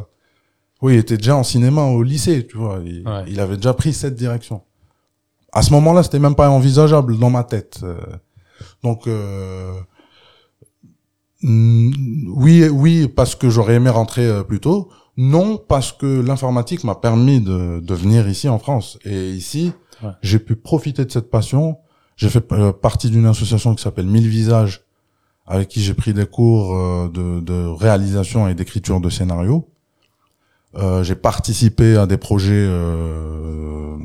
oui, 0.81 0.93
il 0.93 0.99
était 0.99 1.17
déjà 1.17 1.35
en 1.35 1.43
cinéma 1.43 1.83
au 1.83 2.03
lycée, 2.03 2.45
tu 2.47 2.57
vois, 2.57 2.79
il, 2.85 3.39
avait 3.39 3.57
déjà 3.57 3.73
pris 3.73 3.93
cette 3.93 4.15
direction. 4.15 4.61
À 5.51 5.61
ce 5.61 5.71
moment-là, 5.73 6.03
c'était 6.03 6.19
même 6.19 6.35
pas 6.35 6.49
envisageable 6.49 7.17
dans 7.17 7.29
ma 7.29 7.43
tête. 7.43 7.79
Euh. 7.83 7.97
Donc, 8.83 9.07
euh, 9.07 9.73
mm, 11.41 12.31
oui, 12.35 12.67
oui, 12.69 13.07
parce 13.07 13.35
que 13.35 13.49
j'aurais 13.49 13.75
aimé 13.75 13.89
rentrer 13.89 14.43
plus 14.47 14.59
tôt. 14.59 14.89
Non, 15.17 15.57
parce 15.57 15.91
que 15.91 16.21
l'informatique 16.21 16.83
m'a 16.83 16.93
permis 16.93 17.41
de, 17.41 17.79
de 17.79 17.93
venir 17.95 18.29
ici 18.29 18.47
en 18.47 18.59
France. 18.59 18.99
Et 19.03 19.31
ici, 19.31 19.73
j'ai 20.21 20.39
pu 20.39 20.55
profiter 20.55 21.05
de 21.05 21.11
cette 21.11 21.29
passion. 21.29 21.77
J'ai 22.15 22.29
fait 22.29 22.51
euh, 22.51 22.71
partie 22.73 23.09
d'une 23.09 23.25
association 23.25 23.75
qui 23.75 23.83
s'appelle 23.83 24.07
Mille 24.07 24.27
Visages, 24.27 24.85
avec 25.45 25.67
qui 25.69 25.81
j'ai 25.81 25.93
pris 25.93 26.13
des 26.13 26.25
cours 26.25 26.75
euh, 26.75 27.09
de, 27.13 27.39
de 27.39 27.65
réalisation 27.67 28.47
et 28.47 28.55
d'écriture 28.55 28.99
de 28.99 29.09
scénarios. 29.09 29.69
Euh, 30.75 31.03
j'ai 31.03 31.15
participé 31.15 31.95
à 31.95 32.05
des 32.05 32.17
projets 32.17 32.53
euh, 32.53 33.97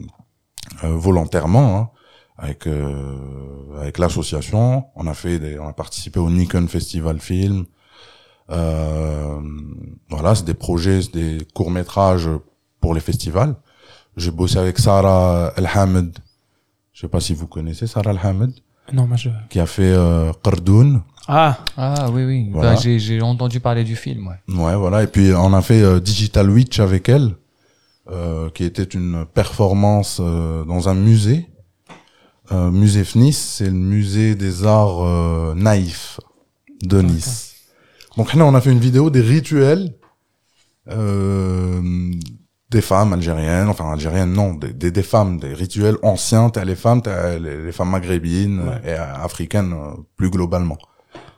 volontairement 0.83 1.77
hein, 1.77 1.91
avec 2.39 2.69
avec 3.79 3.99
l'association. 3.99 4.85
On 4.95 5.07
a 5.07 5.15
fait 5.15 5.39
des, 5.39 5.59
on 5.59 5.69
a 5.69 5.73
participé 5.73 6.19
au 6.21 6.31
Nikon 6.31 6.67
Festival 6.69 7.21
Film. 7.21 7.67
Voilà, 8.49 10.35
c'est 10.35 10.45
des 10.45 10.55
projets, 10.55 11.01
des 11.13 11.39
courts 11.55 11.71
métrages 11.71 12.29
pour 12.81 12.95
les 12.95 13.01
festivals. 13.01 13.57
J'ai 14.17 14.31
bossé 14.31 14.59
avec 14.59 14.79
Sarah 14.79 15.53
El 15.57 15.69
Hamed. 15.73 16.17
Je 16.93 17.01
sais 17.01 17.09
pas 17.09 17.21
si 17.21 17.35
vous 17.35 17.47
connaissez 17.47 17.87
Sarah 17.87 18.11
El 18.11 18.21
Hamed, 18.23 18.53
Non, 18.93 19.07
moi 19.07 19.17
je. 19.17 19.31
qui 19.51 19.59
a 19.61 19.67
fait 19.67 19.93
euh, 19.93 20.33
Qardoun. 20.43 21.03
Ah, 21.29 21.59
Ah 21.77 22.11
oui, 22.13 22.25
oui. 22.25 22.49
Voilà. 22.53 22.75
Bah, 22.75 22.81
j'ai 22.83 22.99
j'ai 22.99 23.23
entendu 23.23 23.61
parler 23.61 23.85
du 23.85 23.97
film, 23.97 24.27
ouais. 24.29 24.55
Ouais, 24.55 24.77
voilà. 24.77 25.03
Et 25.03 25.07
puis 25.07 25.33
on 25.35 25.53
a 25.55 25.63
fait 25.63 25.81
euh, 25.83 26.01
Digital 26.01 26.51
Witch 26.51 26.81
avec 26.81 27.09
elle, 27.09 27.37
euh, 28.11 28.51
qui 28.51 28.65
était 28.65 28.83
une 28.83 29.25
performance 29.25 30.19
euh, 30.21 30.65
dans 30.65 30.89
un 30.89 30.95
musée 30.95 31.49
Euh, 32.51 32.71
musée 32.71 33.05
FNIS, 33.05 33.33
c'est 33.57 33.67
le 33.71 33.73
musée 33.97 34.35
des 34.35 34.65
arts 34.67 35.01
euh, 35.07 35.55
naïfs 35.55 36.21
de 36.83 37.01
Nice. 37.01 37.55
Donc 38.19 38.35
là, 38.35 38.45
on 38.45 38.55
a 38.55 38.61
fait 38.61 38.73
une 38.73 38.81
vidéo 38.81 39.09
des 39.09 39.23
rituels 39.23 39.95
euh, 40.91 41.81
des 42.72 42.82
femmes 42.92 43.14
algériennes, 43.14 43.70
enfin 43.74 43.88
algériennes 43.98 44.34
non, 44.42 44.50
des, 44.54 44.74
des, 44.82 44.92
des 45.00 45.04
femmes, 45.14 45.34
des 45.40 45.54
rituels 45.64 45.98
anciens. 46.14 46.50
T'as 46.54 46.66
les 46.72 46.76
femmes, 46.76 47.02
t'as 47.02 47.38
les, 47.46 47.56
les 47.68 47.72
femmes 47.78 47.92
maghrébines 47.98 48.60
Ouais. 48.68 48.82
et 48.90 48.96
euh, 49.00 49.28
africaines 49.30 49.74
euh, 49.74 49.96
plus 50.18 50.30
globalement. 50.36 50.78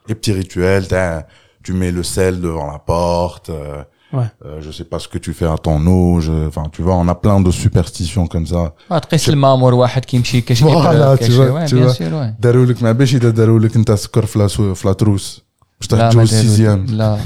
Les 0.08 0.16
petits 0.20 0.34
rituels, 0.42 0.86
t'as- 0.94 1.26
tu 1.66 1.72
mets 1.74 1.92
le 2.00 2.04
sel 2.14 2.34
devant 2.48 2.68
la 2.76 2.80
porte. 2.80 3.50
euh, 3.52 3.84
Ouais. 4.18 4.30
euh, 4.46 4.60
je 4.66 4.72
sais 4.78 4.86
pas 4.92 4.98
ce 5.04 5.08
que 5.14 5.20
tu 5.26 5.32
fais 5.40 5.46
à 5.56 5.58
ton 5.68 5.80
eau. 5.86 6.20
je- 6.26 6.48
Enfin, 6.52 6.66
tu 6.76 6.82
vois, 6.86 6.96
on 7.04 7.08
a 7.16 7.18
plein 7.26 7.40
de 7.48 7.52
superstitions 7.52 8.26
comme 8.34 8.48
ça. 8.48 8.72
آه، 8.92 8.98
تقيس 9.00 9.30
المامور 9.30 9.74
واحد 9.74 10.06
كيمشي 10.06 10.42
كاش 10.42 10.64
Voilà, 10.64 11.18
tu 11.18 11.32
vois, 11.32 11.52
ouais, 11.52 11.70
tu 11.70 11.76
bien 11.76 11.86
vois. 11.88 11.94
sûr 11.94 12.14
ouais 12.14 12.34
داروا 12.40 12.66
لك 12.66 12.84
ما 12.84 12.92
باش 12.92 13.16
اذا 13.16 13.30
داروا 13.30 13.60
لك 13.60 13.76
انت 13.76 13.92
سكر 13.92 14.26
في 14.26 14.40
لا- 14.40 14.48
في 14.48 14.82
لا 14.88 14.94
تروس 14.94 15.44
باش 15.82 15.92
لا 15.92 15.98
تروح 15.98 16.16
ما 16.16 16.26
تجوز 16.26 16.30
داروا- 16.32 16.42
سيزيام 16.42 16.86
لا 16.86 17.18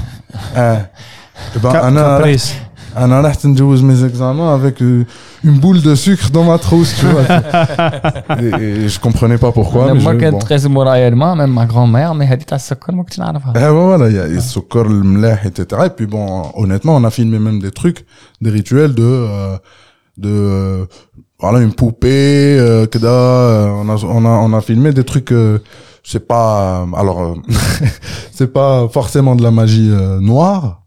اه 0.56 0.90
Eh 1.54 1.58
ben, 1.58 1.72
Cap- 1.72 1.74
انا 1.84 2.18
un 2.95 3.11
alerte 3.11 3.45
mes 3.45 4.03
examens 4.03 4.53
avec 4.53 4.81
euh, 4.81 5.05
une 5.43 5.59
boule 5.59 5.81
de 5.81 5.95
sucre 5.95 6.29
dans 6.31 6.43
ma 6.43 6.57
trousse, 6.57 6.95
tu 6.99 7.05
vois. 7.05 7.21
et, 8.41 8.83
et, 8.83 8.89
je 8.89 8.99
comprenais 8.99 9.37
pas 9.37 9.51
pourquoi. 9.51 9.93
Mais 9.93 9.99
Moi, 10.01 10.13
je, 10.19 10.29
bon. 10.29 10.39
très 10.39 10.67
moralement, 10.67 11.35
même 11.35 11.53
ma 11.53 11.65
grand-mère, 11.65 12.15
mais 12.15 12.27
elle 12.29 12.37
dit 12.39 12.45
à 12.51 12.59
Sokol, 12.59 12.95
moi, 12.95 13.05
que 13.05 13.13
tu 13.13 13.19
n'as 13.19 13.33
pas. 13.33 13.53
Eh 13.55 13.59
ouais, 13.59 13.71
voilà, 13.71 14.09
il 14.09 14.15
y 14.15 14.37
a 14.37 14.41
Sokol, 14.41 14.87
le 14.87 15.03
mleh, 15.03 15.37
etc. 15.45 15.83
Et 15.85 15.89
puis 15.89 16.07
bon, 16.07 16.51
honnêtement, 16.55 16.95
on 16.95 17.03
a 17.03 17.11
filmé 17.11 17.39
même 17.39 17.59
des 17.61 17.71
trucs, 17.71 18.05
des 18.41 18.49
rituels 18.49 18.93
de, 18.93 19.03
euh, 19.03 19.57
de, 20.17 20.29
euh, 20.29 20.85
voilà, 21.39 21.59
une 21.59 21.73
poupée, 21.73 22.57
euh, 22.59 22.85
que 22.85 22.99
euh, 23.01 23.67
on 23.67 23.89
a, 23.89 24.03
on 24.03 24.25
a, 24.25 24.29
on 24.29 24.53
a 24.53 24.61
filmé 24.61 24.91
des 24.91 25.03
trucs, 25.03 25.31
euh, 25.31 25.59
c'est 26.03 26.27
pas 26.27 26.87
alors 26.95 27.21
euh, 27.21 27.35
c'est 28.31 28.51
pas 28.51 28.87
forcément 28.89 29.35
de 29.35 29.43
la 29.43 29.51
magie 29.51 29.89
euh, 29.91 30.19
noire 30.19 30.83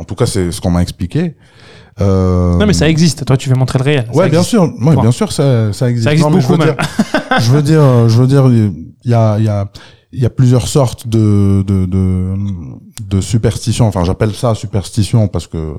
en 0.00 0.04
tout 0.04 0.14
cas 0.14 0.26
c'est 0.26 0.50
ce 0.50 0.60
qu'on 0.60 0.70
m'a 0.70 0.82
expliqué 0.82 1.36
euh, 2.00 2.56
Non, 2.56 2.66
mais 2.66 2.72
ça 2.72 2.88
existe. 2.88 3.24
Toi, 3.24 3.36
tu 3.36 3.48
veux 3.50 3.54
montrer 3.56 3.78
le 3.78 3.84
réel. 3.84 4.06
Ouais, 4.14 4.28
bien 4.30 4.42
sûr. 4.42 4.62
Ouais, 4.62 4.94
Point. 4.94 5.02
bien 5.02 5.12
sûr, 5.12 5.30
ça, 5.32 5.72
ça 5.72 5.90
existe. 5.90 6.04
Ça 6.04 6.12
existe 6.12 6.28
Non, 6.30 6.40
je 6.40 6.46
beaucoup, 6.48 6.62
dire, 6.62 6.76
je 7.38 7.50
veux 7.50 7.62
dire, 7.62 7.82
euh, 7.82 8.08
je 8.08 8.20
veux 8.20 8.26
dire, 8.26 8.46
il 8.48 9.10
y 9.10 9.14
a, 9.14 9.38
il 9.38 9.44
y 9.44 9.48
a, 9.48 9.66
il 10.12 10.20
y 10.20 10.26
a 10.26 10.30
plusieurs 10.30 10.66
sortes 10.66 11.06
de, 11.06 11.62
de, 11.66 11.84
de, 11.84 12.34
de 13.06 13.20
superstitions. 13.20 13.86
Enfin, 13.86 14.04
j'appelle 14.04 14.34
ça 14.34 14.54
superstition 14.54 15.28
parce 15.28 15.46
que 15.46 15.74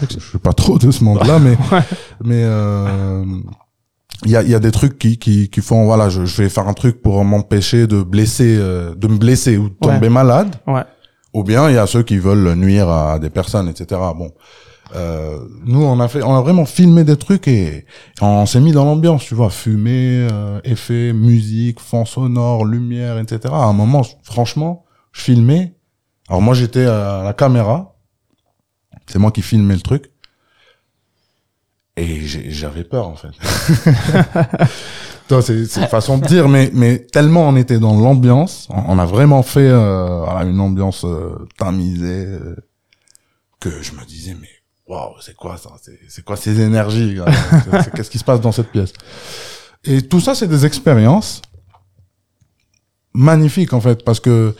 je 0.00 0.18
suis 0.20 0.38
pas 0.38 0.52
trop 0.52 0.78
de 0.78 0.90
ce 0.90 1.02
monde-là, 1.02 1.38
mais, 1.38 1.56
mais, 2.24 2.42
euh, 2.44 3.24
il 4.24 4.30
y 4.30 4.36
a, 4.36 4.42
il 4.42 4.50
y 4.50 4.54
a 4.54 4.60
des 4.60 4.70
trucs 4.70 4.98
qui, 4.98 5.18
qui, 5.18 5.48
qui 5.48 5.60
font, 5.60 5.84
voilà, 5.86 6.08
je, 6.08 6.24
je 6.24 6.42
vais 6.42 6.48
faire 6.48 6.68
un 6.68 6.72
truc 6.72 7.02
pour 7.02 7.24
m'empêcher 7.24 7.86
de 7.86 8.02
blesser, 8.02 8.56
euh, 8.58 8.94
de 8.94 9.08
me 9.08 9.16
blesser 9.16 9.56
ou 9.56 9.68
de 9.68 9.74
tomber 9.74 10.08
malade. 10.08 10.54
Ouais. 10.66 10.84
Ou 11.34 11.42
bien 11.42 11.68
il 11.68 11.74
y 11.74 11.78
a 11.78 11.86
ceux 11.86 12.04
qui 12.04 12.18
veulent 12.18 12.54
nuire 12.54 12.88
à 12.88 13.18
des 13.18 13.28
personnes, 13.28 13.68
etc. 13.68 14.00
Bon, 14.16 14.32
euh, 14.94 15.40
nous 15.64 15.82
on 15.82 15.98
a 15.98 16.06
fait, 16.06 16.22
on 16.22 16.36
a 16.36 16.40
vraiment 16.40 16.64
filmé 16.64 17.02
des 17.02 17.16
trucs 17.16 17.48
et 17.48 17.86
on 18.20 18.46
s'est 18.46 18.60
mis 18.60 18.70
dans 18.70 18.84
l'ambiance, 18.84 19.24
tu 19.24 19.34
vois, 19.34 19.50
fumée, 19.50 20.28
euh, 20.30 21.12
musique, 21.12 21.80
fond 21.80 22.04
sonore, 22.04 22.64
lumière, 22.64 23.18
etc. 23.18 23.52
À 23.52 23.64
un 23.64 23.72
moment, 23.72 24.02
franchement, 24.22 24.84
je 25.12 25.22
filmais. 25.22 25.74
Alors 26.28 26.40
moi 26.40 26.54
j'étais 26.54 26.86
à 26.86 27.22
la 27.24 27.32
caméra, 27.32 27.96
c'est 29.06 29.18
moi 29.18 29.32
qui 29.32 29.42
filmais 29.42 29.74
le 29.74 29.80
truc. 29.80 30.12
Et 31.96 32.20
j'avais 32.26 32.84
peur 32.84 33.08
en 33.08 33.16
fait. 33.16 33.30
Toi, 35.28 35.40
c'est 35.40 35.64
c'est 35.64 35.80
une 35.80 35.88
façon 35.88 36.18
de 36.18 36.26
dire, 36.26 36.48
mais 36.48 36.70
mais 36.74 36.98
tellement 36.98 37.48
on 37.48 37.56
était 37.56 37.78
dans 37.78 37.98
l'ambiance, 37.98 38.68
on, 38.70 38.94
on 38.94 38.98
a 38.98 39.06
vraiment 39.06 39.42
fait 39.42 39.68
euh, 39.70 40.20
voilà, 40.22 40.42
une 40.44 40.60
ambiance 40.60 41.04
euh, 41.04 41.46
tamisée 41.56 42.26
euh, 42.26 42.56
que 43.58 43.82
je 43.82 43.92
me 43.92 44.04
disais 44.04 44.36
mais 44.38 44.50
waouh 44.86 45.14
c'est 45.20 45.34
quoi 45.34 45.56
ça, 45.56 45.70
c'est 45.80 45.98
c'est 46.08 46.22
quoi 46.24 46.36
ces 46.36 46.60
énergies, 46.60 47.18
qu'est-ce 47.96 48.10
qui 48.10 48.18
se 48.18 48.24
passe 48.24 48.42
dans 48.42 48.52
cette 48.52 48.70
pièce? 48.70 48.92
Et 49.84 50.02
tout 50.02 50.20
ça 50.20 50.34
c'est 50.34 50.48
des 50.48 50.66
expériences 50.66 51.40
magnifiques 53.14 53.72
en 53.72 53.80
fait 53.80 54.04
parce 54.04 54.20
que 54.20 54.54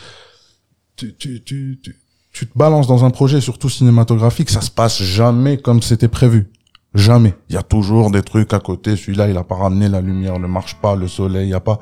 tu 0.97 1.15
tu 1.15 1.43
tu 1.45 1.79
tu, 1.83 1.97
tu 2.33 2.47
te 2.47 2.59
balances 2.59 2.87
dans 2.87 3.05
un 3.05 3.11
projet 3.11 3.43
surtout 3.43 3.69
cinématographique, 3.69 4.49
ça 4.49 4.63
se 4.63 4.71
passe 4.71 5.03
jamais 5.03 5.59
comme 5.59 5.83
c'était 5.83 6.09
prévu. 6.09 6.51
Jamais. 6.95 7.35
Il 7.49 7.55
y 7.55 7.59
a 7.59 7.63
toujours 7.63 8.11
des 8.11 8.23
trucs 8.23 8.53
à 8.53 8.61
côté. 8.61 8.97
Celui-là, 8.97 9.29
il 9.29 9.37
a 9.37 9.45
pas 9.45 9.57
ramené 9.57 9.89
la 9.89 10.01
lumière, 10.01 10.39
ne 10.39 10.47
marche 10.47 10.77
pas, 10.77 10.95
le 10.95 11.09
soleil, 11.09 11.49
il 11.49 11.51
y 11.51 11.55
a 11.55 11.61
pas. 11.61 11.81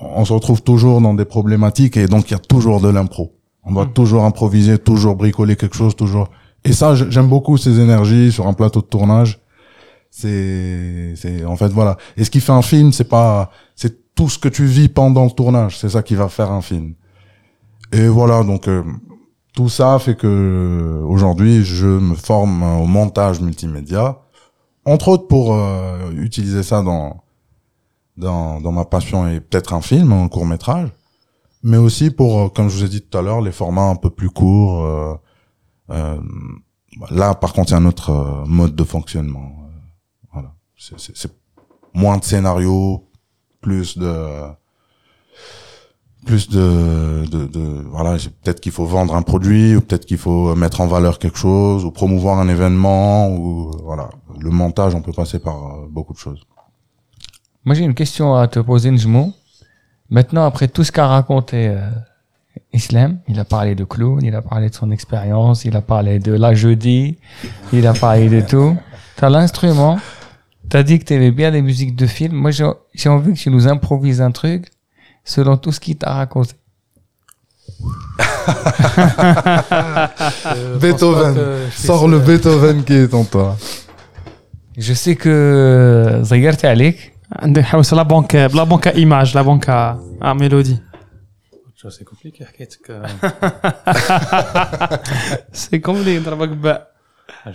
On 0.00 0.24
se 0.24 0.32
retrouve 0.32 0.62
toujours 0.62 1.00
dans 1.00 1.14
des 1.14 1.24
problématiques 1.24 1.96
et 1.96 2.06
donc 2.06 2.30
il 2.30 2.32
y 2.32 2.36
a 2.36 2.40
toujours 2.40 2.80
de 2.80 2.88
l'impro. 2.88 3.34
On 3.64 3.72
doit 3.72 3.86
toujours 3.86 4.24
improviser, 4.24 4.78
toujours 4.78 5.16
bricoler 5.16 5.56
quelque 5.56 5.76
chose, 5.76 5.96
toujours. 5.96 6.30
Et 6.64 6.72
ça, 6.72 6.94
j'aime 6.94 7.28
beaucoup 7.28 7.56
ces 7.56 7.80
énergies 7.80 8.30
sur 8.30 8.46
un 8.46 8.52
plateau 8.52 8.80
de 8.80 8.86
tournage. 8.86 9.40
C'est, 10.10 11.14
c'est, 11.16 11.44
en 11.44 11.56
fait, 11.56 11.68
voilà. 11.68 11.96
Et 12.16 12.24
ce 12.24 12.30
qui 12.30 12.40
fait 12.40 12.52
un 12.52 12.62
film, 12.62 12.92
c'est 12.92 13.08
pas, 13.08 13.50
c'est 13.74 14.14
tout 14.14 14.28
ce 14.28 14.38
que 14.38 14.48
tu 14.48 14.66
vis 14.66 14.88
pendant 14.88 15.24
le 15.24 15.30
tournage. 15.30 15.78
C'est 15.78 15.88
ça 15.88 16.02
qui 16.02 16.14
va 16.14 16.28
faire 16.28 16.50
un 16.50 16.60
film. 16.60 16.94
Et 17.92 18.06
voilà, 18.08 18.44
donc, 18.44 18.68
euh, 18.68 18.82
tout 19.52 19.68
ça 19.68 19.98
fait 19.98 20.16
que 20.16 21.02
aujourd'hui 21.06 21.64
je 21.64 21.86
me 21.86 22.14
forme 22.14 22.62
au 22.62 22.86
montage 22.86 23.40
multimédia, 23.40 24.18
entre 24.84 25.08
autres 25.08 25.28
pour 25.28 25.54
euh, 25.54 26.10
utiliser 26.12 26.62
ça 26.62 26.82
dans, 26.82 27.22
dans 28.16 28.60
dans 28.60 28.72
ma 28.72 28.84
passion 28.84 29.28
et 29.28 29.40
peut-être 29.40 29.74
un 29.74 29.80
film, 29.82 30.12
un 30.12 30.28
court 30.28 30.46
métrage, 30.46 30.88
mais 31.62 31.76
aussi 31.76 32.10
pour, 32.10 32.40
euh, 32.40 32.48
comme 32.48 32.68
je 32.68 32.76
vous 32.78 32.84
ai 32.84 32.88
dit 32.88 33.02
tout 33.02 33.18
à 33.18 33.22
l'heure, 33.22 33.40
les 33.40 33.52
formats 33.52 33.88
un 33.88 33.96
peu 33.96 34.10
plus 34.10 34.30
courts. 34.30 34.84
euh, 35.90 36.20
là, 37.10 37.34
par 37.34 37.52
contre, 37.52 37.70
il 37.70 37.72
y 37.72 37.76
a 37.76 37.78
un 37.78 37.86
autre 37.86 38.44
mode 38.46 38.74
de 38.74 38.84
fonctionnement. 38.84 39.52
Voilà, 40.32 40.54
c'est 40.76 41.30
moins 41.94 42.16
de 42.16 42.24
scénarios, 42.24 43.08
plus 43.60 43.98
de 43.98 44.26
plus 46.24 46.48
de, 46.48 47.24
de, 47.30 47.46
de 47.46 47.84
voilà 47.90 48.16
peut-être 48.42 48.60
qu'il 48.60 48.72
faut 48.72 48.84
vendre 48.84 49.14
un 49.16 49.22
produit 49.22 49.74
ou 49.74 49.80
peut-être 49.80 50.06
qu'il 50.06 50.18
faut 50.18 50.54
mettre 50.54 50.80
en 50.80 50.86
valeur 50.86 51.18
quelque 51.18 51.38
chose 51.38 51.84
ou 51.84 51.90
promouvoir 51.90 52.38
un 52.38 52.48
événement 52.48 53.28
ou 53.30 53.72
voilà 53.82 54.10
le 54.42 54.50
montage 54.50 54.94
on 54.94 55.02
peut 55.02 55.12
passer 55.12 55.38
par 55.38 55.56
euh, 55.56 55.86
beaucoup 55.90 56.12
de 56.12 56.18
choses 56.18 56.40
Moi, 57.64 57.74
j'ai 57.74 57.84
une 57.84 57.94
question 57.94 58.34
à 58.34 58.48
te 58.48 58.58
poser, 58.60 58.90
Njmo. 58.90 59.32
Maintenant, 60.10 60.44
après 60.44 60.68
tout 60.68 60.84
ce 60.84 60.92
qu'a 60.92 61.06
raconté 61.06 61.68
euh, 61.68 61.88
Islam, 62.72 63.20
il 63.28 63.38
a 63.38 63.44
parlé 63.44 63.74
de 63.74 63.84
clown, 63.84 64.20
il 64.22 64.34
a 64.34 64.42
parlé 64.42 64.68
de 64.68 64.74
son 64.74 64.90
expérience, 64.90 65.64
il 65.64 65.76
a 65.76 65.80
parlé 65.80 66.18
de 66.18 66.32
la 66.32 66.54
jeudi, 66.54 67.18
il 67.72 67.86
a 67.86 67.94
parlé 67.94 68.28
de 68.28 68.40
tout. 68.40 68.76
T'as 69.16 69.30
l'instrument, 69.30 69.98
t'as 70.68 70.82
dit 70.82 70.98
que 70.98 71.04
t'aimais 71.04 71.30
bien 71.30 71.50
les 71.50 71.62
musiques 71.62 71.96
de 71.96 72.06
film. 72.06 72.34
Moi, 72.34 72.50
j'ai 72.50 73.08
envie 73.08 73.32
que 73.32 73.38
tu 73.38 73.50
nous 73.50 73.68
improvises 73.68 74.20
un 74.20 74.32
truc 74.32 74.71
selon 75.23 75.57
tout 75.57 75.71
ce 75.71 75.79
qu'il 75.79 75.97
t'a 75.97 76.13
raconté. 76.13 76.53
Euh, 80.45 80.77
Beethoven. 80.79 81.33
François, 81.33 81.33
que 81.33 81.65
je 81.71 81.81
sors 81.87 81.99
puisse, 81.99 82.11
le 82.11 82.17
euh, 82.17 82.25
Beethoven 82.25 82.83
qui 82.83 82.93
est 82.93 83.13
en 83.13 83.23
toi 83.23 83.57
Je 84.77 84.93
sais 84.93 85.15
que 85.15 86.19
زيرت 86.21 86.65
عليك 86.65 87.13
عندك 87.31 87.63
حوس 87.63 87.93
لا 87.93 88.03
بونك 88.03 88.35
لا 88.35 88.63
بونك 88.63 88.87
ايماج 88.87 89.35
لا 89.35 89.41
بونك 89.41 89.69
اه 89.69 89.99
ميلودي 90.33 90.77
Ça, 91.77 91.89
c'est 91.91 92.03
compliqué 92.03 92.43
حكايتك 92.43 93.01
سي 95.53 95.79
كومبلي 95.79 96.19
ضربك 96.19 96.49
باء 96.49 96.91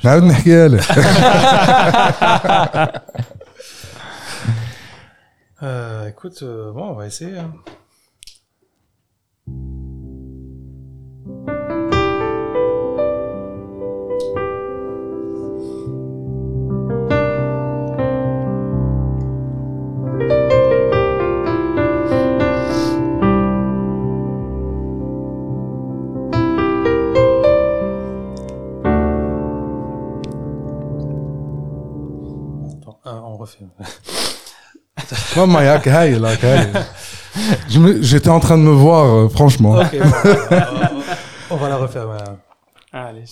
نعاود 0.04 0.22
نحكيها 0.22 0.68
لك 0.68 0.82
Euh, 5.63 6.07
écoute, 6.07 6.43
euh, 6.43 6.71
bon, 6.71 6.89
on 6.89 6.93
va 6.93 7.07
essayer. 7.07 7.37
hein. 7.37 7.53
Attends, 32.81 32.99
ah, 33.05 33.21
on 33.25 33.37
refait. 33.37 33.65
Moi, 35.45 35.63
là, 36.19 36.37
J'étais 38.01 38.29
en 38.29 38.39
train 38.39 38.57
de 38.57 38.63
me 38.63 38.71
voir, 38.71 39.05
euh, 39.05 39.29
franchement. 39.29 39.75
On 41.49 41.55
va 41.55 41.69
la 41.69 41.77
refaire. 41.77 42.07
Voilà. 42.07 42.37
Allez. 42.91 43.25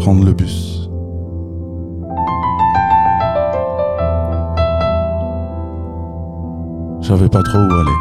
Prendre 0.00 0.24
le 0.24 0.32
bus. 0.32 0.88
Je 7.00 7.08
savais 7.08 7.28
pas 7.28 7.42
trop 7.42 7.58
où 7.58 7.74
aller. 7.74 7.92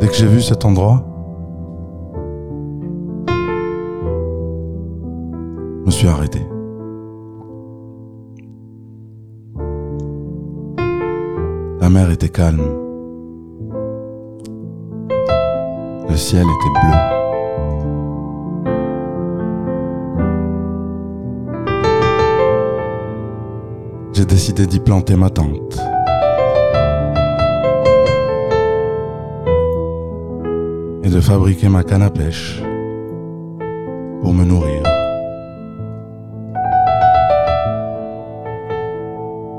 Dès 0.00 0.08
que 0.08 0.14
j'ai 0.14 0.26
vu 0.26 0.42
cet 0.42 0.66
endroit, 0.66 1.02
je 5.80 5.86
me 5.86 5.90
suis 5.90 6.08
arrêté. 6.08 6.47
La 11.88 11.94
mer 11.94 12.10
était 12.10 12.28
calme. 12.28 12.68
Le 16.06 16.16
ciel 16.16 16.42
était 16.42 16.72
bleu. 16.80 16.96
J'ai 24.12 24.26
décidé 24.26 24.66
d'y 24.66 24.80
planter 24.80 25.16
ma 25.16 25.30
tente. 25.30 25.78
Et 31.04 31.08
de 31.08 31.20
fabriquer 31.22 31.70
ma 31.70 31.84
canne 31.84 32.02
à 32.02 32.10
pêche 32.10 32.62
pour 34.20 34.34
me 34.34 34.44
nourrir. 34.44 34.82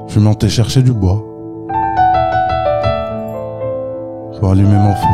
Je 0.10 0.20
monté 0.20 0.48
chercher 0.48 0.84
du 0.84 0.94
bois 0.94 1.29
pour 4.40 4.52
allumer 4.52 4.78
mon 4.78 4.96
feu. 4.96 5.08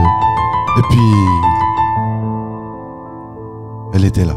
Et 0.77 0.81
puis, 0.89 0.99
elle 3.93 4.05
était 4.05 4.25
là. 4.25 4.35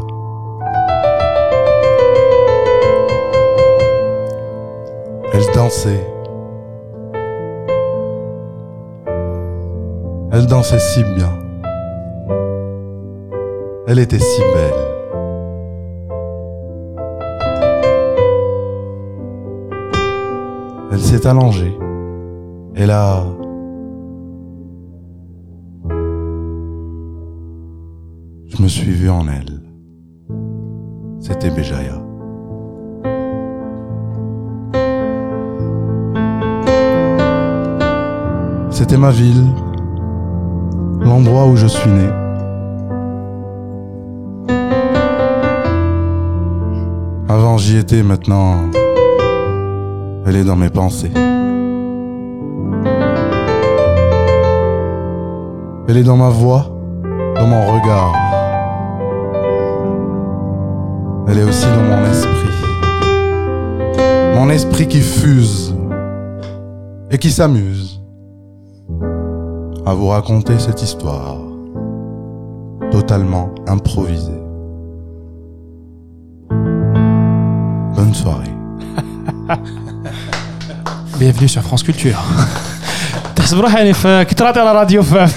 Elle 5.33 5.45
dansait. 5.53 6.07
Elle 10.31 10.47
dansait 10.47 10.79
si 10.79 11.03
bien. 11.03 11.33
Elle 13.87 13.99
était 13.99 14.19
si 14.19 14.41
belle. 14.53 14.73
Elle 20.91 20.99
s'est 20.99 21.27
allongée. 21.27 21.77
Et 22.75 22.85
là, 22.85 23.23
je 28.49 28.63
me 28.63 28.67
suis 28.67 28.91
vu 28.91 29.09
en 29.09 29.27
elle. 29.27 29.61
C'était 31.19 31.49
Béjaïa. 31.51 32.01
C'était 38.71 38.97
ma 38.97 39.11
ville, 39.11 39.45
l'endroit 41.01 41.47
où 41.47 41.55
je 41.55 41.67
suis 41.67 41.91
né. 41.91 42.09
Avant 47.27 47.57
j'y 47.57 47.77
étais, 47.77 48.03
maintenant 48.03 48.55
elle 50.25 50.35
est 50.35 50.43
dans 50.43 50.55
mes 50.55 50.69
pensées. 50.69 51.11
Elle 55.87 55.97
est 55.97 56.03
dans 56.03 56.17
ma 56.17 56.29
voix, 56.29 56.67
dans 57.35 57.47
mon 57.47 57.73
regard 57.73 58.28
Elle 61.28 61.38
est 61.38 61.44
aussi 61.44 61.66
dans 61.66 61.82
mon 61.82 62.04
esprit. 62.04 62.54
Mon 64.34 64.50
esprit 64.50 64.86
qui 64.86 65.00
fuse 65.00 65.74
et 67.10 67.18
qui 67.18 67.30
s'amuse 67.30 68.00
à 69.86 69.94
vous 69.94 70.08
raconter 70.08 70.58
cette 70.58 70.82
histoire 70.82 71.38
totalement 72.90 73.54
improvisée. 73.66 74.42
Bonne 77.96 78.14
soirée. 78.14 78.54
Bienvenue 81.18 81.48
sur 81.48 81.62
France 81.62 81.82
Culture. 81.82 82.22
تحسب 83.36 83.60
روحي 83.60 83.76
يعني 83.76 83.92
في 83.92 84.24
كي 84.24 84.34
تراطي 84.34 84.60
على 84.60 84.72
راديو 84.72 85.02
في 85.02 85.28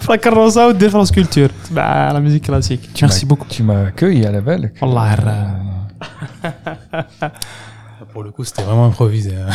في 0.00 0.10
الكروسه 0.14 0.66
ودير 0.68 0.90
فرانس 0.90 1.12
كولتور 1.12 1.48
تبع 1.70 2.12
لا 2.12 2.18
ميوزيك 2.18 2.46
كلاسيك 2.46 2.80
ميرسي 3.02 3.26
بوكو 3.26 3.44
Tu 3.50 3.62
m'as 3.62 3.86
accueilli 3.88 4.26
à 4.26 4.30
la 4.32 4.40
belle. 4.40 4.70
والله 4.82 5.14
الر- 5.14 5.62
Pour 8.12 8.24
le 8.24 8.30
coup, 8.30 8.44
c'était 8.44 8.62
vraiment 8.68 8.86
improvisé. 8.92 9.32
hein. 9.42 9.50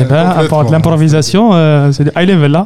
Eh 0.00 0.04
ben, 0.04 0.26
à 0.40 0.42
part 0.52 0.62
de 0.66 0.70
l'improvisation, 0.74 1.44
euh, 1.54 1.90
c'est 1.94 2.04
du 2.04 2.10
high 2.16 2.28
level 2.28 2.50
là. 2.58 2.64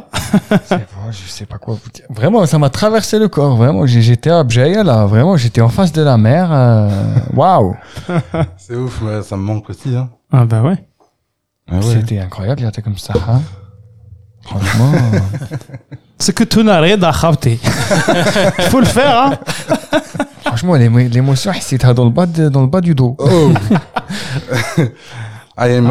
C'est 0.69 0.85
bon, 0.93 1.05
je 1.11 1.25
sais 1.37 1.45
pas 1.45 1.57
quoi 1.63 1.73
vous 1.81 1.91
dire. 1.97 2.07
Vraiment, 2.19 2.45
ça 2.45 2.57
m'a 2.63 2.69
traversé 2.69 3.15
le 3.23 3.27
corps. 3.35 3.55
Vraiment, 3.55 3.85
J'ai- 3.91 4.01
j'étais 4.09 4.31
à 4.39 4.43
Bjaïa 4.43 4.81
là. 4.91 4.97
Vraiment, 5.13 5.37
j'étais 5.41 5.61
en 5.61 5.69
face 5.77 5.91
de 5.99 6.01
la 6.11 6.17
mer. 6.17 6.45
euh, 6.51 6.89
Waouh. 7.39 7.69
C'est 8.63 8.75
ouf, 8.83 8.95
ouais, 9.03 9.21
ça 9.29 9.35
me 9.39 9.43
manque 9.49 9.67
aussi. 9.71 9.89
Hein. 9.99 10.09
Ah 10.37 10.43
bah 10.51 10.61
ouais. 10.67 10.77
Ah 11.71 11.75
ouais. 11.75 11.81
C'était 11.93 12.19
incroyable, 12.27 12.59
il 12.63 12.67
était 12.67 12.81
comme 12.87 12.97
ça. 13.07 13.13
hein. 13.33 13.41
Franchement. 14.47 14.91
C'est 16.18 16.32
que 16.34 16.44
tout 16.44 16.62
n'arrête 16.62 17.00
d'achapter. 17.00 17.58
Faut 18.70 18.80
le 18.80 18.86
faire, 18.86 19.18
hein. 19.22 19.38
Franchement, 20.44 20.74
l'émo- 20.76 21.08
l'émotion, 21.08 21.52
c'était 21.60 21.92
dans 21.92 22.04
le 22.04 22.10
bas, 22.10 22.26
de- 22.26 22.48
dans 22.48 22.60
le 22.62 22.66
bas 22.68 22.80
du 22.80 22.94
dos. 22.94 23.16
Oh 23.18 23.52
Ah, 25.56 25.68
il 25.68 25.82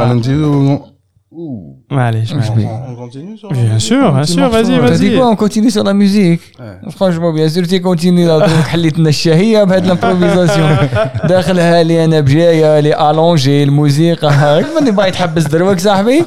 Ouh. 1.36 1.76
Allez, 1.90 2.26
je 2.26 2.34
On, 2.36 2.92
on 2.92 2.96
continue 2.96 3.38
sur 3.38 3.50
Bien 3.52 3.80
sûr, 3.80 4.12
bien 4.12 4.24
sûr, 4.24 4.50
vas-y, 4.50 4.64
T'as 4.80 4.92
dit 4.98 5.10
vas-y. 5.10 5.18
quoi 5.18 5.30
On 5.30 5.36
continue 5.36 5.72
sur 5.72 5.84
la 5.84 5.94
musique 5.94 6.42
Ouais. 6.60 6.92
Franchement, 6.98 7.32
bien 7.34 7.50
sûr, 7.50 7.64
tu 7.68 7.82
continues 7.82 8.26
là. 8.28 8.40
Donc, 8.40 8.50
حليتنا 8.68 9.10
الشهية 9.10 9.64
بهاد 9.64 9.88
l'improvisation. 9.88 11.28
داخلها 11.28 11.84
لي 11.84 12.06
أنا 12.06 12.20
بجايه 12.20 12.80
لي 12.80 13.10
الونجي 13.12 13.64
الموسيقى 13.64 14.32
ماني 14.76 14.92
باغي 14.92 15.12
تحبس 15.12 15.44
دروك 15.44 15.80
صاحبي 15.80 16.24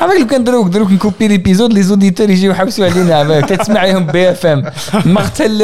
عمرك 0.00 0.20
لو 0.20 0.26
كان 0.26 0.44
دروك 0.44 0.68
دروك 0.68 0.92
نكوبي 0.92 1.28
ليبيزود 1.28 1.72
لي 1.72 1.82
زوديتور 1.82 2.30
يجيو 2.30 2.50
يحبسوا 2.50 2.84
علينا 2.86 3.14
عماك 3.14 3.44
تسمع 3.48 3.80
عليهم 3.80 4.06
بي 4.06 4.30
اف 4.30 4.46
ام 4.46 4.64
مقتل 5.06 5.62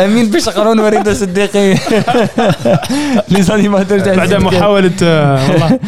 امين 0.00 0.30
بشقرون 0.30 0.80
وريده 0.80 1.14
صديقي 1.14 1.74
لي 3.28 3.42
زانيماتور 3.42 3.98
تاع 3.98 4.14
بعد. 4.14 4.34
محاولة 4.34 4.90
والله 5.50 5.78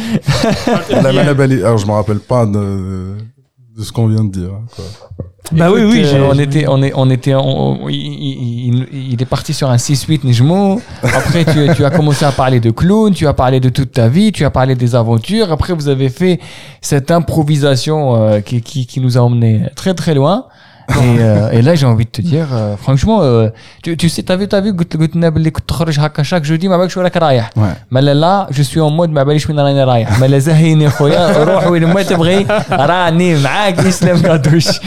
La 1.03 1.11
Manabali- 1.17 1.63
Alors, 1.65 1.77
je 1.77 1.85
me 1.87 1.91
rappelle 2.13 2.27
pas 2.27 2.45
de, 2.45 3.15
de 3.77 3.83
ce 3.83 3.91
qu'on 3.91 4.07
vient 4.07 4.23
de 4.23 4.31
dire. 4.31 4.49
hein, 4.53 4.65
quoi. 4.75 4.85
Bah 5.51 5.69
oui, 5.71 5.81
oui, 5.83 6.01
euh, 6.05 6.29
on 6.31 6.39
était, 6.39 6.65
on 6.69 6.81
est, 6.81 6.93
on 6.95 7.09
était, 7.09 7.35
on- 7.35 7.83
on- 7.83 7.89
il, 7.89 7.95
il- 7.97 8.87
il- 8.93 9.11
il 9.13 9.21
est 9.21 9.25
parti 9.25 9.53
sur 9.53 9.69
un 9.69 9.75
6-8 9.77 10.23
Nejmo. 10.23 10.81
Après, 11.03 11.43
tu, 11.43 11.67
tu 11.75 11.83
as 11.83 11.89
commencé 11.89 12.23
à 12.23 12.31
parler 12.31 12.59
de 12.61 12.71
clown, 12.71 13.13
tu 13.13 13.27
as 13.27 13.33
parlé 13.33 13.59
de 13.59 13.67
toute 13.69 13.91
ta 13.91 14.07
vie, 14.07 14.31
tu 14.31 14.45
as 14.45 14.49
parlé 14.49 14.75
des 14.75 14.95
aventures. 14.95 15.51
Après, 15.51 15.73
vous 15.73 15.89
avez 15.89 16.09
fait 16.09 16.39
cette 16.81 17.11
improvisation 17.11 18.15
euh, 18.15 18.39
qui, 18.39 18.61
qui, 18.61 18.87
qui 18.87 19.01
nous 19.01 19.17
a 19.17 19.21
emmené 19.21 19.63
très 19.75 19.93
très 19.93 20.15
loin. 20.15 20.45
Euh, 20.91 21.51
et, 21.51 21.61
là, 21.61 21.75
j'ai 21.75 21.85
envie 21.85 22.05
de 22.05 22.09
te 22.09 22.21
dire, 22.21 22.47
euh, 22.51 22.75
franchement, 22.77 23.21
euh, 23.21 23.49
tu, 23.81 23.95
tu, 23.97 24.09
sais, 24.09 24.23
t'as 24.23 24.35
vu, 24.35 24.47
t'as 24.47 24.61
vu, 24.61 24.73
chaque 26.23 26.43
jeudi, 26.43 26.67
ma 26.67 26.83
je 26.83 26.89
suis 26.89 26.99
à 26.99 27.03
la 27.03 27.09
carrière. 27.09 27.49
Mais 27.91 28.01
là, 28.01 28.47
je 28.51 28.61
suis 28.61 28.79
en 28.79 28.89
mode, 28.89 29.11
ma 29.11 29.23
je 29.33 29.37
suis 29.39 29.53
dans 29.53 29.63
la 29.63 29.73
carrière. 29.73 30.09
Mais 30.19 30.27
les 30.27 30.41
zahini, 30.41 30.85
khoya, 30.85 31.31
roh, 31.45 31.75
ou 31.75 31.87
moi, 31.87 32.03
t'es 32.03 32.15
vrai, 32.15 32.45
rani, 32.69 33.35
ma'ak, 33.35 33.83
islam, 33.85 34.21
gadouche. 34.21 34.79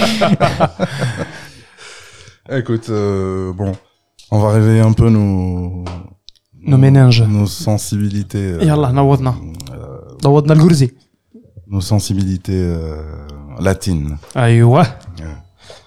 Écoute, 2.51 2.90
bon, 2.90 3.73
on 4.31 4.39
va 4.39 4.52
réveiller 4.52 4.81
un 4.81 4.93
peu 4.93 5.09
nos. 5.09 5.85
Nos 6.62 6.78
méninges. 6.78 7.23
Nos 7.23 7.47
sensibilités. 7.47 8.56
Et 8.60 8.68
Allah, 8.68 8.90
nawadna. 8.93 9.35
Nawadna 10.23 10.55
le 10.55 10.60
gourzi. 10.60 10.90
Nos 11.68 11.81
sensibilités 11.81 12.74
latines. 13.60 14.18
Aïe, 14.35 14.62
ouais. 14.62 14.85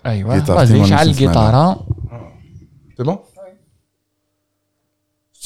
ايوه 0.07 0.41
Guitar, 0.41 0.47
فازي 0.47 0.83
Timon 0.83 0.87
شعل 0.87 0.99
Smith, 0.99 1.09
الجيتارة 1.09 1.87
C'est 2.97 3.05
bon 3.05 3.19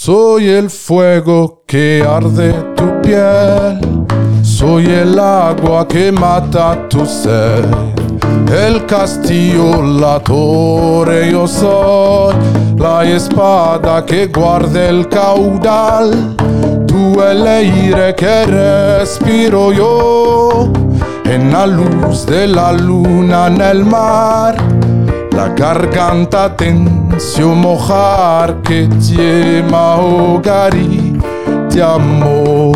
Soy 0.06 0.48
el 0.48 0.70
fuego 0.70 1.64
que 1.66 2.04
arde 2.16 2.52
tu 2.76 2.86
piel. 3.02 3.80
Soy 4.44 4.86
el 4.86 5.18
agua 5.18 5.88
que 5.88 6.12
mata 6.12 6.88
tu 6.88 7.04
sed. 7.04 7.64
El 8.48 8.74
del 8.74 8.86
castillo 8.86 9.82
la 9.82 10.18
torre 10.20 11.28
io 11.30 11.46
soy 11.46 12.34
la 12.78 13.04
espada 13.04 14.06
que 14.06 14.28
guarda 14.28 14.88
el 14.88 15.06
caudal 15.08 16.34
tú 16.86 17.20
el 17.20 17.46
aire 17.46 18.14
que 18.14 18.46
respiro 18.46 19.70
yo 19.72 20.72
en 21.33 21.51
la 21.51 21.65
luz 21.65 22.25
de 22.25 22.47
la 22.47 22.71
luna 22.71 23.47
en 23.47 23.61
el 23.61 23.85
mar 23.85 24.55
la 25.31 25.49
garganta 25.49 26.55
tensio 26.55 27.55
mojar 27.55 28.61
que 28.61 28.87
te 28.87 29.63
mahogari 29.63 31.19
ti 31.69 31.81
amo 31.81 32.71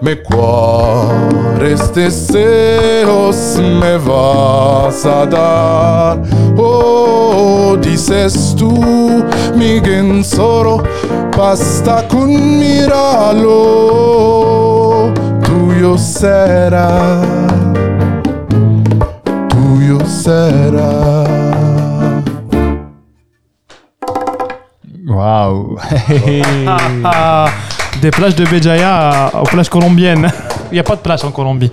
me 0.00 0.22
cuores 0.22 1.94
deseos 1.94 3.58
me 3.58 3.98
vas 3.98 5.04
a 5.04 5.26
dar. 5.26 6.22
Oh, 6.56 7.76
dices 7.80 8.54
tú, 8.56 9.22
mi 9.54 9.80
solo 10.24 10.82
basta 11.36 12.08
con 12.08 12.58
mirarlo. 12.58 14.79
Tuyo 15.80 15.96
será, 15.96 16.92
tuyo 19.48 19.96
será. 20.04 21.24
Waouh. 25.08 25.78
Des 28.02 28.10
plages 28.10 28.34
de 28.34 28.44
Béjaïa 28.44 29.30
aux 29.32 29.44
plages 29.44 29.70
colombiennes. 29.70 30.30
Il 30.70 30.74
n'y 30.74 30.80
a 30.80 30.82
pas 30.82 30.96
de 30.96 31.00
plage 31.00 31.24
en 31.24 31.30
Colombie. 31.30 31.70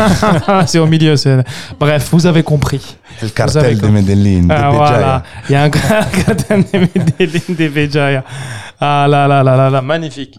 c'est 0.66 0.78
au 0.78 0.86
milieu. 0.86 1.14
c'est- 1.16 1.44
Bref, 1.78 2.08
vous 2.12 2.24
avez 2.24 2.42
compris. 2.42 2.96
Avez 3.20 3.30
cartel 3.30 3.78
de 3.78 3.86
de 3.86 4.46
Ah, 4.54 4.70
voilà. 4.70 5.22
Il 5.50 5.52
y 5.52 5.54
a 5.54 5.64
un 5.64 5.68
cartel 5.70 6.64
de 6.72 6.78
Medellín 6.78 7.42
de 7.58 7.68
Béjaïa. 7.68 8.24
Ah 8.80 9.06
là 9.06 9.28
là 9.28 9.42
là 9.42 9.54
là 9.54 9.68
là, 9.68 9.82
magnifique. 9.82 10.38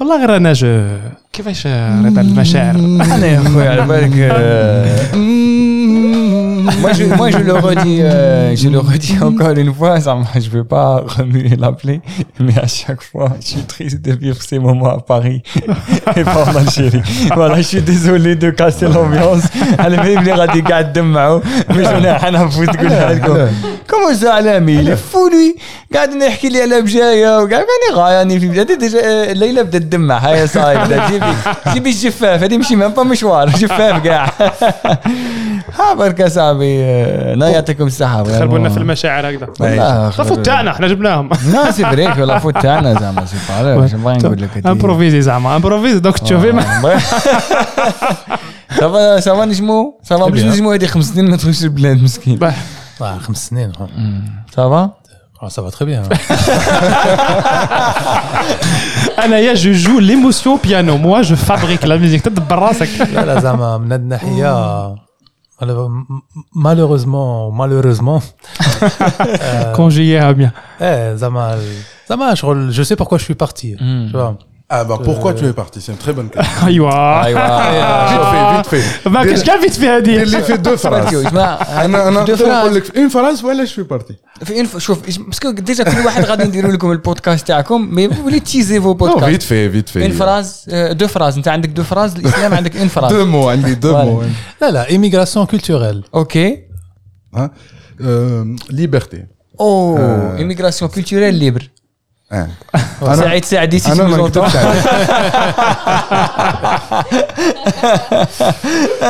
والله 0.00 0.18
غير 0.18 0.36
أنا 0.36 0.52
جو 0.52 0.86
كيفاش 1.32 1.66
رضا 1.66 2.20
المشاعر؟ 2.20 2.74
أنا 2.74 3.26
يا 3.26 3.40
خويا 3.40 3.70
على 3.70 3.86
بالك 3.86 4.12
euh, 4.30 5.16
moi, 6.81 6.91
je, 6.97 7.03
moi, 7.19 7.29
je 7.31 7.37
le 7.49 7.53
redis, 7.53 7.99
euh, 8.01 8.55
je 8.55 8.67
le 8.69 8.79
redis 8.79 9.17
encore 9.29 9.51
une 9.63 9.73
fois, 9.73 9.99
ça, 10.05 10.11
m'a- 10.15 10.39
je 10.45 10.49
veux 10.49 10.63
pas 10.75 11.03
remuer 11.17 11.55
la 11.65 11.71
plaie, 11.79 12.01
mais 12.39 12.57
à 12.57 12.67
chaque 12.67 13.01
fois, 13.09 13.29
je 13.41 13.47
suis 13.53 13.65
triste 13.73 13.99
de 14.07 14.13
vivre 14.23 14.41
ces 14.49 14.59
moments 14.59 14.93
à 14.99 14.99
Paris 15.13 15.39
et 16.19 16.23
pas 16.23 16.43
en 16.49 16.55
Algérie. 16.63 17.01
Voilà, 17.35 17.55
je 17.57 17.67
suis 17.73 17.81
désolé 17.81 18.35
de 18.35 18.49
casser 18.59 18.87
l'ambiance. 18.87 19.43
على 19.79 19.97
ما 19.97 20.05
يبلي 20.05 20.33
غادي 20.33 20.61
قاعد 20.61 20.93
تدمعوا 20.93 21.39
مش 21.69 21.85
انا 21.87 22.27
انا 22.27 22.43
نفوت 22.43 22.69
تقولها 22.69 23.13
لكم 23.13 23.47
كومون 23.89 24.15
سا 24.15 24.29
علامي 24.29 24.83
il 24.83 24.87
est 24.87 24.95
fou 25.13 25.29
lui 25.29 25.59
قاعد 25.93 26.09
إنه 26.11 26.25
يحكي 26.25 26.49
لي 26.49 26.61
على 26.61 26.81
بجايه 26.81 27.37
وقاعد 27.37 27.51
يعني 27.51 27.93
غاياني 28.01 28.39
في 28.39 28.47
بجايه 28.47 28.77
ديجا 28.77 29.33
ليلى 29.33 29.63
بدات 29.63 29.81
تدمع 29.81 30.17
هيا 30.17 30.45
صايب 30.45 30.79
بدات 30.83 31.11
جيبي 31.11 31.25
جيبي 31.73 31.89
الجفاف 31.89 32.43
هذه 32.43 32.57
مشي 32.57 32.75
مام 32.75 32.91
با 32.91 33.03
مشوار 33.03 33.49
جفاف 33.49 34.03
كاع 34.03 34.31
ها 35.79 35.93
برك 35.93 36.27
صاحبي 36.27 36.56
آه، 36.62 37.34
الله 37.34 37.48
يعطيكم 37.48 37.86
الصحه 37.86 38.24
خربوا 38.24 38.58
لنا 38.58 38.68
في 38.68 38.76
المشاعر 38.76 39.30
هكذا. 39.30 39.46
والله 39.60 40.10
صافو 40.10 40.34
تاعنا 40.34 40.70
إحنا 40.70 40.88
جبناهم. 40.88 41.30
لا 41.52 41.70
سي 41.70 41.84
فريك 41.84 42.16
ولا 42.20 42.38
فوت 42.38 42.58
تاعنا 42.58 42.94
زعما 43.00 43.24
سي 43.24 43.36
با 43.48 44.12
نقول 44.14 44.42
لك. 44.42 44.66
امبروفيزي 44.66 45.20
زعما 45.20 45.56
امبروفيزي 45.56 45.98
دوك 46.00 46.18
تشوفي 46.18 46.52
ما- 46.52 46.64
صافا 48.80 49.20
صافا 49.20 49.44
نجمو 49.44 50.00
صافا 50.02 50.28
باش. 50.30 50.40
نجمو 50.42 50.72
هذه 50.72 50.86
خمس 50.86 51.04
سنين 51.04 51.30
ما 51.30 51.36
تخرجش 51.36 51.62
البلاد 51.64 52.02
مسكين. 52.02 52.38
خمس 53.00 53.48
سنين. 53.48 53.72
صافا 54.56 54.90
Ah, 55.40 55.50
ça 55.56 55.62
va 55.62 55.70
très 55.70 55.84
bien. 55.90 56.02
انايا 59.24 59.54
جو 59.54 59.72
جو 59.72 59.98
ليموسيون 59.98 60.58
بيانو 60.64 60.96
موا 60.96 61.22
جو 61.22 61.36
فابريك 61.36 61.84
لا 61.84 61.96
ميوزيك 61.96 62.20
تدبر 62.20 62.58
راسك. 62.58 62.88
لا 63.14 63.24
لا 63.26 63.40
زعما 63.40 63.78
من 63.78 63.92
هاد 63.92 64.00
الناحية 64.00 64.94
Alors, 65.60 65.90
malheureusement, 66.54 67.50
malheureusement. 67.50 68.22
Quand 69.74 69.90
j'y 69.90 70.12
ai 70.12 70.18
à 70.18 70.32
bien. 70.32 70.52
Eh, 70.80 71.16
Zama, 71.16 71.56
Zama, 72.06 72.34
je 72.34 72.82
sais 72.82 72.94
pourquoi 72.96 73.18
je 73.18 73.24
suis 73.24 73.34
parti. 73.34 73.74
Hmm. 73.78 74.06
Tu 74.06 74.12
vois. 74.12 74.38
Ah 74.75 74.83
bah 74.89 74.97
pourquoi 75.07 75.31
tu 75.39 75.45
es 75.51 75.53
parti 75.63 75.77
C'est 75.81 75.91
une 75.95 76.03
très 76.05 76.13
bonne 76.17 76.29
question. 76.29 76.65
ايوا 76.65 77.25
ايوا 77.25 77.39
vite 78.09 78.65
fait, 78.67 78.77
vite 78.77 78.81
fait. 79.05 79.07
ما 79.07 79.23
كاش 79.25 79.43
كاع 79.43 79.61
فيت 79.61 79.73
في 79.73 79.87
هذه 79.87 80.23
اللي 80.23 80.41
في 80.43 80.53
deux 80.53 80.79
phrases. 80.79 81.15
اسمع 81.27 81.61
انا 81.85 82.07
انا 82.07 82.23
دو 82.23 82.33
نقدر 82.33 82.47
نقول 82.47 82.71
فراز. 82.71 82.77
لك 82.77 82.97
اون 82.97 83.09
فراز 83.09 83.43
ولا 83.45 83.65
شو 83.65 83.83
بارتي 83.83 84.15
في 84.43 84.59
انف 84.59 84.77
شوف 84.77 84.97
إيش- 85.05 85.19
باسكو 85.21 85.51
ديجا 85.51 85.83
كل 85.83 86.05
واحد 86.05 86.25
غادي 86.25 86.43
نديروا 86.43 86.71
لكم 86.71 86.91
البودكاست 86.91 87.47
تاعكم 87.47 87.95
مي 87.95 88.07
ولي 88.07 88.39
تيزي 88.39 88.81
فو 88.81 88.87
نو 88.87 88.93
بودكاست 88.93 89.25
فيت 89.25 89.41
في 89.43 89.69
فيت 89.71 89.89
في 89.89 90.03
اون 90.03 90.11
فراز 90.11 90.65
آه، 90.69 90.91
دو 90.91 91.07
فراز 91.07 91.37
انت 91.37 91.47
عندك 91.47 91.69
دو 91.69 91.83
فراز 91.83 92.15
الاسلام 92.15 92.53
عندك 92.53 92.77
اون 92.77 92.87
فراز 92.87 93.11
دو 93.13 93.25
مو 93.25 93.49
عندي 93.49 93.75
دو 93.75 93.97
مو 93.97 94.23
لا 94.61 94.71
لا 94.71 94.85
immigration 94.85 95.47
culturelle 95.55 96.07
اوكي 96.15 96.57
ليبرتي 98.69 99.25
او 99.59 99.97
آه. 99.97 100.37
ايميغراسيون 100.37 100.91
كولتوريل 100.91 101.33
ليبر 101.33 101.69
انا 102.31 103.15
سعيد 103.15 103.45
سعدي 103.45 103.79
سي 103.79 103.91
انا 103.91 104.03
tu 104.03 104.09
ما 104.09 104.17
nous 104.17 104.21
نكتبش 104.21 104.51
entends. 104.55 104.57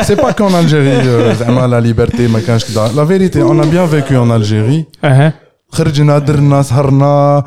C'est 0.08 0.20
pas 0.22 0.34
qu'en 0.34 0.54
Algérie, 0.54 1.08
euh, 1.08 1.34
زعما 1.34 1.68
la 1.68 1.82
liberté 1.82 2.20
ما 2.20 2.40
كانش 2.40 2.66
كدا. 2.66 2.88
La 2.88 3.06
vérité, 3.06 3.44
on 3.44 3.60
a 3.60 3.66
bien 3.66 3.86
vécu 3.86 4.18
en 4.18 4.30
Algérie. 4.30 4.86
اها 5.04 5.34
خرجنا 5.70 6.20
درنا 6.20 6.62
سهرنا 6.62 7.44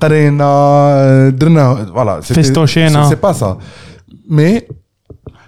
قرينا 0.00 1.28
درنا 1.28 1.84
فوالا 1.84 2.20
Festochena. 2.22 3.08
c'est 3.10 3.20
pas 3.20 3.34
ça 3.34 3.56
mais 4.30 4.62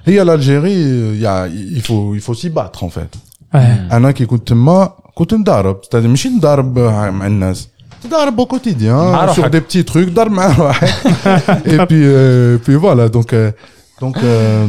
هي 0.07 0.25
l'Algérie 0.25 1.15
il 1.15 1.21
y 1.21 1.27
a 1.27 1.47
il 1.49 1.83
faut 1.83 2.15
il 2.15 2.21
faut 2.21 2.35
s'y 2.35 2.51
battre 2.51 2.85
en 2.85 2.91
fait 2.91 3.17
اه 3.55 3.97
انا 3.97 4.11
كي 4.11 4.27
كنت 4.27 4.49
تما 4.49 4.91
كنت 5.15 5.35
ندارب 5.35 5.85
ستادي 5.85 6.09
ماشي 6.09 6.29
ندارب 6.29 6.79
مع 6.79 7.27
الناس 7.27 7.69
ندارب 8.07 8.41
au 8.41 8.47
quotidien 8.47 9.12
مع 9.12 9.33
sur 9.35 9.45
روحك. 9.45 9.53
des 9.53 9.61
petits 9.61 9.85
trucs 9.93 10.09
ضرب 10.11 10.33
مع 10.33 10.53
روحك 10.53 10.89
et 11.67 11.79
puis 11.87 12.05
euh, 12.05 12.59
puis 12.59 12.75
voilà 12.77 13.09
donc 13.09 13.33
euh, 13.33 13.53
donc 14.01 14.17
euh, 14.19 14.67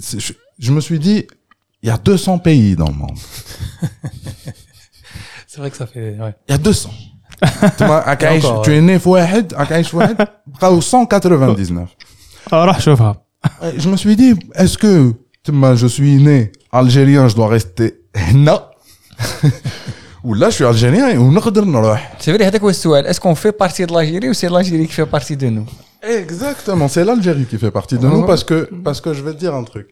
c'est- 0.00 0.20
je, 0.20 0.32
je 0.58 0.72
me 0.72 0.80
suis 0.80 0.98
dit 0.98 1.26
il 1.82 1.88
y 1.88 1.90
a 1.92 1.96
200 1.98 2.38
pays 2.38 2.76
dans 2.76 2.86
le 2.88 2.94
monde 2.94 3.18
c'est 5.48 5.58
vrai 5.60 5.70
que 5.70 5.76
ça 5.76 5.86
fait 5.86 6.16
ouais. 6.20 6.34
il 6.48 6.52
y 6.52 6.54
a 6.54 6.58
200 6.58 6.90
تما 7.78 7.98
راك 7.98 8.24
عايش 8.24 8.44
Encore, 8.44 8.62
tu 8.64 8.70
es 8.70 8.80
né 8.80 8.98
في 8.98 9.08
واحد 9.08 9.54
راك 9.54 9.72
عايش 9.72 9.88
في 9.90 9.96
واحد 9.96 10.28
بقاو 10.46 10.80
199 10.80 11.86
روح 12.52 12.80
شوفها 12.80 13.22
je 13.78 13.88
me 13.88 13.96
suis 13.96 14.16
dit 14.16 14.34
est-ce 14.54 14.78
que 14.78 15.14
تما 15.44 15.74
je 15.76 15.86
suis 15.86 16.16
né 16.22 16.52
algérien 16.72 17.28
je 17.28 17.34
dois 17.36 17.48
rester 17.58 17.90
هنا 18.16 18.60
ولا 20.26 20.50
je 20.50 20.52
suis 20.54 20.64
algérien 20.74 21.16
ونقدر 21.18 21.64
نروح 21.64 22.16
سي 22.20 22.32
فري 22.32 22.44
هذاك 22.44 22.60
هو 22.60 22.68
السؤال 22.68 23.06
اسكو 23.06 23.34
في 23.34 23.50
بارتي 23.60 23.84
دو 23.84 23.94
لاجيري 23.94 24.30
و 24.30 24.32
سي 24.32 24.48
لاجيري 24.48 24.86
كي 24.86 24.92
في 24.92 25.04
بارتي 25.04 25.34
دو 25.34 25.48
نو 25.50 25.64
Exactement, 26.04 26.88
c'est 26.94 27.04
l'Algérie 27.04 27.46
qui 27.50 27.58
fait 27.62 27.70
partie 27.78 27.96
de 28.02 28.06
nous 28.12 28.22
Mhm. 28.22 28.26
parce 28.30 28.44
que, 28.50 28.58
parce 28.86 29.00
que 29.04 29.10
je 29.16 29.22
vais 29.24 29.34
te 29.36 29.40
dire 29.44 29.54
un 29.54 29.64
truc. 29.72 29.86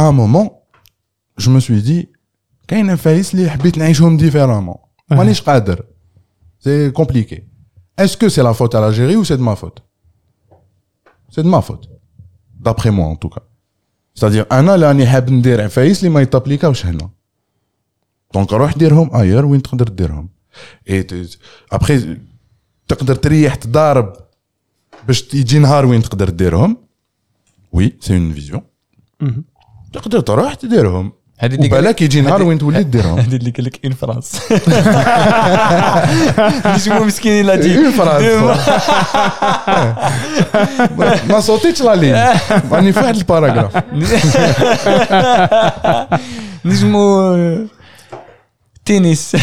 À 0.00 0.02
un 0.10 0.12
moment, 0.22 0.48
je 1.42 1.50
me 1.50 1.60
suis 1.60 1.82
dit, 1.82 2.06
كاين 2.68 2.96
فايس 2.96 3.34
اللي 3.34 3.50
حبيت 3.50 3.78
نعيشهم 3.78 4.18
différemment. 4.18 4.78
مانيش 5.10 5.40
قادر. 5.40 5.84
C'est 6.64 6.92
compliqué. 6.92 7.44
Est-ce 8.00 8.16
que 8.16 8.28
c'est 8.28 8.42
la 8.42 8.54
faute 8.54 8.74
à 8.74 8.80
l'Algérie 8.80 9.16
ou 9.16 9.24
c'est 9.24 9.36
de 9.36 9.42
ma 9.42 9.56
faute? 9.56 9.78
C'est 11.34 11.42
de 11.42 11.48
ma 11.48 11.60
faute. 11.60 11.86
D'après 12.66 12.90
moi, 12.90 13.06
en 13.06 13.16
tout 13.16 13.28
cas. 13.28 13.42
C'est-à-dire, 14.14 14.46
انا 14.52 14.74
اللي 14.74 14.86
راني 14.86 15.06
حاب 15.06 15.30
ندير 15.30 15.60
عفايس 15.62 15.98
اللي 15.98 16.10
ما 16.14 16.20
يتابليكاوش 16.22 16.86
هنا. 16.86 17.10
دونك 18.33 18.53
روح 18.53 18.73
ديرهم 18.73 19.15
اير 19.15 19.45
وين 19.45 19.61
تقدر 19.61 19.87
ديرهم. 19.87 20.29
Après, 21.75 21.93
تقدر 22.87 23.15
تريح 23.15 23.55
تضارب 23.55 24.13
باش 25.07 25.33
يجي 25.33 25.59
نهار 25.59 25.85
وين 25.85 26.01
تقدر 26.01 26.29
ديرهم 26.29 26.77
وي 27.71 27.93
سي 27.99 28.13
اون 28.13 28.33
فيزيون. 28.33 28.61
تقدر 29.93 30.19
تروح 30.19 30.53
تديرهم 30.53 31.11
هذه 31.37 31.55
اللي 31.55 31.95
يجي 32.01 32.21
نهار 32.21 32.43
وين 32.43 32.57
تولي 32.57 32.83
ديرهم 32.83 33.19
هذه 33.19 33.35
اللي 33.35 33.51
قال 33.51 33.65
لك 33.65 33.85
ان 33.85 33.93
فرانس 33.93 34.41
نجمو 36.65 37.05
مسكين 37.05 37.45
لا 37.45 37.55
دي 37.55 37.77
اون 37.77 37.91
فراس 37.91 38.23
ما 41.29 41.39
صوتيتش 41.39 41.81
لا 41.81 41.95
لين 41.95 42.15
راني 42.71 42.93
في 42.93 42.99
واحد 42.99 43.15
الباراغراف 43.15 43.83
نجمو 46.65 47.35
تنس 48.88 49.36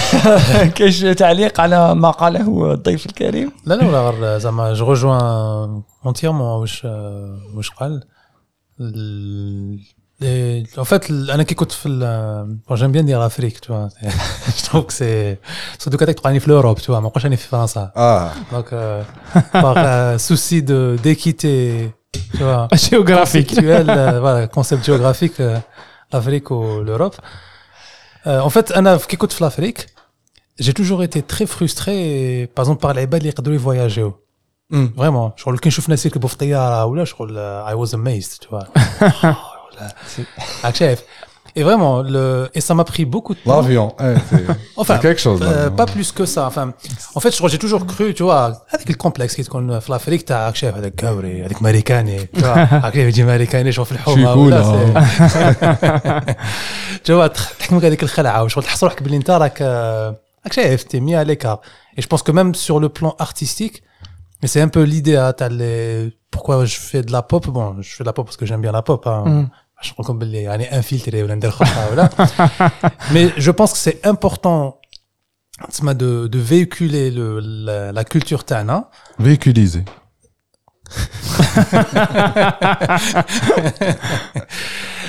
كاش 0.75 0.99
تعليق 1.01 1.59
على 1.59 1.95
ما 1.95 2.11
قاله 2.11 2.73
الضيف 2.73 3.05
الكريم 3.05 3.51
لا 3.65 3.73
لا 3.75 3.85
ولا 3.87 4.09
غير 4.09 4.37
زعما 4.37 4.73
جو 4.73 4.95
rejoins 4.95 6.07
entièrement 6.07 6.25
واش 6.59 6.85
واش 7.55 7.69
قال 7.69 8.03
ال- 8.79 9.79
Et 10.23 10.79
en 10.79 10.83
fait, 10.85 11.09
انا 11.11 11.43
كي 11.43 11.55
كنت 11.55 11.71
في 11.71 11.85
ال- 11.89 12.57
bon, 12.69 12.75
j'aime 12.75 12.91
bien 12.93 13.03
dire 13.03 13.19
l'Afrique, 13.19 13.59
tu 13.61 13.71
vois. 13.71 13.87
je 14.57 14.63
trouve 14.69 14.85
que 14.85 14.93
c'est 14.93 15.39
surtout 15.81 15.97
quand 15.97 16.05
tu 16.05 16.35
es 16.35 16.39
في 16.39 16.47
l'Europe, 16.47 16.79
tu 16.81 16.91
vois. 16.91 16.99
ما 16.99 17.07
نقولش 17.07 17.23
راني 17.25 17.37
في 17.37 17.47
فرنسا. 17.47 17.91
Ah, 17.95 18.53
Donc 18.55 18.65
euh, 18.73 19.03
par 19.53 19.77
euh, 19.77 20.17
souci 20.17 20.61
de 20.63 20.97
d'équité, 21.03 21.91
tu 22.37 22.43
vois. 22.43 22.67
géographique. 22.89 23.47
conceptuel, 23.47 23.89
euh, 23.89 24.19
voilà, 24.19 24.47
concept 24.47 24.83
géographique, 24.85 25.39
euh, 25.39 25.57
l'Afrique 26.13 26.51
ou 26.51 26.61
l'Europe. 26.87 27.15
Euh, 28.26 28.40
en 28.40 28.50
fait, 28.50 28.72
Anna, 28.74 28.98
qu'écoute 28.98 29.38
l'Afrique, 29.40 29.86
j'ai 30.58 30.74
toujours 30.74 31.02
été 31.02 31.22
très 31.22 31.46
frustré, 31.46 32.50
par 32.54 32.64
exemple, 32.64 32.80
par 32.80 32.94
les 32.94 33.06
balles 33.06 33.22
qui 33.22 33.56
voyager. 33.56 34.06
Mm. 34.70 34.86
Vraiment. 34.96 35.32
Je 35.36 35.42
crois 35.42 35.54
que 35.54 35.60
quand 35.60 35.70
je 35.70 35.80
suis 35.80 35.82
venu 35.82 35.94
à 36.52 36.88
ou 36.88 36.94
là, 36.94 37.04
je 37.04 37.14
crois 37.14 37.26
I 37.70 37.74
was 37.74 37.94
amazed, 37.94 38.38
tu 38.40 38.48
vois. 38.48 38.66
oh, 38.76 39.78
là. 39.78 39.88
Ah, 40.62 40.72
Et 41.59 41.63
vraiment, 41.63 42.01
le, 42.15 42.25
et 42.57 42.61
ça 42.67 42.73
m'a 42.79 42.85
pris 42.93 43.03
beaucoup 43.13 43.33
de 43.37 43.39
temps. 43.41 43.55
l'avion, 43.57 43.87
eh, 43.99 44.13
c'est 44.29 44.45
Enfin, 44.81 44.95
c'est 44.95 45.01
quelque 45.07 45.19
chose. 45.27 45.39
Euh, 45.41 45.45
l'avion. 45.45 45.75
pas 45.81 45.85
plus 45.95 46.09
que 46.17 46.25
ça. 46.33 46.41
Enfin, 46.51 46.65
en 47.17 47.19
fait, 47.19 47.31
je 47.33 47.37
crois 47.37 47.49
que 47.49 47.51
j'ai 47.55 47.63
toujours 47.65 47.85
cru, 47.93 48.13
tu 48.19 48.23
vois, 48.23 48.43
avec 48.75 48.87
le 48.93 48.95
complexe 49.05 49.33
qui 49.35 49.41
est 49.41 49.79
في 49.85 49.89
l'Afrique, 49.91 50.23
t'as 50.25 50.53
شايف 50.53 50.75
هذاك 50.75 50.95
كوري 50.99 51.45
هذاك 51.45 51.61
ماريكاني 51.61 52.19
tu 52.35 52.39
vois 52.41 52.45
هاك 52.85 52.95
يجي 52.95 53.23
ماريكاني 53.23 53.71
شوف 53.71 53.91
الحومه 53.91 54.33
شي 54.33 54.39
ولا 54.39 54.61
كولا. 54.61 55.05
سي- 55.27 56.35
tu 57.03 57.11
vois 57.13 57.27
تخ- 57.33 57.57
تحكمك 57.59 57.85
هذيك 57.85 58.03
الخلعه 58.03 58.43
وشغل 58.43 58.63
تحس 58.63 58.83
روحك 58.83 59.03
باللي 59.03 59.17
انت 59.17 59.29
راك 59.31 59.57
آه، 59.61 60.15
راك 60.45 60.53
شايف 60.53 60.83
تي 60.83 60.99
مي 60.99 61.23
à 61.23 61.27
l'écart. 61.27 61.59
Et 61.97 62.01
je 62.01 62.07
pense 62.07 62.23
que 62.23 62.31
même 62.31 62.55
sur 62.55 62.79
le 62.79 62.89
plan 62.89 63.13
artistique, 63.19 63.83
mais 64.41 64.47
c'est 64.53 64.61
un 64.61 64.69
peu 64.69 64.83
l'idée, 64.83 65.17
hein, 65.17 65.33
t'as 65.39 65.49
les... 65.49 66.13
pourquoi 66.33 66.55
je 66.65 66.77
fais 66.89 67.01
de 67.07 67.11
la 67.11 67.21
pop. 67.31 67.43
Bon, 67.57 67.67
je 67.85 67.89
fais 67.95 68.03
de 68.05 68.09
la 68.11 68.13
pop 68.17 68.25
parce 68.27 68.37
que 68.37 68.45
j'aime 68.49 68.61
bien 68.65 68.71
la 68.71 68.83
pop. 68.89 69.01
Hein. 69.07 69.23
Mm. 69.27 69.47
mais 73.12 73.30
je 73.36 73.50
pense 73.50 73.72
que 73.72 73.78
c'est 73.78 74.06
important 74.06 74.78
de, 75.82 76.26
de 76.26 76.38
véhiculer 76.38 77.10
le, 77.10 77.40
la, 77.40 77.92
la, 77.92 78.04
culture 78.04 78.44
tana. 78.44 78.90
Véhiculiser. 79.18 79.84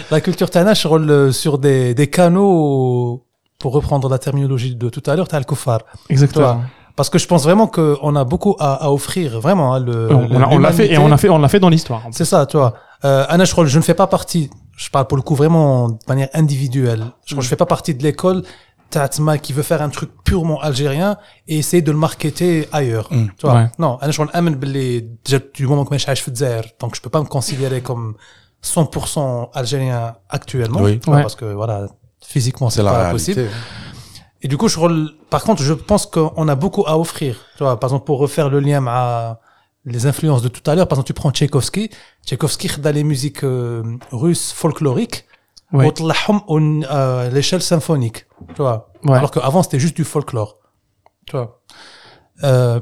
La 0.10 0.22
culture 0.22 0.49
tana 0.49 0.73
euh, 0.85 1.31
sur 1.31 1.57
des, 1.57 1.94
des 1.94 2.07
canaux 2.07 3.26
pour 3.60 3.73
reprendre 3.73 4.07
la 4.10 4.19
terminologie 4.19 4.76
de 4.76 4.89
tout 4.89 5.03
à 5.06 5.15
l'heure 5.15 5.27
t'as 5.27 5.39
le 5.39 5.45
koufar 5.45 5.81
exactement. 6.10 6.61
Parce 6.95 7.10
que 7.11 7.19
je 7.19 7.27
pense 7.27 7.44
vraiment 7.44 7.68
qu'on 7.68 8.15
a 8.15 8.23
beaucoup 8.23 8.56
à, 8.60 8.85
à 8.85 8.89
offrir 8.89 9.39
vraiment 9.39 9.73
hein, 9.76 9.80
le, 9.80 10.11
euh, 10.11 10.27
on 10.49 10.57
l'a 10.57 10.72
fait 10.72 10.91
et 10.91 10.98
on 10.98 11.07
l'a 11.07 11.18
fait 11.18 11.30
on 11.30 11.38
l'a 11.38 11.48
fait 11.48 11.60
dans 11.60 11.69
l'histoire 11.69 12.03
c'est 12.11 12.26
ça 12.26 12.45
tu 12.45 12.57
vois. 12.57 12.73
Euh, 13.06 13.26
Anna, 13.30 13.45
je 13.45 13.78
ne 13.78 13.84
fais 13.84 13.94
pas 13.94 14.07
partie, 14.07 14.49
je 14.76 14.90
parle 14.90 15.07
pour 15.07 15.18
le 15.18 15.24
coup 15.24 15.36
vraiment 15.36 15.90
de 15.90 15.98
manière 16.07 16.30
individuelle. 16.34 17.06
Je 17.26 17.34
crois 17.34 17.40
que 17.40 17.44
je 17.44 17.49
fais 17.49 17.56
pas 17.56 17.65
partie 17.65 17.94
de 17.94 18.03
l'école 18.03 18.44
Tatma 18.90 19.38
qui 19.38 19.53
veut 19.53 19.64
faire 19.64 19.82
un 19.82 19.90
truc 19.90 20.10
purement 20.24 20.61
algérien 20.61 21.18
et 21.48 21.57
essayer 21.57 21.82
de 21.82 21.91
le 21.91 21.98
marketer 21.98 22.68
ailleurs. 22.72 23.11
Mm. 23.11 23.28
Tu 23.38 23.45
vois. 23.45 23.56
Ouais. 23.56 23.72
Non, 23.80 23.98
Anna, 24.02 24.11
que 24.11 25.02
déjà 25.26 25.40
du 25.53 25.68
moment 25.68 25.84
que 25.86 25.98
je 25.98 25.99
suis 25.99 26.32
donc 26.80 26.95
je 26.95 27.02
peux 27.02 27.10
pas 27.10 27.19
me 27.19 27.26
considérer 27.26 27.82
comme 27.82 28.15
100% 28.64 29.49
algérien 29.53 30.15
actuellement. 30.30 30.82
Oui. 30.82 30.99
tu 30.99 31.06
vois, 31.06 31.18
Ouais. 31.18 31.22
Parce 31.22 31.36
que 31.36 31.45
voilà, 31.45 31.88
physiquement, 32.22 32.69
c'est 32.69 32.84
pas 32.84 32.91
réalité. 33.10 33.34
possible. 33.34 33.49
Et 34.41 34.48
du 34.48 34.57
coup, 34.57 34.68
je, 34.68 34.80
par 35.30 35.44
contre, 35.44 35.64
je 35.64 35.74
pense 35.74 36.06
qu'on 36.06 36.48
a 36.48 36.56
beaucoup 36.56 36.86
à 36.88 36.98
offrir. 36.98 37.38
Tu 37.57 37.64
vois, 37.64 37.80
par 37.80 37.90
exemple, 37.90 38.06
pour 38.06 38.19
refaire 38.19 38.49
le 38.49 38.60
lien 38.60 38.86
à 38.88 39.40
les 39.88 40.06
influences 40.06 40.42
de 40.42 40.50
tout 40.50 40.70
à 40.70 40.76
l'heure. 40.76 40.88
Par 40.88 40.98
exemple, 40.98 41.08
tu 41.08 41.14
prends 41.14 41.32
Tchaïkovski. 41.32 41.90
Tchaïkovski 42.26 42.70
dans 42.80 42.94
les 42.94 43.04
musiques 43.04 43.44
euh, 43.44 43.84
russes 44.12 44.52
folkloriques. 44.52 45.26
Ouais. 45.74 45.92
On 46.48 46.82
euh, 46.84 47.30
l'échelle 47.30 47.62
symphonique. 47.62 48.26
Tu 48.50 48.62
vois. 48.62 48.92
Alors 49.08 49.32
qu'avant, 49.32 49.64
c'était 49.64 49.80
juste 49.80 49.96
du 49.96 50.04
folklore. 50.04 50.58
Tu 51.26 51.36
vois. 51.36 51.62
Euh, 52.44 52.80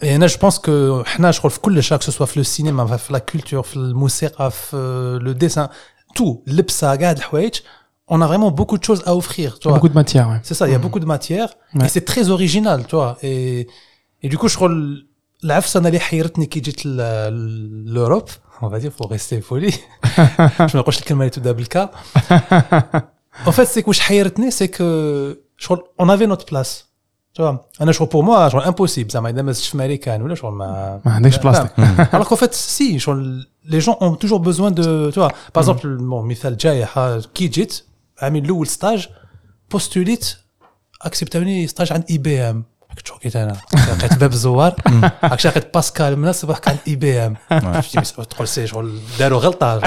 et 0.00 0.16
là, 0.16 0.26
je 0.26 0.38
pense 0.38 0.58
que, 0.58 1.02
je 1.32 1.38
trouve 1.38 1.60
cool 1.60 1.74
les 1.74 1.82
que 1.98 2.04
ce 2.04 2.12
soit 2.12 2.34
le 2.34 2.44
cinéma, 2.44 2.86
la 3.10 3.20
culture, 3.20 3.64
le 3.74 3.92
musique, 3.92 4.32
euh, 4.74 5.18
le 5.18 5.34
dessin, 5.34 5.68
tout, 6.14 6.42
le 6.46 6.62
on 8.08 8.20
a 8.20 8.26
vraiment 8.26 8.50
beaucoup 8.50 8.78
de 8.78 8.84
choses 8.84 9.02
à 9.06 9.14
offrir. 9.14 9.58
Tu 9.58 9.68
vois. 9.68 9.76
Beaucoup 9.76 9.88
de 9.88 9.94
matière, 9.94 10.28
ouais. 10.28 10.40
C'est 10.42 10.54
ça, 10.54 10.68
il 10.68 10.72
y 10.72 10.74
a 10.74 10.78
mm. 10.78 10.82
beaucoup 10.82 11.00
de 11.00 11.06
matière. 11.06 11.54
Et 11.82 11.88
c'est 11.88 12.04
très 12.04 12.28
original, 12.30 12.86
tu 12.86 12.96
vois. 12.96 13.16
Et, 13.22 13.66
et 14.22 14.28
du 14.28 14.38
coup, 14.38 14.48
je 14.48 14.54
trouve 14.54 14.74
العفسه 15.43 15.79
انا 15.79 15.87
اللي 15.87 15.99
حيرتني 15.99 16.45
كي 16.45 16.59
جيت 16.59 16.85
ل- 16.85 17.93
l'Europe, 17.95 18.29
on 18.61 18.67
va 18.67 18.79
dire, 18.79 18.91
pour 19.01 19.09
rester 19.11 19.41
poli. 19.49 19.71
je 19.71 20.75
ما 20.75 20.81
نقولش 20.81 20.99
الكلمه 20.99 21.19
اللي 21.21 21.29
تبدا 21.29 21.51
بالكا. 21.51 21.89
En 23.45 23.51
fait, 23.51 23.65
c'est 23.65 23.81
que 23.83 23.87
واش 23.87 23.99
حيرتني, 23.99 24.51
c'est 24.51 24.67
que 24.67 25.37
je 25.61 25.67
crois 25.67 25.79
on 26.01 26.09
avait 26.09 26.27
notre 26.27 26.45
place. 26.45 26.87
Tu 27.37 27.41
vois. 27.43 27.55
انا 27.81 27.91
je 27.91 27.95
crois 27.95 28.09
pour 28.09 28.23
moi, 28.23 28.49
genre 28.49 28.65
impossible, 28.67 29.09
زعما 29.11 29.29
اذا 29.29 29.41
ما 29.41 29.51
زدتش 29.51 29.67
في 29.67 29.75
امريكان 29.75 30.21
ولا 30.21 30.35
شغل 30.35 30.53
ما 30.53 31.01
ما 31.05 31.11
عندكش 31.11 31.37
بلاصتك. 31.37 31.71
alors 32.13 32.27
qu'en 32.29 32.35
fait, 32.35 32.53
si, 32.53 32.99
genre, 32.99 33.17
les 33.73 33.81
gens 33.81 33.97
ont 34.01 34.15
toujours 34.15 34.39
besoin 34.39 34.71
de, 34.71 35.11
tu 35.13 35.19
vois, 35.19 35.31
par 35.53 35.63
exemple, 35.63 35.97
bon, 35.97 36.23
مثال 36.23 36.57
جاي 36.57 36.87
كي 37.33 37.47
جيت 37.47 37.83
عامل 38.21 38.45
الاول 38.45 38.67
ستاج 38.67 39.07
بوستوليت 39.71 40.35
اكسبتوني 41.01 41.67
ستاج 41.67 41.93
عند 41.93 42.03
اي 42.09 42.17
بي 42.17 42.39
ام 42.41 42.63
كنت 42.97 43.07
شوكيت 43.07 43.35
انا 43.35 43.57
لقيت 43.73 44.13
باب 44.17 44.31
الزوار 44.31 44.75
هاك 45.23 45.39
شاقيت 45.39 45.73
باسكال 45.73 46.19
من 46.19 46.27
الصباح 46.27 46.57
كان 46.57 46.77
اي 46.87 46.95
بي 46.95 47.19
ام 47.19 47.35
تقول 48.29 48.47
سي 48.47 48.67
شغل 48.67 48.99
داروا 49.19 49.39
غلطه 49.39 49.79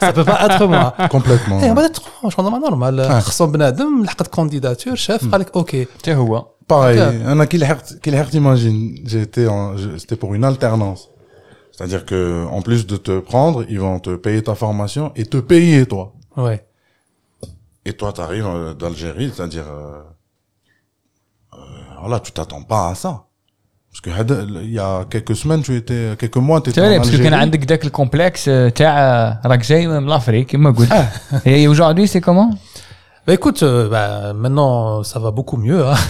سا 0.00 0.10
بو 0.10 0.22
با 0.22 0.44
اتر 0.46 0.66
موا 0.66 1.08
Complètement. 1.08 1.62
ايه 1.64 1.72
بعد 1.72 1.96
شغل 2.28 2.44
نورمال 2.60 3.22
خصهم 3.22 3.52
بنادم 3.52 4.02
لحقت 4.04 4.26
كونديداتور 4.26 4.94
شاف 4.94 5.30
قال 5.32 5.40
لك 5.40 5.56
اوكي 5.56 5.86
حتى 5.98 6.14
هو 6.14 6.46
Pareil, 6.72 6.98
Ok. 6.98 7.26
un 7.32 7.46
qui 7.50 7.58
l'hert- 7.62 7.92
qui 8.02 8.10
l'hert, 8.14 8.30
imagine, 8.42 8.78
j'ai 9.10 9.20
été 9.28 9.42
en, 9.56 9.76
je- 9.80 9.96
c'était 10.00 10.18
pour 10.22 10.30
une 10.36 10.44
alternance. 10.50 11.02
C'est-à-dire 11.72 12.02
que, 12.10 12.20
en 12.58 12.60
plus 12.66 12.80
de 12.92 12.96
te 13.08 13.14
prendre, 13.30 13.58
ils 13.74 13.80
vont 13.86 13.98
te 14.06 14.12
payer 14.24 14.40
ta 14.48 14.54
formation 14.64 15.04
et 15.20 15.24
te 15.34 15.38
payer 15.52 15.80
toi. 15.92 16.04
ouais 16.44 16.58
Et 17.88 17.92
toi, 18.00 18.08
t'arrives 18.18 18.46
euh, 18.46 18.72
d'Algérie, 18.80 19.28
c'est-à-dire, 19.34 19.68
euh, 19.70 19.80
euh, 19.80 20.02
voilà, 22.02 22.18
tu 22.20 22.30
t'attends 22.32 22.62
pas 22.72 22.84
à 22.92 22.94
ça. 22.94 23.12
Parce 23.90 24.00
que 24.04 24.10
هذا- 24.10 24.42
il 24.68 24.72
y 24.72 24.78
a 24.88 25.04
quelques 25.12 25.36
semaines, 25.42 25.62
tu 25.62 25.72
étais, 25.76 26.16
quelques 26.20 26.36
mois, 26.48 26.60
tu 26.60 26.70
étais 26.70 26.80
تاني 26.80 26.98
en 26.98 27.00
باسكو 27.02 27.16
كان 27.22 27.32
Algérie. 27.32 27.34
عندك 27.34 27.64
داك 27.64 27.84
الكومبلكس 27.84 28.48
آه، 28.48 28.68
تاع 28.68 28.98
آه، 28.98 29.40
راك 29.46 29.60
جاي 29.66 29.86
من 29.86 30.08
الافريك 30.08 30.50
كما 30.50 30.70
قلت 30.70 30.92
اي 31.46 31.74
aujourd'hui 31.74 32.08
c'est 32.08 32.20
comment 32.20 32.56
Bah 33.26 33.32
écoute, 33.40 33.62
euh, 33.62 33.88
bah, 33.94 34.34
maintenant 34.42 35.02
ça 35.10 35.18
va 35.24 35.30
beaucoup 35.38 35.56
mieux. 35.66 35.82
Hein. 35.88 35.96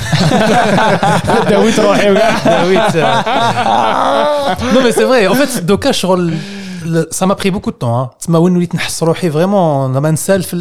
داويت 1.50 1.80
روحي 1.80 2.10
وكاع. 2.10 2.36
Ah 2.44 2.64
oui, 2.68 2.78
c'est 2.92 3.00
vrai. 3.00 4.74
non 4.74 4.80
mais 4.84 4.92
c'est 4.98 5.04
vrai. 5.10 5.26
En 5.32 5.34
fait, 5.40 5.52
Doka, 5.66 5.92
je 5.92 6.06
rôle- 6.06 6.32
le- 6.94 7.08
ça 7.18 7.24
m'a 7.26 7.34
pris 7.40 7.50
beaucoup 7.50 7.70
de 7.70 7.76
temps. 7.76 7.96
Hein. 8.00 8.10
تسمى 8.20 8.38
وين 8.38 8.56
وليت 8.56 8.74
نحس 8.74 9.02
روحي 9.02 9.30
vraiment 9.32 9.88
لما 9.96 10.10
نسال 10.10 10.42
في, 10.42 10.54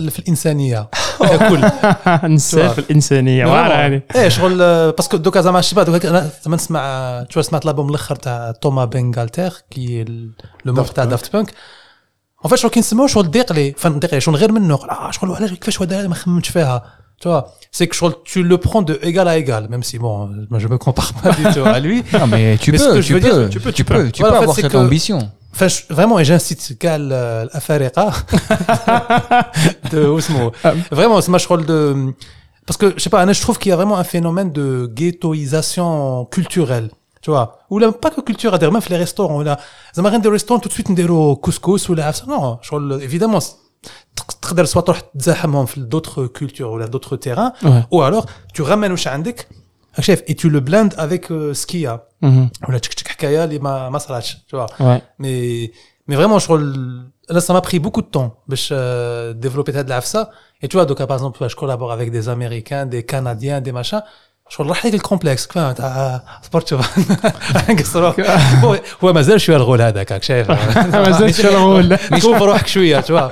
ال- 1.22 1.28
في 1.28 1.36
الانسانيه 1.36 1.50
كل 2.22 2.34
نسال 2.34 2.70
في 2.70 2.80
الانسانيه 2.80 3.46
فوالا 3.46 3.88
هذه 3.88 4.02
ايه 4.16 4.30
شغل 4.30 4.62
آه، 4.62 4.90
باسكو 4.90 5.18
دوكا 5.18 5.42
زعما 5.42 5.62
شباب 5.62 5.86
دوكا 5.86 6.10
انا 6.10 6.30
زعما 6.46 6.56
نسمع 6.56 7.24
تو 7.32 7.42
سمعت 7.42 7.66
الالبوم 7.66 7.90
الاخر 7.90 8.16
تاع 8.16 8.52
توما 8.52 8.86
بنغالتر 8.86 9.54
كي 9.72 10.06
لو 10.66 10.74
مور 10.74 10.86
تاع 10.86 11.04
دافت 11.06 11.34
بانك 11.34 11.54
ان 12.46 12.50
فيت 12.50 12.60
شغل 12.60 12.72
كي 12.72 12.80
نسمعو 12.80 13.08
شغل 13.08 13.32
ضيق 13.32 13.54
لي 13.54 13.74
فن 13.78 14.00
ضيق 14.00 14.14
لي 14.14 14.22
شغل 14.22 14.36
غير 14.36 14.52
منه 14.52 14.76
قال 14.76 14.90
اه 14.90 15.12
شغل 15.12 15.32
علاش 15.32 15.50
كيفاش 15.54 15.80
هو 15.80 15.86
دار 15.86 16.08
ما 16.08 16.16
خممتش 16.16 16.50
فيها 16.50 16.84
tu 17.24 17.26
vois 17.30 17.44
c'est 17.78 17.88
que 17.88 17.94
شغل 17.96 18.14
tu 18.26 18.40
le 18.44 18.58
prends 18.58 18.82
de 18.90 18.94
égal 19.10 19.28
à 19.28 19.38
égal 19.44 19.64
même 19.70 19.84
si 19.84 19.98
bon 20.00 20.30
moi, 20.52 20.60
je 20.60 20.68
me 20.68 20.78
compare 20.78 21.12
pas 21.14 21.32
du 21.32 21.44
tout 21.56 21.66
à 21.76 21.80
lui 21.80 21.98
Non 22.14 22.28
mais 22.34 22.58
tu 22.64 22.72
Mais 22.72 22.78
ce 22.78 22.86
peux, 22.88 22.94
que 22.96 23.02
je 23.02 23.08
tu 23.08 23.14
veux 23.14 23.20
dire, 23.28 23.36
peux, 23.36 23.50
tu 23.56 23.60
peux, 23.60 23.72
tu 23.72 23.76
tu 23.80 23.84
peux, 23.90 23.96
peux. 24.04 24.12
tu 24.16 24.22
Voilà, 24.22 24.40
peux 24.40 24.40
en 24.40 24.40
fait, 24.40 24.44
avoir 24.44 24.56
c'est 24.56 24.62
cette 24.64 24.72
que- 24.72 24.86
ambition. 24.88 25.20
Enfin, 25.56 25.68
je- 25.68 25.84
vraiment, 25.98 26.18
et 26.22 26.26
j'incite 26.26 26.64
qu'à 26.82 26.98
l'Afariqa 26.98 28.06
de 29.92 30.00
Osmo. 30.18 30.52
Vraiment, 30.92 31.22
c'est 31.22 31.32
ma 31.32 31.38
rôle 31.50 31.66
de. 31.66 32.14
Parce 32.66 32.78
que, 32.78 32.88
je 32.98 33.02
sais 33.04 33.10
pas, 33.10 33.22
Anna, 33.22 33.34
je 33.34 33.42
trouve 33.42 33.58
qu'il 33.60 33.70
y 33.70 33.74
a 33.74 33.76
vraiment 33.76 33.98
un 33.98 34.04
phénomène 34.16 34.52
de 34.52 34.68
ghettoisation 35.00 36.26
culturelle. 36.36 36.90
Tu 37.22 37.30
vois 37.30 37.60
Ou 37.70 37.80
là, 37.80 37.92
pas 37.92 38.10
que 38.10 38.22
culturelle, 38.22 38.60
d'ailleurs, 38.60 38.74
même 38.74 38.82
les 38.90 38.98
restaurants. 38.98 39.42
Là, 39.42 39.60
ça 39.94 40.02
m'a 40.02 40.10
rien 40.10 40.20
des 40.20 40.30
restaurants, 40.30 40.60
tout 40.60 40.70
de 40.70 40.74
suite, 40.74 40.90
نديرو 40.90 41.36
couscous 41.36 41.90
ou 41.90 41.94
là. 41.94 42.12
Non, 42.28 42.60
je 42.62 42.70
rôle, 42.72 43.00
évidemment, 43.02 43.40
تقدر 44.42 44.66
soit 44.66 44.82
تروح 44.82 45.00
تزاحمهم 45.20 45.66
في 45.66 45.80
d'autres 45.82 46.28
cultures 46.28 46.72
ou 46.72 46.78
là, 46.78 46.88
d'autres 46.88 47.18
terrains. 47.18 47.54
Ouais. 47.64 47.84
Ou 47.92 48.02
alors, 48.02 48.26
tu 48.54 48.62
ramènes 48.62 48.92
واش 48.92 49.08
عندك 49.08 49.48
chef 50.03 50.23
et 50.27 50.35
tu 50.35 50.49
le 50.51 50.61
blindes 50.61 50.95
avec 50.99 51.27
ce 51.29 51.67
qu'il 51.67 51.81
y 51.81 51.87
a. 51.87 52.07
tu 54.49 54.57
vois. 54.57 54.67
Ouais. 54.81 55.03
Mais, 55.19 55.73
mais 56.07 56.17
vraiment, 56.17 56.39
je 56.39 56.47
là, 57.29 57.41
ça 57.41 57.53
m'a 57.53 57.61
pris 57.61 57.79
beaucoup 57.79 58.03
de 58.03 58.07
temps 58.07 58.37
de 58.49 59.33
développer 59.35 59.73
ça. 60.03 60.31
Et 60.61 60.69
tu 60.69 60.77
vois, 60.77 60.87
donc, 60.87 60.99
par 60.99 61.17
exemple, 61.17 61.47
je 61.49 61.55
collabore 61.55 61.93
avec 61.93 62.11
des 62.11 62.29
Américains, 62.29 62.87
des 62.87 63.05
Canadiens, 63.05 63.61
des 63.61 63.73
machins. 63.73 64.03
شغل 64.49 64.69
راح 64.69 64.87
لك 64.87 64.95
الكومبلكس 64.95 65.47
كفاهم 65.47 65.73
تاع 65.73 66.21
صبرت 66.51 66.69
شوف 66.69 66.99
نقصروا 67.71 68.13
هو 68.65 68.79
هو 69.05 69.13
مازال 69.13 69.41
شوية 69.41 69.57
الغول 69.57 69.83
هذاك 69.83 70.13
راك 70.13 70.23
شايف 70.23 70.51
مازال 70.95 71.35
شغل 71.35 71.99
شوف 72.19 72.43
روحك 72.43 72.67
شوية 72.67 73.01
tu 73.01 73.13
vois 73.13 73.31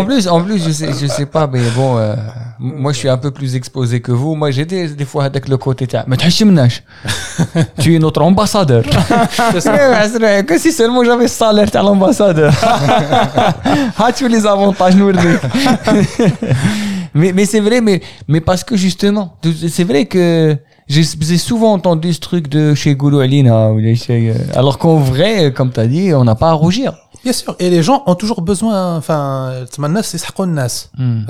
En, 0.00 0.04
plus, 0.04 0.28
en 0.28 0.40
plus, 0.46 0.58
je 0.66 0.70
sais, 0.70 0.92
je 1.00 1.06
sais 1.16 1.26
pas, 1.26 1.46
mais 1.52 1.64
bon, 1.76 1.90
euh, 1.98 2.14
moi 2.60 2.92
je 2.92 2.98
suis 2.98 3.08
un 3.08 3.18
peu 3.24 3.30
plus 3.38 3.50
exposé 3.56 4.00
que 4.00 4.12
vous. 4.12 4.32
Moi 4.40 4.50
j'ai 4.52 4.64
des, 4.64 4.88
des 5.00 5.04
fois 5.04 5.24
avec 5.24 5.48
le 5.48 5.56
côté 5.56 5.86
تاع 5.86 6.04
ما 6.06 6.16
تحشمناش. 6.16 6.82
Tu 7.80 7.94
es 7.94 7.98
notre 7.98 8.22
ambassadeur. 8.22 8.84
Eh, 8.86 10.44
Que 10.48 10.58
si 10.58 10.70
seulement 10.72 11.04
j'avais 11.04 11.28
ce 11.28 11.36
salaire 11.38 11.70
تاع 11.70 11.82
l'ambassadeur. 11.82 12.52
Ah, 13.98 14.12
tu 14.12 14.28
les 14.28 14.46
avantages 14.46 14.94
نوريك. 14.96 15.40
mais, 17.14 17.32
mais 17.32 17.46
c'est 17.46 17.60
vrai, 17.60 17.80
mais, 17.80 18.00
mais 18.28 18.40
parce 18.40 18.64
que 18.64 18.76
justement, 18.76 19.36
c'est 19.68 19.84
vrai 19.84 20.06
que 20.06 20.56
j'ai 20.90 21.38
souvent 21.38 21.72
entendu 21.72 22.12
ce 22.12 22.20
truc 22.20 22.48
de 22.48 22.74
chez 22.74 22.96
Goulou 22.96 23.20
Alina, 23.20 23.70
euh, 23.70 24.34
alors 24.54 24.78
qu'en 24.78 24.96
vrai, 24.96 25.52
comme 25.52 25.70
tu 25.72 25.80
as 25.80 25.86
dit, 25.86 26.12
on 26.14 26.24
n'a 26.24 26.34
pas 26.34 26.50
à 26.50 26.52
rougir. 26.52 26.94
Bien 27.22 27.32
sûr, 27.32 27.54
et 27.58 27.70
les 27.70 27.82
gens 27.82 28.02
ont 28.06 28.14
toujours 28.14 28.42
besoin, 28.42 28.96
enfin, 28.96 29.52
c'est 30.02 30.18
ça 30.18 30.28
qu'on 30.34 30.46
hmm. 30.48 31.26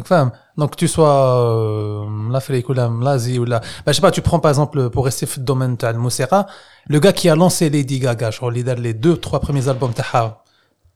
donc 0.56 0.76
tu 0.76 0.88
sois 0.88 2.06
la 2.30 2.40
ou 2.68 2.72
l'Asie 3.02 3.38
ou 3.38 3.46
je 3.46 3.92
sais 3.92 4.00
pas 4.00 4.10
tu 4.10 4.22
prends 4.22 4.38
par 4.38 4.50
exemple 4.50 4.88
pour 4.90 5.04
rester 5.04 5.26
dans 5.26 5.32
le 5.38 5.44
domaine 5.44 5.76
de 5.76 6.44
le 6.86 7.00
gars 7.00 7.12
qui 7.12 7.28
a 7.28 7.34
lancé 7.34 7.70
Lady 7.70 7.98
Gaga 7.98 8.30
genre 8.30 8.50
les 8.50 8.94
deux 8.94 9.16
trois 9.16 9.40
premiers 9.40 9.68
albums 9.68 9.92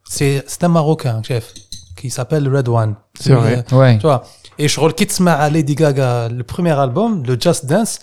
c'est 0.05 0.45
un 0.63 0.69
marocain 0.69 1.23
chef 1.27 1.53
qui 1.97 2.11
s'appelle 2.11 2.49
Red 2.55 2.69
One 2.69 2.95
c'est 3.19 3.33
vrai. 3.33 3.65
Euh, 3.73 3.95
tu 3.95 4.03
vois. 4.03 4.25
Et 4.59 4.69
je 4.69 4.79
Kitsma 4.95 5.33
à 5.35 5.51
Lady 5.51 5.75
Gaga, 5.75 6.29
le 6.29 6.45
premier 6.45 6.71
album, 6.79 7.25
le 7.27 7.39
Just 7.41 7.67
Dance, 7.67 7.99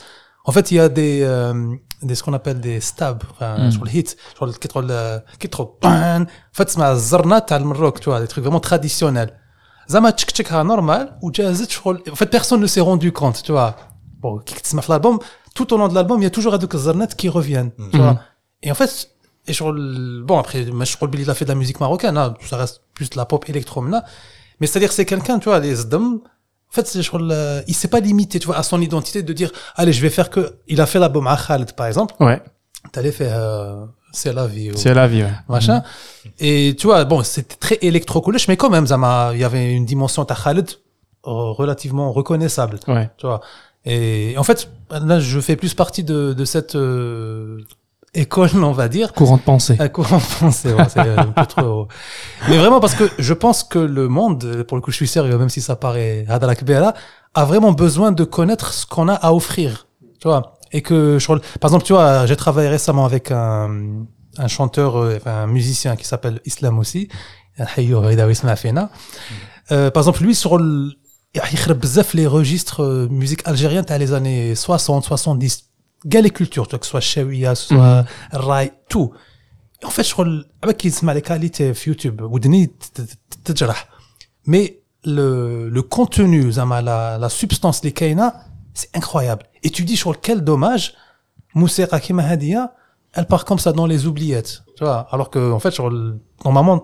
en 0.45 0.51
fait, 0.51 0.71
il 0.71 0.75
y 0.75 0.79
a 0.79 0.89
des, 0.89 1.21
euh, 1.23 1.53
des 2.01 2.15
ce 2.15 2.23
qu'on 2.23 2.33
appelle 2.33 2.59
des 2.59 2.79
stabs, 2.81 3.23
enfin, 3.31 3.69
sur 3.71 3.83
le 3.85 3.91
hit, 3.95 4.17
sur 4.35 4.45
le 4.45 4.53
le 4.81 5.19
qui 5.39 5.47
trop 5.49 5.77
en 6.21 6.25
fait, 6.53 6.69
c'est 6.69 6.77
ma 6.79 6.95
zarnat 6.95 7.45
al 7.49 7.63
Maroc, 7.63 7.99
tu 7.99 8.09
vois, 8.09 8.19
des 8.19 8.27
trucs 8.27 8.43
vraiment 8.43 8.59
traditionnels. 8.59 9.37
Zama 9.89 10.11
tchik 10.11 10.31
tchik 10.31 10.51
normal, 10.51 11.17
ou 11.21 11.31
jazz, 11.33 11.65
en 11.85 12.15
fait, 12.15 12.25
personne 12.27 12.59
ne 12.61 12.67
s'est 12.67 12.81
rendu 12.81 13.11
compte, 13.11 13.43
tu 13.43 13.51
vois. 13.51 13.75
Bon, 14.19 14.37
qui 14.39 14.53
l'album, 14.89 15.19
tout 15.55 15.73
au 15.73 15.77
long 15.77 15.87
de 15.87 15.95
l'album, 15.95 16.19
il 16.21 16.23
y 16.23 16.27
a 16.27 16.29
toujours 16.31 16.57
des 16.57 16.67
zarnat 16.77 17.07
qui 17.07 17.29
reviennent, 17.29 17.71
tu 17.91 17.97
vois. 17.97 18.19
Et 18.63 18.71
en 18.71 18.75
fait, 18.75 19.09
et 19.47 19.53
je 19.53 19.59
crois- 19.63 19.73
bon, 20.23 20.37
après, 20.39 20.65
je 20.65 20.95
crois 20.95 21.07
il 21.23 21.29
a 21.29 21.33
fait 21.33 21.45
de 21.45 21.49
la 21.49 21.55
musique 21.55 21.79
marocaine, 21.79 22.17
hein, 22.17 22.33
ça 22.49 22.57
reste 22.57 22.81
plus 22.93 23.09
de 23.09 23.17
la 23.17 23.25
pop 23.25 23.47
électro. 23.49 23.81
Mais 24.59 24.67
c'est-à-dire, 24.67 24.91
c'est 24.91 25.05
quelqu'un, 25.05 25.39
tu 25.39 25.45
vois, 25.49 25.59
les 25.59 25.75
Zdom, 25.75 26.21
en 26.71 26.73
fait, 26.73 26.87
c'est, 26.87 27.01
je 27.01 27.07
crois, 27.09 27.19
le- 27.21 27.61
il 27.67 27.75
s'est 27.75 27.87
pas 27.89 27.99
limité, 27.99 28.39
tu 28.39 28.47
vois, 28.47 28.57
à 28.57 28.63
son 28.63 28.79
identité 28.81 29.23
de 29.23 29.33
dire, 29.33 29.51
allez, 29.75 29.91
je 29.93 30.01
vais 30.01 30.09
faire 30.09 30.29
que, 30.29 30.55
il 30.67 30.79
a 30.81 30.85
fait 30.85 30.99
l'album 30.99 31.27
à 31.27 31.35
Khaled, 31.37 31.73
par 31.73 31.87
exemple, 31.87 32.15
Ouais, 32.21 32.41
t'allais 32.93 33.11
faire, 33.11 33.35
euh, 33.37 33.85
c'est 34.13 34.33
la 34.33 34.47
vie. 34.47 34.71
c'est 34.75 34.93
la 34.93 35.07
vie. 35.07 35.23
ouais. 35.23 35.31
machin. 35.49 35.83
Et 36.39 36.75
tu 36.79 36.87
vois, 36.87 37.03
bon, 37.05 37.23
c'était 37.23 37.55
très 37.55 37.77
électro 37.81 38.21
mais 38.47 38.57
quand 38.57 38.69
même, 38.69 38.87
ça 38.87 38.97
m'a, 38.97 39.31
il 39.33 39.39
y 39.39 39.43
avait 39.43 39.73
une 39.73 39.85
dimension 39.85 40.23
à 40.23 40.35
Khaled 40.35 40.69
euh, 41.27 41.31
relativement 41.51 42.11
reconnaissable, 42.13 42.79
Ouais. 42.87 43.09
tu 43.17 43.27
vois. 43.27 43.41
Et 43.85 44.35
en 44.37 44.43
fait, 44.43 44.69
là, 44.91 45.19
je 45.19 45.39
fais 45.39 45.55
plus 45.55 45.73
partie 45.73 46.03
de, 46.03 46.33
de 46.33 46.45
cette 46.45 46.75
euh, 46.75 47.59
école, 48.13 48.49
on 48.55 48.71
va 48.71 48.87
dire. 48.87 49.13
Courant 49.13 49.37
de 49.37 49.41
pensée. 49.41 49.77
Euh, 49.79 49.87
courant 49.87 50.17
de 50.17 50.39
pensée, 50.39 50.73
ouais, 50.73 50.89
c'est 50.89 50.99
euh, 50.99 51.17
un 51.17 51.25
peu 51.27 51.45
trop. 51.45 51.87
Mais 52.49 52.57
vraiment, 52.57 52.79
parce 52.79 52.95
que 52.95 53.09
je 53.17 53.33
pense 53.33 53.63
que 53.63 53.79
le 53.79 54.07
monde, 54.07 54.63
pour 54.67 54.77
le 54.77 54.81
coup, 54.81 54.91
je 54.91 54.97
suis 54.97 55.07
sérieux, 55.07 55.37
même 55.37 55.49
si 55.49 55.61
ça 55.61 55.75
paraît 55.75 56.25
hadalakbéala, 56.27 56.93
a 57.33 57.45
vraiment 57.45 57.71
besoin 57.71 58.11
de 58.11 58.23
connaître 58.23 58.73
ce 58.73 58.85
qu'on 58.85 59.07
a 59.07 59.13
à 59.13 59.33
offrir. 59.33 59.87
Tu 60.19 60.27
vois. 60.27 60.53
Et 60.71 60.81
que, 60.81 61.17
par 61.59 61.69
exemple, 61.69 61.83
tu 61.83 61.93
vois, 61.93 62.25
j'ai 62.25 62.35
travaillé 62.35 62.69
récemment 62.69 63.05
avec 63.05 63.31
un, 63.31 64.05
un 64.37 64.47
chanteur, 64.47 64.97
euh, 64.97 65.19
un 65.25 65.47
musicien 65.47 65.95
qui 65.95 66.05
s'appelle 66.05 66.39
Islam 66.45 66.79
aussi. 66.79 67.09
Euh, 69.71 69.91
par 69.91 70.01
exemple, 70.01 70.23
lui, 70.23 70.35
sur 70.35 70.57
le, 70.57 70.91
il 71.33 71.41
les 72.13 72.27
registres 72.27 73.07
musique 73.09 73.47
algérienne, 73.47 73.85
t'as 73.85 73.97
les 73.97 74.13
années 74.13 74.55
60, 74.55 75.05
70, 75.05 75.70
قال 76.12 76.22
les 76.24 76.30
cultures 76.30 76.66
tu 76.68 76.70
vois 76.70 76.78
que 76.78 76.84
ce 76.86 76.90
soit 76.90 77.00
Shawiya 77.00 77.52
que 77.52 77.58
ce 77.58 77.66
soit 77.74 78.04
Rai 78.32 78.72
tout 78.88 79.10
et 79.82 79.86
en 79.86 79.90
fait 79.90 80.04
je 80.04 80.12
crois 80.12 80.26
avec 80.62 80.76
qui 80.78 80.86
يسمع 80.86 81.14
les 81.14 81.22
qualités 81.22 81.72
في 81.74 81.90
يوتيوب 81.90 82.20
ودني 82.22 82.66
ت- 82.66 83.00
ت- 83.00 83.18
تجرح 83.44 83.88
mais 84.48 84.70
le 85.06 85.68
le 85.70 85.82
contenu 85.82 86.50
زعما 86.50 86.80
la 86.82 87.18
la 87.28 87.28
substance 87.28 87.80
اللي 87.80 87.90
كاينه 87.90 88.32
c'est 88.78 88.98
incroyable 89.00 89.42
et 89.66 89.70
tu 89.70 89.82
dis 89.84 89.96
sur 89.96 90.20
quel 90.20 90.40
dommage 90.44 90.92
موسيقى 91.54 92.00
كيما 92.00 92.32
هادية 92.32 92.72
elle 93.18 93.24
part 93.26 93.44
comme 93.44 93.58
ça 93.58 93.72
dans 93.72 93.86
les 93.86 94.06
oubliettes 94.06 94.62
tu 94.76 94.84
vois 94.84 95.06
alors 95.10 95.30
que 95.30 95.52
en 95.52 95.58
fait 95.58 95.70
sur 95.70 95.90
le- 95.90 96.20
normalement 96.44 96.78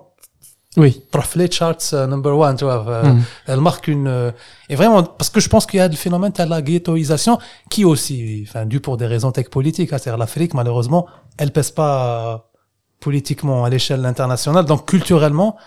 oui. 0.78 1.02
les 1.36 1.52
charts 1.52 1.94
euh, 1.94 2.06
number 2.06 2.38
one, 2.38 2.56
tu 2.56 2.64
vois. 2.64 2.86
Euh, 2.88 3.04
mm. 3.04 3.24
Elle 3.48 3.62
marque 3.62 3.88
une. 3.88 4.08
Euh, 4.08 4.32
et 4.70 4.76
vraiment, 4.76 5.04
parce 5.04 5.30
que 5.32 5.40
je 5.40 5.50
pense 5.50 5.66
qu'il 5.66 5.80
y 5.80 5.82
a 5.82 5.88
le 5.88 5.96
phénomène 5.96 6.32
de 6.32 6.44
la 6.44 6.62
ghettoisation 6.62 7.40
qui 7.70 7.84
aussi, 7.84 8.46
enfin, 8.48 8.66
dû 8.66 8.80
pour 8.80 8.96
des 8.98 9.08
raisons 9.08 9.32
tech 9.32 9.50
politiques, 9.50 9.92
hein, 9.92 9.98
c'est-à-dire 9.98 10.20
l'Afrique, 10.20 10.54
malheureusement, 10.54 11.08
elle 11.38 11.52
pèse 11.52 11.72
pas 11.72 12.52
politiquement 13.00 13.66
à 13.66 13.70
l'échelle 13.70 14.06
internationale. 14.06 14.66
Donc, 14.66 14.88
culturellement, 14.88 15.58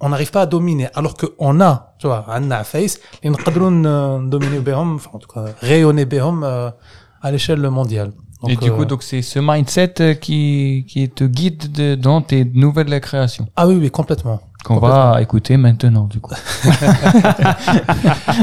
on 0.00 0.10
n'arrive 0.10 0.30
pas 0.30 0.42
à 0.42 0.46
dominer. 0.46 0.88
Alors 0.94 1.14
qu'on 1.16 1.60
a, 1.60 1.94
tu 1.98 2.06
vois, 2.06 2.24
on 2.28 2.50
a 2.50 2.64
face, 2.64 3.00
et 3.22 3.30
nous 3.30 3.36
dominer 3.36 4.60
Béhom, 4.60 4.94
enfin, 4.94 5.10
en 5.14 5.18
tout 5.18 5.28
cas, 5.28 5.46
rayonner 5.60 6.04
Béhom 6.04 6.44
à 6.44 7.30
l'échelle 7.30 7.68
mondiale. 7.70 8.12
Et 8.48 8.56
du 8.56 8.70
coup, 8.70 8.82
euh, 8.82 8.86
donc 8.86 9.02
c'est 9.02 9.22
ce 9.22 9.38
mindset 9.38 9.94
euh, 10.00 10.14
qui, 10.14 10.84
qui 10.88 11.08
te 11.08 11.24
guide 11.24 11.72
de, 11.72 11.94
dans 11.94 12.20
tes 12.20 12.44
nouvelles 12.44 12.92
euh, 12.92 13.00
créations. 13.00 13.46
Ah 13.56 13.66
oui, 13.66 13.76
oui, 13.80 13.90
complètement. 13.90 14.40
Qu'on 14.64 14.78
va 14.78 15.20
écouter 15.20 15.56
maintenant, 15.58 16.04
du 16.04 16.20
coup. 16.20 16.32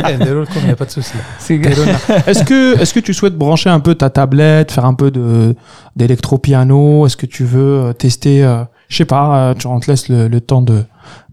Eh, 0.08 0.14
il 0.14 0.66
n'y 0.66 0.72
a 0.72 0.76
pas 0.76 0.86
de 0.86 0.92
souci. 0.92 1.14
Est-ce 1.50 2.44
que, 2.44 2.80
est-ce 2.80 2.94
que 2.94 3.00
tu 3.00 3.14
souhaites 3.14 3.36
brancher 3.36 3.70
un 3.70 3.80
peu 3.80 3.96
ta 3.96 4.10
tablette, 4.10 4.72
faire 4.72 4.86
un 4.86 4.94
peu 4.94 5.12
de, 5.12 5.56
d'électro-piano? 5.96 7.06
Est-ce 7.06 7.18
que 7.18 7.26
tu 7.26 7.44
veux 7.44 7.94
tester, 7.94 8.44
euh, 8.44 8.64
je 8.88 8.98
sais 8.98 9.06
pas, 9.06 9.54
tu, 9.56 9.68
on 9.68 9.80
te 9.80 9.90
laisse 9.90 10.08
le, 10.10 10.28
le 10.28 10.42
temps 10.42 10.62
de, 10.62 10.84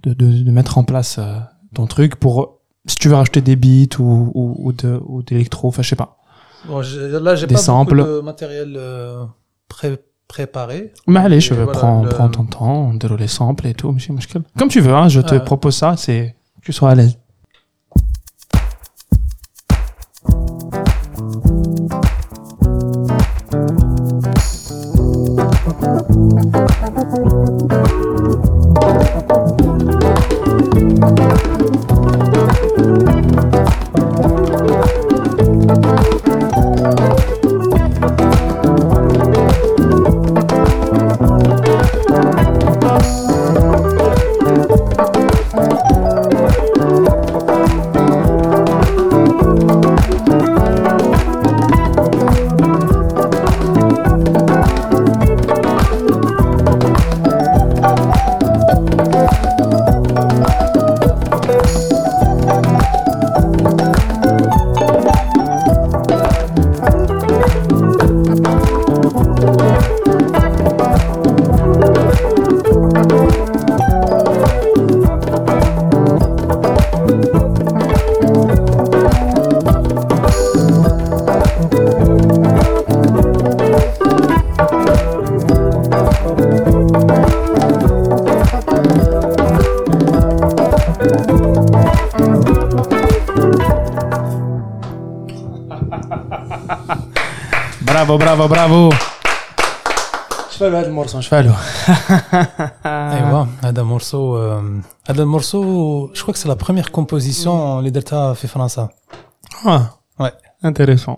de, 0.02 0.12
de, 0.14 0.50
mettre 0.50 0.78
en 0.78 0.84
place 0.84 1.20
ton 1.74 1.86
truc 1.86 2.16
pour, 2.16 2.58
si 2.86 2.96
tu 2.96 3.08
veux 3.08 3.14
racheter 3.14 3.40
des 3.40 3.56
beats 3.56 3.98
ou, 3.98 4.32
ou, 4.34 4.72
ou 4.72 5.22
d'électro, 5.22 5.68
enfin, 5.68 5.82
je 5.82 5.90
sais 5.90 5.96
pas. 5.96 6.17
Bon, 6.68 6.82
je- 6.82 7.16
là, 7.16 7.34
j'ai 7.34 7.46
Des 7.46 7.54
pas 7.54 7.60
samples. 7.60 7.96
beaucoup 7.96 8.08
de 8.16 8.20
matériel 8.20 8.74
euh, 8.76 9.24
pré- 9.68 9.98
préparé. 10.28 10.92
Mais 11.06 11.20
allez, 11.20 11.40
je 11.40 11.54
voilà, 11.54 11.72
prends, 11.72 12.02
le- 12.02 12.08
prends 12.10 12.28
ton 12.28 12.44
temps, 12.44 12.92
déroule 12.94 13.18
les 13.18 13.26
samples 13.28 13.66
et 13.66 13.74
tout, 13.74 13.90
monsieur 13.92 14.12
Mouchkel. 14.12 14.42
Comme 14.58 14.68
tu 14.68 14.80
veux, 14.80 14.92
hein, 14.92 15.08
je 15.08 15.20
te 15.22 15.34
Ouais. 15.34 15.40
propose 15.44 15.74
ça, 15.76 15.96
c'est 15.96 16.36
que 16.60 16.66
tu 16.66 16.72
sois 16.72 16.90
à 16.90 16.94
l'aise. 16.94 17.16
برافو 98.17 98.17
برافو 98.17 98.47
برافو 98.47 98.89
شفالو 100.51 100.77
هذا 100.77 100.87
المورسون 100.87 101.21
شفالو 101.21 101.51
ايوا 102.85 103.45
هذا 103.63 103.83
مورسو 103.83 104.37
آم، 104.57 104.83
هذا 105.09 105.21
المورسو 105.23 105.61
جو 106.13 106.25
كوا 106.25 106.33
سي 106.33 106.47
لا 106.49 106.53
بروميير 106.53 106.89
كومبوزيسيون 106.89 107.79
اللي 107.79 107.89
درتها 107.89 108.33
في 108.33 108.47
فرنسا 108.47 108.89
اه 109.65 109.89
Ouais. 110.21 110.31
انتريسون 110.65 111.15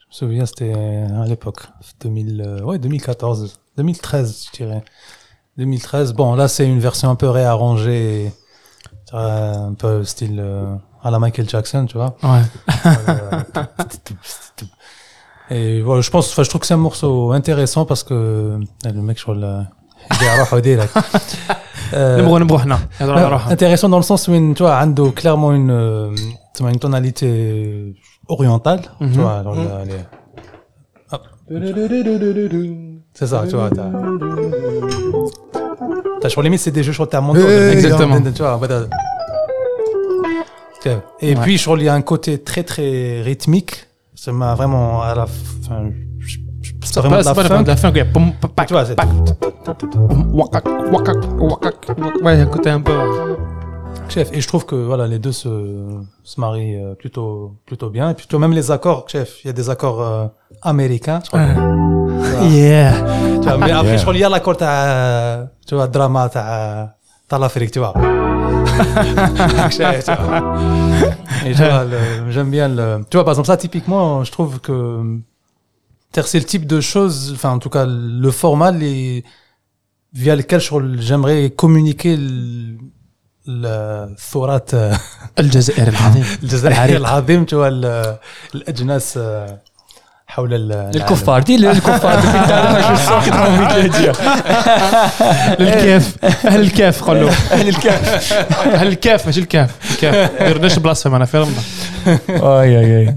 Je 0.00 0.06
me 0.10 0.14
souviens, 0.20 0.46
c'était 0.46 0.72
à 1.22 1.24
l'époque, 1.26 1.60
2000, 2.00 2.40
euh, 2.40 2.62
ouais, 2.62 2.78
2014, 2.78 3.58
2013, 3.76 4.46
je 4.46 4.56
dirais. 4.56 4.82
2013. 5.58 6.12
Bon, 6.12 6.36
là, 6.36 6.46
c'est 6.48 6.64
une 6.66 6.78
version 6.78 7.10
un 7.10 7.16
peu 7.16 7.28
réarrangée, 7.28 8.32
tu 9.08 9.12
vois, 9.16 9.24
un 9.70 9.74
peu 9.74 10.04
style 10.04 10.38
euh, 10.38 10.76
à 11.02 11.10
la 11.10 11.18
Michael 11.18 11.48
Jackson, 11.48 11.86
tu 11.86 11.96
vois. 11.98 12.14
ouais 12.22 12.44
Et 15.51 15.81
voilà, 15.81 16.01
je 16.01 16.09
pense, 16.09 16.31
enfin, 16.31 16.43
je 16.43 16.49
trouve 16.49 16.61
que 16.61 16.67
c'est 16.67 16.73
un 16.73 16.77
morceau 16.77 17.33
intéressant 17.33 17.85
parce 17.85 18.03
que 18.03 18.13
euh, 18.13 18.57
le 18.85 19.01
mec, 19.01 19.17
je 19.17 19.23
crois, 19.23 19.35
là, 19.35 19.67
euh, 21.93 22.21
intéressant 23.49 23.89
dans 23.89 23.97
le 23.97 24.03
sens 24.03 24.29
où 24.29 24.53
tu 24.53 24.63
vois, 24.63 24.81
Ando, 24.81 25.11
clairement 25.11 25.51
une, 25.51 25.71
euh, 25.71 26.15
une 26.61 26.79
tonalité 26.79 27.93
orientale, 28.29 28.81
tu 28.99 29.19
vois, 29.19 29.39
alors 29.39 29.55
mm. 29.55 29.67
les... 29.87 29.95
C'est 33.13 33.27
ça, 33.27 33.43
tu 33.45 33.57
vois, 33.57 33.69
t'as... 33.69 33.89
T'as, 36.21 36.29
sur 36.29 36.41
limite, 36.41 36.61
c'est 36.61 36.71
des 36.71 36.83
jeux, 36.83 36.93
je 36.93 36.97
crois, 36.97 37.07
t'as 37.07 37.19
monté. 37.19 37.41
Exactement. 37.71 38.21
Tu 38.21 38.41
vois, 38.41 38.57
euh, 40.87 40.99
et 41.19 41.35
puis, 41.35 41.57
je 41.57 41.63
crois, 41.63 41.77
il 41.77 41.83
y 41.83 41.89
a 41.89 41.93
un 41.93 42.01
côté 42.01 42.41
très, 42.41 42.63
très 42.63 43.21
rythmique 43.21 43.87
ça 44.23 44.31
m'a 44.31 44.53
vraiment, 44.53 45.01
à 45.01 45.15
la 45.15 45.25
fin, 45.25 45.89
je- 46.19 46.37
je- 46.61 46.71
c'est 46.83 46.99
vraiment 46.99 47.17
de 47.17 47.23
la 47.25 47.33
pas 47.33 47.43
funk. 47.43 47.63
de 47.63 47.67
la 47.69 47.75
fin 47.75 47.91
Pom, 48.13 48.31
pa- 48.39 48.47
pa- 48.55 48.65
Tu 48.65 48.73
vois, 48.75 48.85
c'est- 48.85 48.95
wakak 50.31 50.63
wakak 50.93 51.17
wakak 51.39 51.75
ouais 52.23 52.39
écoutez 52.43 52.69
un 52.69 52.81
peu 52.81 52.93
Chef, 54.09 54.29
et 54.31 54.39
je 54.39 54.47
trouve 54.47 54.67
que 54.67 54.75
voilà, 54.75 55.07
les 55.07 55.17
deux 55.17 55.31
se, 55.31 55.49
se 56.23 56.39
marient 56.39 56.75
euh, 56.75 56.93
plutôt, 56.93 57.55
plutôt 57.65 57.89
bien. 57.89 58.11
Et 58.11 58.13
puis, 58.13 58.27
tu 58.27 58.35
vois, 58.35 58.41
même 58.47 58.53
les 58.55 58.69
accords, 58.69 59.05
chef, 59.07 59.43
il 59.43 59.47
y 59.47 59.49
a 59.49 59.53
des 59.53 59.71
accords 59.71 60.01
euh, 60.03 60.27
américains. 60.61 61.19
Je 61.23 61.29
crois 61.29 61.41
que- 61.47 62.45
yeah 62.45 62.93
tu 63.41 63.47
vois, 63.47 63.57
mais 63.57 63.71
après, 63.71 63.87
Yeah. 63.87 63.97
je 63.97 64.01
crois 64.03 64.13
qu'il 64.13 64.21
y 64.21 64.25
a 64.25 64.29
l'accord, 64.29 64.55
t'as, 64.55 65.45
tu 65.65 65.73
vois, 65.73 65.87
drama, 65.87 66.29
t'as, 66.31 66.89
t'as 67.27 67.39
l'Afrique, 67.39 67.71
tu 67.71 67.79
vois. 67.79 67.93
Chef, 69.71 70.05
tu 70.05 70.11
vois. 70.11 70.41
Et 71.46 71.52
tu 71.54 71.62
vois, 71.62 71.84
le- 71.84 72.30
j'aime 72.30 72.50
bien 72.50 72.68
le, 72.68 72.86
tu 73.10 73.16
vois, 73.16 73.24
par 73.24 73.32
exemple, 73.34 73.46
ça, 73.48 73.56
typiquement, 73.56 74.24
je 74.24 74.30
trouve 74.36 74.60
que, 74.60 74.74
c'est-à-dire, 76.10 76.28
c'est 76.28 76.38
le 76.38 76.44
type 76.44 76.66
de 76.66 76.80
choses, 76.80 77.32
enfin, 77.34 77.50
en 77.50 77.58
tout 77.58 77.70
cas, 77.76 77.84
le 77.86 78.30
format, 78.30 78.70
les, 78.72 79.24
via 80.12 80.34
lequel 80.36 80.60
je 80.60 80.68
crois, 80.68 80.82
j'aimerais 80.98 81.50
communiquer 81.50 82.16
le, 82.16 82.76
الثورات 83.48 84.70
الجزائر 85.38 85.88
العظيم 85.88 86.24
الجزائريه 86.42 86.96
العظيم 86.96 87.44
تو 87.44 87.66
ال- 87.66 88.18
الاجناس 88.54 89.16
آه، 89.16 89.60
حول 90.30 90.54
ال- 90.54 90.72
العالم. 90.72 90.90
الكفار 90.96 91.42
دي 91.42 91.70
الكفار 91.70 92.20
دي 92.20 92.26
je 92.82 92.98
sens 93.08 93.24
que 93.26 93.30
t'as 93.30 93.46
envie 93.46 93.74
de 93.74 93.82
le 93.82 93.88
dire 93.88 94.16
الكاف 95.60 96.16
اهل 96.46 96.60
الكاف 96.60 97.04
قول 97.04 97.20
له 97.20 97.30
اهل 97.52 97.68
الكهف 97.68 98.32
اهل 98.74 98.86
الكاف 98.88 99.26
ماشي 99.26 99.40
الكاف 99.40 99.70
الكاف 99.94 100.40
ما 100.42 100.46
ديرناش 100.48 100.78
بلاصفهم 100.78 101.14
انا 101.14 101.24
في 101.24 101.38
رمضان 101.38 101.64
اي 102.28 102.78
اي 102.80 102.98
اي 103.08 103.16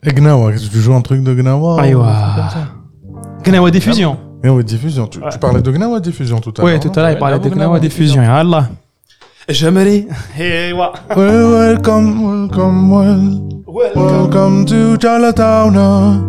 Et 0.07 0.13
Gnawa, 0.19 0.51
tu 0.73 0.79
joues 0.85 0.95
un 0.99 1.01
truc 1.01 1.19
de 1.23 1.33
Gnawa 1.41 1.81
ايوا 1.81 2.03
ou 2.05 2.35
comme 2.35 2.49
ça 2.53 3.45
قناوه 3.45 3.69
ديفوزيون 3.69 4.17
Et 4.45 4.49
oui, 4.49 4.63
diffusion. 4.63 5.07
Tu, 5.07 5.19
tu 5.33 5.39
parlais 5.39 5.61
de 5.67 5.71
Gnawa 5.71 5.99
diffusion 5.99 6.39
tout 6.39 6.53
à 6.57 6.61
l'heure. 6.61 6.65
وي 6.65 6.79
تو 6.79 6.89
non 6.89 6.91
ترى 6.91 7.11
يبقى 7.11 7.25
على 7.25 7.37
قناوه 7.37 7.77
ديفوزيون 7.77 8.23
يا 8.25 8.41
الله 8.41 8.69
جمري 9.49 10.07
ايوا 10.39 10.87
Well, 11.09 11.47
welcome, 11.55 12.07
welcome, 12.29 13.48
Well, 13.70 13.94
welcome 13.94 14.66
to 14.66 14.96
Chinatown. 14.98 15.76
uh. 15.76 16.26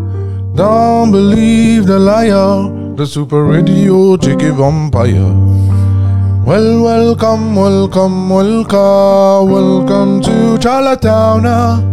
Don't 0.55 1.11
believe 1.11 1.85
the 1.87 1.97
liar, 1.97 2.95
the 2.95 3.05
super 3.05 3.43
radio 3.45 4.17
chicky 4.17 4.49
vampire. 4.49 5.31
Well, 6.45 6.83
welcome, 6.83 7.55
welcome, 7.55 8.29
welcome, 8.29 9.49
welcome 9.49 10.21
to 10.21 10.57
Chinatown. 10.59 11.45
uh. 11.45 11.87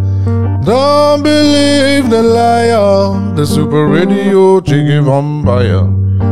Don't 0.64 1.22
believe 1.22 2.10
the 2.10 2.22
liar, 2.22 3.34
the 3.34 3.46
super 3.46 3.86
radio 3.86 4.60
chicky 4.60 4.98
vampire. 4.98 5.86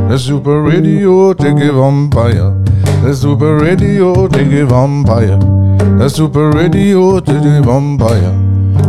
The 0.08 0.18
super 0.18 0.62
radio 0.62 1.32
chicky 1.34 1.68
vampire. 1.68 2.50
The 3.02 3.14
super 3.14 3.56
radio 3.56 4.28
chicky 4.28 4.62
vampire. 4.62 5.38
The 5.98 6.08
super 6.08 6.50
radio 6.50 7.20
chicky 7.20 7.60
vampire. 7.60 8.45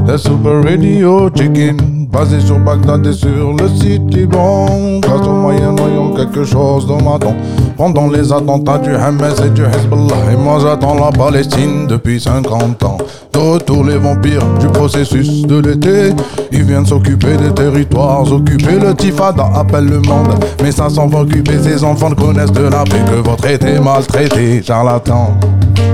The 0.07 0.17
super 0.17 0.63
radio 0.63 1.29
chicken. 1.29 2.07
Basé 2.09 2.39
sur 2.39 2.57
Bagdad 2.59 3.05
et 3.05 3.11
sur 3.11 3.53
le 3.53 3.67
site 3.67 4.03
Liban. 4.15 5.01
Grâce 5.01 5.27
au 5.27 5.33
moyen 5.33 5.73
noyant 5.73 6.13
quelque 6.13 6.45
chose 6.45 6.87
dans 6.87 7.01
ma 7.01 7.17
dent. 7.17 7.35
Pendant 7.75 8.09
les 8.09 8.31
attentats 8.31 8.77
du 8.77 8.95
Hamas 8.95 9.41
et 9.45 9.49
du 9.49 9.63
Hezbollah. 9.63 10.31
Et 10.31 10.37
moi 10.37 10.59
j'attends 10.61 10.95
la 10.95 11.11
Palestine 11.11 11.87
depuis 11.87 12.21
50 12.21 12.83
ans. 12.83 12.97
De 13.33 13.87
les 13.87 13.97
vampires 13.97 14.45
du 14.59 14.67
processus 14.67 15.43
de 15.43 15.59
l'été. 15.59 16.13
Ils 16.53 16.63
viennent 16.63 16.85
s'occuper 16.85 17.35
des 17.35 17.53
territoires 17.53 18.31
occupés. 18.31 18.79
Le 18.79 18.95
Tifada 18.95 19.51
appelle 19.53 19.85
le 19.85 19.99
monde. 19.99 20.43
Mais 20.63 20.71
ça 20.71 20.89
s'en 20.89 21.07
va 21.07 21.19
occuper. 21.19 21.59
Ces 21.61 21.83
enfants 21.83 22.09
ne 22.09 22.15
connaissent 22.15 22.53
de 22.53 22.63
la 22.63 22.83
paix 22.85 23.03
que 23.05 23.15
votre 23.15 23.45
été 23.45 23.77
maltraité. 23.79 24.63
Charlatan. 24.63 25.37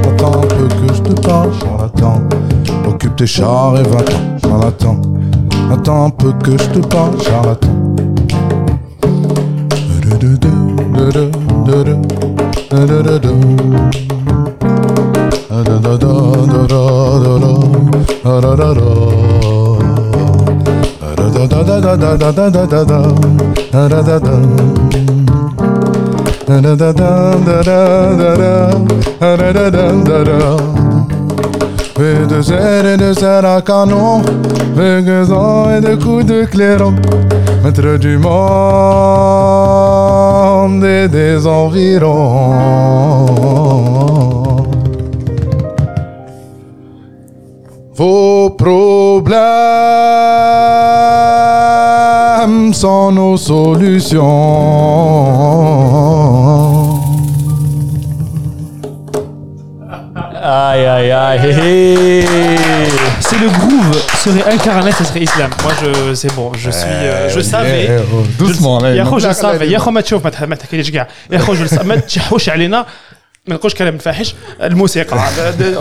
Attends 0.03 0.37
un 0.37 0.47
peu 0.47 0.67
que 0.67 0.93
je 0.93 1.01
te 1.01 1.21
parle, 1.21 1.49
charlatan. 1.59 2.21
Occupe 3.03 3.17
tes 3.17 3.27
chars 3.27 3.77
et 3.77 3.83
va-t'en, 3.83 4.39
charlatan. 4.41 5.01
Attends 5.73 6.05
un 6.05 6.09
peu 6.09 6.31
que 6.41 6.51
je 6.51 6.69
te 6.69 6.79
parle, 6.87 7.21
charlatan. 7.21 7.83
De 32.03 32.41
serre 32.41 32.85
et 32.85 32.97
de 32.97 33.13
serre 33.13 33.45
à 33.45 33.61
canon, 33.61 34.21
Vegaison 34.75 35.69
et 35.73 35.79
de 35.79 35.95
coups 35.95 36.25
de 36.25 36.43
clairon, 36.43 36.93
Maître 37.63 37.97
du 37.97 38.17
monde 38.17 38.33
et 40.83 41.07
des 41.07 41.47
environs. 41.47 42.55
Vos 47.95 48.49
problèmes 48.49 49.33
sont 52.73 53.13
nos 53.13 53.37
solutions. 53.37 54.23
aïe 60.52 60.86
aïe 60.86 61.12
aïe 61.12 62.24
Si 63.20 63.34
le 63.38 63.48
groove 63.58 63.94
serait 64.24 64.52
incarné, 64.54 64.90
ce 64.92 65.04
serait 65.04 65.20
Islam. 65.20 65.50
Moi, 65.62 65.72
je, 65.82 66.14
c'est 66.14 66.32
bon, 66.34 66.52
je 66.54 66.70
suis, 66.70 66.88
euh, 66.88 67.28
je 67.28 67.40
savais. 67.40 67.88
doucement 68.38 68.78
là 68.82 68.88
يا 68.96 69.04
خو 69.04 69.18
جو 69.18 69.32
سافي 69.32 69.64
يا 69.72 69.78
خو 69.78 69.90
ما 69.90 70.00
تشوف 70.00 70.24
ما 70.24 70.30
تح- 70.30 70.42
ما 70.42 70.54
تحكيليش 70.56 70.90
كاع 70.90 71.08
يا 71.32 71.38
خو 71.38 71.54
جو 71.54 71.64
ما 71.84 71.96
تشحوش 71.96 72.48
علينا 72.48 72.86
ما 73.46 73.54
نقولش 73.54 73.74
كلام 73.74 73.98
فاحش 73.98 74.34
الموسيقى 74.62 75.18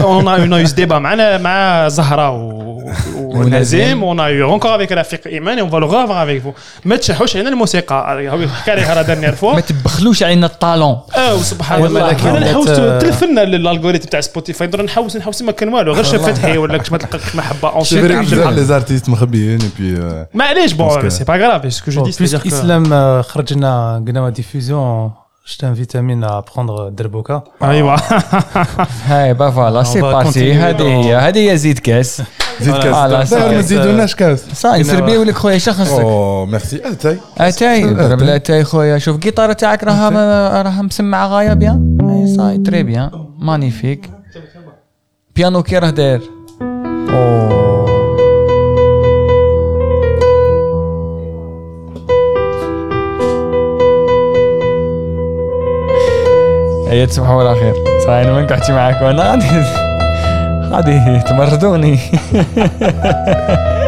اون 0.03 0.27
اون 0.27 0.53
يوز 0.53 0.71
ديبا 0.71 0.99
معنا 0.99 1.37
مع 1.37 1.87
زهره 1.87 2.29
و- 2.31 2.70
ونزيم 3.14 4.04
اون 4.04 4.18
يو 4.18 4.50
اونكور 4.50 4.76
افيك 4.76 4.92
رفيق 4.92 5.20
ايمان 5.26 5.58
اون 5.58 5.70
فالو 5.70 5.86
غافر 5.86 6.22
افيك 6.22 6.42
فو 6.42 6.52
ما 6.84 6.96
تشحوش 6.96 7.36
علينا 7.36 7.50
الموسيقى 7.50 8.22
حكى 8.54 8.74
لي 8.74 8.80
هذا 8.80 9.02
دانيير 9.02 9.34
فوا 9.34 9.54
ما 9.54 9.60
تبخلوش 9.60 10.22
علينا 10.22 10.46
الطالون 10.46 10.96
آه 11.16 11.34
والله 11.70 12.10
الله 12.10 12.30
أنا 12.30 12.50
نحوس 12.50 12.68
تلفنا 13.02 13.42
الالغوريثم 13.42 14.08
تاع 14.08 14.20
سبوتيفاي 14.20 14.66
نضر 14.66 14.82
نحوس 14.82 15.16
نحوس 15.16 15.42
ما 15.42 15.52
كان 15.52 15.74
والو 15.74 15.92
غير 15.92 16.04
شاف 16.04 16.26
فتحي 16.26 16.58
ولا 16.58 16.78
كش 16.78 16.92
ما 16.92 16.98
تلقاك 16.98 17.20
محبه 17.34 17.68
اون 17.68 17.84
que 17.84 18.56
les 18.56 18.70
artistes 18.70 19.08
مخبيين 19.08 19.58
euh, 19.60 20.36
معليش 20.36 20.72
بون 20.72 21.10
سي 21.10 21.24
با 21.24 21.36
غراف 21.36 21.72
سكو 21.72 21.90
جو 21.90 22.04
دي 22.04 22.12
euh, 22.12 23.26
خرجنا 23.26 24.04
قناة 24.06 24.28
ديفوزيون 24.28 25.21
je 25.44 25.56
t'invite 25.56 25.94
Amine 25.96 26.24
à 26.24 26.42
prendre 26.42 26.90
Derboka. 26.90 27.42
ايوا 27.62 27.96
هاي 29.06 29.34
با 29.34 29.50
فوالا 29.50 29.82
سي 29.82 30.00
continuer 30.00 30.36
هذه 30.36 30.82
هي 30.82 31.16
هذه 31.16 31.50
هي 31.50 31.56
زيد 31.56 31.78
كاس 31.78 32.22
زيد 32.60 32.74
كاس 32.74 33.32
ما. 33.32 33.60
تزيدوناش 33.60 34.14
كاس 34.14 34.44
صح 34.54 34.70
نسربيو 34.70 35.22
لك 35.22 35.34
خويا 35.34 35.58
شخصك 35.58 36.00
اوه 36.00 36.46
ميرسي 36.46 36.80
اتاي 36.84 37.18
اتاي 37.38 37.94
ضرب 37.94 38.22
اتاي 38.22 38.64
خويا 38.64 38.98
شوف 38.98 39.14
الجيتار 39.14 39.52
تاعك 39.52 39.84
راها 39.84 40.62
راها 40.62 40.82
مسمعه 40.82 41.26
غايه 41.26 41.52
بيان 41.52 41.98
اي 42.10 42.36
صاي 42.36 42.58
تري 42.58 42.82
بيان 42.82 43.10
مانيفيك 43.38 44.10
بيانو 45.36 45.62
كي 45.62 45.78
راه 45.78 45.90
داير 45.90 46.22
اوه 46.60 47.61
عياد 56.92 57.10
صباح 57.10 57.30
على 57.30 57.54
خير. 57.54 57.74
صراحة 58.04 58.22
أنا 58.22 58.32
وين 58.32 58.52
احكي 58.52 58.72
معاكم 58.72 59.04
أنا 59.04 59.30
غادي 59.30 59.46
غادي 60.72 61.20
تمردوني. 61.20 61.98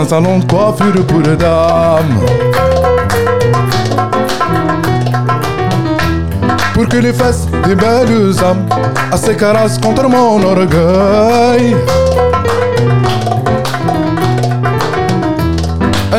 un 0.00 0.08
salon 0.08 0.38
de 0.38 0.44
coiffure 0.46 1.04
pour 1.06 1.20
dames. 1.20 2.20
Pour 6.72 6.88
que 6.88 6.96
les 6.96 7.12
fesses 7.12 7.46
des 7.66 7.74
belles 7.74 8.34
âmes 8.42 8.66
assez 9.12 9.36
caressent 9.36 9.78
contre 9.78 10.08
mon 10.08 10.42
orgueil. 10.42 11.76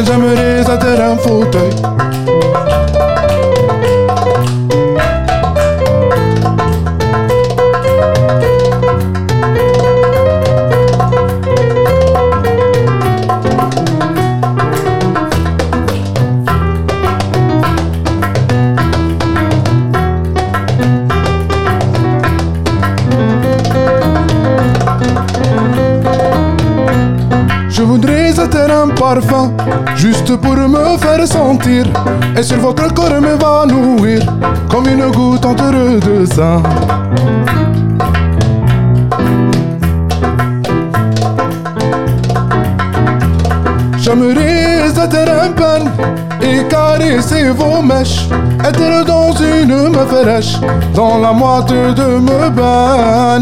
J'aimerais 0.06 0.64
un 1.02 1.18
fauteuil 1.18 1.70
juste 29.96 30.36
pour 30.38 30.56
me 30.56 30.98
faire 30.98 31.28
sentir. 31.28 31.86
Et 32.38 32.44
sur 32.44 32.58
votre 32.60 32.94
corps 32.94 33.20
m'évanouir, 33.20 34.22
comme 34.70 34.88
une 34.88 35.12
goutte 35.12 35.46
entre 35.46 36.00
deux 36.00 36.26
seins. 36.26 36.62
J'aimerais 43.98 44.90
être 44.98 45.30
un 45.44 45.52
pan 45.52 45.86
et 46.42 46.64
caresser 46.68 47.50
vos 47.50 47.82
mèches. 47.82 48.28
Être 48.64 49.06
dans 49.06 49.34
une 49.34 49.90
meuf 49.90 50.08
fraîche, 50.08 50.58
dans 50.94 51.18
la 51.20 51.34
moitié 51.34 51.94
de 51.94 52.20
me 52.20 52.50
bain. 52.50 53.42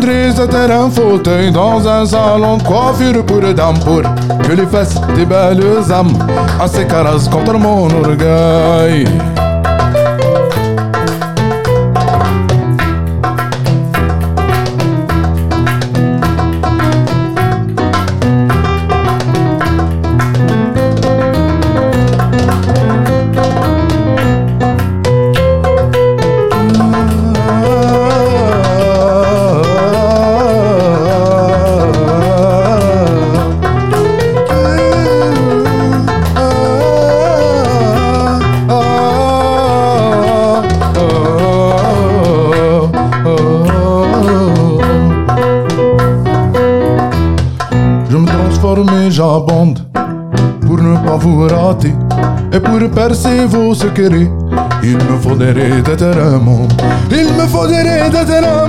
Voudrais 0.00 0.30
être 0.30 0.70
un 0.70 0.88
fauteuil 0.88 1.50
dans 1.52 1.86
un 1.86 2.06
salon 2.06 2.56
de 2.56 2.62
coiffure 2.62 3.22
pour 3.26 3.42
dames 3.52 3.78
pour 3.80 4.00
que 4.00 4.52
les 4.52 4.66
fesses 4.66 4.98
des 5.14 5.26
belles 5.26 5.92
âmes 5.92 6.16
assez 6.58 6.86
caressent 6.86 7.28
contre 7.28 7.58
mon 7.58 7.84
orgueil. 7.90 9.04
Percer 53.00 53.46
vos 53.46 53.74
secrets. 53.74 54.30
Il 54.82 54.98
me 55.08 55.16
faudrait 55.22 55.80
d'être 55.80 56.18
un 56.18 56.38
monde. 56.38 56.72
Il 57.10 57.32
me 57.32 57.46
faudrait 57.46 58.10
d'être 58.10 58.44
un 58.44 58.66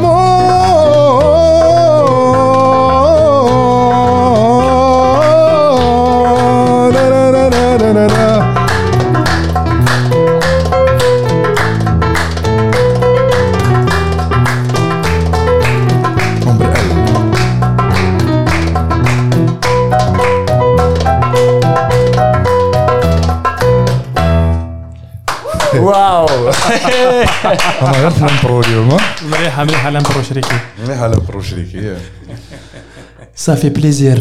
انا 27.82 27.90
غير 27.98 28.10
في 28.10 28.24
الامبرو 28.24 28.60
اليوم 28.60 28.96
مليحه 29.32 29.64
مليحه 29.64 29.88
الامبرو 29.88 30.22
شريكي 30.22 30.56
مليحه 30.84 31.06
الامبرو 31.06 31.40
شريكي 31.40 31.94
Ça 33.46 33.54
fait 33.62 33.70
plaisir. 33.80 34.16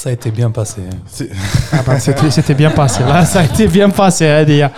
Ça 0.00 0.08
a 0.10 0.12
été 0.18 0.30
bien 0.30 0.50
passé. 0.58 0.80
hein. 0.90 0.96
سي- 1.16 1.30
Ah 1.76 1.82
bah, 1.86 1.98
c'était 2.06 2.30
c'était 2.36 2.54
bien 2.62 2.70
passé. 2.80 3.00
Là, 3.12 3.24
ça 3.32 3.38
a 3.40 3.44
été 3.50 3.64
bien 3.76 3.90
passé, 4.00 4.24
هذه. 4.26 4.70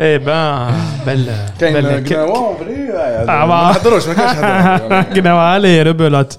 Eh 0.00 0.18
ben, 0.18 0.70
belle. 1.06 1.30
كاين 1.60 1.74
belle- 1.74 2.08
قناوه 2.12 2.56
فري 2.58 2.92
آه، 2.92 3.24
ما 3.26 3.46
ما- 3.46 3.70
نحضروش 3.70 4.06
ما 4.08 4.14
كاينش 4.14 4.32
حضور 4.82 5.00
قناوة 5.02 5.58
allez, 5.58 5.82
rebelote. 5.88 6.38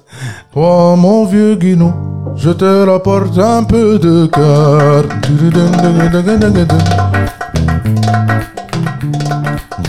Oh 0.56 0.96
mon 1.04 1.24
vieux 1.32 1.54
Guinou, 1.62 1.92
je 2.36 2.50
te 2.50 2.70
rapporte 2.90 3.38
un 3.38 3.62
peu 3.64 3.98
de 3.98 4.26
cœur. 4.26 5.04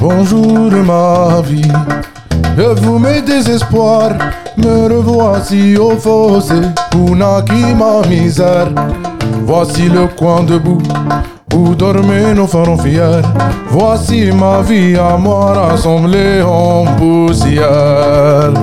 Bonjour 0.01 0.71
ma 0.87 1.43
vie, 1.43 1.71
vous 2.57 2.99
mes 2.99 3.21
désespoirs, 3.21 4.17
me 4.57 4.89
revoici 4.95 5.77
au 5.77 5.91
fossé 5.91 6.55
où 6.97 7.15
naquit 7.15 7.75
ma 7.77 8.09
misère. 8.09 8.69
Voici 9.45 9.91
le 9.91 10.07
coin 10.17 10.43
debout 10.43 10.81
où 11.55 11.75
dormaient 11.75 12.33
nos 12.33 12.47
fiers. 12.79 13.21
Voici 13.69 14.33
ma 14.33 14.63
vie 14.63 14.97
à 14.97 15.19
moi 15.19 15.53
rassemblée 15.53 16.41
en 16.41 16.87
poussière. 16.97 18.55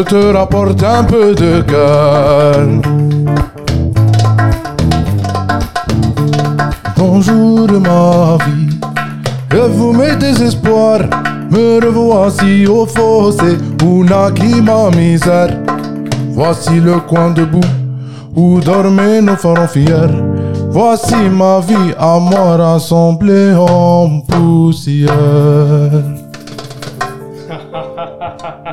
Je 0.00 0.04
te 0.04 0.32
rapporte 0.32 0.82
un 0.82 1.04
peu 1.04 1.34
de 1.34 1.60
calme. 1.60 2.80
Bonjour 6.96 7.68
ma 7.80 8.38
vie, 8.44 8.80
vous 9.68 9.92
mes 9.92 10.16
désespoirs, 10.16 11.02
me 11.50 11.84
revoici 11.84 12.66
au 12.66 12.86
fossé 12.86 13.58
où 13.84 14.02
naquit 14.04 14.62
ma 14.62 14.90
misère. 14.90 15.54
Voici 16.30 16.80
le 16.80 17.00
coin 17.00 17.30
debout 17.30 17.60
où 18.34 18.58
dormaient 18.60 19.20
nos 19.20 19.36
parents 19.36 19.68
fiers. 19.68 20.16
Voici 20.70 21.28
ma 21.30 21.60
vie 21.60 21.92
à 21.98 22.18
moi 22.18 22.56
rassemblée 22.56 23.52
en 23.54 24.20
poussière. 24.20 25.10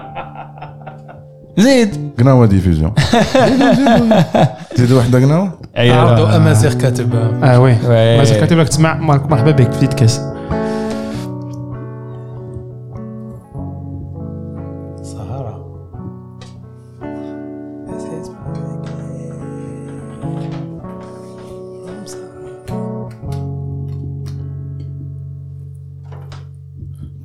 زيد 1.59 2.11
قناوة 2.19 2.47
ديفيزيون 2.47 2.93
زيدوا 4.77 4.99
واحدة 4.99 5.19
قناوة 5.19 5.53
عرضوا 5.77 6.37
امازيغ 6.37 6.73
كاتبها 6.75 7.55
اه 7.55 7.61
وي 7.61 7.71
وي. 7.73 8.19
مازال 8.19 8.41
كاتب 8.41 8.59
لك 8.59 8.69
تسمع 8.69 8.95
مر- 8.97 9.27
مرحبا 9.31 9.51
بك 9.51 9.73
في 9.73 9.87
كاس 9.87 10.21
سهرة 15.03 15.63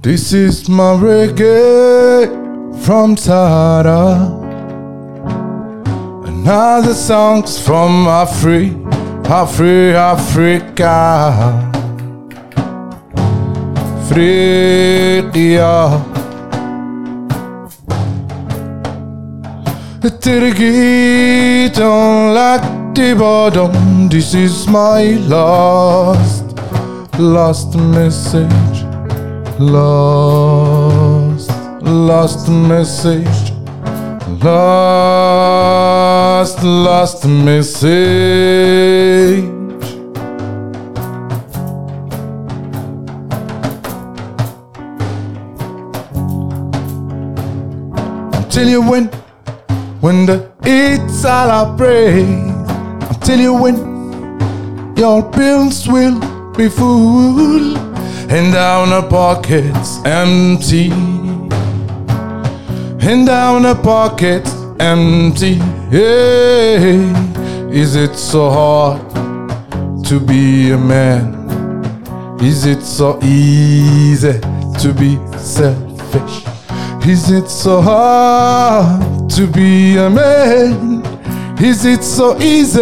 This 0.01 0.31
is 0.33 0.69
my 0.69 0.93
reggae 0.95 2.40
From 2.84 3.16
Sahara. 3.16 4.38
Another 6.26 6.94
songs 6.94 7.58
from 7.58 8.06
Afri, 8.06 8.74
Afri, 9.24 9.94
Africa. 9.94 11.70
Afrika. 14.12 16.02
Tirgit 20.22 21.78
on 21.80 22.34
like 22.34 22.94
the 22.94 23.14
bottom. 23.18 24.08
This 24.08 24.34
is 24.34 24.68
my 24.68 25.16
last, 25.26 26.44
last 27.18 27.74
message. 27.74 28.84
Lost, 29.58 30.91
lost 31.82 32.48
message. 32.48 33.52
Lost, 34.42 35.82
lost 36.62 37.26
message. 37.26 37.92
Until 48.34 48.68
you 48.68 48.82
win, 48.82 49.06
when 50.00 50.26
the 50.26 50.52
it's 50.64 51.24
all 51.24 51.50
I 51.50 51.74
pray. 51.76 52.22
Until 53.10 53.40
you 53.40 53.54
win, 53.54 53.76
your 54.96 55.22
bills 55.30 55.88
will 55.88 56.20
be 56.52 56.68
full 56.68 57.76
and 58.32 58.52
down 58.52 58.90
the 58.90 59.02
pockets 59.08 59.98
empty 60.04 60.90
and 63.01 63.25
down 63.27 63.63
the 63.63 63.75
pockets 63.75 64.53
empty 64.79 65.55
hey, 65.89 66.97
is 67.71 67.95
it 67.95 68.15
so 68.15 68.49
hard 68.49 69.01
to 70.05 70.19
be 70.19 70.71
a 70.71 70.77
man 70.77 71.35
is 72.41 72.65
it 72.65 72.81
so 72.81 73.19
easy 73.23 74.39
to 74.79 74.93
be 74.93 75.17
selfish 75.37 76.45
is 77.07 77.31
it 77.31 77.49
so 77.49 77.81
hard 77.81 79.29
to 79.29 79.47
be 79.47 79.97
a 79.97 80.09
man 80.09 81.01
is 81.59 81.85
it 81.85 82.03
so 82.03 82.37
easy 82.39 82.79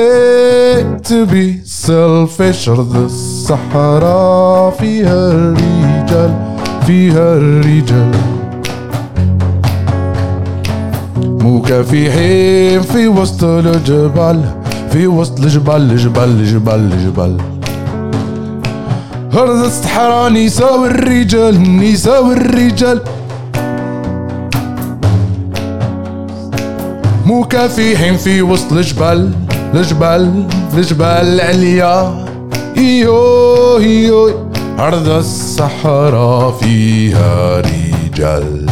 to 1.04 1.26
be 1.26 1.64
selfish 1.64 2.68
أرض 2.68 2.96
الصحراء 2.96 4.72
فيها 4.72 5.32
الرجال 5.32 6.58
فيها 6.88 7.34
الرجال 7.38 8.29
مكافحين 11.51 12.83
في 12.83 13.09
وسط 13.09 13.45
الجبال 13.45 14.41
في 14.93 15.07
وسط 15.07 15.41
الجبال 15.41 15.91
الجبال 15.91 16.29
الجبال 16.29 16.93
الجبال 16.93 17.37
أرض 19.35 19.65
الصحراء 19.65 20.33
نساء 20.33 20.81
والرجال 20.81 21.77
نساء 21.79 22.27
والرجال 22.27 23.01
مكافحين 27.27 28.17
في 28.17 28.43
وسط 28.43 28.73
الجبال 28.73 29.33
الجبال 29.75 30.47
الجبال 30.75 31.07
العليا 31.07 32.27
ايو 32.77 33.79
ايو 33.79 34.31
أرض 34.79 35.09
الصحراء 35.09 36.51
فيها 36.51 37.61
رجال. 37.61 38.67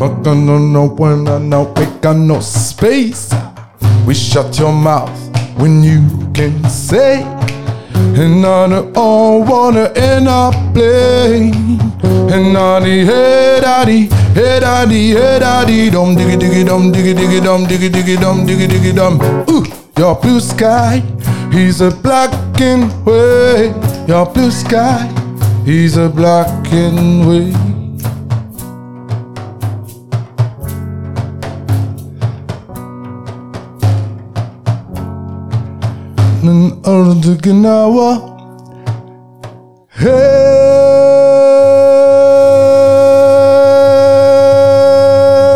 Fuck 0.00 0.24
no 0.24 0.32
no 0.32 0.56
no 0.56 0.88
when 0.88 1.28
I 1.28 1.36
know 1.36 1.74
we 1.76 1.84
got 2.00 2.16
no 2.16 2.40
space. 2.40 3.34
We 4.06 4.14
shut 4.14 4.58
your 4.58 4.72
mouth 4.72 5.12
when 5.58 5.82
you 5.82 6.00
can 6.32 6.64
say 6.70 7.20
and 8.16 8.46
I 8.46 8.66
don't 8.66 9.46
wanna 9.46 9.92
end 9.94 10.26
up 10.26 10.54
playing. 10.72 11.52
And 12.32 12.56
I 12.56 12.80
the 12.80 13.04
head 13.04 13.60
daddy, 13.60 14.06
head 14.32 14.60
daddy, 14.60 15.10
head 15.10 15.40
daddy 15.40 15.90
Dum 15.90 16.16
diggy 16.16 16.38
diggy 16.38 16.64
dum 16.64 16.90
diggy 16.90 17.12
diggy 17.12 17.44
dum 17.44 17.66
diggy 17.66 17.90
diggy 17.90 18.18
dum 18.18 18.46
diggy 18.46 18.68
diggy 18.68 18.94
dum. 18.96 19.20
Ooh, 19.50 19.66
your 19.98 20.14
blue 20.14 20.40
sky, 20.40 21.02
he's 21.52 21.82
a 21.82 21.90
black 21.90 22.32
and 22.58 22.90
white. 23.04 23.74
Your 24.08 24.24
blue 24.24 24.50
sky, 24.50 25.06
he's 25.66 25.98
a 25.98 26.08
black 26.08 26.72
and 26.72 27.26
white 27.26 27.69
من 36.49 36.71
أرض 36.87 37.37
قناوة 37.45 38.35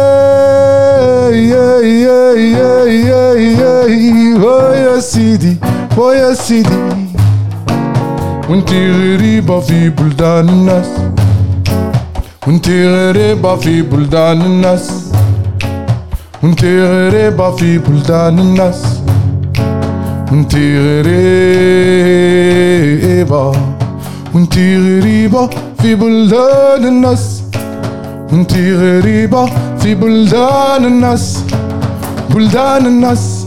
هاي 0.09 1.53
هاي 1.53 2.05
هاي 2.05 2.53
هاي 2.55 3.03
هاي 3.11 3.55
هاي 3.55 4.33
ويا 4.33 4.99
سيدي 4.99 5.57
ويا 5.97 6.33
سيدي 6.33 6.79
وانتي 8.49 8.91
غريبة 8.91 9.59
في 9.59 9.89
بلدان 9.89 10.49
الناس 10.49 10.89
وانتي 12.47 12.87
غريبة 12.87 13.55
في 13.55 13.81
بلدان 13.81 14.41
الناس 14.41 15.11
وانتي 16.43 16.81
غريبة 16.83 17.51
في 17.55 17.77
بلدان 17.77 18.39
الناس 18.39 18.92
وانتي 20.32 20.78
غريبة 22.24 23.52
وانتي 24.34 24.76
غريبة 24.78 25.50
في 25.82 25.94
بلدان 25.94 26.84
الناس 26.86 27.42
انتي 28.32 28.74
غريبة 28.74 29.46
في 29.78 29.94
بلدان 29.94 30.84
الناس 30.84 31.38
بلدان 32.30 32.86
الناس 32.86 33.46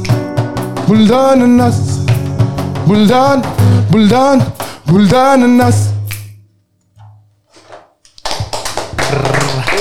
بلدان 0.89 1.41
الناس 1.43 1.99
بلدان 2.87 3.41
بلدان 3.93 4.41
بلدان 4.87 5.43
الناس 5.43 5.86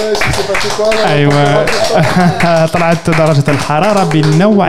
ايوه 1.07 1.65
طلعت 2.65 3.09
درجه 3.09 3.43
الحراره 3.51 4.03
بنوع 4.03 4.67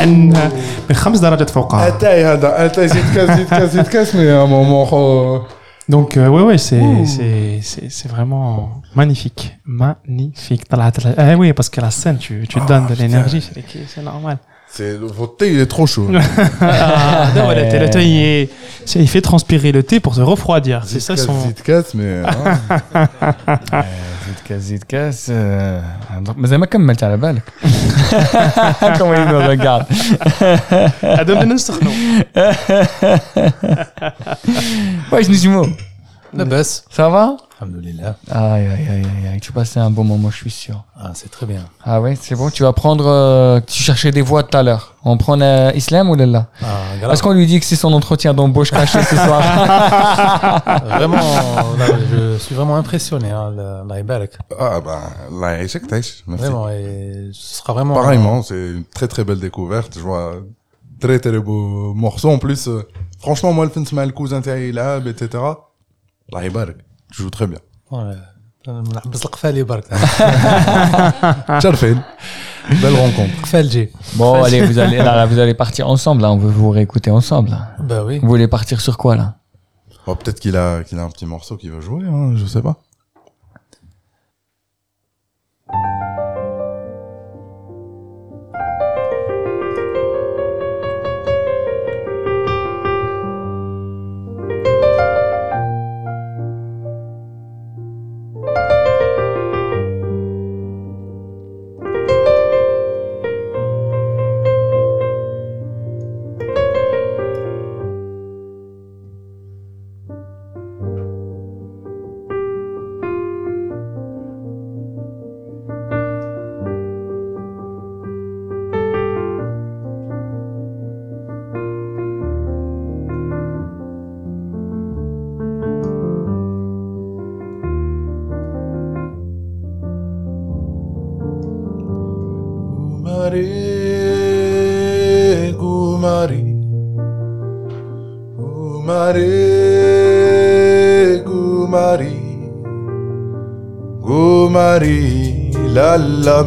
بخمس 0.91 1.19
درجات 1.19 1.51
فوقها 1.51 1.89
اتاي 1.89 2.25
هذا 2.25 2.65
اتاي 2.67 2.89
زيد 2.89 3.05
كاس 3.15 3.37
زيد 3.37 3.49
كاس 3.49 3.71
زيد 3.71 3.87
كاس 3.87 4.15
مي 4.15 4.23
يا 4.23 4.45
مومون 4.45 4.87
خو 4.87 5.41
Donc, 5.95 6.11
euh, 6.17 6.29
ouais, 6.35 6.45
ouais, 6.49 6.59
c'est, 6.69 6.87
c'est, 7.15 7.51
c'est, 7.71 7.89
c'est 7.97 8.09
vraiment 8.15 8.83
magnifique. 8.95 9.43
Magnifique. 9.67 10.65
طلعت 10.71 10.99
ال- 10.99 11.15
Ah 11.19 11.37
oui, 11.37 11.53
parce 11.53 11.69
que 11.75 11.81
la 11.81 11.91
scène, 11.91 12.19
tu, 12.19 12.35
tu 12.49 12.59
donnes 12.69 12.87
de 12.87 12.95
l'énergie, 13.01 13.43
c'est, 13.47 13.65
c'est 13.93 14.05
normal. 14.13 14.37
C'est 14.77 14.93
votre 15.21 15.37
thé 15.39 15.47
il 15.55 15.59
est 15.65 15.71
trop 15.77 15.87
chaud. 15.95 16.09
Ah, 16.61 17.27
non, 17.37 17.49
le 17.59 17.63
thé, 17.71 17.77
le 17.85 17.89
thé, 17.95 18.01
il, 18.13 18.17
est- 18.33 18.49
c'est- 18.89 19.01
il 19.07 19.09
fait 19.15 19.25
transpirer 19.31 19.71
le 19.79 19.83
thé 19.91 19.97
pour 20.05 20.15
se 20.19 20.23
refroidir. 20.33 20.79
C'est 20.93 21.01
ça 21.09 21.15
son. 21.17 21.35
زيد 21.47 21.59
كاس 21.65 21.97
مي 21.97 22.23
زيد 24.28 24.36
كاس 24.48 24.62
زيد 24.62 24.84
كاس 24.84 25.32
آه، 25.36 25.84
مازال 26.38 26.60
ما 26.60 26.66
كملت 26.66 27.04
على 27.04 27.18
بالك. 27.18 27.44
me 29.08 29.48
regarde 29.48 29.86
هذا 31.20 31.34
بدنا 31.34 31.54
نسخنوا. 31.54 31.94
واش 35.12 35.30
نجمو 35.30 35.68
La 36.34 36.46
mm. 36.46 36.50
baisse. 36.50 36.86
Ça 36.90 37.10
va? 37.10 37.38
Alhamdoulilah. 37.60 38.16
Aïe, 38.30 38.68
aïe, 38.68 38.88
aïe, 38.90 39.28
aïe. 39.34 39.40
Tu 39.42 39.52
passais 39.52 39.80
un 39.80 39.90
bon 39.90 40.04
moment, 40.04 40.30
je 40.30 40.38
suis 40.38 40.52
sûr. 40.52 40.84
Ah, 40.96 41.12
c'est 41.16 41.32
très 41.32 41.48
bien. 41.48 41.66
Ah 41.84 42.00
oui, 42.02 42.16
c'est 42.20 42.36
bon. 42.36 42.50
Tu 42.52 42.62
vas 42.62 42.74
prendre. 42.74 43.08
euh, 43.08 43.60
tu 43.66 43.82
cherchais 43.82 44.12
des 44.12 44.22
voix 44.22 44.44
tout 44.44 44.56
à 44.56 44.62
l'heure. 44.62 44.94
On 45.04 45.18
prend 45.18 45.40
euh, 45.42 45.72
Islam 45.74 46.10
ou 46.10 46.16
Lella? 46.16 46.48
Ah. 46.62 47.12
Est-ce 47.12 47.24
qu'on 47.24 47.34
lui 47.34 47.48
dit 47.48 47.60
que 47.60 47.66
c'est 47.66 47.76
son 47.76 47.94
entretien 47.94 48.34
d'embauche 48.36 48.70
caché 48.70 49.02
ce 49.02 49.16
soir? 49.16 49.42
Vraiment, 50.86 51.18
je 52.12 52.38
suis 52.38 52.54
vraiment 52.54 52.76
impressionné. 52.76 53.32
Hein, 53.32 53.54
le- 53.56 54.38
Ah, 54.60 54.80
bah, 54.80 55.00
là, 55.32 55.48
Aïcha, 55.48 55.80
Vraiment, 56.28 56.70
et 56.70 57.30
ce 57.32 57.56
sera 57.56 57.74
vraiment. 57.74 57.96
Pareillement, 57.96 58.40
euh, 58.40 58.44
c'est 58.44 58.78
une 58.78 58.84
très 58.94 59.08
très 59.08 59.24
belle 59.24 59.40
découverte. 59.40 59.94
Je 59.96 60.02
vois 60.02 60.36
très 61.00 61.20
très 61.20 61.40
beau 61.40 61.94
morceau. 61.96 62.30
En 62.30 62.38
plus, 62.38 62.68
euh, 62.68 62.88
franchement, 63.20 63.54
moi, 63.54 63.66
le 63.66 63.72
film, 63.72 63.86
c'est 63.86 64.14
cousin, 64.14 64.42
t'es 64.42 64.70
etc. 64.70 65.40
الله 66.33 66.43
يبارك. 66.43 66.77
Tu 67.13 67.23
joues 67.23 67.31
très 67.31 67.47
bien. 67.47 67.61
Ouais. 67.91 68.17
نحبس 68.69 69.25
القفالي 69.25 69.63
برك 69.63 69.85
Tcharfin. 71.61 71.97
Belle 72.71 72.97
rencontre. 72.97 73.43
قفال 73.43 73.69
جي 73.69 73.89
Bon, 74.17 74.43
allez, 74.45 74.61
vous 74.67 74.79
allez, 74.79 74.99
là, 74.99 75.17
là, 75.17 75.27
vous 75.27 75.39
allez 75.39 75.55
partir 75.55 75.89
ensemble. 75.89 76.23
Là, 76.23 76.31
on 76.33 76.37
veut 76.39 76.51
vous 76.51 76.71
réécouter 76.71 77.11
ensemble. 77.11 77.51
là. 77.51 77.77
bah 77.81 78.05
oui 78.05 78.19
Vous 78.21 78.29
voulez 78.29 78.49
partir 78.49 78.81
sur 78.81 78.97
quoi 78.99 79.17
là 79.17 79.37
Bon, 80.07 80.15
peut-être 80.17 80.41
qu'il 80.41 80.57
a, 80.57 80.83
qu'il 80.85 80.99
a 80.99 81.03
un 81.03 81.11
petit 81.11 81.27
morceau 81.27 81.57
qu'il 81.57 81.71
veut 81.71 81.81
jouer, 81.81 82.05
hein, 82.07 82.35
je 82.37 82.47
sais 82.47 82.63
pas. 82.63 82.77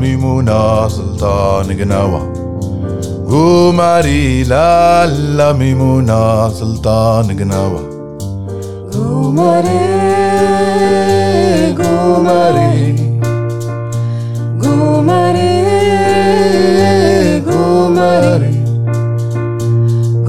mimuna 0.00 0.88
sultan 0.88 1.68
ginawa 1.76 2.20
Umari 3.28 4.44
lala 4.48 5.48
mimuna 5.54 6.48
sultan 6.58 7.28
ginawa 7.38 7.80
Umari 8.96 9.80
gumari 11.78 12.72
gumari 14.62 15.52
gumari 17.44 18.52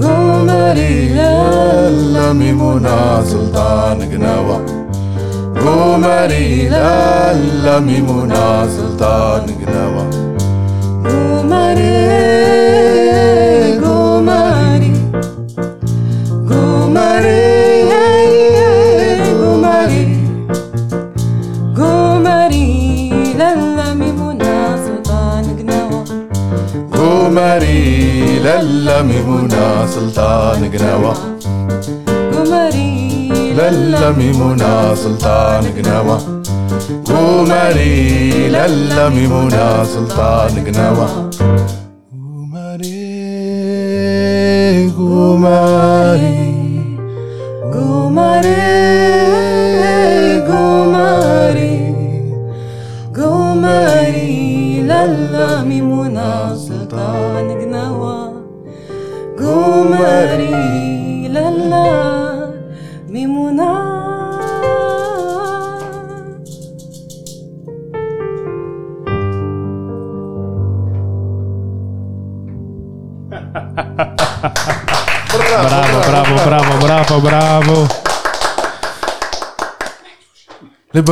gumari 0.00 0.92
lala 1.16 2.26
mimuna. 2.34 2.72
ميمونة 29.02 29.86
سلطان 29.86 30.70
قناوة 30.72 31.14
قمري 32.32 33.28
للا 33.56 34.10
ميمونة 34.10 34.94
سلطان 34.94 35.64
قناوة 35.76 36.42
قمري 37.06 38.48
للا 38.48 39.08
ميمونة 39.08 39.84
سلطان 39.84 40.64
قناوة 40.66 41.30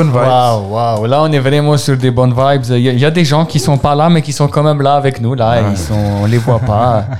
bonnes 0.02 0.12
vibes. 0.12 0.28
Waouh, 0.28 0.72
waouh. 0.72 1.06
Là, 1.06 1.22
on 1.22 1.30
est 1.32 1.38
vraiment 1.38 1.76
sur 1.76 1.96
des 1.96 2.10
bonnes 2.10 2.34
vibes. 2.34 2.64
Il 2.70 2.78
y, 2.80 2.88
a- 2.88 2.92
il 2.92 2.98
y 3.00 3.04
a 3.04 3.10
des 3.10 3.24
gens 3.24 3.44
qui 3.44 3.58
sont 3.58 3.78
pas 3.78 3.94
là, 3.94 4.08
mais 4.08 4.22
qui 4.22 4.32
sont 4.32 4.48
quand 4.48 4.62
même 4.62 4.82
là 4.82 4.94
avec 4.94 5.20
nous. 5.20 5.34
Là, 5.34 5.60
ils 5.70 5.76
sont, 5.78 5.94
on 6.22 6.26
les 6.26 6.38
voit 6.38 6.58
pas. 6.60 7.04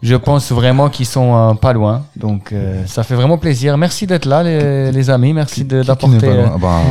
Je 0.00 0.14
pense 0.14 0.52
vraiment 0.52 0.88
qu'ils 0.90 1.06
sont 1.06 1.30
euh, 1.34 1.54
pas 1.54 1.72
loin. 1.72 2.02
Donc, 2.14 2.52
euh, 2.52 2.84
ça 2.86 3.02
fait 3.02 3.16
vraiment 3.16 3.36
plaisir. 3.36 3.76
Merci 3.76 4.06
d'être 4.06 4.26
là, 4.26 4.44
les, 4.44 4.92
les 4.92 5.10
amis. 5.10 5.32
Merci 5.32 5.64
d'apporter. 5.64 6.28
euh, 6.28 6.46
Bah, 6.56 6.82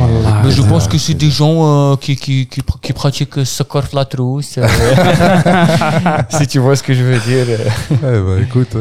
je 0.50 0.60
pense 0.60 0.86
que 0.86 0.98
c'est 0.98 1.14
des 1.14 1.30
gens 1.30 1.56
euh, 1.92 1.96
qui, 1.96 2.16
qui, 2.16 2.46
qui, 2.46 2.60
pr- 2.60 2.78
qui 2.82 2.92
pratiquent 2.92 3.46
ce 3.46 3.62
corps 3.62 3.88
la 3.94 4.04
trousse. 4.04 4.56
euh. 4.58 4.66
si 6.28 6.46
tu 6.48 6.58
vois 6.58 6.76
ce 6.76 6.82
que 6.82 6.92
je 6.92 7.02
veux 7.02 7.18
dire. 7.20 7.46
eh 7.90 7.94
bah, 7.96 8.42
écoute, 8.42 8.76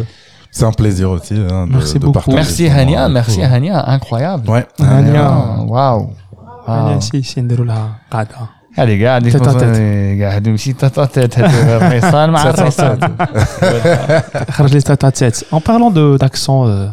c'est 0.52 0.66
un 0.66 0.74
plaisir 0.74 1.10
aussi 1.12 1.36
hein, 1.36 1.66
de, 1.66 1.74
Merci 1.78 1.94
de 1.94 2.00
beaucoup. 2.00 2.12
partager 2.32 2.36
Merci 2.36 2.68
Hania, 2.68 3.08
merci. 3.08 3.42
Hania, 3.42 3.90
incroyable. 3.90 4.50
Ouais. 4.50 4.66
Hania. 4.82 5.32
Waouh. 5.66 6.10
يعني 6.69 7.01
Waouh. 7.01 7.05
سي 7.05 7.23
سي 7.23 7.41
نديروا 7.41 7.67
لها 7.67 7.97
قاعده 8.11 8.31
هذه 8.79 9.05
قاعد 9.07 9.23
تيت 9.31 9.37
ا 9.49 9.53
تيت. 9.53 10.23
قاعد 10.23 10.47
يمشي 10.47 10.73
تاتات 10.73 11.39
هذا 11.39 11.77
الريسان 11.87 12.31
مع 12.31 12.51
الريسان 12.51 13.17
خرج 14.51 14.75
لي 14.75 14.81
تاتا 14.81 15.11
تيت 15.11 15.37
en 15.55 15.59
parlant 15.61 15.91
de 15.91 16.19
d'accent 16.25 16.67
euh, 16.67 16.91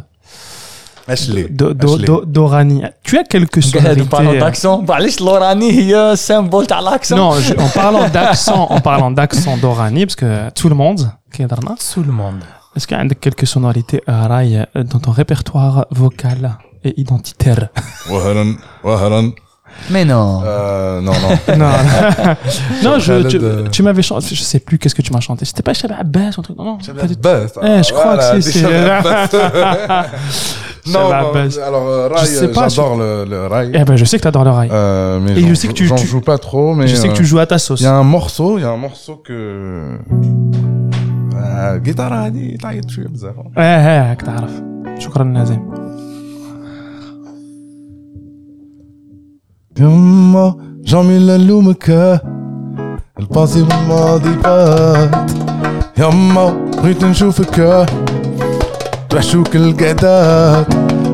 اشلي 1.09 1.43
do- 1.47 1.73
do- 1.73 1.85
اشلي. 1.93 2.05
do- 2.07 2.25
d'oranie 2.25 2.83
tu 3.07 3.17
as 3.17 3.23
quelques 3.37 3.77
قاعد 3.77 3.97
بارلون 3.99 4.35
sonorités 4.39 4.39
داكسون 4.43 4.85
معليش 4.89 5.21
لوراني 5.21 5.71
هي 5.71 6.11
السيمبول 6.11 6.65
تاع 6.65 6.79
الاكسون 6.79 7.17
non 7.19 7.43
je- 7.43 7.53
en 7.53 7.69
parlant 7.79 8.09
d'accent 8.13 8.67
en 8.75 8.79
parlant 8.81 9.11
d'accent 9.11 9.57
d'oranie 9.61 10.05
parce 10.05 10.15
que 10.15 10.49
tout 10.61 10.69
le 10.69 10.75
monde 10.75 11.07
كيهضرنا 11.31 11.75
Tout 11.95 12.03
le 12.07 12.11
monde. 12.11 12.43
est-ce 12.77 12.87
qu'il 12.87 12.97
y 12.97 13.01
a 13.01 13.15
quelques 13.25 13.47
sonorités 13.55 14.01
راي 14.09 14.65
dans 14.91 14.99
ton 15.05 15.11
répertoire 15.21 15.85
vocal 15.91 16.41
et 16.85 16.93
identitaire 17.01 17.67
وهرا 18.11 18.55
وهرا 18.83 19.31
Euh, 19.73 19.91
مي 19.91 20.03
نو 20.03 20.41
آه، 20.45 20.99
نو 20.99 21.11
نو 21.11 21.29
non 21.61 21.73
non 22.85 22.99
je, 22.99 23.13
tu, 23.31 23.37
Khaled, 23.39 23.71
tu 23.75 23.81
m'avais 23.83 24.01
chanté 24.09 24.35
je 24.35 24.43
sais 24.51 24.59
plus 24.67 24.77
qu'est-ce 24.79 24.95
que 24.99 25.01
tu 25.07 25.11
m'as 25.13 25.19
chanté 25.27 25.45
c'était 25.45 25.63
pas 25.69 25.73
Shabab 25.73 25.99
Abbas 25.99 26.31
ou 26.35 26.39
un 26.39 26.43
truc 26.47 26.57
non 26.59 26.65
non 26.69 26.77
pas 27.01 27.07
du 27.11 27.15
tout. 27.15 27.27
Abbas. 27.27 27.51
Eh, 27.67 27.83
je 27.87 27.91
crois 27.97 28.15
Voilà, 28.15 28.29
que 28.31 28.41
si, 28.41 28.47
des 28.47 28.51
c'est- 28.51 28.61
Shabab 28.63 29.05
Abbas. 29.07 30.05
Non, 30.93 30.93
Shabab 30.93 31.23
non, 31.23 31.29
Abbas. 31.29 31.53
alors 31.69 31.85
euh, 31.87 32.07
Rai, 32.11 32.19
Je 32.21 32.25
sais 32.41 32.51
pas, 32.57 32.67
j'adore 32.73 32.95
le, 33.03 33.09
le 33.33 33.39
Rai. 33.53 33.65
eh 33.79 33.83
ben 33.87 33.95
je 34.01 34.05
sais 34.09 34.17
que 34.19 34.25
t'adores 34.27 34.45
le 34.49 34.53
rail 34.59 34.69
Euh, 34.71 35.19
mais 35.23 35.31
Et 35.37 35.41
j'en 35.41 35.49
je 35.49 35.55
sais 35.59 35.67
que 35.69 35.75
joue- 35.75 35.81
tu- 35.81 35.87
j'en 35.91 35.95
tu- 36.03 36.07
joue 36.13 36.23
pas 36.31 36.39
trop, 36.47 36.69
mais 36.77 36.85
je 36.91 36.95
sais 37.01 37.07
que 37.11 37.17
tu 37.21 37.25
euh, 37.25 37.29
joues 37.31 37.41
à 37.45 37.47
ta 37.53 37.59
sauce 37.65 37.81
Il 37.83 37.87
y 37.89 37.93
a 37.95 37.97
un 38.03 38.07
morceau, 38.17 38.51
il 38.59 38.61
y 38.65 38.67
a 38.69 38.71
un 38.77 38.81
morceau 38.87 39.15
que 39.27 39.37
آه، 41.35 41.77
guitare 41.85 42.13
هذه 42.13 42.57
تعيط 42.61 42.89
شويه 42.89 43.07
بزاف 43.07 43.33
ايه 43.57 43.63
ايه 43.63 44.11
هاك 44.11 44.21
تعرف 44.21 44.51
شكرا 44.99 45.23
نازم 45.23 45.59
يما 49.80 50.54
جميل 50.84 51.26
نلومك 51.26 52.20
الباسي 53.20 53.62
والماضي 53.62 54.30
فات 54.44 55.30
يما 55.98 56.70
بغيت 56.76 57.04
نشوفك. 57.04 57.86
توحشوك 59.10 59.56
القعدات 59.56 60.66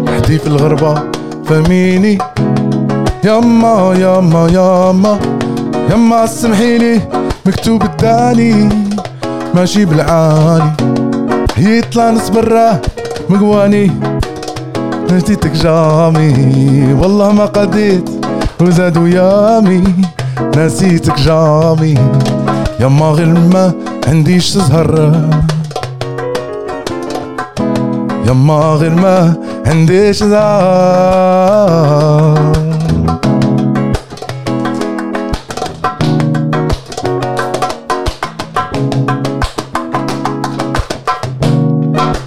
وحدي 0.08 0.39
في 0.39 0.47
الغربة 0.47 1.02
فهميني. 1.44 2.18
يما 3.24 3.94
يما 3.97 4.47
يما. 4.48 5.18
يما 5.90 6.26
سمحيلي 6.26 7.00
مكتوب 7.47 7.82
الداني 7.82 8.68
ماشي 9.55 9.84
بالعاني. 9.84 10.72
يطلع 11.58 12.10
نص 12.10 12.28
برا 12.28 12.80
مقواني. 13.28 13.90
نسيتك 15.12 15.52
جامي 15.52 16.97
والله 17.00 17.32
ما 17.32 17.44
قديت. 17.44 18.19
وزادوا 18.62 19.08
يامي 19.08 19.82
نسيتك 20.56 21.20
جامي. 21.20 21.94
يما 22.80 23.06
غير 23.06 23.26
ما 23.26 23.72
عنديش 24.08 24.50
تزهر. 24.50 25.12
يما 28.26 28.55
غير 28.55 28.94
ما 28.94 29.34
عنديش 29.66 30.18
تزهر. 30.18 30.40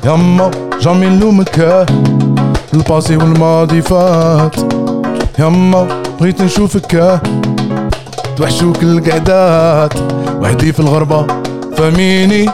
يما 0.05 0.51
جامي 0.81 1.05
نلومك 1.09 1.85
الباسي 2.73 3.17
والماضي 3.17 3.81
فات. 3.81 4.55
يما 5.39 6.02
بغيت 6.19 6.41
نشوفك 6.41 7.19
توحشوك 8.37 8.83
القعدات. 8.83 9.93
وحدي 10.41 10.73
في 10.73 10.79
الغربة 10.79 11.27
فهميني. 11.77 12.49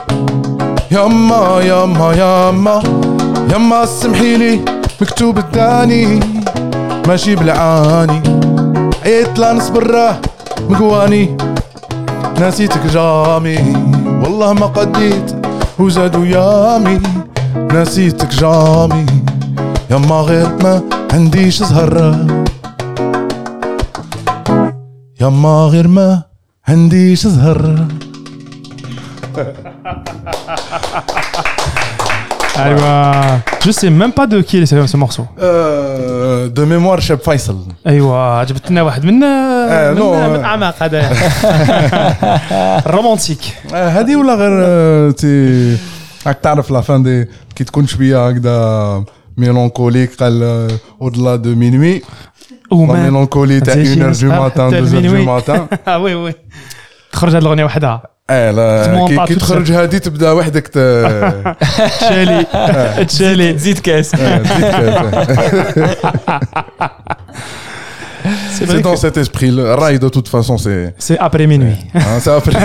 يما 0.92 1.62
يما 1.64 2.14
يما 2.14 2.84
يما 3.54 3.86
سمحيلي 3.86 4.60
مكتوب 5.02 5.38
الداني 5.38 6.20
ماشي 7.08 7.36
بالعاني. 7.36 8.22
عيت 9.06 9.40
لا 9.40 9.54
نصبر 9.54 10.14
مقواني. 10.70 11.38
نسيتك 12.42 12.86
جامي. 12.94 13.58
والله 14.24 14.54
ما 14.54 14.66
قديت 14.66 15.36
وزادوا 15.80 16.26
يامي 16.26 17.00
نسيتك 17.74 18.30
جامي. 18.30 19.06
يما 19.92 20.16
غير 20.16 20.48
ما 20.64 20.82
عنديش 21.14 21.64
زهر 21.64 22.16
يما 25.22 25.68
غير 25.72 25.88
ما 25.88 26.24
عنديش 26.68 27.28
زهر 27.28 27.88
ايوا 32.60 33.40
sais 33.72 33.90
même 33.90 34.12
pas 34.12 34.28
de 34.28 34.42
qui 34.42 34.58
est 34.58 34.66
ce 34.66 34.98
morceau. 34.98 35.26
دو 36.48 36.66
ميموار 36.66 37.00
شاب 37.00 37.20
فيصل 37.20 37.58
ايوا 37.88 38.44
جبت 38.44 38.72
لنا 38.72 38.82
واحد 38.82 39.06
من 39.06 39.24
آه،. 39.24 39.94
من 40.38 40.44
أعماق 40.44 40.84
هذا. 40.84 41.10
رومانتيك 42.96 43.40
آه، 43.74 43.90
هذه 43.90 44.16
ولا 44.16 44.36
غير 44.36 44.52
آه، 44.54 45.12
تي 45.12 45.78
راك 46.28 46.40
تعرف 46.44 46.72
لا 46.72 46.82
فان 46.82 47.04
دي 47.04 47.28
كي 47.56 47.64
تكون 47.64 47.88
شوية 47.88 48.28
هكذا 48.28 49.04
ميلانكوليك 49.38 50.16
قال 50.24 50.68
اودلا 51.02 51.36
دو 51.36 51.56
مينوي 51.56 52.02
لا 52.72 52.78
ميلانكولي 52.78 53.60
تاع 53.60 53.76
1 53.76 53.86
تجي 53.86 53.96
heure 53.96 54.00
du 54.00 54.10
نصبح 54.10 54.36
matin 54.36 54.60
حتى 54.60 54.80
2 54.80 54.90
heures 54.90 55.26
du 55.26 55.28
matin. 55.48 55.60
آه 55.88 55.98
وي 55.98 56.16
وي 56.16 56.34
تخرج 57.12 57.32
هذه 57.36 57.42
الأغنية 57.42 57.64
وحدها. 57.64 58.04
آه 58.30 58.52
لا 58.52 58.86
تمونطا 58.86 59.26
كي, 59.26 59.36
تخرج 59.36 59.72
هذه 59.72 59.98
تبدا 59.98 60.32
وحدك. 60.32 60.68
تشالي. 62.00 62.46
تشالي. 63.10 63.58
زيد 63.58 63.80
كاس. 63.80 64.16
آه، 64.16 64.38
تزيد 64.38 64.66
C'est 67.10 67.19
C'est 68.59 68.65
vrai 68.71 68.81
dans 68.87 68.95
que 68.95 69.03
cet 69.07 69.17
esprit. 69.25 69.51
Le 69.59 69.65
rail, 69.83 69.97
de 70.07 70.09
toute 70.17 70.29
façon, 70.35 70.55
c'est. 70.65 70.83
c'est 71.07 71.19
après 71.29 71.47
minuit. 71.53 71.79
hein, 71.95 72.19
c'est 72.25 72.35
après 72.41 72.57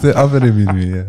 C'est 0.01 0.15
après 0.15 0.51
minuit. 0.59 1.03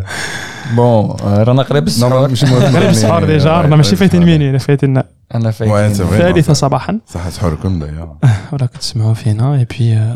بون 0.77 1.17
رانا 1.23 1.63
قريب 1.63 1.85
Non, 1.85 1.87
السحور 1.89 2.29
مش 2.29 2.45
مهم. 2.45 2.77
غير 2.77 2.91
السحور 2.91 3.25
ديجا 3.25 3.51
رانا 3.51 3.77
ماشي 3.77 3.97
فايتين 3.97 4.23
minuit 4.57 4.61
فايتين 4.63 5.03
انا 5.35 5.51
Ouais, 5.51 5.55
فايت 5.55 5.97
c'est 5.97 5.99
vrai. 6.01 6.03
الثالثة 6.13 6.53
صباحا 6.53 6.99
صح 7.07 7.29
سحوركم 7.29 7.81
d'ailleurs. 7.81 8.29
وراك 8.53 8.71
تسمعوا 8.77 9.15
فينا 9.15 9.55
اي 9.55 9.65
بي 9.65 10.15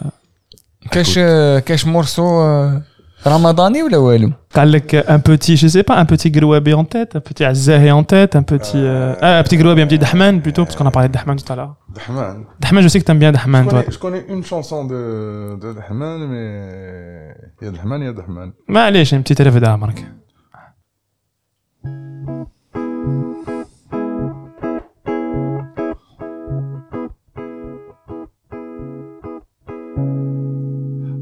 كاش 0.91 1.19
كاش 1.65 1.87
مورسو 1.87 2.23
آه، 2.43 2.83
رمضاني 3.27 3.83
ولا 3.83 3.97
والو 3.97 4.33
قال 4.55 4.73
لك 4.73 4.95
ان 4.95 5.17
بوتي 5.17 5.55
جو 5.55 5.69
سي 5.69 5.83
با 5.83 6.01
ان 6.01 6.05
بوتي 6.05 6.33
غروابي 6.37 6.73
اون 6.73 6.89
تيت 6.89 7.17
ان 7.17 7.23
بوتي 7.27 7.45
عزاهي 7.45 7.91
اون 7.91 8.07
تيت 8.07 8.37
ان 8.37 8.43
بوتي 8.43 8.78
اه 8.78 9.39
ان 9.39 9.43
بوتي 9.43 9.59
غروابي 9.59 9.83
ان 9.83 9.89
بوتي 9.89 9.97
دحمان 9.97 10.41
بلوتو 10.41 10.65
باسكو 10.65 10.83
انا 10.83 10.91
بارلي 10.91 11.09
دحمان 11.09 11.39
tout 11.39 11.53
à 11.53 11.57
l'heure 11.57 11.99
Dahman. 11.99 12.61
دحمان 12.61 12.83
جو 12.83 12.89
سي 12.89 13.01
que 13.01 13.05
t'aimes 13.05 13.20
bien 13.20 13.33
دحمان 13.33 13.65
Je 13.65 13.70
toi 13.70 13.83
connais, 13.83 13.93
je 13.93 13.99
connais 13.99 14.25
une 14.35 14.45
chanson 14.45 14.85
de, 14.85 15.57
de 15.62 15.73
Dahman, 15.73 16.19
mais. 16.33 17.35
Il 17.61 17.65
y 17.67 17.69
a 17.69 17.73
Dahman, 17.73 18.01
il 18.01 18.07
y 18.07 18.09
a 18.09 18.12
Dahman. 18.12 18.53
معليش 18.69 19.15
une 19.15 19.23
petite 19.23 19.41
rêve 19.41 19.59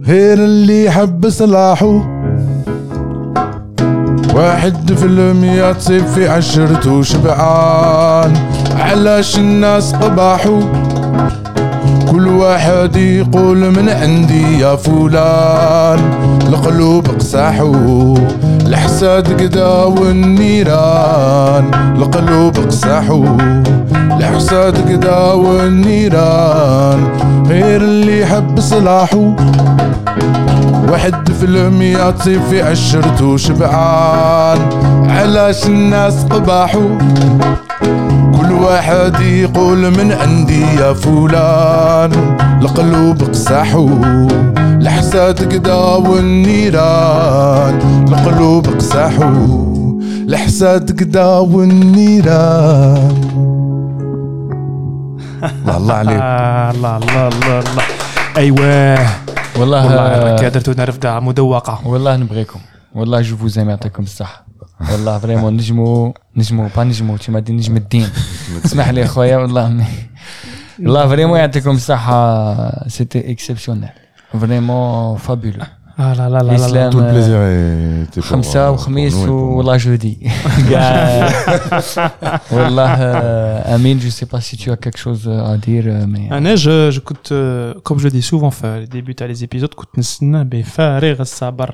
غير 0.08 0.34
اللي 0.34 0.92
حب 0.92 1.30
صلاحه 1.30 2.02
واحد 4.36 4.94
في 4.94 5.06
المية 5.06 5.72
تصيب 5.72 6.06
في 6.06 6.28
عشرته 6.28 7.02
شبعان. 7.02 8.34
علاش 8.80 9.38
الناس 9.38 9.94
قباحو 9.94 10.60
كل 12.12 12.28
واحد 12.28 12.96
يقول 12.96 13.58
من 13.58 13.90
عندي 13.90 14.60
يا 14.60 14.76
فلان. 14.76 16.00
القلوب 16.48 17.08
قساحو 17.08 18.18
الحساد 18.72 19.42
قدا 19.42 19.68
والنيران 19.84 21.72
القلوب 21.98 22.58
قساحو 22.58 23.26
الحساد 23.96 24.78
قدا 24.92 25.18
والنيران 25.32 27.08
غير 27.48 27.82
اللي 27.82 28.26
حب 28.26 28.60
صلاحو 28.60 29.34
واحد 30.90 31.32
في 31.32 31.46
المية 31.46 32.10
تصيب 32.12 32.42
في 32.50 32.62
عشرته 32.62 33.38
شبعان 33.38 34.60
علاش 35.10 35.66
الناس 35.66 36.24
قباحو 36.24 36.82
كل 38.38 38.52
واحد 38.52 39.20
يقول 39.20 39.78
من 39.92 40.12
عندي 40.12 40.62
يا 40.62 40.94
فلان 40.94 42.12
القلوب 42.62 43.24
قساحو 43.24 43.90
الحساد 44.82 45.54
قدا 45.54 45.74
والنيران 46.10 47.76
القلوب 48.08 48.68
قساحو 48.68 49.32
الحساد 50.30 51.00
قدا 51.00 51.26
والنيران. 51.26 53.12
الله 55.42 55.78
الله 55.78 55.94
عليك. 55.94 56.22
الله 56.76 56.98
الله 56.98 57.28
الله 57.28 57.60
الله. 57.60 57.84
أيوه. 58.38 59.00
والله 59.60 59.86
والله 59.86 60.24
راك 60.24 60.44
درتو 60.46 60.72
نرفده 60.78 61.20
مدوقه 61.20 61.80
والله 61.88 62.18
نبغيكم. 62.18 62.60
والله 62.96 63.22
جو 63.22 63.38
فوز 63.38 63.60
يعطيكم 63.60 64.04
الصحة 64.04 64.51
والله 64.92 65.18
فريمون 65.20 65.54
نجمو 65.54 66.14
نجمو 66.36 66.68
با 66.76 66.84
نجمو 66.84 67.18
كيما 67.18 67.40
دي 67.40 67.54
نجم 67.54 67.76
الدين. 67.78 68.10
اسمح 68.66 68.90
لي 68.90 69.08
خويا 69.08 69.38
والله 69.38 69.66
والله 70.80 71.08
فريمون 71.08 71.40
يعطيكم 71.40 71.70
الصحة 71.70 72.88
سيتي 72.88 73.32
اكسبسيونيل 73.32 73.90
فريمون 74.42 75.18
فابولو 75.18 75.64
اه 75.99 76.15
لا 76.15 76.29
لا 76.29 76.39
لا 76.39 76.43
لا, 76.43 76.43
لا. 76.43 76.51
الاسلام 76.57 76.91
Tout 76.93 76.97
le 77.01 77.11
plaisir 77.13 77.39
était 78.09 78.21
pour, 78.21 78.25
خمسة 78.31 78.69
pour 78.71 78.75
وخميس 78.75 79.15
nous 79.15 79.23
et 79.23 79.27
pour 79.27 79.31
moi. 79.31 79.57
والله 79.57 79.77
جودي 79.77 80.31
كاع 80.71 81.29
والله 82.53 82.91
آه، 82.99 83.75
امين 83.75 83.99
جو 83.99 84.11
سي 84.11 84.27
با 84.27 84.41
سي 84.41 84.57
tu 84.57 84.71
as 84.71 84.77
quelque 84.77 84.99
chose 84.99 85.27
à 85.29 85.57
dire 85.67 85.85
euh, 85.87 86.07
mais 86.07 86.33
انا 86.33 86.55
je, 86.57 86.91
je 86.97 87.01
كنت 87.01 87.29
euh, 87.33 87.81
comme 87.89 87.99
je 87.99 88.05
le 88.05 88.11
dis 88.11 88.23
souvent 88.23 88.51
في 88.51 88.87
les 88.87 88.89
débuts 88.89 89.15
تاع 89.15 89.29
les 89.29 89.39
épisodes 89.43 89.75
كنت 89.75 89.99
نستنى 89.99 90.45
بفارغ 90.45 91.21
الصبر 91.21 91.71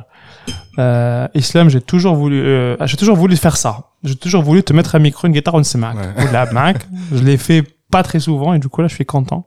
euh, 0.78 1.28
Islam 1.42 1.68
j'ai 1.70 1.80
toujours 1.80 2.14
voulu 2.14 2.38
euh, 2.44 2.76
j'ai 2.86 2.96
toujours 2.96 3.16
voulu 3.16 3.36
faire 3.36 3.56
ça 3.56 3.72
j'ai 4.04 4.16
toujours 4.16 4.42
voulu 4.42 4.62
te 4.62 4.72
mettre 4.72 4.94
un 4.94 4.98
micro 5.08 5.26
une 5.28 5.32
guitare 5.34 5.54
ونسمعك 5.54 5.96
Ouais. 5.96 6.20
ونلعب 6.20 6.52
معك 6.52 6.86
je 7.14 7.18
l'ai 7.22 7.36
fait 7.48 7.62
pas 7.96 8.02
très 8.02 8.20
souvent 8.20 8.54
et 8.54 8.58
du 8.58 8.68
coup 8.68 8.80
là 8.82 8.88
je 8.88 8.94
suis 8.94 9.06
content 9.16 9.42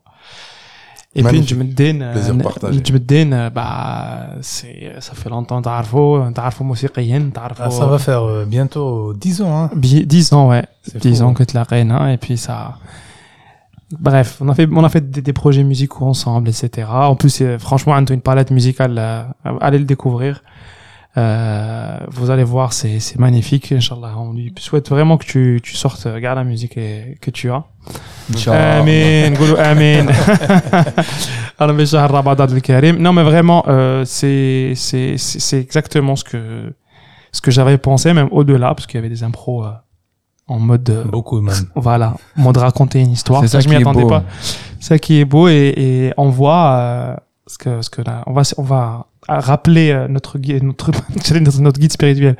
et 1.17 1.23
puis 1.23 1.31
Magnifique. 1.39 1.53
نجم 1.53 1.61
الدين 1.61 2.13
Plaisir 2.13 2.43
partagé. 2.43 2.77
نجم 2.79 2.95
الدين 2.95 3.49
bah 3.49 4.27
c'est 4.41 4.95
ça 4.99 5.13
fait 5.13 5.29
longtemps 5.29 5.61
تعرفوا 5.61 6.29
تعرفوا 6.29 6.65
موسيقيين 6.65 7.29
Ah, 7.31 7.35
تعرفوا 7.35 7.69
ça 7.69 7.85
va 7.85 7.97
faire 7.99 8.23
euh, 8.23 8.45
bientôt 8.45 9.13
10 9.13 9.41
ans. 9.41 9.57
Hein. 9.63 9.69
Bi- 9.75 10.05
10 10.05 10.33
ans 10.33 10.49
ouais 10.49 10.65
C'est 10.83 11.01
10 11.01 11.17
fou, 11.19 11.23
ans 11.25 11.29
hein. 11.29 11.33
que 11.33 11.43
tu 11.43 11.55
la 11.55 11.63
reine, 11.63 11.91
hein, 11.91 12.09
et 12.11 12.17
puis 12.17 12.37
ça. 12.37 12.75
Bref, 14.07 14.37
on 14.41 14.49
a 14.49 14.55
fait, 14.55 14.67
on 14.71 14.83
a 14.83 14.89
fait 14.89 15.09
des, 15.11 15.21
des 15.21 15.33
projets 15.33 15.63
musicaux 15.63 16.05
ensemble, 16.05 16.49
etc. 16.49 16.87
En 16.89 17.15
plus, 17.15 17.35
euh, 17.41 17.59
franchement, 17.59 17.93
on 17.93 18.03
a 18.03 18.13
une 18.13 18.19
palette 18.29 18.51
musicale, 18.51 18.95
euh, 18.97 19.23
allez 19.61 19.77
le 19.77 19.85
découvrir. 19.85 20.33
Euh, 21.16 21.98
vous 22.08 22.30
allez 22.30 22.44
voir, 22.44 22.72
c'est, 22.72 23.00
c'est 23.00 23.18
magnifique, 23.18 23.72
Inch'Allah. 23.72 24.14
On 24.16 24.32
lui 24.32 24.52
souhaite 24.58 24.88
vraiment 24.90 25.18
que 25.18 25.24
tu, 25.24 25.60
tu 25.62 25.74
sortes, 25.74 26.06
euh, 26.06 26.14
regarde 26.14 26.38
la 26.38 26.44
musique 26.44 26.76
et, 26.76 27.18
que 27.20 27.30
tu 27.30 27.50
as. 27.50 27.64
Amen, 28.46 29.36
amen. 29.58 30.08
Non, 33.00 33.12
mais 33.12 33.24
vraiment, 33.24 33.64
euh, 33.66 34.04
c'est, 34.04 34.74
c'est, 34.76 35.16
c'est 35.18 35.58
exactement 35.58 36.14
ce 36.14 36.22
que, 36.22 36.72
ce 37.32 37.40
que 37.40 37.50
j'avais 37.50 37.78
pensé, 37.78 38.12
même 38.12 38.28
au-delà, 38.30 38.74
parce 38.74 38.86
qu'il 38.86 38.96
y 38.96 38.98
avait 38.98 39.08
des 39.08 39.24
impros. 39.24 39.64
Euh, 39.64 39.70
en 40.48 40.58
mode 40.58 40.90
euh, 40.90 41.04
beaucoup 41.04 41.40
même 41.40 41.54
voilà 41.76 42.16
mode 42.34 42.56
raconter 42.56 42.98
une 42.98 43.12
histoire 43.12 43.40
c'est 43.42 43.46
ça, 43.46 43.60
ça 43.60 43.68
je 43.68 43.68
m'y 43.68 43.76
attendais 43.76 44.02
beau. 44.02 44.08
pas 44.08 44.16
hein. 44.16 44.24
ça 44.80 44.98
qui 44.98 45.20
est 45.20 45.24
beau 45.24 45.46
et, 45.46 45.72
et 45.76 46.12
on 46.16 46.28
voit 46.28 47.22
euh, 47.49 47.49
ce 47.49 47.57
que, 47.57 47.81
ce 47.81 47.89
que 47.89 48.01
là, 48.01 48.23
on 48.27 48.33
va, 48.33 48.41
on 48.57 48.63
va 48.63 49.07
rappeler 49.27 49.91
euh, 49.91 50.07
notre 50.07 50.39
guide, 50.39 50.63
notre, 50.63 50.91
j'allais 51.25 51.41
dire 51.41 51.61
notre 51.61 51.79
guide 51.79 51.91
spirituel, 51.91 52.35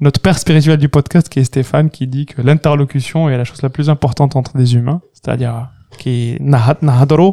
notre 0.00 0.20
père 0.20 0.38
spirituel 0.38 0.78
du 0.78 0.88
podcast 0.88 1.28
qui 1.28 1.40
est 1.40 1.44
Stéphane, 1.44 1.90
qui 1.90 2.06
dit 2.06 2.26
que 2.26 2.42
l'interlocution 2.42 3.28
est 3.28 3.36
la 3.36 3.44
chose 3.44 3.62
la 3.62 3.70
plus 3.70 3.88
importante 3.88 4.36
entre 4.36 4.56
des 4.56 4.74
humains, 4.74 5.00
c'est-à-dire 5.12 5.54
euh, 5.54 5.96
qui 5.98 6.38
نهضروا 6.82 7.32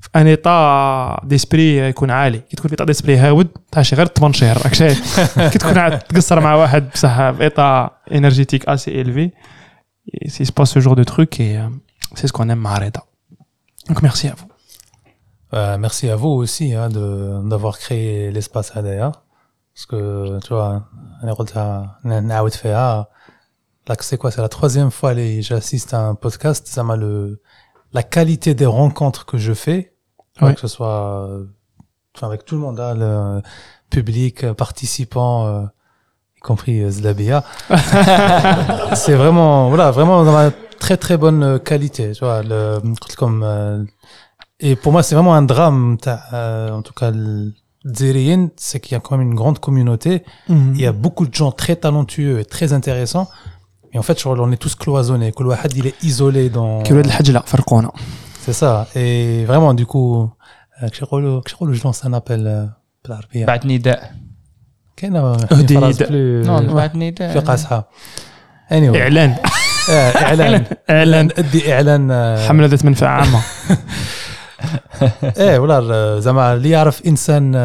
في 0.00 0.08
ان 0.16 0.26
ايطا 0.26 1.26
ديسبري 1.26 1.88
يكون 1.88 2.10
عالي 2.10 2.38
كي 2.38 2.56
تكون 2.56 2.68
في 2.68 2.72
ايطا 2.72 2.84
ديسبري 2.84 3.16
هاود 3.16 3.48
تاع 3.72 3.82
شي 3.82 3.96
غير 3.96 4.06
8 4.06 4.34
شهر 4.34 4.56
راك 4.62 4.74
شايف 4.74 5.20
كي 5.52 5.58
تكون 5.58 5.78
عاد 5.78 5.98
تقصر 5.98 6.40
مع 6.40 6.54
واحد 6.54 6.90
بصح 6.94 7.30
في 7.30 7.42
ايطا 7.42 7.90
énergétique 8.10 8.64
assez 8.66 8.90
élevé 8.90 9.32
et 10.12 10.26
il 10.26 10.46
se 10.46 10.52
passe 10.52 10.70
ce 10.70 10.80
genre 10.80 10.96
de 10.96 11.04
truc 11.04 11.40
et 11.40 11.58
euh, 11.58 11.68
c'est 12.14 12.26
ce 12.28 12.32
qu'on 12.32 12.48
aime 12.48 12.64
à 12.66 12.74
Reda. 12.74 13.02
Donc 13.88 14.02
merci 14.02 14.28
à 14.28 14.34
vous. 14.38 14.48
Euh, 15.53 15.77
merci 15.77 16.09
à 16.09 16.15
vous 16.15 16.29
aussi 16.29 16.73
hein, 16.73 16.89
d'avoir 16.89 17.77
créé 17.77 18.31
l'espace 18.31 18.75
ADA. 18.75 19.11
Parce 19.73 19.85
que, 19.85 20.39
tu 20.39 20.53
vois, 20.53 20.87
là, 21.23 22.45
c'est 23.99 24.17
quoi 24.17 24.31
C'est 24.31 24.41
la 24.41 24.49
troisième 24.49 24.91
fois 24.91 25.13
que 25.15 25.41
j'assiste 25.41 25.93
à 25.93 26.01
un 26.01 26.15
podcast. 26.15 26.67
Ça 26.67 26.83
m'a 26.83 26.95
le, 26.95 27.41
la 27.93 28.03
qualité 28.03 28.53
des 28.53 28.65
rencontres 28.65 29.25
que 29.25 29.37
je 29.37 29.53
fais, 29.53 29.93
que 30.39 30.59
ce 30.59 30.67
soit 30.67 31.29
enfin, 32.15 32.27
avec 32.27 32.45
tout 32.45 32.55
le 32.55 32.61
monde, 32.61 32.79
hein, 32.79 32.93
le 32.95 33.41
public, 33.89 34.51
participant, 34.53 35.45
euh, 35.45 35.65
y 36.37 36.39
compris 36.39 36.81
euh, 36.81 36.89
Zlabia. 36.89 37.43
c'est 38.95 39.15
vraiment, 39.15 39.69
voilà, 39.69 39.91
vraiment 39.91 40.23
dans 40.23 40.33
la 40.33 40.51
très 40.79 40.97
très 40.97 41.17
bonne 41.17 41.59
qualité. 41.59 42.11
Tu 42.13 42.23
vois, 42.23 42.41
le, 42.43 42.79
comme. 43.17 43.43
Euh, 43.43 43.83
et 44.60 44.74
pour 44.82 44.90
moi, 44.94 45.02
c'est 45.02 45.14
vraiment 45.14 45.34
un 45.34 45.46
drame. 45.52 45.96
t'as, 46.04 46.20
euh, 46.32 46.70
en 46.78 46.82
tout 46.82 46.94
cas, 47.00 47.10
le 47.10 47.52
Dzérien, 47.84 48.42
c'est 48.56 48.80
qu'il 48.80 48.92
y 48.92 48.98
a 48.98 49.00
quand 49.00 49.16
même 49.16 49.26
une 49.30 49.34
grande 49.42 49.58
communauté. 49.66 50.12
Il 50.78 50.80
y 50.80 50.86
a 50.86 50.92
beaucoup 51.04 51.26
de 51.30 51.34
gens 51.40 51.52
très 51.62 51.76
talentueux 51.76 52.36
et 52.40 52.44
très 52.44 52.68
intéressants. 52.72 53.28
Et 53.92 53.98
en 53.98 54.02
fait, 54.02 54.16
je 54.18 54.22
crois 54.24 54.36
qu'on 54.36 54.52
est 54.52 54.62
tous 54.66 54.74
cloisonnés. 54.74 55.30
كل 55.32 55.46
واحد, 55.46 55.72
il 55.72 55.86
est 55.86 56.04
isolé 56.04 56.48
dans. 56.50 56.82
كي 56.82 56.92
ولاد 56.94 57.04
الحج 57.06 57.30
لا 57.30 57.40
فرقونا. 57.46 57.90
C'est 58.46 58.52
ça. 58.62 58.86
Et 58.96 59.44
vraiment, 59.44 59.74
du 59.74 59.86
coup, 59.86 60.28
euh, 60.82 60.88
كش 60.88 61.02
يقولوا- 61.02 61.42
كش 61.42 61.52
يقولوا 61.52 61.74
je 61.74 61.80
lance 61.82 62.04
un 62.04 62.12
appel 62.12 62.46
euh, 62.46 62.68
بالعربية. 63.04 63.46
بعد 63.46 63.66
نداء 63.66 64.12
كاين 64.96 65.12
une 65.12 65.52
أهدي 65.52 65.80
phrase 65.80 65.84
نداء. 65.84 66.08
plus- 66.08 66.46
نو 66.48 66.74
بعد 66.74 66.90
في 66.92 66.98
نداء 66.98 67.40
قاصحة. 67.40 67.88
Anyway. 68.70 68.96
إعلان 68.96 69.36
آه، 69.90 69.92
اعلان 70.10 70.64
إعلان 70.90 71.28
ادي 71.38 71.72
اعلان 71.74 72.10
آه، 72.10 72.48
حملة 72.48 72.66
ذات 72.66 72.84
منفعة 72.84 73.08
عامة. 73.20 73.40
إيه 75.37 75.59
ولا 75.59 76.19
زعما 76.19 76.53
اللي 76.53 76.69
يعرف 76.69 77.05
إنسان 77.05 77.55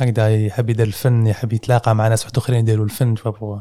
هكذا 0.00 0.46
يحب 0.46 0.70
يدير 0.70 0.86
الفن 0.86 1.26
يحب 1.26 1.52
يتلاقى 1.52 1.94
مع 1.94 2.08
ناس 2.08 2.22
واحد 2.22 2.36
آخرين 2.36 2.60
يديروا 2.60 2.84
الفن 2.84 3.14
بور 3.14 3.60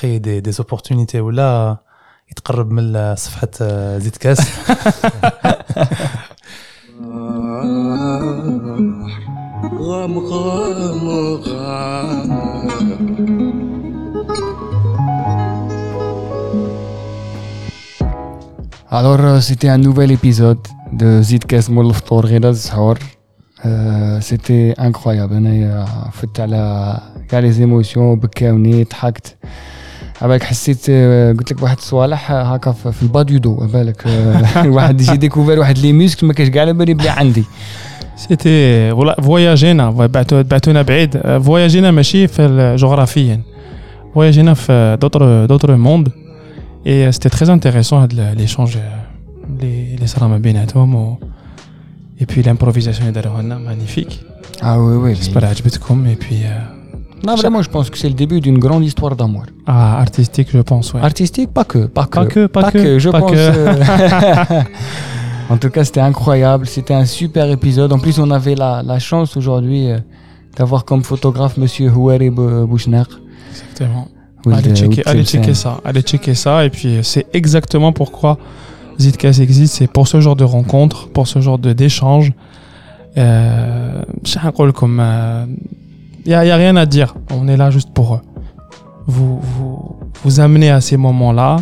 كري 0.00 0.18
دي 0.18 0.40
دي 0.40 0.52
زوبورتونيتي 0.52 1.20
ولا 1.20 1.76
يتقرب 2.30 2.70
من 2.70 3.14
صفحة 3.16 3.48
آه، 3.62 3.98
زيت 3.98 4.16
كاس 4.16 4.40
غام 9.80 10.18
غام 10.28 11.10
Alors, 18.92 19.20
euh, 19.20 19.40
c'était 19.40 19.68
un 19.68 19.78
nouvel 19.78 20.10
épisode. 20.10 20.58
de 20.99 21.21
Zidkes 21.23 21.65
Moloftor 21.69 22.23
Ghida 22.31 22.51
Zhour. 22.53 22.97
Euh, 23.65 24.19
C'était 24.21 24.73
incroyable. 24.77 25.33
أنا 25.33 25.85
فت 26.13 26.39
على 26.39 26.97
كاع 27.29 27.39
لي 27.39 27.51
زيموسيون 27.51 28.15
بكاوني 28.19 28.83
ضحكت 28.83 29.35
عبالك 30.21 30.43
حسيت 30.43 30.85
آه، 30.89 31.31
قلت 31.33 31.51
لك 31.51 31.63
واحد 31.63 31.77
الصوالح 31.77 32.31
آه، 32.31 32.43
هكا 32.43 32.71
في 32.71 32.91
في 32.91 33.03
البا 33.03 33.21
دو 33.21 33.37
دو 33.37 33.55
بالك 33.55 34.03
واحد 34.65 35.01
يجي 35.01 35.17
ديكوفير 35.17 35.59
واحد 35.59 35.77
لي 35.77 35.93
ميوسك 35.93 36.23
ما 36.23 36.33
كاش 36.33 36.49
كاع 36.49 36.61
على 36.61 36.73
بالي 36.73 36.93
بلي 36.93 37.09
عندي 37.09 37.43
سيتي 38.15 38.91
فوالا 38.91 39.21
فواياجينا 39.21 39.89
بعتو 39.89 40.43
بعتونا 40.43 40.81
بعيد 40.81 41.15
آه، 41.17 41.39
فواياجينا 41.39 41.91
ماشي 41.91 42.27
في 42.27 42.45
ال- 42.45 42.75
جغرافيا 42.77 43.41
فواياجينا 44.15 44.53
في 44.53 44.97
دوتر 45.01 45.45
دوتر 45.45 45.75
موند 45.75 46.09
اي 46.87 47.11
سيتي 47.11 47.29
تري 47.29 47.53
انتريسون 47.53 47.99
هاد 48.01 48.13
ليشونج 48.13 48.77
اللي 49.89 49.95
اللي 49.95 50.07
صرا 50.07 50.27
ما 50.27 50.37
بيناتهم 50.37 50.95
و 50.95 51.17
اي 52.21 52.25
بي 52.35 52.41
لامبروفيزاسيون 52.41 53.09
اللي 53.09 53.21
داروها 53.21 53.41
لنا 53.41 53.57
مانيفيك 53.57 54.07
اه 54.63 54.79
وي 54.79 54.95
وي 54.95 55.13
جيسبر 55.13 55.45
عجبتكم 55.45 56.05
اي 56.05 56.15
بي 56.15 56.45
Non, 57.27 57.35
vraiment, 57.43 57.61
je 57.67 57.71
pense 57.75 57.87
que 57.91 57.97
c'est 58.01 58.11
le 58.15 58.19
début 58.23 58.39
d'une 58.45 58.59
grande 58.65 58.83
histoire 58.89 59.15
d'amour. 59.15 59.45
اه 59.69 60.01
ارتستيك 60.01 60.53
جو 60.53 60.63
بونس 60.63 60.95
وي 60.95 61.01
Artistique, 61.09 61.49
pas 61.59 61.63
que, 61.63 61.77
pas 61.99 62.05
que. 62.05 62.19
Pas 62.19 62.25
que, 62.33 62.47
pas 62.47 62.71
que, 62.71 62.99
je 62.99 63.09
pas 63.09 63.19
pense. 63.19 63.31
que. 63.31 63.35
euh, 63.35 65.53
en 65.53 65.57
tout 65.61 65.71
cas, 65.75 65.83
c'était 65.87 66.05
incroyable. 66.11 66.65
C'était 66.75 66.97
un 67.03 67.07
super 67.19 67.45
épisode. 67.57 67.89
En 67.97 68.01
plus, 68.05 68.15
on 68.25 68.29
avait 68.39 68.55
la, 68.63 68.71
la 68.91 68.99
chance 69.09 69.29
aujourd'hui 69.39 69.83
euh, 69.91 69.97
d'avoir 70.57 70.81
comme 70.89 71.03
photographe 71.11 71.55
Monsieur 71.63 71.87
Houari 71.95 72.29
Bou- 72.37 72.65
Bouchner. 72.71 73.05
Exactement. 73.51 74.05
Ou 74.45 74.49
allez 74.57 74.71
de- 74.71 74.75
checker, 74.81 75.01
ou 75.01 75.05
de 75.05 75.09
allez 75.11 75.23
Tlemcen. 75.23 75.43
checker 75.43 75.55
ça, 75.63 75.71
allez 75.89 76.03
checker 76.11 76.35
ça, 76.43 76.53
et 76.67 76.71
puis 76.77 76.91
euh, 76.97 77.03
c'est 77.11 77.25
exactement 77.39 77.91
pourquoi 77.99 78.33
Zitcast 78.99 79.39
existe, 79.39 79.75
c'est 79.75 79.87
pour 79.87 80.07
ce 80.07 80.19
genre 80.21 80.35
de 80.35 80.43
rencontre, 80.43 81.09
pour 81.09 81.27
ce 81.27 81.39
genre 81.41 81.59
de 81.59 81.73
d'échange. 81.73 82.31
Euh, 83.17 84.01
je 84.23 84.31
sais 84.31 84.39
pas 84.39 84.51
quoi, 84.51 84.71
comme 84.71 85.01
il 86.25 86.31
y, 86.31 86.33
a 86.33 86.45
y 86.45 86.51
a 86.51 86.55
rien 86.55 86.75
à 86.75 86.85
dire, 86.85 87.15
on 87.31 87.47
est 87.47 87.57
là 87.57 87.71
juste 87.71 87.89
pour 87.93 88.13
euh, 88.13 88.17
vous 89.07 89.39
vous 89.41 89.95
vous 90.23 90.39
amener 90.39 90.69
à 90.71 90.81
ces 90.81 90.97
moments-là. 90.97 91.57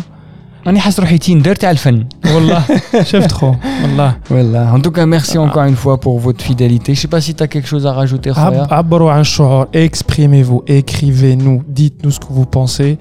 راني 0.66 0.80
حاس 0.80 1.00
روحي 1.00 1.18
تيندر 1.18 1.54
تاع 1.56 1.70
الفن. 1.70 2.04
والله 2.34 2.62
شفت 3.02 3.32
خو 3.32 3.54
والله 3.82 4.14
Voilà. 4.30 4.72
En 4.74 4.80
tout 4.80 4.90
cas, 4.92 5.04
merci 5.06 5.36
encore 5.38 5.64
une 5.64 5.76
fois 5.76 6.00
pour 6.00 6.18
votre 6.18 6.42
fidélité. 6.44 6.94
Je 6.94 7.00
sais 7.00 7.08
pas 7.08 7.20
si 7.20 7.34
tu 7.34 7.42
as 7.42 7.48
quelque 7.48 7.68
chose 7.68 7.86
à 7.86 7.92
rajouter, 7.92 8.30
Khoya. 8.30 8.62
عب- 8.62 8.72
عبروا 8.72 9.10
عن 9.12 9.20
الشعور 9.20 9.66
exprimez-vous 9.74 10.62
écrivez-nous 10.66 11.62
dites-nous 11.68 12.10
ce 12.12 12.20
que 12.20 12.32
vous 12.32 12.46
pensez 12.46 12.98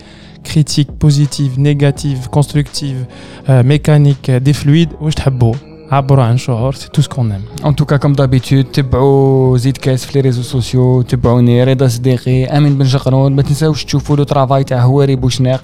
critique 0.48 0.92
positive 1.06 1.60
négative 1.60 2.30
constructive 2.30 3.06
euh, 3.50 3.64
mécanique 3.64 4.30
euh, 4.30 4.40
des 4.40 4.54
fluides 4.54 4.94
واش 5.02 5.16
تحبوا 5.16 5.54
عبروا 5.92 6.24
عن 6.24 6.38
شعور 6.38 6.74
سي 6.74 6.90
تو 6.90 7.02
سكون 7.02 7.32
ام 7.32 7.42
En 7.64 7.74
tout 7.74 7.86
cas, 7.86 7.98
comme 7.98 8.16
d'habitude, 8.16 8.72
تبعوا 8.74 9.58
زيد 9.58 9.78
كاس 9.78 10.06
في 10.06 10.14
لي 10.14 10.22
ريزو 10.22 10.42
سوسيو 10.42 11.02
تبعوني 11.02 11.64
رضا 11.64 11.88
صديقي 11.88 12.46
امين 12.46 12.78
بن 12.78 12.86
جقرون 12.86 13.36
ما 13.36 13.42
تنساوش 13.42 13.86
تشوفوا 13.86 14.18
لو 14.18 14.24
ترافاي 14.24 14.64
تاع 14.64 14.84
هواري 14.84 15.16
بوشناق 15.16 15.62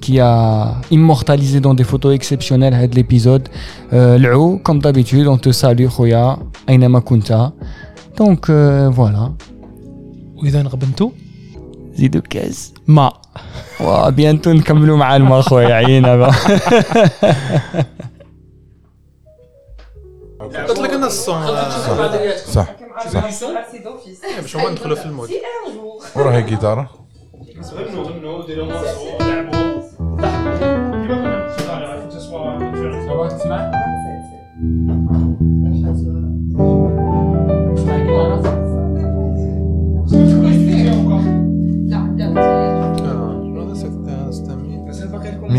qui 0.00 0.18
a 0.20 0.80
immortalisé 0.90 1.60
dans 1.60 1.74
des 1.74 1.84
photos 1.84 2.14
exceptionnelles 2.14 2.74
هاد 2.74 2.94
ليبيزود 2.94 3.48
العو 3.92 4.60
comme 4.68 4.80
d'habitude 4.80 5.26
on 5.28 5.38
te 5.38 5.52
salue 5.52 5.86
خويا 5.86 6.36
اينما 6.68 7.00
كنت 7.00 7.50
دونك 8.18 8.46
فوالا 8.96 9.32
واذا 10.36 10.62
غبنتوا 10.62 11.10
زيدوا 11.94 12.20
كاس 12.20 12.72
ما 12.86 13.12
وابي 13.79 14.29
أنتم 14.29 14.59
تكملوا 14.59 14.97
معنا 14.97 15.39
أخوي 15.39 15.73
عينا 15.73 16.31
قلت 20.39 20.79
لك 20.79 20.89
أنا 20.89 21.07
الصون. 21.07 21.45
صح 22.53 22.67
صح. 23.07 23.23
إيه، 24.23 24.41
باش 24.41 24.55
هما 24.55 24.63
أيوة. 24.63 24.71
ندخلوا 24.71 24.95
في 24.95 25.05
المود. 25.05 25.29
وراها 26.15 26.39
جيتارة. 26.39 26.89
غنوا 27.73 28.03
غنوا 28.03 28.45
ديروا 28.45 28.65
لعبوا 28.65 29.81
ضحكوا 30.01 31.07
كيما 31.07 31.55
كنا 31.57 32.05
نتسوى 32.05 32.55
Rock 45.45 45.53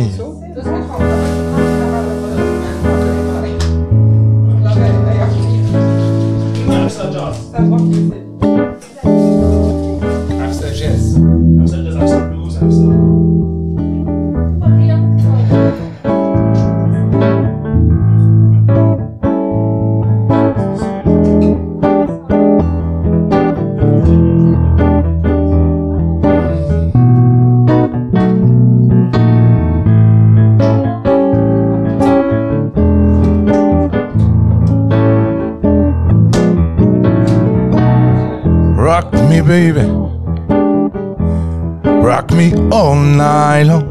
me, 7.80 8.25
baby. 39.46 39.82
Rock 42.02 42.32
me 42.32 42.52
all 42.72 42.96
night 42.96 43.62
long. 43.62 43.86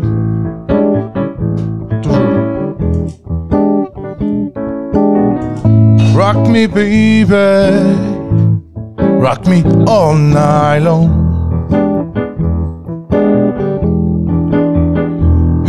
Rock 6.14 6.50
me, 6.50 6.68
baby. 6.68 7.36
Rock 8.98 9.48
me 9.48 9.64
all 9.88 10.16
night 10.16 10.80
long. 10.80 11.08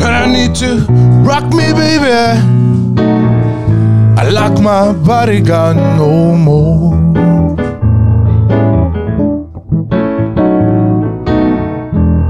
I 0.00 0.26
need 0.26 0.54
to 0.56 0.84
rock 1.22 1.44
me, 1.54 1.72
baby. 1.72 2.16
I 4.18 4.28
like 4.30 4.60
my 4.60 4.92
body 4.92 5.40
got 5.40 5.76
no 5.96 6.34
more. 6.34 6.95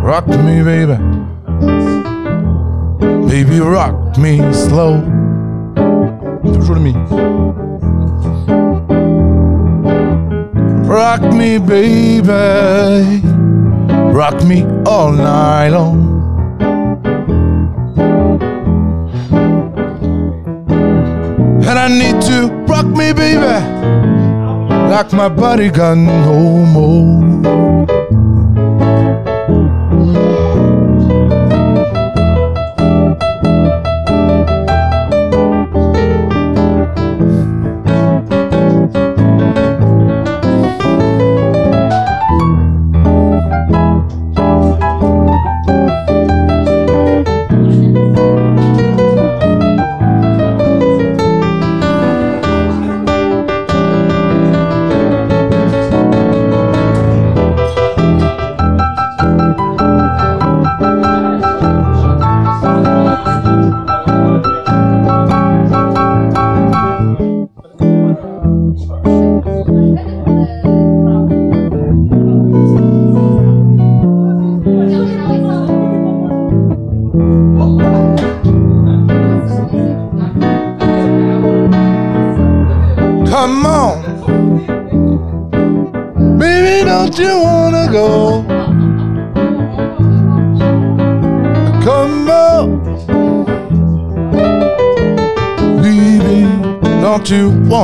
Rock 0.07 0.29
me, 0.29 0.63
baby. 0.63 0.97
Baby, 3.29 3.59
rock 3.59 4.17
me 4.17 4.39
slow. 4.53 5.01
Toujours 6.45 6.79
me. 6.79 6.93
Rock 10.87 11.23
me, 11.35 11.59
baby. 11.59 13.21
Rock 14.15 14.45
me 14.45 14.65
all 14.87 15.11
night 15.11 15.71
long. 15.71 15.99
And 21.67 21.79
I 21.85 21.89
need 21.89 22.23
to 22.23 22.47
rock 22.69 22.87
me, 22.87 23.13
baby. 23.13 23.41
Like 24.89 25.13
my 25.13 25.29
body 25.29 25.69
got 25.69 25.99
no 25.99 26.65
more. 26.65 27.26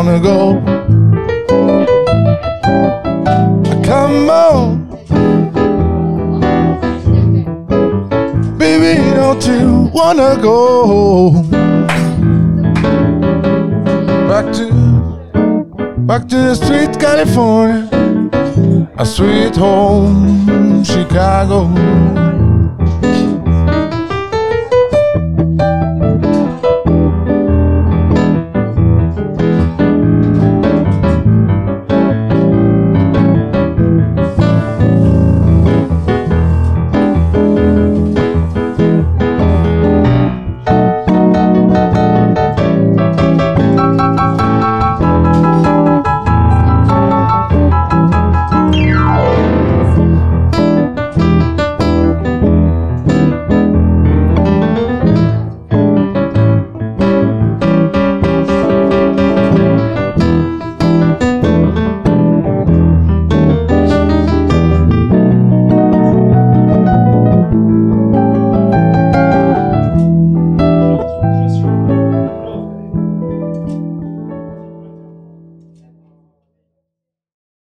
Wanna 0.04 0.18
go? 0.18 0.60
Come 3.84 4.30
on. 4.30 4.88
Baby, 8.58 9.00
don't 9.14 9.46
you 9.46 9.90
wanna 9.94 10.36
go? 10.42 11.30
Back 14.28 14.52
to 14.54 14.72
Back 15.98 16.28
to 16.30 16.36
the 16.36 16.54
street, 16.56 16.98
California. 16.98 17.88
A 18.98 19.06
sweet 19.06 19.54
home, 19.54 20.82
Chicago. 20.82 21.81